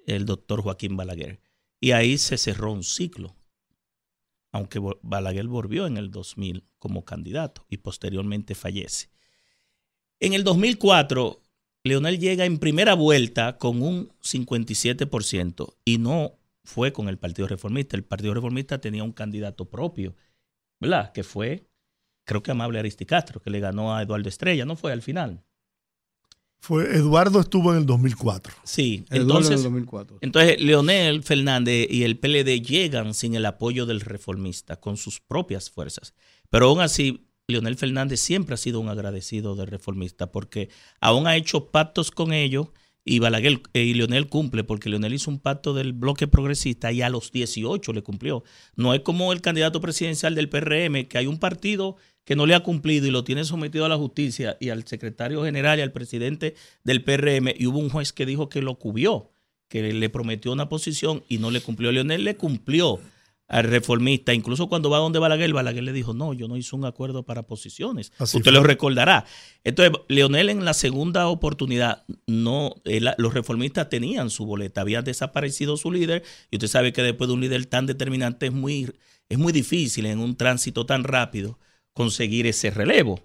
el 0.07 0.25
doctor 0.25 0.61
Joaquín 0.61 0.97
Balaguer. 0.97 1.39
Y 1.79 1.91
ahí 1.91 2.17
se 2.17 2.39
cerró 2.39 2.71
un 2.71 2.83
ciclo, 2.83 3.35
aunque 4.51 4.81
Balaguer 5.03 5.47
volvió 5.47 5.85
en 5.85 5.97
el 5.97 6.09
2000 6.09 6.65
como 6.79 7.05
candidato 7.05 7.65
y 7.69 7.77
posteriormente 7.77 8.55
fallece. 8.55 9.09
En 10.19 10.33
el 10.33 10.43
2004, 10.43 11.43
Leonel 11.83 12.17
llega 12.17 12.45
en 12.45 12.57
primera 12.57 12.95
vuelta 12.95 13.59
con 13.59 13.83
un 13.83 14.09
57% 14.23 15.75
y 15.85 15.99
no 15.99 16.39
fue 16.63 16.91
con 16.91 17.07
el 17.07 17.19
Partido 17.19 17.47
Reformista. 17.47 17.95
El 17.95 18.03
Partido 18.03 18.33
Reformista 18.33 18.81
tenía 18.81 19.03
un 19.03 19.11
candidato 19.11 19.69
propio, 19.69 20.15
¿verdad? 20.79 21.11
Que 21.11 21.23
fue 21.23 21.67
creo 22.27 22.43
que 22.43 22.51
Amable 22.51 22.77
Aristicastro, 22.77 23.41
que 23.41 23.49
le 23.49 23.61
ganó 23.61 23.95
a 23.95 24.03
Eduardo 24.03 24.27
Estrella, 24.27 24.65
¿no 24.65 24.75
fue 24.75 24.91
al 24.91 25.01
final? 25.01 25.43
Fue, 26.59 26.95
Eduardo 26.95 27.39
estuvo 27.39 27.71
en 27.71 27.79
el 27.79 27.85
2004. 27.85 28.53
Sí, 28.63 29.05
El 29.09 29.21
entonces, 29.21 29.51
del 29.51 29.63
2004. 29.63 30.17
entonces 30.21 30.59
Leonel 30.61 31.23
Fernández 31.23 31.87
y 31.89 32.03
el 32.03 32.17
PLD 32.19 32.61
llegan 32.61 33.13
sin 33.13 33.35
el 33.35 33.45
apoyo 33.45 33.85
del 33.85 34.01
reformista, 34.01 34.77
con 34.77 34.97
sus 34.97 35.19
propias 35.19 35.69
fuerzas. 35.69 36.13
Pero 36.49 36.67
aún 36.67 36.81
así, 36.81 37.27
Leonel 37.47 37.77
Fernández 37.77 38.19
siempre 38.19 38.55
ha 38.55 38.57
sido 38.57 38.79
un 38.79 38.89
agradecido 38.89 39.55
del 39.55 39.67
reformista, 39.67 40.31
porque 40.31 40.69
aún 40.99 41.27
ha 41.27 41.35
hecho 41.37 41.67
pactos 41.67 42.11
con 42.11 42.33
ellos 42.33 42.67
y 43.07 43.19
Balaguer 43.19 43.61
eh, 43.73 43.83
y 43.83 43.93
Leonel 43.93 44.27
cumple, 44.27 44.63
porque 44.63 44.89
Leonel 44.89 45.13
hizo 45.13 45.31
un 45.31 45.39
pacto 45.39 45.73
del 45.73 45.93
bloque 45.93 46.27
progresista 46.27 46.91
y 46.91 47.01
a 47.01 47.09
los 47.09 47.31
18 47.31 47.93
le 47.93 48.03
cumplió. 48.03 48.43
No 48.75 48.93
es 48.93 48.99
como 48.99 49.31
el 49.31 49.41
candidato 49.41 49.79
presidencial 49.79 50.35
del 50.35 50.49
PRM, 50.49 51.05
que 51.07 51.17
hay 51.17 51.25
un 51.25 51.39
partido 51.39 51.95
que 52.25 52.35
no 52.35 52.45
le 52.45 52.53
ha 52.53 52.59
cumplido 52.59 53.07
y 53.07 53.11
lo 53.11 53.23
tiene 53.23 53.45
sometido 53.45 53.85
a 53.85 53.89
la 53.89 53.95
justicia 53.95 54.57
y 54.59 54.69
al 54.69 54.85
secretario 54.85 55.43
general 55.45 55.79
y 55.79 55.81
al 55.81 55.93
presidente 55.93 56.55
del 56.83 57.01
PRM, 57.03 57.53
y 57.57 57.65
hubo 57.65 57.79
un 57.79 57.89
juez 57.89 58.11
que 58.11 58.25
dijo 58.25 58.49
que 58.49 58.61
lo 58.61 58.75
cubrió, 58.75 59.31
que 59.69 59.93
le 59.93 60.09
prometió 60.09 60.51
una 60.51 60.67
posición 60.67 61.23
y 61.29 61.37
no 61.37 61.49
le 61.49 61.61
cumplió. 61.61 61.93
Leonel 61.93 62.25
le 62.25 62.35
cumplió 62.35 62.99
al 63.47 63.63
reformista, 63.63 64.33
incluso 64.33 64.67
cuando 64.67 64.89
va 64.89 64.97
donde 64.97 65.19
Balaguer, 65.19 65.53
Balaguer 65.53 65.83
le 65.83 65.93
dijo, 65.93 66.13
no, 66.13 66.33
yo 66.33 66.47
no 66.49 66.57
hice 66.57 66.75
un 66.75 66.83
acuerdo 66.85 67.23
para 67.23 67.43
posiciones. 67.43 68.11
Así 68.19 68.37
Usted 68.37 68.51
fue. 68.51 68.59
lo 68.59 68.63
recordará. 68.63 69.25
Entonces, 69.63 69.97
Leonel 70.09 70.49
en 70.49 70.65
la 70.65 70.73
segunda 70.73 71.27
oportunidad, 71.29 72.03
no, 72.25 72.75
él- 72.83 73.09
los 73.17 73.33
reformistas 73.33 73.87
tenían 73.89 74.29
su 74.29 74.45
boleta, 74.45 74.81
había 74.81 75.01
desaparecido 75.01 75.77
su 75.77 75.91
líder, 75.91 76.23
y 76.51 76.57
usted 76.57 76.67
sabe 76.67 76.91
que 76.91 77.01
después 77.03 77.29
de 77.29 77.35
un 77.35 77.41
líder 77.41 77.65
tan 77.67 77.85
determinante 77.85 78.47
es 78.47 78.51
muy, 78.53 78.91
es 79.29 79.37
muy 79.37 79.53
difícil 79.53 80.05
en 80.07 80.19
un 80.19 80.35
tránsito 80.35 80.85
tan 80.85 81.03
rápido 81.05 81.57
conseguir 81.93 82.47
ese 82.47 82.69
relevo. 82.69 83.21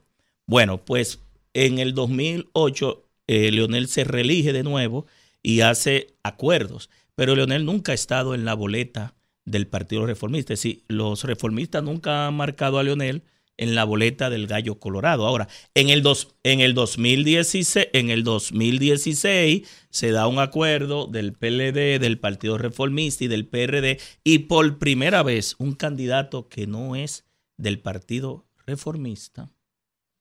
Bueno, 0.47 0.85
pues 0.85 1.20
en 1.55 1.78
el 1.78 1.94
2008 1.94 3.05
eh, 3.27 3.51
Leonel 3.51 3.89
se 3.89 4.05
reelige 4.05 4.53
de 4.53 4.62
nuevo 4.62 5.07
y 5.43 5.61
hace 5.61 6.15
acuerdos, 6.23 6.90
pero 7.15 7.35
Leonel 7.35 7.65
nunca 7.65 7.93
ha 7.93 7.94
estado 7.94 8.35
en 8.35 8.44
la 8.44 8.55
boleta 8.55 9.15
del 9.44 9.66
Partido 9.66 10.06
Reformista. 10.06 10.52
Es 10.52 10.60
decir, 10.60 10.85
los 10.89 11.24
reformistas 11.24 11.82
nunca 11.82 12.27
han 12.27 12.35
marcado 12.35 12.78
a 12.78 12.82
Leonel 12.82 13.23
en 13.56 13.74
la 13.74 13.85
boleta 13.85 14.31
del 14.31 14.47
Gallo 14.47 14.78
Colorado. 14.78 15.27
Ahora, 15.27 15.48
en 15.74 15.90
el, 15.90 16.02
dos, 16.02 16.35
en 16.43 16.60
el 16.60 16.74
2016, 16.74 17.89
en 17.93 18.10
el 18.10 18.24
2016 18.24 19.69
se 19.90 20.10
da 20.10 20.27
un 20.27 20.39
acuerdo 20.39 21.06
del 21.06 21.32
PLD, 21.32 22.01
del 22.01 22.19
Partido 22.19 22.59
Reformista 22.59 23.24
y 23.24 23.28
del 23.28 23.47
PRD 23.47 24.01
y 24.24 24.40
por 24.40 24.78
primera 24.78 25.23
vez 25.23 25.55
un 25.59 25.74
candidato 25.74 26.48
que 26.48 26.66
no 26.66 26.97
es 26.97 27.24
del 27.56 27.78
Partido 27.78 28.47
Reformista 28.66 29.51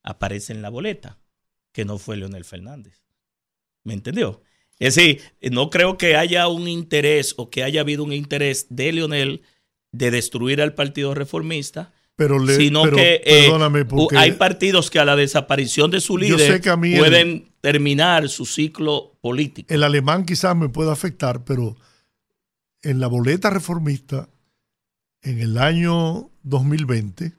aparece 0.03 0.53
en 0.53 0.61
la 0.61 0.69
boleta, 0.69 1.19
que 1.72 1.85
no 1.85 1.98
fue 1.98 2.18
Leonel 2.18 2.45
Fernández. 2.45 3.03
¿Me 3.84 3.93
entendió? 3.93 4.43
Es 4.81 4.95
decir, 4.95 5.21
no 5.51 5.69
creo 5.69 5.97
que 5.97 6.15
haya 6.15 6.47
un 6.47 6.67
interés 6.67 7.35
o 7.37 7.49
que 7.49 7.63
haya 7.63 7.81
habido 7.81 8.03
un 8.03 8.13
interés 8.13 8.65
de 8.69 8.91
Leonel 8.91 9.43
de 9.91 10.09
destruir 10.09 10.61
al 10.61 10.73
Partido 10.73 11.13
Reformista, 11.13 11.93
Pero, 12.15 12.39
le, 12.39 12.55
sino 12.55 12.83
pero 12.83 12.97
que 12.97 13.21
eh, 13.23 13.43
perdóname, 13.43 13.85
porque 13.85 14.17
hay 14.17 14.31
partidos 14.33 14.89
que 14.89 14.97
a 14.99 15.05
la 15.05 15.15
desaparición 15.15 15.91
de 15.91 16.01
su 16.01 16.13
Yo 16.13 16.19
líder 16.37 16.53
sé 16.53 16.61
que 16.61 16.69
a 16.69 16.77
mí 16.77 16.93
el- 16.93 16.99
pueden 16.99 17.51
terminar 17.61 18.27
su 18.29 18.45
ciclo 18.45 19.17
político. 19.21 19.71
el 19.71 19.83
alemán 19.83 20.25
quizás 20.25 20.55
me 20.55 20.67
pueda 20.69 20.91
afectar, 20.93 21.43
pero 21.43 21.75
en 22.81 22.99
la 22.99 23.05
boleta 23.07 23.49
reformista, 23.51 24.29
en 25.21 25.39
el 25.41 25.59
año 25.59 26.31
2020, 26.43 27.33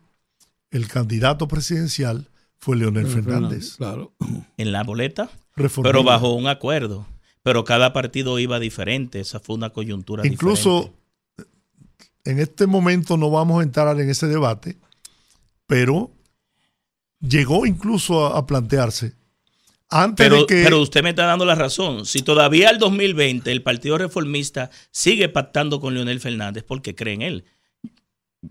el 0.71 0.87
candidato 0.89 1.49
presidencial 1.49 2.29
fue 2.59 2.77
Leonel 2.77 3.09
Fernández. 3.09 3.77
Claro. 3.79 4.13
en 4.57 4.71
la 4.71 4.85
boleta, 4.85 5.29
reformista. 5.57 5.83
pero 5.83 6.05
bajo 6.05 6.33
un 6.35 6.47
acuerdo. 6.47 7.07
Pero 7.43 7.65
cada 7.65 7.93
partido 7.93 8.39
iba 8.39 8.59
diferente, 8.59 9.21
esa 9.21 9.41
fue 9.41 9.57
una 9.57 9.71
coyuntura 9.71 10.27
Incluso 10.27 10.95
en 12.25 12.39
este 12.39 12.67
momento 12.67 13.17
no 13.17 13.31
vamos 13.31 13.61
a 13.61 13.63
entrar 13.65 13.99
en 14.01 14.09
ese 14.09 14.29
debate, 14.29 14.77
pero 15.67 16.13
llegó 17.21 17.67
incluso 17.67 18.27
a, 18.27 18.39
a 18.39 18.47
plantearse 18.47 19.15
antes 19.93 20.25
Pero, 20.25 20.41
de 20.41 20.47
que 20.47 20.63
pero 20.65 20.81
usted 20.81 21.03
me 21.03 21.11
está 21.11 21.27
dando 21.27 21.45
la 21.45 21.55
razón. 21.55 22.07
Si 22.07 22.23
todavía 22.23 22.71
el 22.71 22.79
2020 22.79 23.53
el 23.53 23.63
Partido 23.63 23.99
Reformista 23.99 24.71
sigue 24.91 25.29
pactando 25.29 25.81
con 25.81 25.95
Leonel 25.95 26.19
Fernández 26.19 26.65
porque 26.67 26.95
cree 26.95 27.15
en 27.15 27.23
él. 27.23 27.45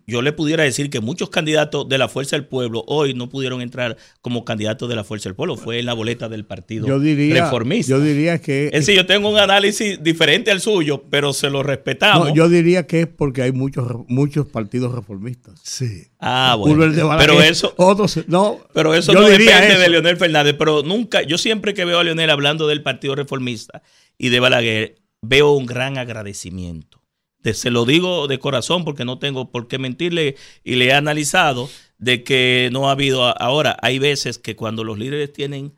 Yo 0.07 0.21
le 0.21 0.31
pudiera 0.31 0.63
decir 0.63 0.89
que 0.89 1.01
muchos 1.01 1.29
candidatos 1.29 1.87
de 1.89 1.97
la 1.97 2.07
Fuerza 2.07 2.37
del 2.37 2.45
Pueblo 2.45 2.85
hoy 2.87 3.13
no 3.13 3.27
pudieron 3.27 3.61
entrar 3.61 3.97
como 4.21 4.45
candidatos 4.45 4.87
de 4.87 4.95
la 4.95 5.03
Fuerza 5.03 5.27
del 5.27 5.35
Pueblo. 5.35 5.57
Fue 5.57 5.79
en 5.79 5.85
la 5.85 5.93
boleta 5.93 6.29
del 6.29 6.45
Partido 6.45 6.87
Yo 6.87 6.97
diría, 6.97 7.43
Reformista. 7.43 7.89
yo 7.89 7.99
diría 7.99 8.39
que 8.39 8.67
es 8.67 8.71
decir, 8.71 8.95
yo 8.95 9.05
tengo 9.05 9.29
un 9.29 9.37
análisis 9.37 10.01
diferente 10.01 10.49
al 10.49 10.61
suyo, 10.61 11.03
pero 11.09 11.33
se 11.33 11.49
lo 11.49 11.61
respetamos. 11.61 12.29
no, 12.29 12.33
yo 12.33 12.47
diría 12.47 12.87
que 12.87 13.01
es 13.01 13.07
porque 13.07 13.41
hay 13.41 13.51
muchos 13.51 13.85
muchos 14.07 14.47
partidos 14.47 14.95
reformistas. 14.95 15.59
sí, 15.61 16.07
ah, 16.19 16.55
bueno. 16.57 16.79
Balaguer, 16.79 17.17
Pero 17.19 17.41
eso, 17.41 17.73
otros 17.75 18.17
no. 18.27 18.59
Pero 18.73 18.95
eso 18.95 19.11
no 19.11 19.27
diría 19.27 19.55
depende 19.55 19.73
eso. 19.73 19.81
de 19.81 19.89
Leonel 19.89 20.15
Fernández. 20.17 20.55
Pero 20.57 20.83
nunca, 20.83 21.21
yo 21.21 21.37
siempre 21.37 21.73
que 21.73 21.83
veo 21.83 21.99
a 21.99 22.03
Leonel 22.05 22.29
hablando 22.29 22.65
del 22.67 22.81
Partido 22.81 23.15
Reformista 23.15 23.81
y 24.17 24.29
de 24.29 24.39
Balaguer, 24.39 25.01
veo 25.21 25.51
un 25.51 25.65
gran 25.65 25.97
agradecimiento. 25.97 27.00
Se 27.43 27.71
lo 27.71 27.85
digo 27.85 28.27
de 28.27 28.39
corazón 28.39 28.85
porque 28.85 29.05
no 29.05 29.19
tengo 29.19 29.51
por 29.51 29.67
qué 29.67 29.77
mentirle 29.79 30.35
y 30.63 30.75
le 30.75 30.85
he 30.87 30.93
analizado 30.93 31.69
de 31.97 32.23
que 32.23 32.69
no 32.71 32.89
ha 32.89 32.93
habido. 32.93 33.23
Ahora, 33.41 33.77
hay 33.81 33.99
veces 33.99 34.37
que 34.37 34.55
cuando 34.55 34.83
los 34.83 34.99
líderes 34.99 35.33
tienen, 35.33 35.75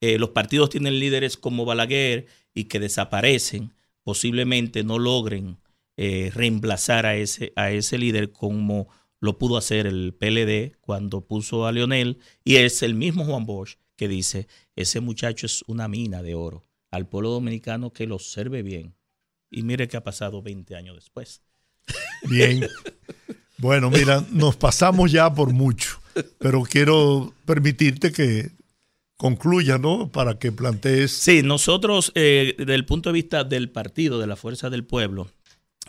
eh, 0.00 0.18
los 0.18 0.30
partidos 0.30 0.70
tienen 0.70 0.98
líderes 0.98 1.36
como 1.36 1.64
Balaguer 1.64 2.26
y 2.54 2.64
que 2.64 2.80
desaparecen, 2.80 3.74
posiblemente 4.02 4.84
no 4.84 4.98
logren 4.98 5.58
eh, 5.96 6.30
reemplazar 6.34 7.06
a 7.06 7.16
ese, 7.16 7.52
a 7.56 7.70
ese 7.70 7.98
líder 7.98 8.32
como 8.32 8.88
lo 9.20 9.38
pudo 9.38 9.56
hacer 9.56 9.86
el 9.86 10.14
PLD 10.14 10.76
cuando 10.80 11.26
puso 11.26 11.66
a 11.66 11.72
Leonel, 11.72 12.18
y 12.44 12.56
es 12.56 12.82
el 12.82 12.94
mismo 12.94 13.24
Juan 13.24 13.46
Bosch 13.46 13.76
que 13.96 14.08
dice, 14.08 14.46
ese 14.74 15.00
muchacho 15.00 15.46
es 15.46 15.64
una 15.66 15.88
mina 15.88 16.22
de 16.22 16.34
oro, 16.34 16.66
al 16.90 17.08
pueblo 17.08 17.30
dominicano 17.30 17.92
que 17.92 18.06
lo 18.06 18.16
observe 18.16 18.62
bien. 18.62 18.95
Y 19.50 19.62
mire 19.62 19.88
qué 19.88 19.96
ha 19.96 20.04
pasado 20.04 20.42
20 20.42 20.76
años 20.76 20.96
después. 20.96 21.42
bien. 22.28 22.66
Bueno, 23.58 23.90
mira, 23.90 24.24
nos 24.30 24.56
pasamos 24.56 25.10
ya 25.10 25.32
por 25.32 25.52
mucho, 25.52 25.98
pero 26.38 26.62
quiero 26.62 27.32
permitirte 27.46 28.12
que 28.12 28.50
concluya, 29.16 29.78
¿no? 29.78 30.10
Para 30.10 30.38
que 30.38 30.52
plantees. 30.52 31.12
Sí, 31.12 31.42
nosotros, 31.42 32.12
eh, 32.14 32.54
desde 32.58 32.74
el 32.74 32.84
punto 32.84 33.08
de 33.08 33.14
vista 33.14 33.44
del 33.44 33.70
partido, 33.70 34.18
de 34.18 34.26
la 34.26 34.36
Fuerza 34.36 34.68
del 34.68 34.84
Pueblo, 34.84 35.28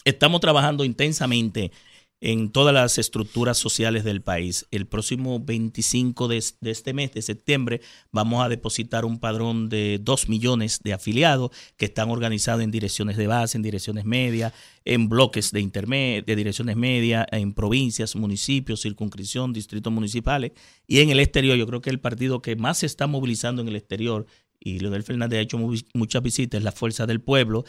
estamos 0.05 0.39
trabajando 0.39 0.85
intensamente 0.85 1.71
en 2.19 2.52
todas 2.52 2.73
las 2.73 2.98
estructuras 2.98 3.57
sociales 3.57 4.03
del 4.03 4.22
país. 4.22 4.65
El 4.72 4.88
próximo 4.88 5.39
25 5.39 6.27
de, 6.27 6.38
este 6.38 6.94
mes, 6.94 7.14
de 7.14 7.22
septiembre, 7.22 7.81
vamos 8.11 8.44
a 8.44 8.49
depositar 8.49 9.06
un 9.06 9.19
padrón 9.19 9.69
de 9.69 9.99
2 10.02 10.27
millones 10.27 10.80
de 10.84 10.94
afiliados 10.94 11.52
que 11.77 11.85
están 11.85 12.10
organizados 12.10 12.64
en 12.64 12.72
direcciones 12.72 13.18
de 13.18 13.27
base, 13.27 13.57
en 13.57 13.61
direcciones 13.61 14.06
medias, 14.06 14.53
en 14.84 15.10
bloques 15.10 15.52
de, 15.52 15.61
interme- 15.61 16.26
de 16.26 16.35
direcciones 16.35 16.76
medias, 16.76 17.27
en 17.31 17.53
provincias, 17.53 18.15
municipios, 18.15 18.81
circunscripción, 18.81 19.53
distritos 19.53 19.94
municipales 19.94 20.53
y 20.88 20.99
en 21.02 21.10
el 21.11 21.19
exterior. 21.19 21.56
Yo 21.57 21.68
creo 21.68 21.81
que 21.81 21.89
el 21.91 21.99
partido 21.99 22.41
que 22.41 22.56
más 22.56 22.80
se 22.80 22.88
está 22.88 23.06
movilizando 23.06 23.61
en 23.61 23.68
el 23.68 23.76
exterior, 23.76 24.26
y 24.60 24.80
Leonel 24.80 25.03
Fernández 25.03 25.38
ha 25.38 25.41
hecho 25.44 25.60
mu- 25.60 25.76
muchas 25.94 26.23
visitas, 26.23 26.57
es 26.57 26.64
la 26.64 26.72
Fuerza 26.72 27.06
del 27.06 27.22
Pueblo. 27.22 27.64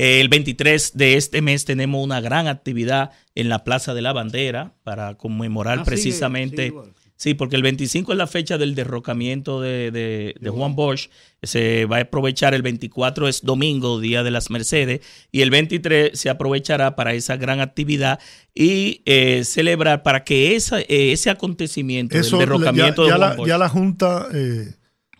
Eh, 0.00 0.20
El 0.20 0.28
23 0.28 0.92
de 0.94 1.16
este 1.16 1.42
mes 1.42 1.64
tenemos 1.64 2.02
una 2.02 2.20
gran 2.20 2.46
actividad 2.48 3.10
en 3.34 3.48
la 3.48 3.64
Plaza 3.64 3.92
de 3.94 4.02
la 4.02 4.12
Bandera 4.12 4.74
para 4.82 5.14
conmemorar 5.16 5.80
Ah, 5.80 5.84
precisamente... 5.84 6.68
sigue. 6.70 6.80
Sí, 7.16 7.34
porque 7.34 7.54
el 7.56 7.62
25 7.62 8.12
es 8.12 8.16
la 8.16 8.26
fecha 8.26 8.56
del 8.56 8.74
derrocamiento 8.74 9.60
de, 9.60 9.90
de- 9.90 10.34
de 10.40 10.48
Juan 10.48 10.74
Bosch. 10.74 11.10
Se 11.42 11.84
va 11.84 11.98
a 11.98 12.00
aprovechar 12.00 12.54
el 12.54 12.62
24 12.62 13.28
es 13.28 13.42
domingo, 13.42 14.00
Día 14.00 14.22
de 14.22 14.30
las 14.30 14.48
Mercedes, 14.48 15.00
y 15.30 15.42
el 15.42 15.50
23 15.50 16.18
se 16.18 16.30
aprovechará 16.30 16.96
para 16.96 17.12
esa 17.12 17.36
gran 17.36 17.60
actividad 17.60 18.20
y 18.54 19.02
eh, 19.04 19.44
celebrar 19.44 20.02
para 20.02 20.24
que 20.24 20.56
esa, 20.56 20.80
eh, 20.80 21.12
ese 21.12 21.28
acontecimiento 21.28 22.16
Eso, 22.16 22.38
del 22.38 22.46
derrocamiento 22.48 23.06
ya, 23.06 23.08
ya 23.10 23.12
de 23.12 23.18
Juan 23.18 23.30
la, 23.30 23.36
Bosch. 23.36 23.48
ya 23.48 23.58
la 23.58 23.68
Junta 23.68 24.28
eh, 24.32 24.72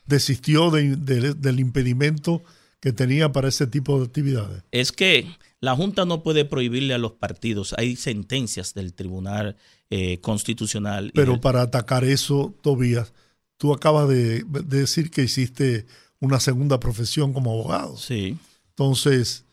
desistió 0.06 0.70
de- 0.70 0.96
de- 0.96 1.34
del 1.34 1.60
impedimento 1.60 2.42
que 2.80 2.92
tenía 2.92 3.30
para 3.32 3.48
ese 3.48 3.66
tipo 3.66 3.98
de 3.98 4.06
actividades. 4.06 4.62
es 4.70 4.90
que 4.92 5.26
la 5.60 5.76
Junta 5.76 6.06
no 6.06 6.22
puede 6.22 6.44
prohibirle 6.46 6.94
a 6.94 6.98
los 6.98 7.12
partidos. 7.12 7.74
Hay 7.76 7.96
sentencias 7.96 8.72
del 8.72 8.94
Tribunal 8.94 9.56
eh, 9.90 10.18
Constitucional. 10.20 11.12
Pero 11.14 11.32
del- 11.32 11.40
para 11.40 11.60
atacar 11.62 12.04
eso, 12.04 12.54
Tobías, 12.62 13.12
tú 13.58 13.74
acabas 13.74 14.08
de, 14.08 14.42
de 14.44 14.78
decir 14.80 15.10
que 15.10 15.22
hiciste 15.24 15.84
una 16.20 16.40
segunda 16.40 16.80
profesión 16.80 17.32
como 17.34 17.50
abogado. 17.52 17.96
Sí. 17.98 18.38
Entonces, 18.70 19.44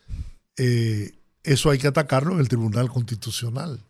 eh, 0.56 1.12
eso 1.44 1.70
hay 1.70 1.78
que 1.78 1.86
atacarlo 1.88 2.32
en 2.34 2.40
el 2.40 2.48
Tribunal 2.48 2.88
Constitucional. 2.88 3.80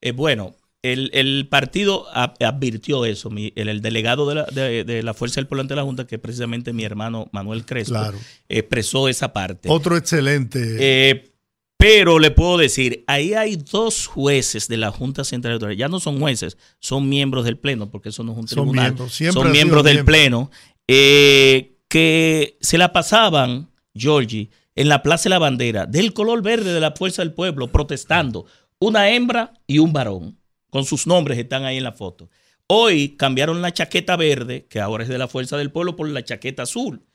Eh, 0.00 0.12
bueno, 0.12 0.54
el, 0.92 1.10
el 1.14 1.48
partido 1.48 2.06
advirtió 2.14 3.04
eso. 3.04 3.30
mi- 3.30 3.52
el, 3.56 3.68
el 3.68 3.80
delegado 3.80 4.28
de 4.28 4.34
la, 4.36 4.44
de, 4.44 4.84
de 4.84 5.02
la 5.02 5.14
Fuerza 5.14 5.36
del 5.40 5.46
Pueblo 5.46 5.62
ante 5.62 5.74
la 5.74 5.82
Junta, 5.82 6.06
que 6.06 6.16
es 6.16 6.20
precisamente 6.20 6.72
mi 6.72 6.84
hermano 6.84 7.28
Manuel 7.32 7.64
Crespo, 7.64 7.94
Claro. 7.94 8.18
expresó 8.48 9.08
esa 9.08 9.32
parte. 9.32 9.68
Otro 9.68 9.96
excelente. 9.96 10.60
Eh, 10.78 11.30
pero 11.76 12.18
le 12.18 12.30
puedo 12.30 12.56
decir, 12.56 13.04
ahí 13.06 13.34
hay 13.34 13.56
dos 13.56 14.06
jueces 14.06 14.68
de 14.68 14.76
la 14.76 14.90
Junta 14.90 15.24
Central 15.24 15.52
Electoral. 15.52 15.76
Ya 15.76 15.88
no 15.88 16.00
son 16.00 16.18
jueces, 16.20 16.56
son 16.78 17.08
miembros 17.08 17.44
del 17.44 17.58
Pleno, 17.58 17.90
porque 17.90 18.08
eso 18.10 18.22
no 18.22 18.32
es 18.32 18.38
un 18.38 18.48
Son 18.48 18.56
tribunal. 18.56 18.84
miembros, 18.94 19.12
son 19.32 19.50
miembros 19.52 19.84
del. 19.84 20.04
Pleno. 20.04 20.50
eh, 20.88 21.76
que 21.88 22.56
se 22.60 22.76
la 22.78 22.92
pasaban, 22.92 23.70
Georgie, 23.94 24.50
en 24.74 24.88
la 24.88 25.02
Plaza 25.02 25.24
de 25.24 25.30
la 25.30 25.38
Bandera, 25.38 25.86
del 25.86 26.12
color 26.12 26.42
verde 26.42 26.72
de 26.72 26.80
la 26.80 26.92
Fuerza 26.92 27.22
del 27.22 27.32
Pueblo, 27.32 27.68
protestando. 27.68 28.46
Una 28.80 29.10
hembra 29.10 29.52
y 29.66 29.78
un 29.78 29.92
varón, 29.92 30.36
con 30.74 30.84
sus 30.84 31.06
nombres 31.06 31.38
están 31.38 31.64
ahí 31.64 31.76
en 31.76 31.84
la 31.84 31.92
foto. 31.92 32.28
Hoy 32.66 33.10
cambiaron 33.10 33.62
la 33.62 33.72
chaqueta 33.72 34.16
verde, 34.16 34.66
que 34.68 34.80
ahora 34.80 35.04
es 35.04 35.08
de 35.08 35.18
la 35.18 35.28
Fuerza 35.28 35.56
del 35.56 35.70
Pueblo, 35.70 35.94
por 35.94 36.08
la 36.08 36.24
chaqueta 36.24 36.64
azul 36.64 37.06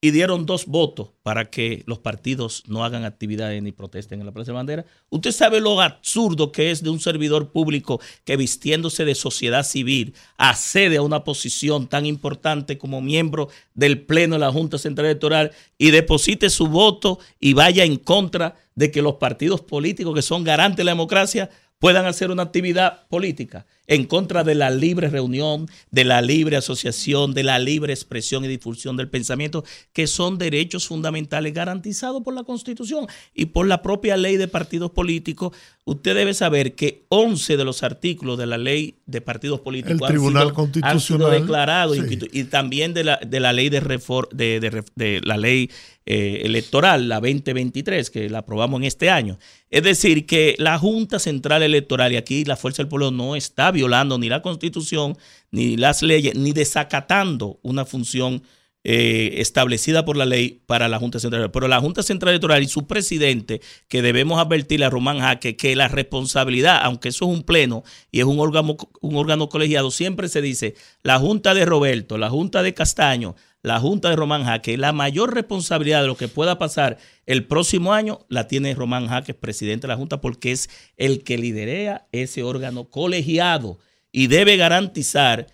y 0.00 0.12
dieron 0.12 0.46
dos 0.46 0.66
votos 0.66 1.10
para 1.24 1.50
que 1.50 1.82
los 1.86 1.98
partidos 1.98 2.62
no 2.68 2.84
hagan 2.84 3.04
actividades 3.04 3.60
ni 3.64 3.72
protesten 3.72 4.20
en 4.20 4.26
la 4.26 4.32
Plaza 4.32 4.52
de 4.52 4.56
Bandera. 4.56 4.86
Usted 5.08 5.32
sabe 5.32 5.60
lo 5.60 5.80
absurdo 5.80 6.52
que 6.52 6.70
es 6.70 6.84
de 6.84 6.90
un 6.90 7.00
servidor 7.00 7.50
público 7.50 8.00
que 8.24 8.36
vistiéndose 8.36 9.04
de 9.04 9.16
sociedad 9.16 9.64
civil 9.64 10.14
accede 10.38 10.98
a 10.98 11.02
una 11.02 11.24
posición 11.24 11.88
tan 11.88 12.06
importante 12.06 12.78
como 12.78 13.02
miembro 13.02 13.48
del 13.74 14.02
Pleno 14.02 14.36
de 14.36 14.40
la 14.40 14.52
Junta 14.52 14.78
Central 14.78 15.06
Electoral 15.06 15.50
y 15.78 15.90
deposite 15.90 16.48
su 16.48 16.68
voto 16.68 17.18
y 17.40 17.54
vaya 17.54 17.82
en 17.82 17.96
contra 17.96 18.54
de 18.76 18.92
que 18.92 19.02
los 19.02 19.16
partidos 19.16 19.62
políticos 19.62 20.14
que 20.14 20.22
son 20.22 20.44
garantes 20.44 20.78
de 20.78 20.84
la 20.84 20.92
democracia 20.92 21.50
puedan 21.80 22.06
hacer 22.06 22.30
una 22.30 22.44
actividad 22.44 23.08
política 23.08 23.66
en 23.86 24.04
contra 24.04 24.44
de 24.44 24.54
la 24.54 24.70
libre 24.70 25.08
reunión, 25.08 25.66
de 25.90 26.04
la 26.04 26.22
libre 26.22 26.56
asociación, 26.56 27.34
de 27.34 27.42
la 27.42 27.58
libre 27.58 27.92
expresión 27.92 28.44
y 28.44 28.48
difusión 28.48 28.96
del 28.96 29.08
pensamiento, 29.08 29.64
que 29.92 30.06
son 30.06 30.38
derechos 30.38 30.86
fundamentales 30.86 31.52
garantizados 31.52 32.22
por 32.22 32.34
la 32.34 32.44
Constitución 32.44 33.06
y 33.34 33.46
por 33.46 33.66
la 33.66 33.82
propia 33.82 34.16
ley 34.16 34.36
de 34.36 34.46
partidos 34.46 34.92
políticos. 34.92 35.56
Usted 35.84 36.14
debe 36.14 36.34
saber 36.34 36.76
que 36.76 37.06
11 37.08 37.56
de 37.56 37.64
los 37.64 37.82
artículos 37.82 38.38
de 38.38 38.46
la 38.46 38.58
ley 38.58 39.00
de 39.06 39.20
partidos 39.22 39.58
políticos 39.60 39.98
El 39.98 40.04
han 40.04 40.10
Tribunal 40.10 40.48
sido- 40.50 40.60
han 40.84 41.00
sido 41.00 41.18
Constitucional, 41.18 41.40
declarados 41.40 41.96
sí. 41.96 42.18
y, 42.32 42.44
también 42.44 42.94
de 42.94 43.02
la, 43.04 43.16
de 43.26 43.40
la 43.40 43.52
ley 43.52 43.70
de, 43.70 43.82
refor- 43.82 44.28
de, 44.30 44.60
de 44.60 44.70
ref- 44.70 44.92
de 44.94 45.20
la 45.24 45.36
ley 45.36 45.68
eh, 46.12 46.42
electoral, 46.44 47.08
la 47.08 47.20
2023, 47.20 48.10
que 48.10 48.28
la 48.28 48.38
aprobamos 48.38 48.80
en 48.80 48.84
este 48.84 49.10
año. 49.10 49.38
Es 49.70 49.84
decir, 49.84 50.26
que 50.26 50.56
la 50.58 50.76
Junta 50.76 51.20
Central 51.20 51.62
Electoral, 51.62 52.12
y 52.12 52.16
aquí 52.16 52.44
la 52.44 52.56
Fuerza 52.56 52.82
del 52.82 52.88
Pueblo 52.88 53.12
no 53.12 53.36
está 53.36 53.70
violando 53.70 54.18
ni 54.18 54.28
la 54.28 54.42
Constitución, 54.42 55.16
ni 55.52 55.76
las 55.76 56.02
leyes, 56.02 56.34
ni 56.34 56.50
desacatando 56.50 57.60
una 57.62 57.84
función 57.84 58.42
eh, 58.82 59.34
establecida 59.42 60.06
por 60.06 60.16
la 60.16 60.24
ley 60.24 60.62
para 60.66 60.88
la 60.88 60.98
Junta 60.98 61.20
Central 61.20 61.42
Electoral. 61.42 61.60
Pero 61.60 61.68
la 61.68 61.80
Junta 61.80 62.02
Central 62.02 62.30
Electoral 62.30 62.62
y 62.62 62.68
su 62.68 62.86
presidente, 62.86 63.60
que 63.88 64.00
debemos 64.00 64.40
advertirle 64.40 64.86
a 64.86 64.90
Román 64.90 65.18
Jaque 65.18 65.54
que 65.56 65.76
la 65.76 65.88
responsabilidad, 65.88 66.80
aunque 66.82 67.10
eso 67.10 67.26
es 67.26 67.30
un 67.30 67.42
pleno 67.42 67.84
y 68.10 68.20
es 68.20 68.24
un 68.24 68.40
órgano, 68.40 68.76
un 69.02 69.16
órgano 69.16 69.50
colegiado, 69.50 69.90
siempre 69.90 70.28
se 70.28 70.40
dice 70.40 70.76
la 71.02 71.18
Junta 71.18 71.52
de 71.52 71.66
Roberto, 71.66 72.16
la 72.16 72.30
Junta 72.30 72.62
de 72.62 72.72
Castaño, 72.72 73.36
la 73.62 73.78
Junta 73.80 74.08
de 74.08 74.16
Román 74.16 74.44
Jaque, 74.44 74.78
la 74.78 74.92
mayor 74.92 75.34
responsabilidad 75.34 76.00
de 76.00 76.06
lo 76.06 76.16
que 76.16 76.28
pueda 76.28 76.58
pasar 76.58 76.96
el 77.26 77.46
próximo 77.46 77.92
año 77.92 78.20
la 78.30 78.48
tiene 78.48 78.74
Román 78.74 79.08
Jaque, 79.08 79.34
presidente 79.34 79.86
de 79.86 79.88
la 79.88 79.98
Junta, 79.98 80.22
porque 80.22 80.52
es 80.52 80.70
el 80.96 81.22
que 81.22 81.36
liderea 81.36 82.06
ese 82.12 82.42
órgano 82.42 82.88
colegiado 82.88 83.78
y 84.10 84.28
debe 84.28 84.56
garantizar 84.56 85.48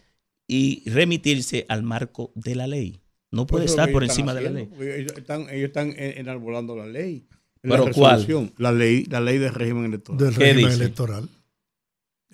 y 0.47 0.89
remitirse 0.89 1.67
al 1.69 1.83
marco 1.83 2.31
de 2.37 2.55
la 2.55 2.69
ley. 2.69 3.01
No 3.31 3.47
puede 3.47 3.65
estar 3.67 3.91
por 3.93 4.05
encima 4.05 4.33
de 4.35 4.41
la 4.43 4.51
ley. 4.51 4.69
Ellos 4.81 5.13
están, 5.17 5.43
ellos 5.51 5.69
están 5.69 5.91
en- 5.91 6.19
enarbolando 6.19 6.77
la 6.77 6.87
ley. 6.87 7.27
¿Pero 7.61 7.87
la 7.87 7.93
cuál? 7.93 8.53
La 8.59 8.71
ley, 8.73 9.05
la 9.11 9.21
ley 9.21 9.39
del 9.39 9.53
régimen 9.53 9.87
electoral. 9.87 10.19
del 10.25 10.35
¿qué 10.35 10.45
régimen 10.45 10.71
dice? 10.71 10.83
electoral. 10.85 11.29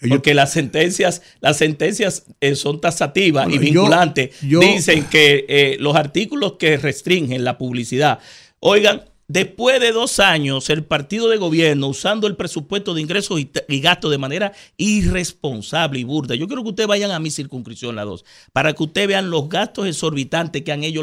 Ellos- 0.01 0.17
Porque 0.19 0.35
las 0.35 0.53
sentencias, 0.53 1.23
las 1.41 1.57
sentencias 1.59 2.25
eh, 2.41 2.55
son 2.57 2.81
tasativas 2.81 3.45
Bueno, 3.47 3.63
y 3.63 3.67
yo- 3.67 3.73
vinculantes. 3.83 4.41
yo- 4.43 4.61
Dicen 4.61 5.05
que 5.05 5.47
eh, 5.49 5.77
los 5.81 5.95
artículos 5.97 6.55
que 6.59 6.77
restringen 6.77 7.45
la 7.45 7.57
publicidad. 7.57 8.19
Oigan, 8.59 9.03
después 9.29 9.81
de 9.81 9.93
dos 9.93 10.21
años, 10.21 10.69
el 10.71 10.85
partido 10.85 11.29
de 11.29 11.37
gobierno 11.39 11.89
usando 11.89 12.27
el 12.27 12.37
presupuesto 12.37 12.95
de 12.95 13.01
ingresos 13.03 13.41
y, 13.41 13.81
gastos 13.81 14.11
de 14.11 14.19
manera 14.19 14.53
irresponsable 14.77 16.01
y 16.01 16.05
burda. 16.05 16.35
Yo 16.35 16.47
quiero 16.47 16.63
que 16.63 16.71
ustedes 16.71 16.89
vayan 16.89 17.11
a 17.11 17.19
mi 17.19 17.31
circunscripción, 17.31 17.97
la 17.97 18.05
2, 18.05 18.25
para 18.53 18.73
que 18.73 18.83
ustedes 18.83 19.09
vean 19.09 19.31
los 19.31 19.49
gastos 19.49 19.87
exorbitantes 19.87 20.63
que 20.63 20.73
han 20.73 20.85
hecho 20.85 21.03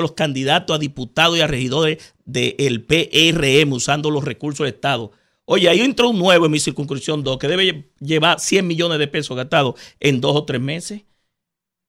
los, 0.00 0.12
candidatos 0.12 0.76
a 0.76 0.78
diputados 0.78 1.36
y 1.38 1.40
a 1.40 1.46
regidores 1.46 2.14
del 2.24 2.82
PRM 2.84 3.72
usando 3.72 4.10
los 4.10 4.24
recursos 4.24 4.64
del 4.64 4.74
Estado. 4.74 5.12
Oye, 5.44 5.68
ahí 5.68 5.80
entró 5.80 6.10
un 6.10 6.18
nuevo 6.18 6.46
en 6.46 6.52
mi 6.52 6.58
circunscripción 6.58 7.22
2 7.22 7.38
que 7.38 7.46
debe 7.46 7.64
lle- 7.64 7.84
llevar 8.00 8.40
100 8.40 8.66
millones 8.66 8.98
de 8.98 9.06
pesos 9.06 9.36
gastados 9.36 9.74
en 10.00 10.20
dos 10.20 10.34
o 10.34 10.44
tres 10.44 10.60
meses. 10.60 11.02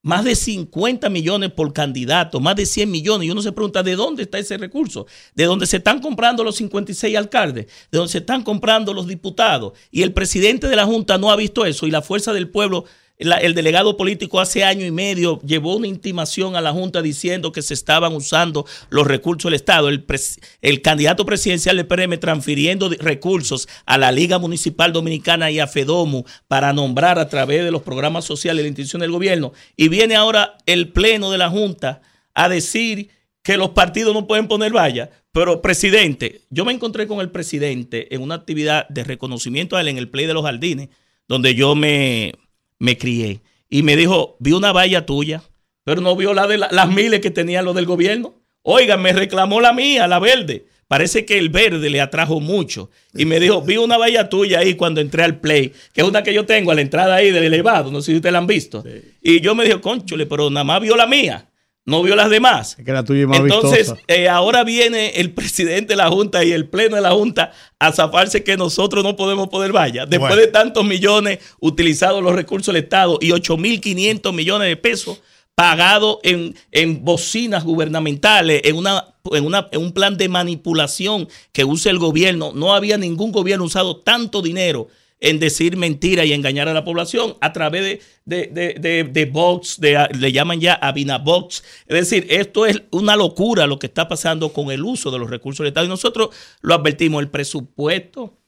Más 0.02 0.24
de 0.24 0.36
50 0.36 1.08
millones 1.10 1.50
por 1.50 1.72
candidato, 1.72 2.38
más 2.38 2.54
de 2.54 2.66
100 2.66 2.90
millones. 2.90 3.26
Y 3.26 3.30
uno 3.30 3.42
se 3.42 3.52
pregunta, 3.52 3.82
¿de 3.82 3.96
dónde 3.96 4.22
está 4.22 4.38
ese 4.38 4.56
recurso? 4.56 5.06
¿De 5.34 5.44
dónde 5.44 5.66
se 5.66 5.78
están 5.78 6.00
comprando 6.00 6.44
los 6.44 6.56
56 6.56 7.16
alcaldes? 7.16 7.66
¿De 7.90 7.98
dónde 7.98 8.12
se 8.12 8.18
están 8.18 8.42
comprando 8.42 8.94
los 8.94 9.08
diputados? 9.08 9.72
Y 9.90 10.02
el 10.02 10.12
presidente 10.12 10.68
de 10.68 10.76
la 10.76 10.86
Junta 10.86 11.18
no 11.18 11.32
ha 11.32 11.36
visto 11.36 11.66
eso 11.66 11.86
y 11.86 11.90
la 11.90 12.02
fuerza 12.02 12.32
del 12.32 12.48
pueblo, 12.48 12.84
el 13.18 13.54
delegado 13.54 13.96
político 13.96 14.38
hace 14.38 14.62
año 14.62 14.86
y 14.86 14.92
medio 14.92 15.40
llevó 15.40 15.76
una 15.76 15.88
intimación 15.88 16.54
a 16.54 16.60
la 16.60 16.72
Junta 16.72 17.02
diciendo 17.02 17.50
que 17.50 17.62
se 17.62 17.74
estaban 17.74 18.14
usando 18.14 18.64
los 18.90 19.06
recursos 19.06 19.50
del 19.50 19.56
Estado. 19.56 19.88
El, 19.88 20.82
candidato 20.82 21.26
presidencial 21.26 21.76
del 21.76 21.86
PRM 21.88 22.18
transfiriendo 22.20 22.88
recursos 23.00 23.68
a 23.86 23.98
la 23.98 24.12
Liga 24.12 24.38
Municipal 24.38 24.92
Dominicana 24.92 25.50
y 25.50 25.58
a 25.58 25.66
FEDOMU 25.66 26.24
para 26.46 26.72
nombrar 26.72 27.18
a 27.18 27.28
través 27.28 27.64
de 27.64 27.72
los 27.72 27.82
programas 27.82 28.24
sociales 28.24 28.62
la 28.62 28.68
institución 28.68 29.00
del 29.00 29.10
gobierno. 29.10 29.52
Y 29.76 29.88
viene 29.88 30.14
ahora 30.14 30.56
el 30.66 30.92
Pleno 30.92 31.32
de 31.32 31.38
la 31.38 31.50
Junta 31.50 32.00
a 32.34 32.48
decir 32.48 33.10
que 33.42 33.56
los 33.56 33.70
partidos 33.70 34.14
no 34.14 34.28
pueden 34.28 34.46
poner 34.46 34.72
valla. 34.72 35.10
Pero, 35.32 35.60
presidente, 35.60 36.42
yo 36.50 36.64
me 36.64 36.72
encontré 36.72 37.08
con 37.08 37.20
el 37.20 37.30
presidente 37.30 38.14
en 38.14 38.22
una 38.22 38.36
actividad 38.36 38.88
de 38.88 39.02
reconocimiento 39.02 39.76
a 39.76 39.80
él 39.80 39.88
en 39.88 39.98
el 39.98 40.08
Play 40.08 40.26
de 40.26 40.34
los 40.34 40.44
Jardines, 40.44 40.88
donde 41.26 41.54
yo 41.54 41.74
me, 41.74 42.32
me 42.78 42.96
crié. 42.98 43.40
Y 43.70 43.82
me 43.82 43.96
dijo, 43.96 44.36
vi 44.40 44.52
una 44.52 44.72
valla 44.72 45.04
tuya, 45.06 45.42
pero 45.84 46.00
no 46.00 46.16
vio 46.16 46.34
la 46.34 46.46
de 46.46 46.58
la- 46.58 46.68
las 46.70 46.88
miles 46.88 47.20
que 47.20 47.30
tenían 47.30 47.64
los 47.64 47.74
del 47.74 47.86
gobierno. 47.86 48.34
Oiga, 48.62 48.96
me 48.96 49.12
reclamó 49.12 49.60
la 49.60 49.72
mía, 49.72 50.06
la 50.08 50.18
verde. 50.18 50.66
Parece 50.88 51.26
que 51.26 51.36
el 51.38 51.50
verde 51.50 51.90
le 51.90 52.00
atrajo 52.00 52.40
mucho. 52.40 52.90
Y 53.14 53.26
me 53.26 53.40
dijo, 53.40 53.60
vi 53.60 53.76
una 53.76 53.98
valla 53.98 54.30
tuya 54.30 54.60
ahí 54.60 54.74
cuando 54.74 55.02
entré 55.02 55.22
al 55.22 55.38
play, 55.38 55.72
que 55.92 56.00
es 56.00 56.06
una 56.06 56.22
que 56.22 56.32
yo 56.32 56.46
tengo 56.46 56.70
a 56.70 56.74
la 56.74 56.80
entrada 56.80 57.14
ahí 57.16 57.30
del 57.30 57.44
elevado, 57.44 57.90
no 57.90 58.00
sé 58.00 58.12
si 58.12 58.16
ustedes 58.16 58.32
la 58.32 58.38
han 58.38 58.46
visto. 58.46 58.82
Y 59.20 59.40
yo 59.42 59.54
me 59.54 59.64
dijo, 59.66 59.82
conchole, 59.82 60.24
pero 60.24 60.48
nada 60.48 60.64
más 60.64 60.80
vio 60.80 60.96
la 60.96 61.06
mía, 61.06 61.47
no 61.88 62.02
vio 62.02 62.14
las 62.14 62.28
demás. 62.28 62.76
Es 62.78 62.84
que 62.84 62.92
la 62.92 63.02
tuya 63.02 63.22
es 63.22 63.28
más 63.28 63.38
Entonces, 63.40 63.94
eh, 64.06 64.28
ahora 64.28 64.62
viene 64.62 65.08
el 65.16 65.30
presidente 65.34 65.94
de 65.94 65.96
la 65.96 66.08
Junta 66.08 66.44
y 66.44 66.52
el 66.52 66.68
pleno 66.68 66.96
de 66.96 67.02
la 67.02 67.12
Junta 67.12 67.52
a 67.78 67.92
zafarse 67.92 68.44
que 68.44 68.58
nosotros 68.58 69.02
no 69.02 69.16
podemos 69.16 69.48
poner 69.48 69.72
valla. 69.72 70.04
Después 70.04 70.30
Bueno. 70.30 70.36
de 70.36 70.48
tantos 70.48 70.84
millones 70.84 71.38
utilizados 71.60 72.22
los 72.22 72.34
recursos 72.34 72.74
del 72.74 72.84
Estado 72.84 73.18
y 73.22 73.30
8.500 73.30 74.34
millones 74.34 74.68
de 74.68 74.76
pesos 74.76 75.22
pagados 75.54 76.18
en, 76.22 76.54
en 76.72 77.04
bocinas 77.04 77.64
gubernamentales, 77.64 78.60
en, 78.64 78.76
una, 78.76 79.06
en, 79.32 79.46
una, 79.46 79.68
en 79.72 79.80
un 79.80 79.92
plan 79.92 80.16
de 80.16 80.28
manipulación 80.28 81.26
que 81.52 81.64
usa 81.64 81.90
el 81.90 81.98
gobierno. 81.98 82.52
No 82.54 82.74
había 82.74 82.98
ningún 82.98 83.32
gobierno 83.32 83.64
usado 83.64 83.96
tanto 83.96 84.42
dinero 84.42 84.88
en 85.20 85.40
decir 85.40 85.76
mentiras 85.76 86.26
y 86.26 86.32
engañar 86.32 86.68
a 86.68 86.74
la 86.74 86.84
población 86.84 87.36
a 87.40 87.52
través 87.52 88.00
de, 88.24 88.48
de, 88.50 88.74
de, 88.78 89.04
de, 89.04 89.24
bots, 89.26 89.78
le 89.80 90.32
llaman 90.32 90.60
ya 90.60 90.74
Abinabots. 90.74 91.64
Es 91.86 92.10
decir, 92.10 92.26
esto 92.30 92.66
es 92.66 92.82
una 92.90 93.16
locura 93.16 93.66
lo 93.66 93.78
que 93.78 93.86
está 93.86 94.06
pasando 94.06 94.52
con 94.52 94.70
el 94.70 94.84
uso 94.84 95.10
de 95.10 95.18
los 95.18 95.30
recursos 95.30 95.64
del 95.64 95.68
Estado. 95.68 95.86
Y 95.86 95.90
nosotros 95.90 96.30
lo 96.60 96.74
advertimos, 96.74 97.20
el 97.20 97.30
presupuesto 97.30 98.38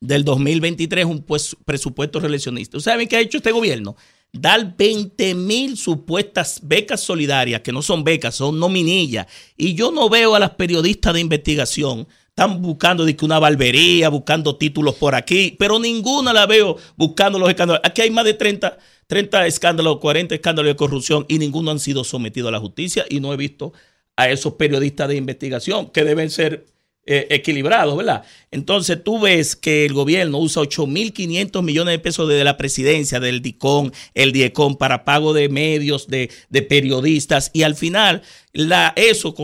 del 0.00 0.24
2023 0.24 1.04
es 1.04 1.10
un 1.10 1.22
pues- 1.22 1.56
presupuesto 1.64 2.20
reeleccionista. 2.20 2.76
¿Ustedes 2.76 2.92
saben 2.92 3.08
qué 3.08 3.16
ha 3.16 3.20
hecho 3.20 3.38
este 3.38 3.52
gobierno? 3.52 3.96
Dar 4.32 4.76
20 4.76 5.34
mil 5.34 5.76
supuestas 5.76 6.60
becas 6.62 7.00
solidarias, 7.00 7.62
que 7.62 7.72
no 7.72 7.82
son 7.82 8.04
becas, 8.04 8.34
son 8.34 8.60
nominillas. 8.60 9.26
Y 9.56 9.74
yo 9.74 9.90
no 9.90 10.08
veo 10.08 10.34
a 10.34 10.38
las 10.38 10.50
periodistas 10.50 11.14
de 11.14 11.20
investigación 11.20 12.06
están 12.38 12.60
buscando 12.60 13.06
de 13.06 13.16
una 13.22 13.38
barbería, 13.38 14.10
buscando 14.10 14.56
títulos 14.56 14.96
por 14.96 15.14
aquí, 15.14 15.56
pero 15.58 15.78
ninguna 15.78 16.34
la 16.34 16.44
veo 16.44 16.76
buscando 16.94 17.38
los 17.38 17.48
escándalos. 17.48 17.80
Aquí 17.82 18.02
hay 18.02 18.10
más 18.10 18.26
de 18.26 18.34
30, 18.34 18.76
30 19.06 19.46
escándalos, 19.46 20.00
40 20.00 20.34
escándalos 20.34 20.68
de 20.68 20.76
corrupción 20.76 21.24
y 21.28 21.38
ninguno 21.38 21.70
han 21.70 21.80
sido 21.80 22.04
sometidos 22.04 22.48
a 22.48 22.52
la 22.52 22.60
justicia 22.60 23.06
y 23.08 23.20
no 23.20 23.32
he 23.32 23.38
visto 23.38 23.72
a 24.16 24.28
esos 24.28 24.52
periodistas 24.52 25.08
de 25.08 25.16
investigación 25.16 25.88
que 25.88 26.04
deben 26.04 26.28
ser 26.28 26.66
eh, 27.06 27.28
equilibrados, 27.30 27.96
¿verdad? 27.96 28.24
Entonces 28.50 29.02
tú 29.02 29.20
ves 29.20 29.54
que 29.54 29.86
el 29.86 29.92
gobierno 29.92 30.38
usa 30.38 30.62
8.500 30.64 31.62
millones 31.62 31.92
de 31.92 31.98
pesos 32.00 32.28
desde 32.28 32.42
la 32.42 32.56
presidencia, 32.56 33.20
del 33.20 33.42
DICON, 33.42 33.92
el 34.12 34.32
DIECON, 34.32 34.76
para 34.76 35.04
pago 35.04 35.32
de 35.32 35.48
medios, 35.48 36.08
de, 36.08 36.30
de 36.50 36.62
periodistas, 36.62 37.52
y 37.54 37.62
al 37.62 37.76
final 37.76 38.22
la, 38.56 38.92
eso 38.96 39.34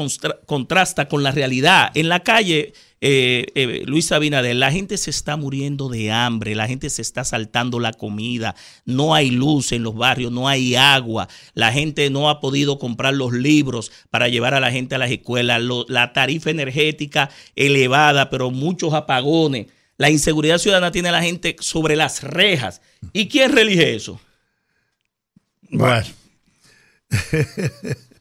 contrasta 0.47 1.07
con 1.07 1.23
la 1.23 1.31
realidad. 1.33 1.91
En 1.95 2.09
la 2.09 2.21
calle, 2.21 2.73
eh, 3.03 3.45
eh, 3.55 3.83
Luis 3.85 4.11
Abinader, 4.11 4.57
la 4.57 4.73
gente 4.73 4.97
se 4.97 5.11
está 5.11 5.37
muriendo 5.37 5.89
de 5.91 6.11
hambre, 6.11 6.55
la 6.55 6.67
gente 6.67 6.89
se 6.89 7.03
está 7.03 7.23
saltando 7.25 7.79
la 7.79 7.93
comida, 7.93 8.55
no 8.87 9.15
hay 9.15 9.31
luz 9.31 9.73
en 9.73 9.83
los 9.83 9.95
barrios, 9.95 10.33
no 10.33 10.49
hay 10.49 10.77
agua, 10.77 11.29
la 11.53 11.73
gente 11.73 12.09
no 12.11 12.31
ha 12.31 12.41
podido 12.41 12.79
comprar 12.79 13.13
los 13.13 13.33
libros 13.35 13.93
para 14.09 14.29
llevar 14.29 14.55
a 14.55 14.61
la 14.61 14.71
gente 14.73 14.95
a 14.95 14.99
las 14.99 15.11
escuelas, 15.11 15.61
lo- 15.61 15.85
la 15.89 16.13
tarifa 16.13 16.51
energética 16.51 17.29
elevada, 17.55 18.31
pero 18.31 18.51
muchos 18.51 18.95
apagones. 18.95 19.67
La 19.99 20.09
inseguridad 20.11 20.57
ciudadana 20.59 20.91
tiene 20.91 21.11
a 21.11 21.13
la 21.13 21.23
gente 21.23 21.55
sobre 21.61 21.97
las 21.97 22.23
rejas. 22.23 22.81
¿Y 23.13 23.29
quién 23.29 23.53
relige 23.53 23.95
eso? 23.95 24.19
Bueno. 25.71 26.07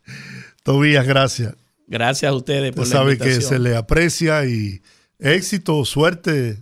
Tobías, 0.64 1.06
gracias. 1.08 1.56
Gracias 1.88 2.32
a 2.32 2.36
ustedes 2.36 2.72
por 2.72 2.84
Usted 2.84 2.96
la 2.96 3.02
sabe 3.02 3.18
que 3.18 3.42
se 3.42 3.60
le 3.60 3.76
aprecia 3.76 4.46
y 4.46 4.82
éxito, 5.20 5.84
suerte. 5.86 6.62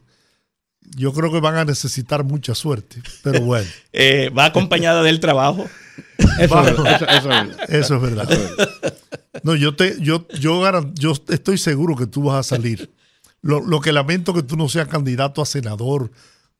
Yo 0.96 1.14
creo 1.14 1.32
que 1.32 1.40
van 1.40 1.56
a 1.56 1.66
necesitar 1.66 2.24
mucha 2.24 2.56
suerte, 2.56 3.02
pero 3.24 3.42
bueno, 3.42 3.68
Eh, 3.94 4.30
va 4.36 4.46
acompañada 4.46 5.04
del 5.04 5.20
trabajo. 5.20 5.68
Eso, 6.40 6.60
es 6.60 6.66
verdad, 6.78 6.96
eso, 6.96 7.06
eso 7.06 7.16
es 7.16 7.24
verdad. 7.48 7.70
eso 7.70 7.96
es 7.96 8.02
verdad. 8.02 8.30
No, 9.44 9.56
yo 9.56 9.76
te, 9.76 9.98
yo, 10.02 10.28
yo, 10.40 10.60
garan- 10.62 10.94
yo 10.96 11.14
estoy 11.30 11.58
seguro 11.60 11.96
que 11.96 12.08
tú 12.08 12.24
vas 12.24 12.40
a 12.40 12.56
salir. 12.56 12.90
Lo, 13.42 13.62
lo 13.62 13.80
que 13.82 13.92
lamento 13.94 14.34
que 14.34 14.42
tú 14.44 14.58
no 14.58 14.68
seas 14.68 14.88
candidato 14.88 15.42
a 15.42 15.46
senador 15.46 16.12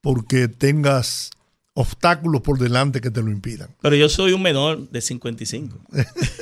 porque 0.02 0.48
tengas 0.48 1.32
obstáculos 1.74 2.42
por 2.42 2.60
delante 2.60 3.02
que 3.02 3.12
te 3.12 3.22
lo 3.22 3.32
impidan. 3.32 3.76
Pero 3.82 3.96
yo 3.96 4.10
soy 4.10 4.34
un 4.34 4.42
menor 4.42 4.90
de 4.90 5.02
55. 5.02 5.80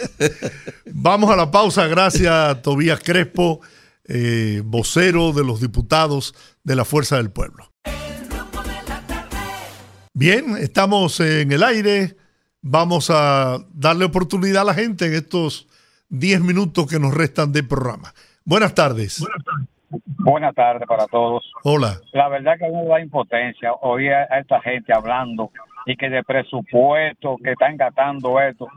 Vamos 0.86 1.30
a 1.30 1.36
la 1.36 1.52
pausa. 1.52 1.88
Gracias, 1.88 2.62
Tobías 2.62 3.00
Crespo, 3.04 3.62
eh, 4.06 4.62
vocero 4.66 5.34
de 5.34 5.44
los 5.44 5.62
diputados 5.62 6.34
de 6.64 6.76
la 6.76 6.86
Fuerza 6.86 7.18
del 7.18 7.30
Pueblo. 7.30 7.72
Bien, 10.14 10.58
estamos 10.58 11.20
en 11.20 11.52
el 11.52 11.64
aire. 11.64 12.18
Vamos 12.62 13.10
a 13.12 13.60
darle 13.72 14.06
oportunidad 14.06 14.64
a 14.64 14.66
la 14.66 14.74
gente 14.74 15.06
en 15.06 15.14
estos 15.14 15.68
10 16.10 16.42
minutos 16.42 16.88
que 16.88 17.00
nos 17.00 17.14
restan 17.14 17.52
de 17.52 17.64
programa. 17.64 18.14
Buenas 18.44 18.74
tardes. 18.74 19.20
Buenas 19.20 19.44
tardes 19.44 19.77
para 20.88 21.08
todos. 21.08 21.50
Hola. 21.64 21.94
La 22.12 22.28
verdad 22.30 22.58
que 22.58 22.66
uno 22.66 22.88
da 22.90 23.00
impotencia 23.02 23.74
oír 23.74 24.14
a 24.14 24.28
a 24.30 24.40
esta 24.40 24.60
gente 24.62 24.94
hablando 24.94 25.52
y 25.86 25.96
que 25.96 26.10
de 26.10 26.24
presupuesto, 26.24 27.38
que 27.44 27.52
están 27.52 27.78
gastando 27.78 28.40
esto. 28.42 28.68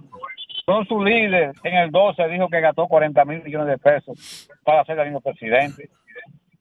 Son 0.65 0.87
su 0.87 1.03
líder 1.05 1.53
en 1.65 1.75
el 1.75 1.91
12 1.91 2.29
dijo 2.29 2.49
que 2.49 2.61
gastó 2.61 2.87
40 2.87 3.25
mil 3.25 3.43
millones 3.43 3.67
de 3.69 3.79
pesos 3.79 4.49
para 4.65 4.85
ser 4.85 4.99
el 4.99 5.07
mismo 5.07 5.21
presidente. 5.21 5.89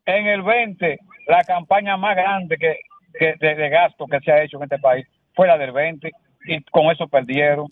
En 0.06 0.26
el 0.26 0.42
20, 0.42 0.98
la 1.28 1.44
campaña 1.44 1.96
más 1.98 2.16
grande 2.16 2.58
que, 2.58 2.78
que 3.20 3.36
de, 3.40 3.56
de 3.56 3.70
gasto 3.70 4.06
que 4.08 4.20
se 4.22 4.32
ha 4.32 4.42
hecho 4.42 4.58
en 4.58 4.64
este 4.64 4.80
país 4.80 5.06
fue 5.36 5.46
la 5.48 5.58
del 5.58 5.72
20 5.72 6.10
y 6.46 6.64
con 6.64 6.86
eso 6.90 7.08
perdieron. 7.08 7.68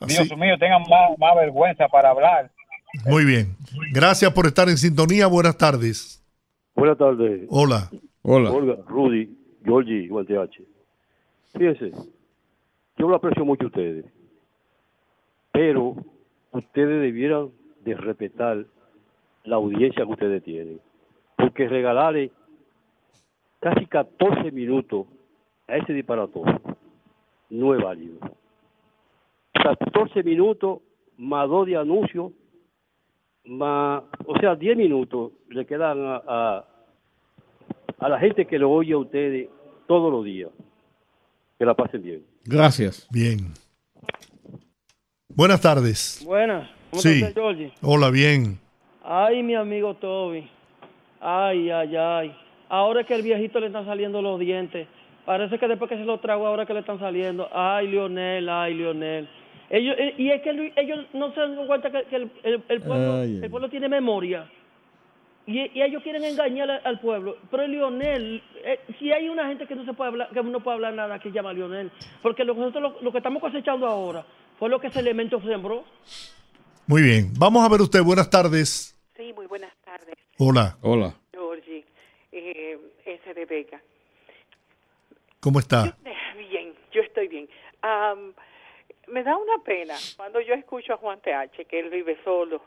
Así- 0.00 0.22
Dios 0.24 0.38
mío, 0.38 0.56
tengan 0.58 0.82
más, 0.88 1.18
más 1.18 1.34
vergüenza 1.34 1.88
para 1.88 2.10
hablar. 2.10 2.50
Muy 3.06 3.24
bien. 3.24 3.56
Gracias 3.92 4.32
por 4.32 4.46
estar 4.46 4.68
en 4.68 4.76
sintonía. 4.76 5.26
Buenas 5.26 5.56
tardes. 5.56 6.22
Buenas 6.74 6.98
tardes. 6.98 7.46
Hola. 7.48 7.90
Hola. 8.22 8.50
Olga, 8.50 8.76
Rudy, 8.86 9.36
Georgie, 9.64 10.10
UNTH. 10.10 10.62
Fíjense, 11.56 11.92
yo 12.96 13.08
lo 13.08 13.16
aprecio 13.16 13.44
mucho 13.44 13.64
a 13.64 13.66
ustedes, 13.66 14.04
pero 15.52 15.96
ustedes 16.52 17.00
debieran 17.02 17.50
de 17.84 17.94
respetar 17.94 18.64
la 19.44 19.56
audiencia 19.56 20.04
que 20.04 20.12
ustedes 20.12 20.42
tienen, 20.44 20.80
porque 21.36 21.68
regalarle 21.68 22.30
casi 23.60 23.86
14 23.86 24.50
minutos 24.52 25.06
a 25.68 25.76
ese 25.76 25.92
disparatoso 25.92 26.60
no 27.50 27.74
es 27.74 27.82
válido. 27.82 28.18
14 29.52 30.22
minutos 30.22 30.80
más 31.18 31.48
dos 31.48 31.66
de 31.66 31.76
anuncios, 31.76 32.32
más, 33.44 34.02
o 34.26 34.38
sea, 34.38 34.54
10 34.54 34.76
minutos 34.76 35.32
le 35.48 35.64
quedan 35.66 35.98
a, 36.04 36.22
a, 36.26 36.64
a 37.98 38.08
la 38.08 38.18
gente 38.18 38.46
que 38.46 38.58
lo 38.58 38.70
oye 38.70 38.92
a 38.92 38.98
ustedes 38.98 39.48
todos 39.86 40.12
los 40.12 40.24
días. 40.24 40.50
Que 41.58 41.64
la 41.66 41.74
pasen 41.74 42.02
bien. 42.02 42.24
Gracias. 42.44 43.06
Bien. 43.10 43.38
Buenas 45.28 45.60
tardes. 45.60 46.22
Buenas, 46.26 46.68
¿cómo 46.90 47.02
Sí. 47.02 47.20
estás, 47.20 47.34
Georgie? 47.34 47.72
Hola, 47.82 48.10
bien. 48.10 48.58
Ay, 49.02 49.42
mi 49.42 49.54
amigo 49.54 49.94
Toby. 49.94 50.48
Ay, 51.20 51.70
ay, 51.70 51.96
ay. 51.96 52.36
Ahora 52.68 53.02
es 53.02 53.06
que 53.06 53.14
el 53.14 53.22
viejito 53.22 53.60
le 53.60 53.66
están 53.68 53.84
saliendo 53.84 54.20
los 54.22 54.38
dientes. 54.40 54.88
Parece 55.24 55.58
que 55.58 55.68
después 55.68 55.88
que 55.88 55.96
se 55.96 56.04
lo 56.04 56.18
trago, 56.18 56.46
ahora 56.46 56.66
que 56.66 56.74
le 56.74 56.80
están 56.80 56.98
saliendo. 56.98 57.48
Ay, 57.52 57.86
Lionel, 57.88 58.48
ay, 58.48 58.74
Lionel. 58.74 59.28
Ellos, 59.74 59.96
eh, 59.98 60.14
y 60.18 60.30
es 60.30 60.42
que 60.42 60.72
ellos 60.76 61.06
no 61.14 61.32
se 61.32 61.40
dan 61.40 61.66
cuenta 61.66 61.90
que, 61.90 62.04
que 62.04 62.16
el, 62.16 62.30
el- 62.42 62.62
el 62.68 62.82
pueblo, 62.82 63.14
Ay, 63.22 63.40
el 63.42 63.50
pueblo 63.50 63.70
tiene 63.70 63.88
memoria. 63.88 64.46
Y, 65.46 65.58
y 65.76 65.82
ellos 65.82 66.02
quieren 66.02 66.22
engañar 66.24 66.70
al, 66.70 66.82
al 66.84 67.00
pueblo. 67.00 67.38
Pero 67.50 67.66
Lionel, 67.66 68.42
eh, 68.64 68.78
si 68.98 69.10
hay 69.12 69.30
una 69.30 69.48
gente 69.48 69.66
que 69.66 69.74
no 69.74 69.84
se 69.86 69.94
puede 69.94 70.10
hablar, 70.10 70.28
que 70.28 70.42
no 70.42 70.60
puede 70.60 70.74
hablar 70.74 70.92
nada, 70.92 71.18
que 71.18 71.32
llama 71.32 71.50
a 71.50 71.52
Lionel. 71.54 71.90
Porque 72.20 72.44
lo, 72.44 72.52
nosotros 72.54 72.82
lo, 72.82 73.00
lo 73.00 73.10
que 73.12 73.18
estamos 73.18 73.40
cosechando 73.40 73.86
ahora 73.86 74.26
fue 74.58 74.68
lo 74.68 74.78
que 74.78 74.88
ese 74.88 75.00
elemento 75.00 75.40
sembró. 75.40 75.84
Muy 76.86 77.00
bien. 77.02 77.32
Vamos 77.38 77.64
a 77.64 77.68
ver 77.70 77.80
usted. 77.80 78.02
Buenas 78.02 78.28
tardes. 78.28 78.94
Sí, 79.16 79.32
muy 79.34 79.46
buenas 79.46 79.72
tardes, 79.84 80.14
Hola. 80.38 80.76
Hola. 80.82 81.14
Georgie. 81.32 81.84
Eh, 82.30 82.78
S. 83.06 83.34
de 83.34 83.44
Vega. 83.46 83.80
¿Cómo 85.40 85.58
está? 85.60 85.96
Bien, 86.36 86.72
yo 86.92 87.00
estoy 87.02 87.28
bien. 87.28 87.48
Me 89.12 89.22
da 89.22 89.36
una 89.36 89.58
pena 89.58 89.94
cuando 90.16 90.40
yo 90.40 90.54
escucho 90.54 90.94
a 90.94 90.96
Juan 90.96 91.20
TH 91.20 91.66
que 91.68 91.78
él 91.78 91.90
vive 91.90 92.18
solo 92.24 92.62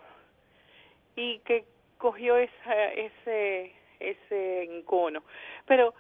y 1.16 1.40
que 1.40 1.66
cogió 1.98 2.38
esa, 2.38 2.92
ese 2.94 3.74
ese 4.00 4.64
encono. 4.64 5.24
Pero 5.66 5.94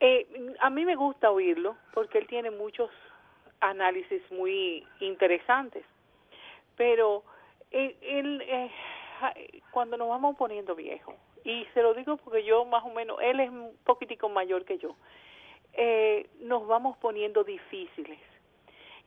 eh, 0.00 0.26
a 0.60 0.70
mí 0.70 0.84
me 0.84 0.96
gusta 0.96 1.30
oírlo 1.30 1.76
porque 1.94 2.18
él 2.18 2.26
tiene 2.26 2.50
muchos 2.50 2.90
análisis 3.60 4.22
muy 4.30 4.86
interesantes. 5.00 5.84
Pero 6.76 7.24
él, 7.70 7.96
él, 8.02 8.42
eh, 8.46 8.70
cuando 9.70 9.96
nos 9.96 10.08
vamos 10.08 10.36
poniendo 10.36 10.74
viejos, 10.74 11.14
y 11.44 11.64
se 11.72 11.82
lo 11.82 11.94
digo 11.94 12.16
porque 12.18 12.44
yo 12.44 12.64
más 12.64 12.84
o 12.84 12.90
menos, 12.90 13.18
él 13.22 13.40
es 13.40 13.50
un 13.50 13.76
poquitico 13.84 14.28
mayor 14.28 14.64
que 14.64 14.78
yo, 14.78 14.96
eh, 15.72 16.28
nos 16.40 16.66
vamos 16.66 16.96
poniendo 16.98 17.44
difíciles 17.44 18.18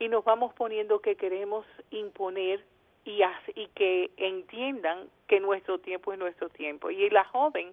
y 0.01 0.09
nos 0.09 0.25
vamos 0.25 0.51
poniendo 0.55 0.99
que 0.99 1.15
queremos 1.15 1.63
imponer 1.91 2.65
y, 3.05 3.21
y 3.53 3.67
que 3.67 4.09
entiendan 4.17 5.07
que 5.27 5.39
nuestro 5.39 5.77
tiempo 5.77 6.11
es 6.11 6.17
nuestro 6.17 6.49
tiempo. 6.49 6.89
Y 6.89 7.07
la 7.11 7.23
joven 7.25 7.71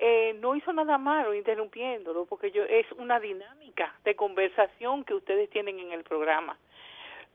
eh, 0.00 0.34
no 0.40 0.56
hizo 0.56 0.72
nada 0.72 0.98
malo 0.98 1.32
interrumpiéndolo, 1.34 2.26
porque 2.26 2.50
yo 2.50 2.64
es 2.64 2.90
una 2.98 3.20
dinámica 3.20 3.94
de 4.02 4.16
conversación 4.16 5.04
que 5.04 5.14
ustedes 5.14 5.48
tienen 5.50 5.78
en 5.78 5.92
el 5.92 6.02
programa. 6.02 6.58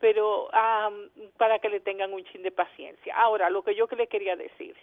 Pero 0.01 0.53
am, 0.53 1.09
para 1.38 1.59
que 1.59 1.69
le 1.69 1.79
tengan 1.79 2.11
un 2.11 2.25
chin 2.25 2.43
de 2.43 2.51
paciencia. 2.51 3.15
Ahora, 3.15 3.49
lo 3.49 3.63
que 3.63 3.75
yo 3.75 3.88
le 3.95 4.07
quería 4.07 4.35
decir, 4.35 4.75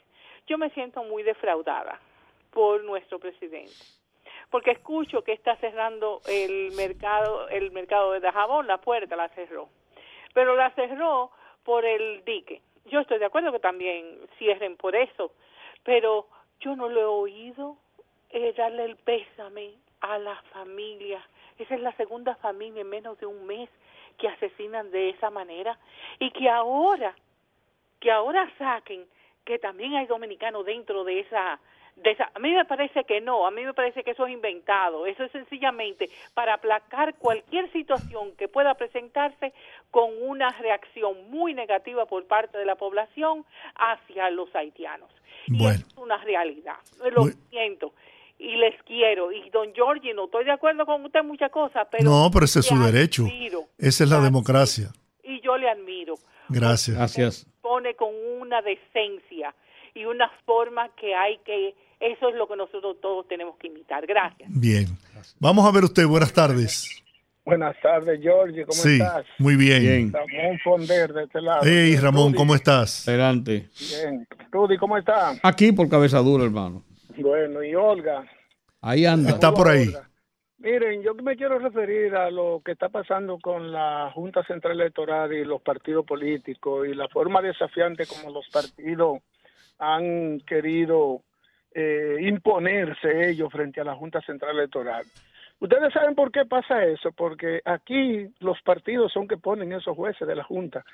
yo 0.47 0.57
me 0.57 0.71
siento 0.71 1.03
muy 1.05 1.23
defraudada 1.23 2.01
por 2.51 2.83
nuestro 2.83 3.19
presidente 3.19 3.98
porque 4.51 4.73
escucho 4.73 5.23
que 5.23 5.33
está 5.33 5.57
cerrando 5.57 6.21
el 6.27 6.73
mercado 6.73 7.49
el 7.49 7.71
mercado 7.71 8.13
de 8.13 8.21
Dajabón, 8.21 8.67
la 8.67 8.79
puerta 8.79 9.17
la 9.17 9.29
cerró. 9.31 9.69
Pero 10.35 10.57
la 10.57 10.71
cerró 10.71 11.31
por 11.65 11.85
el 11.85 12.25
dique. 12.25 12.63
Yo 12.87 13.01
estoy 13.01 13.19
de 13.19 13.27
acuerdo 13.27 13.53
que 13.53 13.61
también 13.61 14.19
cierren 14.39 14.77
por 14.77 14.97
eso, 14.97 15.33
pero 15.85 16.29
yo 16.61 16.75
no 16.77 16.89
lo 16.89 17.01
he 17.01 17.05
oído 17.05 17.77
eh, 18.31 18.55
darle 18.57 18.85
el 18.85 18.97
pésame 18.97 19.75
a 20.01 20.19
la 20.19 20.41
familia. 20.53 21.27
Esa 21.59 21.75
es 21.75 21.81
la 21.81 21.93
segunda 21.97 22.35
familia 22.37 22.81
en 22.81 22.89
menos 22.89 23.19
de 23.19 23.27
un 23.27 23.47
mes 23.47 23.69
que 24.17 24.29
asesinan 24.29 24.91
de 24.91 25.11
esa 25.11 25.31
manera 25.31 25.79
y 26.19 26.31
que 26.31 26.49
ahora 26.49 27.15
que 28.01 28.11
ahora 28.13 28.51
saquen 28.59 29.07
que 29.45 29.59
también 29.59 29.95
hay 29.95 30.07
dominicanos 30.07 30.65
dentro 30.65 31.05
de 31.05 31.21
esa 31.21 31.59
a 32.35 32.39
mí 32.39 32.53
me 32.55 32.65
parece 32.65 33.05
que 33.05 33.21
no, 33.21 33.47
a 33.47 33.51
mí 33.51 33.65
me 33.65 33.75
parece 33.75 34.03
que 34.05 34.13
eso 34.13 34.27
es 34.27 34.33
inventado. 34.33 35.07
Eso 35.07 35.25
es 35.25 35.33
sencillamente 35.33 36.09
para 36.35 36.55
aplacar 36.55 37.15
cualquier 37.17 37.71
situación 37.73 38.33
que 38.37 38.49
pueda 38.49 38.75
presentarse 38.75 39.53
con 39.91 40.11
una 40.23 40.51
reacción 40.59 41.31
muy 41.31 41.55
negativa 41.55 42.07
por 42.07 42.27
parte 42.27 42.59
de 42.59 42.65
la 42.67 42.77
población 42.77 43.45
hacia 43.75 44.31
los 44.31 44.55
haitianos. 44.55 45.11
Bueno, 45.49 45.79
Es 45.89 45.97
una 45.97 46.19
realidad. 46.19 46.77
Lo 47.13 47.23
Muy- 47.23 47.33
siento 47.51 47.93
y 48.39 48.57
les 48.57 48.81
quiero. 48.85 49.33
Y 49.33 49.51
don 49.51 49.73
Giorgi, 49.75 50.13
no 50.15 50.27
estoy 50.27 50.45
de 50.45 50.53
acuerdo 50.53 50.85
con 50.87 51.05
usted 51.05 51.21
en 51.21 51.27
muchas 51.27 51.51
cosas, 51.51 51.87
pero 51.91 52.05
no, 52.05 52.31
pero 52.33 52.45
ese 52.45 52.61
es 52.61 52.67
su 52.67 52.79
derecho. 52.79 53.23
admiro 53.25 53.63
Esa 53.79 54.05
es 54.05 54.11
la 54.11 54.21
democracia. 54.21 54.89
y 55.23 55.41
yo 55.41 55.57
le 55.57 55.69
admiro. 55.69 56.15
Gracias. 56.49 56.97
Gracias. 56.97 57.47
Pone 57.61 57.95
con 57.95 58.15
una 58.41 58.63
decencia 58.63 59.55
y 59.95 60.05
una 60.05 60.29
forma 60.47 60.89
que 60.97 61.15
hay 61.15 61.39
que, 61.39 61.75
eso 62.01 62.29
es 62.29 62.35
lo 62.37 62.47
que 62.49 62.57
nosotros 62.57 62.97
todos 63.01 63.27
tenemos 63.29 63.57
que 63.59 63.69
imitar. 63.69 64.07
Gracias. 64.07 64.49
Bien. 64.53 64.87
Vamos 65.41 65.67
a 65.67 65.71
ver 65.73 65.85
usted. 65.85 66.07
Buenas 66.07 66.33
tardes. 66.33 67.03
Buenas 67.45 67.75
tardes, 67.81 68.21
Georgie, 68.21 68.67
¿cómo 68.67 68.75
Sí, 68.75 68.95
estás? 69.01 69.25
muy 69.39 69.57
bien. 69.57 69.81
Bien. 69.81 70.13
Ramón 70.13 70.59
Fonder 70.63 71.13
de 71.15 71.25
este 71.25 71.41
lado. 71.41 71.61
Hey, 71.65 71.97
Ramón, 71.97 72.27
Rudy, 72.27 72.37
¿cómo 72.37 72.55
estás? 72.55 73.09
Adelante. 73.09 73.71
Bien. 73.79 74.29
Rudy, 74.51 74.77
¿cómo 74.77 74.99
está? 74.99 75.33
Aquí 75.43 75.73
por 75.73 75.89
cabeza 75.89 76.19
dura, 76.19 76.45
hermano. 76.45 76.83
Bueno, 77.17 77.63
y 77.65 77.75
Olga. 77.75 78.23
Ahí 78.83 79.07
anda. 79.07 79.31
Está 79.31 79.51
por 79.53 79.67
ahí. 79.69 79.91
Miren, 80.59 81.03
yo 81.03 81.15
me 81.15 81.37
quiero 81.37 81.59
referir 81.59 82.15
a 82.17 82.31
lo 82.31 82.61
que 82.65 82.73
está 82.73 82.91
pasando 82.91 83.39
con 83.39 83.73
la 83.73 84.11
Junta 84.13 84.45
Central 84.45 84.81
Electoral 84.81 85.33
y 85.33 85.45
los 85.45 85.63
partidos 85.63 86.05
políticos 86.05 86.87
y 86.87 86.95
la 86.95 87.09
forma 87.09 87.41
desafiante 87.41 88.05
como 88.07 88.31
los 88.31 88.47
partidos 88.51 89.21
han 89.79 90.41
querido 90.41 91.23
eh, 91.75 92.17
imponerse 92.21 93.29
ellos 93.29 93.53
frente 93.53 93.81
a 93.81 93.85
la 93.85 93.95
Junta 93.95 94.21
Central 94.23 94.57
Electoral. 94.57 95.05
Ustedes 95.61 95.93
saben 95.93 96.15
por 96.15 96.31
qué 96.31 96.45
pasa 96.45 96.85
eso, 96.85 97.11
porque 97.13 97.61
aquí 97.65 98.29
los 98.41 98.61
partidos 98.63 99.13
son 99.13 99.27
que 99.27 99.37
ponen 99.37 99.73
esos 99.73 99.97
jueces 99.97 100.27
de 100.27 100.37
la 100.37 100.45
Junta. 100.45 100.85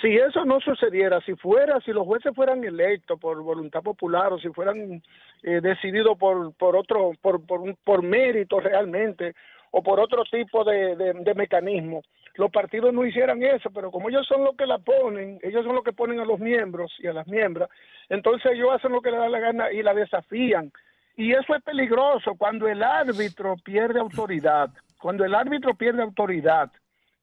Si 0.00 0.16
eso 0.16 0.44
no 0.44 0.60
sucediera, 0.60 1.20
si 1.20 1.34
fuera, 1.36 1.80
si 1.80 1.92
los 1.92 2.04
jueces 2.04 2.34
fueran 2.34 2.64
electos 2.64 3.18
por 3.18 3.40
voluntad 3.42 3.82
popular 3.82 4.32
o 4.32 4.38
si 4.38 4.48
fueran 4.48 5.02
eh, 5.42 5.60
decididos 5.60 6.18
por, 6.18 6.52
por 6.54 6.76
otro, 6.76 7.12
por, 7.20 7.44
por, 7.46 7.76
por 7.76 8.02
mérito 8.02 8.60
realmente 8.60 9.34
o 9.70 9.82
por 9.82 10.00
otro 10.00 10.24
tipo 10.24 10.64
de, 10.64 10.94
de 10.96 11.34
mecanismo, 11.34 12.02
los 12.34 12.50
partidos 12.50 12.92
no 12.92 13.06
hicieran 13.06 13.42
eso, 13.42 13.70
pero 13.70 13.90
como 13.90 14.08
ellos 14.08 14.26
son 14.26 14.44
los 14.44 14.56
que 14.56 14.66
la 14.66 14.78
ponen, 14.78 15.38
ellos 15.42 15.64
son 15.64 15.74
los 15.74 15.84
que 15.84 15.92
ponen 15.92 16.20
a 16.20 16.24
los 16.24 16.40
miembros 16.40 16.92
y 16.98 17.06
a 17.06 17.12
las 17.12 17.26
miembros, 17.26 17.68
entonces 18.08 18.52
ellos 18.52 18.70
hacen 18.72 18.92
lo 18.92 19.00
que 19.00 19.10
les 19.10 19.20
da 19.20 19.28
la 19.28 19.38
gana 19.38 19.72
y 19.72 19.82
la 19.82 19.94
desafían. 19.94 20.72
Y 21.16 21.32
eso 21.32 21.54
es 21.54 21.62
peligroso 21.62 22.34
cuando 22.36 22.66
el 22.68 22.82
árbitro 22.82 23.54
pierde 23.64 24.00
autoridad, 24.00 24.70
cuando 25.00 25.24
el 25.24 25.34
árbitro 25.34 25.74
pierde 25.74 26.02
autoridad 26.02 26.72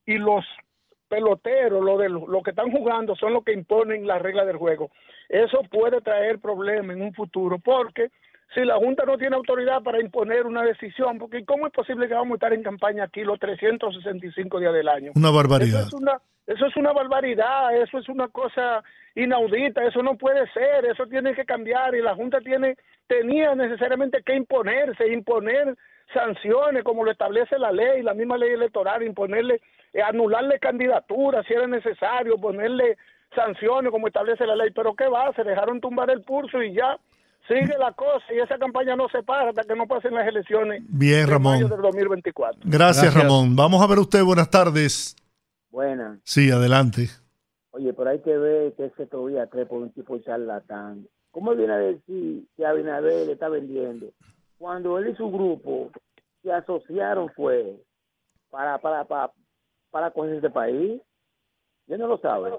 y 0.05 0.17
los 0.17 0.45
peloteros, 1.09 1.83
lo 1.83 1.97
de 1.97 2.07
lo, 2.07 2.25
lo 2.25 2.41
que 2.41 2.51
están 2.51 2.71
jugando 2.71 3.15
son 3.17 3.33
los 3.33 3.43
que 3.43 3.51
imponen 3.51 4.07
las 4.07 4.21
reglas 4.21 4.47
del 4.47 4.55
juego. 4.55 4.91
Eso 5.27 5.61
puede 5.69 5.99
traer 5.99 6.39
problemas 6.39 6.95
en 6.95 7.01
un 7.01 7.13
futuro 7.13 7.59
porque 7.59 8.11
si 8.53 8.65
la 8.65 8.75
Junta 8.75 9.03
no 9.05 9.17
tiene 9.17 9.35
autoridad 9.35 9.81
para 9.81 10.01
imponer 10.01 10.45
una 10.45 10.63
decisión, 10.63 11.17
porque 11.17 11.45
¿cómo 11.45 11.67
es 11.67 11.73
posible 11.73 12.07
que 12.07 12.13
vamos 12.13 12.31
a 12.31 12.35
estar 12.35 12.53
en 12.53 12.63
campaña 12.63 13.05
aquí 13.05 13.23
los 13.23 13.39
365 13.39 14.59
días 14.59 14.73
del 14.73 14.89
año? 14.89 15.11
Una 15.15 15.31
barbaridad. 15.31 15.87
Eso 15.87 15.87
es 15.87 15.93
una, 15.93 16.21
eso 16.47 16.65
es 16.65 16.75
una 16.75 16.91
barbaridad, 16.91 17.75
eso 17.77 17.97
es 17.97 18.09
una 18.09 18.27
cosa 18.27 18.83
inaudita, 19.15 19.83
eso 19.85 20.03
no 20.03 20.17
puede 20.17 20.47
ser, 20.51 20.85
eso 20.85 21.05
tiene 21.07 21.33
que 21.33 21.45
cambiar 21.45 21.95
y 21.95 22.01
la 22.01 22.15
Junta 22.15 22.39
tiene 22.39 22.75
tenía 23.07 23.55
necesariamente 23.55 24.21
que 24.23 24.35
imponerse, 24.35 25.11
imponer 25.11 25.75
sanciones 26.13 26.83
como 26.83 27.03
lo 27.05 27.11
establece 27.11 27.57
la 27.57 27.71
ley, 27.71 28.01
la 28.01 28.13
misma 28.13 28.37
ley 28.37 28.51
electoral, 28.51 29.03
imponerle, 29.03 29.61
eh, 29.93 30.01
anularle 30.01 30.59
candidaturas 30.59 31.45
si 31.45 31.53
era 31.53 31.67
necesario, 31.67 32.37
ponerle 32.37 32.97
sanciones 33.33 33.91
como 33.91 34.07
establece 34.07 34.45
la 34.45 34.55
ley, 34.55 34.71
pero 34.71 34.93
¿qué 34.93 35.07
va? 35.07 35.31
Se 35.33 35.43
dejaron 35.43 35.79
tumbar 35.79 36.09
el 36.09 36.21
pulso 36.21 36.61
y 36.61 36.73
ya 36.73 36.97
sigue 37.47 37.77
la 37.77 37.91
cosa 37.93 38.23
y 38.33 38.39
esa 38.39 38.57
campaña 38.57 38.95
no 38.95 39.07
se 39.09 39.23
para 39.23 39.49
hasta 39.49 39.63
que 39.63 39.75
no 39.75 39.87
pasen 39.87 40.13
las 40.13 40.27
elecciones 40.27 40.83
Bien, 40.87 41.25
de 41.27 41.39
mayo 41.39 41.67
Ramón. 41.67 41.69
del 41.69 41.81
2024. 41.81 42.61
Gracias, 42.63 43.03
Gracias. 43.03 43.13
Ramón. 43.23 43.55
Vamos 43.55 43.81
a 43.81 43.87
ver 43.87 43.99
usted. 43.99 44.23
Buenas 44.23 44.49
tardes. 44.49 45.15
Buena. 45.69 46.19
Sí, 46.23 46.51
adelante. 46.51 47.07
Oye, 47.71 47.93
pero 47.93 48.09
hay 48.09 48.19
que 48.19 48.37
ver 48.37 48.73
que 48.73 48.85
ese 48.87 49.07
todavía 49.07 49.47
cree 49.47 49.65
por 49.65 49.81
un 49.81 49.91
tipo 49.91 50.17
charlatán. 50.19 51.07
¿Cómo 51.31 51.55
viene 51.55 51.73
a 51.73 51.77
decir 51.77 52.45
que 52.57 52.65
Abinader 52.65 53.25
le 53.27 53.33
está 53.33 53.47
vendiendo? 53.47 54.07
Cuando 54.57 54.97
él 54.99 55.09
y 55.09 55.15
su 55.15 55.31
grupo 55.31 55.89
se 56.43 56.51
asociaron 56.51 57.29
fue 57.35 57.77
para 58.49 58.77
para 58.79 59.05
para, 59.05 59.31
para 59.89 60.11
coger 60.11 60.35
este 60.35 60.49
país. 60.49 61.01
Yo 61.87 61.97
no 61.97 62.07
lo 62.07 62.17
sabe. 62.17 62.51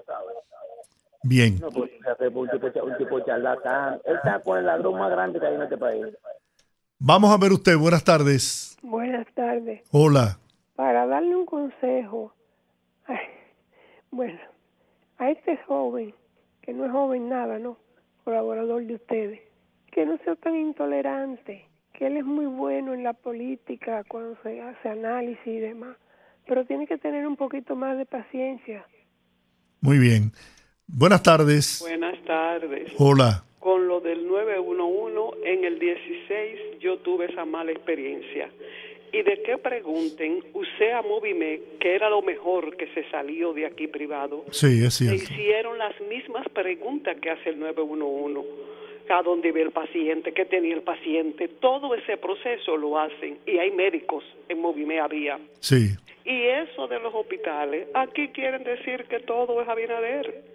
Bien. 1.23 1.57
No, 1.59 1.69
pues, 1.69 1.89
tipo, 2.21 2.39
un 2.39 2.97
tipo 2.97 3.19
charlatán. 3.21 3.99
Él 4.05 4.15
está 4.17 4.39
con 4.41 4.57
el 4.57 4.65
ladrón 4.65 4.99
más 4.99 5.09
grande 5.09 5.39
que 5.39 5.47
hay 5.47 5.55
en 5.55 5.61
este 5.61 5.77
país. 5.77 6.05
Vamos 6.99 7.33
a 7.33 7.37
ver 7.37 7.51
usted. 7.53 7.77
Buenas 7.77 8.03
tardes. 8.03 8.77
Buenas 8.81 9.25
tardes. 9.33 9.81
Hola. 9.91 10.37
Para 10.75 11.07
darle 11.07 11.35
un 11.35 11.45
consejo, 11.45 12.33
ay, 13.05 13.17
bueno, 14.11 14.39
a 15.17 15.29
este 15.29 15.57
joven, 15.65 16.13
que 16.61 16.73
no 16.73 16.85
es 16.85 16.91
joven 16.91 17.29
nada, 17.29 17.59
¿no? 17.59 17.77
Colaborador 18.23 18.85
de 18.85 18.95
ustedes, 18.95 19.41
que 19.91 20.05
no 20.05 20.17
sea 20.25 20.35
tan 20.35 20.55
intolerante, 20.55 21.67
que 21.93 22.07
él 22.07 22.17
es 22.17 22.25
muy 22.25 22.45
bueno 22.45 22.93
en 22.93 23.03
la 23.03 23.13
política 23.13 24.03
cuando 24.07 24.37
se 24.43 24.61
hace 24.61 24.89
análisis 24.89 25.45
y 25.45 25.59
demás, 25.59 25.95
pero 26.47 26.65
tiene 26.65 26.87
que 26.87 26.97
tener 26.97 27.25
un 27.27 27.37
poquito 27.37 27.75
más 27.75 27.97
de 27.97 28.05
paciencia. 28.05 28.85
Muy 29.81 29.99
bien. 29.99 30.31
Buenas 30.87 31.23
tardes. 31.23 31.79
Buenas 31.81 32.19
tardes. 32.25 32.91
Hola. 32.97 33.43
Con 33.59 33.87
lo 33.87 33.99
del 34.01 34.27
911, 34.27 35.37
en 35.49 35.63
el 35.63 35.79
16 35.79 36.79
yo 36.79 36.97
tuve 36.97 37.25
esa 37.25 37.45
mala 37.45 37.71
experiencia. 37.71 38.49
Y 39.11 39.21
de 39.21 39.41
que 39.43 39.57
pregunten, 39.57 40.43
usé 40.53 40.91
a 40.91 41.01
Movime, 41.01 41.61
que 41.79 41.95
era 41.95 42.09
lo 42.09 42.21
mejor 42.21 42.75
que 42.75 42.87
se 42.93 43.09
salió 43.11 43.53
de 43.53 43.65
aquí 43.65 43.87
privado. 43.87 44.43
Sí, 44.51 44.83
es 44.83 45.01
Me 45.01 45.17
cierto. 45.17 45.33
hicieron 45.33 45.77
las 45.77 45.99
mismas 46.01 46.47
preguntas 46.49 47.15
que 47.21 47.29
hace 47.29 47.49
el 47.51 47.59
911. 47.59 48.41
A 49.09 49.21
dónde 49.21 49.51
ve 49.51 49.61
el 49.61 49.71
paciente, 49.71 50.31
qué 50.33 50.45
tenía 50.45 50.73
el 50.73 50.81
paciente. 50.81 51.47
Todo 51.47 51.93
ese 51.93 52.17
proceso 52.17 52.75
lo 52.77 52.97
hacen. 52.97 53.37
Y 53.45 53.57
hay 53.57 53.69
médicos, 53.71 54.23
en 54.49 54.59
Movime 54.59 54.99
había. 54.99 55.39
Sí. 55.59 55.89
Y 56.25 56.41
eso 56.45 56.87
de 56.87 56.99
los 56.99 57.13
hospitales, 57.13 57.87
aquí 57.93 58.29
quieren 58.29 58.63
decir 58.63 59.05
que 59.05 59.19
todo 59.19 59.61
es 59.61 59.67
Abinader. 59.67 60.53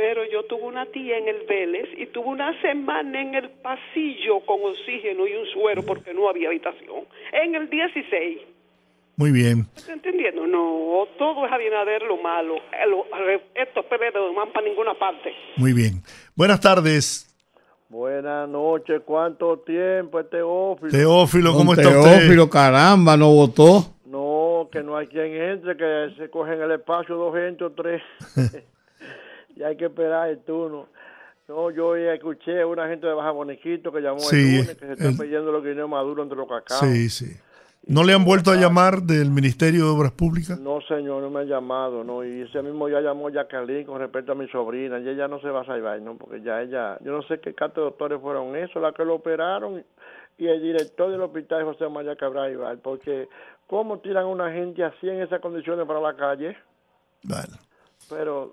Pero 0.00 0.22
yo 0.32 0.44
tuve 0.44 0.62
una 0.62 0.86
tía 0.86 1.18
en 1.18 1.28
el 1.28 1.42
Vélez 1.46 1.86
y 1.98 2.06
tuve 2.06 2.28
una 2.28 2.58
semana 2.62 3.20
en 3.20 3.34
el 3.34 3.50
pasillo 3.50 4.40
con 4.46 4.58
oxígeno 4.64 5.26
y 5.26 5.34
un 5.34 5.44
suero 5.52 5.82
porque 5.84 6.14
no 6.14 6.26
había 6.26 6.48
habitación. 6.48 7.04
En 7.32 7.54
el 7.54 7.68
16. 7.68 8.38
Muy 9.16 9.30
bien. 9.30 9.66
¿Estás 9.76 9.90
entendiendo? 9.90 10.46
No, 10.46 11.06
todo 11.18 11.44
es 11.44 11.52
Abinader 11.52 12.00
lo 12.04 12.16
malo. 12.16 12.54
Lo- 12.88 13.04
Estos 13.54 13.84
PBD 13.84 14.14
no 14.14 14.32
van 14.32 14.50
para 14.54 14.66
ninguna 14.66 14.94
parte. 14.94 15.34
Muy 15.58 15.74
bien. 15.74 16.00
Buenas 16.34 16.60
tardes. 16.62 17.26
Buenas 17.90 18.48
noches, 18.48 19.02
¿cuánto 19.04 19.58
tiempo 19.58 20.18
este 20.20 20.38
Teófilo? 20.38 20.90
Teófilo, 20.90 21.52
¿cómo 21.52 21.74
está 21.74 21.88
usted? 21.90 22.20
Teófilo, 22.20 22.48
caramba, 22.48 23.18
no 23.18 23.30
votó. 23.34 23.82
No, 24.06 24.66
que 24.72 24.82
no 24.82 24.96
hay 24.96 25.08
quien 25.08 25.26
entre, 25.34 25.76
que 25.76 26.14
se 26.16 26.30
cogen 26.30 26.58
el 26.62 26.70
espacio 26.70 27.16
dos 27.16 27.34
gente 27.34 27.64
o 27.64 27.70
tres. 27.72 28.00
y 29.60 29.62
hay 29.62 29.76
que 29.76 29.86
esperar 29.86 30.28
el 30.30 30.38
turno. 30.40 30.88
No, 31.48 31.70
yo 31.70 31.96
escuché 31.96 32.60
a 32.60 32.66
una 32.66 32.88
gente 32.88 33.06
de 33.06 33.12
Baja 33.12 33.30
Boniquito 33.32 33.90
que 33.92 34.00
llamó 34.00 34.20
Sí, 34.20 34.36
el 34.36 34.60
lunes 34.62 34.76
que 34.76 34.86
se 34.86 34.92
están 34.92 35.08
el- 35.08 35.18
pidiendo 35.18 35.52
los 35.52 35.64
guineos 35.64 35.88
maduros 35.88 36.24
entre 36.24 36.38
los 36.38 36.48
cacao. 36.48 36.78
Sí, 36.80 37.08
sí. 37.10 37.26
¿No 37.86 38.04
le 38.04 38.12
han 38.12 38.24
vuelto 38.24 38.50
a 38.52 38.56
llamar 38.56 39.02
del 39.02 39.30
Ministerio 39.30 39.84
de 39.86 39.90
Obras 39.90 40.12
Públicas? 40.12 40.60
No, 40.60 40.80
señor, 40.82 41.22
no 41.22 41.30
me 41.30 41.40
han 41.40 41.46
llamado, 41.48 42.04
¿no? 42.04 42.22
Y 42.24 42.42
ese 42.42 42.62
mismo 42.62 42.88
ya 42.88 43.00
llamó 43.00 43.30
Jacqueline 43.30 43.86
con 43.86 43.98
respecto 43.98 44.32
a 44.32 44.34
mi 44.34 44.46
sobrina. 44.48 45.00
Y 45.00 45.08
ella 45.08 45.26
no 45.28 45.40
se 45.40 45.48
va 45.48 45.62
a 45.62 45.64
salvar, 45.64 46.00
¿no? 46.02 46.16
Porque 46.16 46.42
ya 46.42 46.60
ella, 46.62 46.98
yo 47.02 47.10
no 47.10 47.22
sé 47.22 47.40
qué 47.40 47.54
cantos 47.54 47.76
de 47.76 47.90
doctores 47.90 48.20
fueron 48.20 48.54
esos, 48.54 48.80
la 48.82 48.92
que 48.92 49.04
lo 49.04 49.14
operaron 49.16 49.82
y 50.38 50.46
el 50.46 50.62
director 50.62 51.10
del 51.10 51.22
hospital 51.22 51.64
José 51.64 51.88
María 51.88 52.14
Cabral 52.16 52.52
Ibar. 52.52 52.78
Porque, 52.78 53.28
¿cómo 53.66 53.98
tiran 53.98 54.24
a 54.24 54.28
una 54.28 54.52
gente 54.52 54.84
así 54.84 55.08
en 55.08 55.22
esas 55.22 55.40
condiciones 55.40 55.84
para 55.86 56.00
la 56.00 56.14
calle? 56.14 56.56
Bueno. 57.24 57.56
Pero 58.10 58.52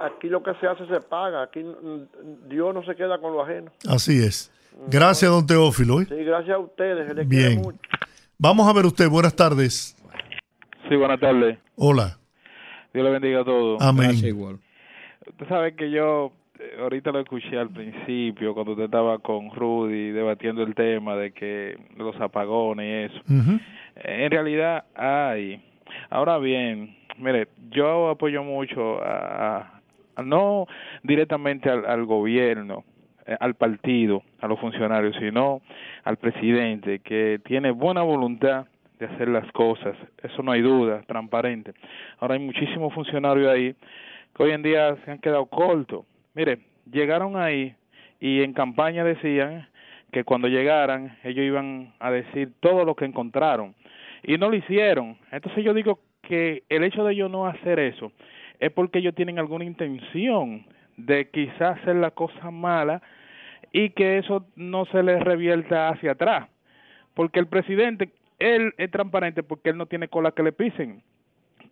aquí 0.00 0.28
lo 0.28 0.42
que 0.42 0.54
se 0.60 0.66
hace 0.66 0.86
se 0.86 1.00
paga. 1.00 1.42
Aquí 1.42 1.64
Dios 2.48 2.74
no 2.74 2.82
se 2.84 2.94
queda 2.94 3.18
con 3.18 3.32
lo 3.32 3.42
ajeno. 3.42 3.70
Así 3.88 4.18
es. 4.22 4.52
Gracias, 4.88 5.30
don 5.30 5.46
Teófilo. 5.46 6.00
¿eh? 6.00 6.06
Sí, 6.08 6.14
gracias 6.24 6.54
a 6.56 6.58
ustedes. 6.58 7.14
les 7.14 7.28
Bien. 7.28 7.56
mucho. 7.58 7.78
Vamos 8.38 8.68
a 8.68 8.72
ver 8.72 8.86
usted. 8.86 9.08
Buenas 9.08 9.34
tardes. 9.34 9.96
Sí, 10.88 10.96
buenas 10.96 11.18
tardes. 11.20 11.58
Hola. 11.76 12.16
Dios 12.94 13.04
le 13.04 13.10
bendiga 13.10 13.40
a 13.40 13.44
todos. 13.44 13.82
Amén. 13.82 14.10
Usted 14.10 15.48
sabe 15.48 15.74
que 15.74 15.90
yo 15.90 16.32
eh, 16.58 16.76
ahorita 16.80 17.10
lo 17.10 17.20
escuché 17.20 17.58
al 17.58 17.68
principio, 17.70 18.54
cuando 18.54 18.72
usted 18.72 18.84
estaba 18.86 19.18
con 19.18 19.50
Rudy 19.54 20.10
debatiendo 20.12 20.62
el 20.62 20.74
tema 20.74 21.14
de 21.16 21.32
que 21.32 21.76
de 21.96 22.02
los 22.04 22.18
apagones 22.20 23.10
y 23.10 23.16
eso. 23.16 23.24
En 23.96 24.30
realidad 24.30 24.84
hay. 24.94 25.62
Ahora 26.10 26.38
bien, 26.38 26.96
mire, 27.18 27.48
yo 27.70 28.08
apoyo 28.10 28.42
mucho 28.44 29.02
a- 29.02 29.77
no 30.22 30.66
directamente 31.02 31.70
al, 31.70 31.86
al 31.86 32.04
gobierno, 32.04 32.84
eh, 33.28 33.36
al 33.40 33.54
partido, 33.54 34.22
a 34.40 34.48
los 34.48 34.58
funcionarios, 34.58 35.14
sino 35.20 35.60
al 36.04 36.16
presidente 36.16 37.00
que 37.00 37.40
tiene 37.44 37.70
buena 37.70 38.00
voluntad 38.00 38.66
de 38.98 39.04
hacer 39.04 39.28
las 39.28 39.50
cosas. 39.52 39.94
Eso 40.22 40.42
no 40.42 40.52
hay 40.52 40.62
duda, 40.62 41.02
transparente. 41.06 41.72
Ahora 42.18 42.34
hay 42.34 42.40
muchísimos 42.40 42.92
funcionarios 42.94 43.48
ahí 43.52 43.74
que 44.34 44.42
hoy 44.42 44.52
en 44.52 44.62
día 44.62 44.96
se 45.04 45.10
han 45.10 45.18
quedado 45.18 45.44
cortos. 45.44 46.06
Mire, 46.34 46.60
llegaron 46.90 47.36
ahí 47.36 47.74
y 48.18 48.42
en 48.42 48.54
campaña 48.54 49.04
decían 49.04 49.68
que 50.10 50.24
cuando 50.24 50.48
llegaran 50.48 51.18
ellos 51.22 51.44
iban 51.44 51.92
a 52.00 52.10
decir 52.10 52.52
todo 52.60 52.86
lo 52.86 52.94
que 52.94 53.04
encontraron 53.04 53.74
y 54.22 54.38
no 54.38 54.48
lo 54.48 54.56
hicieron. 54.56 55.18
Entonces 55.30 55.62
yo 55.64 55.74
digo 55.74 56.00
que 56.22 56.62
el 56.70 56.82
hecho 56.82 57.04
de 57.04 57.12
ellos 57.12 57.30
no 57.30 57.46
hacer 57.46 57.78
eso 57.78 58.10
es 58.60 58.72
porque 58.72 58.98
ellos 58.98 59.14
tienen 59.14 59.38
alguna 59.38 59.64
intención 59.64 60.64
de 60.96 61.28
quizás 61.30 61.78
hacer 61.78 61.96
la 61.96 62.10
cosa 62.10 62.50
mala 62.50 63.02
y 63.72 63.90
que 63.90 64.18
eso 64.18 64.46
no 64.56 64.84
se 64.86 65.02
les 65.02 65.22
revierta 65.22 65.88
hacia 65.88 66.12
atrás. 66.12 66.48
Porque 67.14 67.40
el 67.40 67.46
presidente, 67.46 68.10
él 68.38 68.72
es 68.78 68.90
transparente 68.90 69.42
porque 69.42 69.70
él 69.70 69.76
no 69.76 69.86
tiene 69.86 70.08
cola 70.08 70.32
que 70.32 70.42
le 70.42 70.52
pisen. 70.52 71.02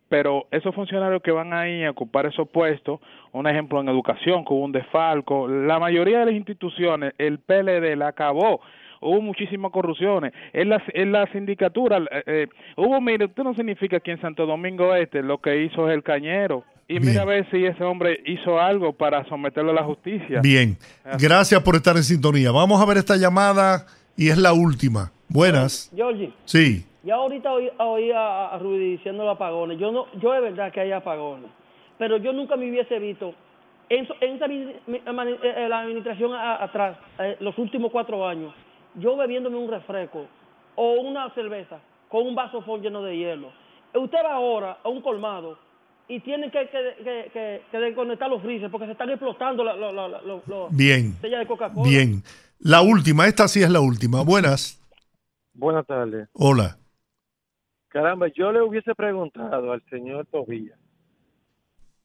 Pero 0.09 0.47
esos 0.53 0.75
funcionarios 0.75 1.21
que 1.23 1.33
van 1.33 1.53
ahí 1.53 1.83
a 1.83 1.91
ocupar 1.91 2.27
esos 2.27 2.49
puestos, 2.49 3.01
un 3.33 3.47
ejemplo 3.49 3.81
en 3.81 3.89
educación, 3.89 4.45
que 4.45 4.55
hubo 4.55 4.65
un 4.65 4.73
desfalco, 4.73 5.49
la 5.49 5.81
mayoría 5.81 6.21
de 6.21 6.27
las 6.27 6.35
instituciones, 6.35 7.13
el 7.19 7.41
PLD 7.41 7.97
la 7.97 8.09
acabó, 8.09 8.61
hubo 9.01 9.21
muchísimas 9.21 9.73
corrupciones. 9.73 10.33
En 10.53 10.69
la, 10.69 10.81
en 10.95 11.11
la 11.11 11.27
sindicatura, 11.33 11.99
eh, 11.99 12.23
eh, 12.27 12.47
hubo, 12.77 13.01
mire, 13.01 13.25
usted 13.25 13.43
no 13.43 13.55
significa 13.55 13.99
que 13.99 14.13
en 14.13 14.21
Santo 14.21 14.47
Domingo 14.47 14.95
Este 14.95 15.23
lo 15.23 15.39
que 15.39 15.63
hizo 15.63 15.89
es 15.89 15.95
el 15.95 16.05
cañero. 16.05 16.63
Y 16.89 17.01
mira 17.01 17.23
a 17.23 17.25
ver 17.25 17.51
si 17.51 17.65
ese 17.65 17.83
hombre 17.83 18.21
hizo 18.27 18.61
algo 18.61 18.93
para 18.93 19.25
someterlo 19.29 19.73
a 19.73 19.75
la 19.75 19.85
justicia. 19.85 20.41
Bien, 20.41 20.77
gracias 21.21 21.61
por 21.63 21.75
estar 21.75 21.97
en 21.97 22.05
sintonía. 22.05 22.53
Vamos 22.53 22.81
a 22.81 22.87
ver 22.87 22.97
esta 22.99 23.17
llamada 23.17 23.87
y 24.17 24.29
es 24.29 24.39
la 24.39 24.53
última. 24.53 25.11
Buenas. 25.29 25.91
Georgie, 25.95 26.33
Sí, 26.45 26.87
ya 27.03 27.17
ahorita 27.17 27.53
oí, 27.53 27.69
oí 27.79 28.13
a, 28.13 28.51
a 28.51 28.59
Rudy 28.59 28.93
diciendo 28.93 29.25
los 29.25 29.35
apagones. 29.35 29.79
Yo 29.79 29.91
no, 29.91 30.07
yo 30.21 30.33
es 30.35 30.41
verdad 30.41 30.71
que 30.73 30.81
hay 30.81 30.93
apagones, 30.93 31.51
pero 31.99 32.17
yo 32.19 32.33
nunca 32.33 32.57
me 32.57 32.71
hubiese 32.71 33.01
visto 33.01 33.35
en, 33.89 34.07
en 34.21 34.37
esa 34.37 34.47
mi- 34.47 34.73
mi- 34.87 35.01
mani- 35.13 35.33
eh, 35.43 35.55
eh, 35.65 35.69
la 35.69 35.81
administración 35.81 36.33
a- 36.35 36.63
atrás, 36.63 36.97
eh, 37.19 37.37
los 37.41 37.59
últimos 37.59 37.91
cuatro 37.91 38.27
años, 38.29 38.55
yo 38.95 39.17
bebiéndome 39.17 39.57
un 39.57 39.69
refresco 39.69 40.27
o 40.77 40.93
una 41.01 41.29
cerveza 41.35 41.81
con 42.09 42.25
un 42.25 42.37
vaso 42.37 42.63
full 42.63 42.81
lleno 42.81 43.03
de 43.03 43.17
hielo. 43.17 43.51
Usted 43.93 44.19
va 44.25 44.35
ahora 44.35 44.79
a 44.85 44.89
un 44.89 45.01
colmado 45.01 45.59
y 46.09 46.21
tiene 46.21 46.51
que, 46.51 46.69
que, 46.69 46.95
que, 47.03 47.31
que- 47.33 47.63
que 47.71 47.79
desconectar 47.79 48.29
los 48.31 48.41
freezers 48.43 48.71
porque 48.71 48.87
se 48.87 48.93
están 48.93 49.11
explotando 49.11 49.65
la- 49.65 49.75
la- 49.77 49.93
la- 49.93 50.09
la- 50.09 50.69
Bien. 50.71 51.15
botellas 51.15 51.41
de 51.41 51.47
Coca-Cola. 51.47 51.89
bien. 51.89 52.23
La 52.61 52.81
última, 52.83 53.27
esta 53.27 53.49
sí 53.49 53.63
es 53.63 53.71
la 53.71 53.81
última. 53.81 54.23
Buenas. 54.23 54.81
Buenas 55.53 55.87
tardes. 55.87 56.29
Hola. 56.33 56.77
Caramba, 57.89 58.29
yo 58.29 58.53
le 58.53 58.63
hubiese 58.63 58.95
preguntado 58.95 59.73
al 59.73 59.83
señor 59.89 60.27
Tobías, 60.27 60.79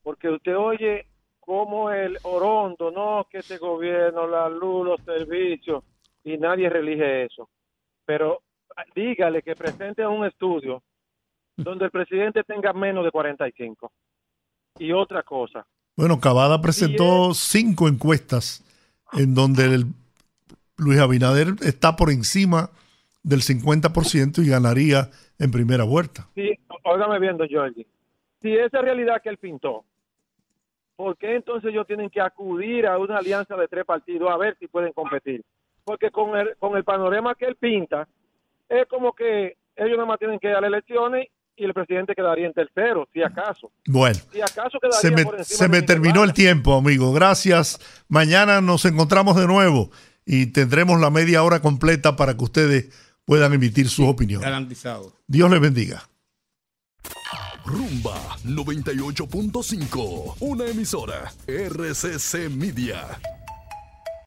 porque 0.03 0.29
usted 0.29 0.55
oye 0.55 1.05
cómo 1.39 1.91
el 1.91 2.17
Orondo, 2.23 2.91
no, 2.91 3.27
que 3.29 3.39
este 3.39 3.57
gobierno, 3.57 4.25
la 4.27 4.47
luz, 4.47 4.85
los 4.87 5.01
servicios, 5.01 5.83
y 6.23 6.37
nadie 6.37 6.69
relige 6.69 7.23
eso. 7.25 7.49
Pero 8.05 8.41
ah, 8.77 8.83
dígale 8.95 9.41
que 9.41 9.55
presente 9.55 10.05
un 10.07 10.25
estudio 10.25 10.81
donde 11.57 11.85
el 11.85 11.91
presidente 11.91 12.43
tenga 12.43 12.73
menos 12.73 13.03
de 13.03 13.11
45. 13.11 13.91
Y 14.79 14.91
otra 14.91 15.23
cosa, 15.23 15.65
Bueno, 15.95 16.19
Cavada 16.19 16.61
presentó 16.61 17.33
cinco 17.33 17.87
encuestas 17.87 18.63
en 19.13 19.35
donde 19.35 19.65
el 19.65 19.85
Luis 20.77 20.99
Abinader 20.99 21.49
está 21.61 21.95
por 21.95 22.09
encima 22.09 22.69
del 23.23 23.41
50% 23.41 24.43
y 24.43 24.49
ganaría 24.49 25.09
en 25.37 25.51
primera 25.51 25.83
vuelta. 25.83 26.27
Sí, 26.33 26.57
óigame 26.83 27.19
viendo, 27.19 27.45
Georgie. 27.45 27.85
Si 28.41 28.55
esa 28.55 28.79
es 28.79 28.83
realidad 28.83 29.21
que 29.21 29.29
él 29.29 29.37
pintó, 29.37 29.83
¿por 30.95 31.17
qué 31.17 31.35
entonces 31.35 31.71
ellos 31.71 31.85
tienen 31.85 32.09
que 32.09 32.21
acudir 32.21 32.87
a 32.87 32.97
una 32.97 33.17
alianza 33.17 33.55
de 33.55 33.67
tres 33.67 33.85
partidos 33.85 34.31
a 34.31 34.37
ver 34.37 34.57
si 34.59 34.67
pueden 34.67 34.93
competir? 34.93 35.43
Porque 35.83 36.09
con 36.09 36.37
el, 36.37 36.55
con 36.57 36.75
el 36.75 36.83
panorama 36.83 37.35
que 37.35 37.45
él 37.45 37.55
pinta, 37.55 38.07
es 38.69 38.87
como 38.87 39.13
que 39.13 39.57
ellos 39.75 39.97
nada 39.97 40.05
más 40.05 40.19
tienen 40.19 40.39
que 40.39 40.47
dar 40.47 40.63
elecciones 40.63 41.27
y 41.61 41.65
el 41.65 41.73
presidente 41.75 42.15
quedaría 42.15 42.47
en 42.47 42.53
tercero, 42.53 43.07
si 43.13 43.21
acaso. 43.21 43.71
Bueno, 43.85 44.17
Si 44.33 44.41
acaso 44.41 44.79
quedaría 44.81 44.99
se 44.99 45.11
me, 45.11 45.23
por 45.23 45.45
se 45.45 45.69
me 45.69 45.83
terminó 45.83 46.23
el 46.23 46.33
tiempo, 46.33 46.75
amigo. 46.75 47.13
Gracias. 47.13 47.79
Mañana 48.07 48.61
nos 48.61 48.83
encontramos 48.85 49.35
de 49.35 49.45
nuevo 49.45 49.91
y 50.25 50.47
tendremos 50.47 50.99
la 50.99 51.11
media 51.11 51.43
hora 51.43 51.61
completa 51.61 52.15
para 52.15 52.35
que 52.35 52.43
ustedes 52.43 52.89
puedan 53.25 53.53
emitir 53.53 53.89
sus 53.89 54.07
opiniones. 54.07 54.43
Garantizado. 54.45 55.13
Dios 55.27 55.51
les 55.51 55.61
bendiga. 55.61 56.09
Rumba 57.63 58.37
98.5, 58.43 60.37
una 60.39 60.65
emisora 60.65 61.31
RCC 61.47 62.49
Media. 62.49 63.19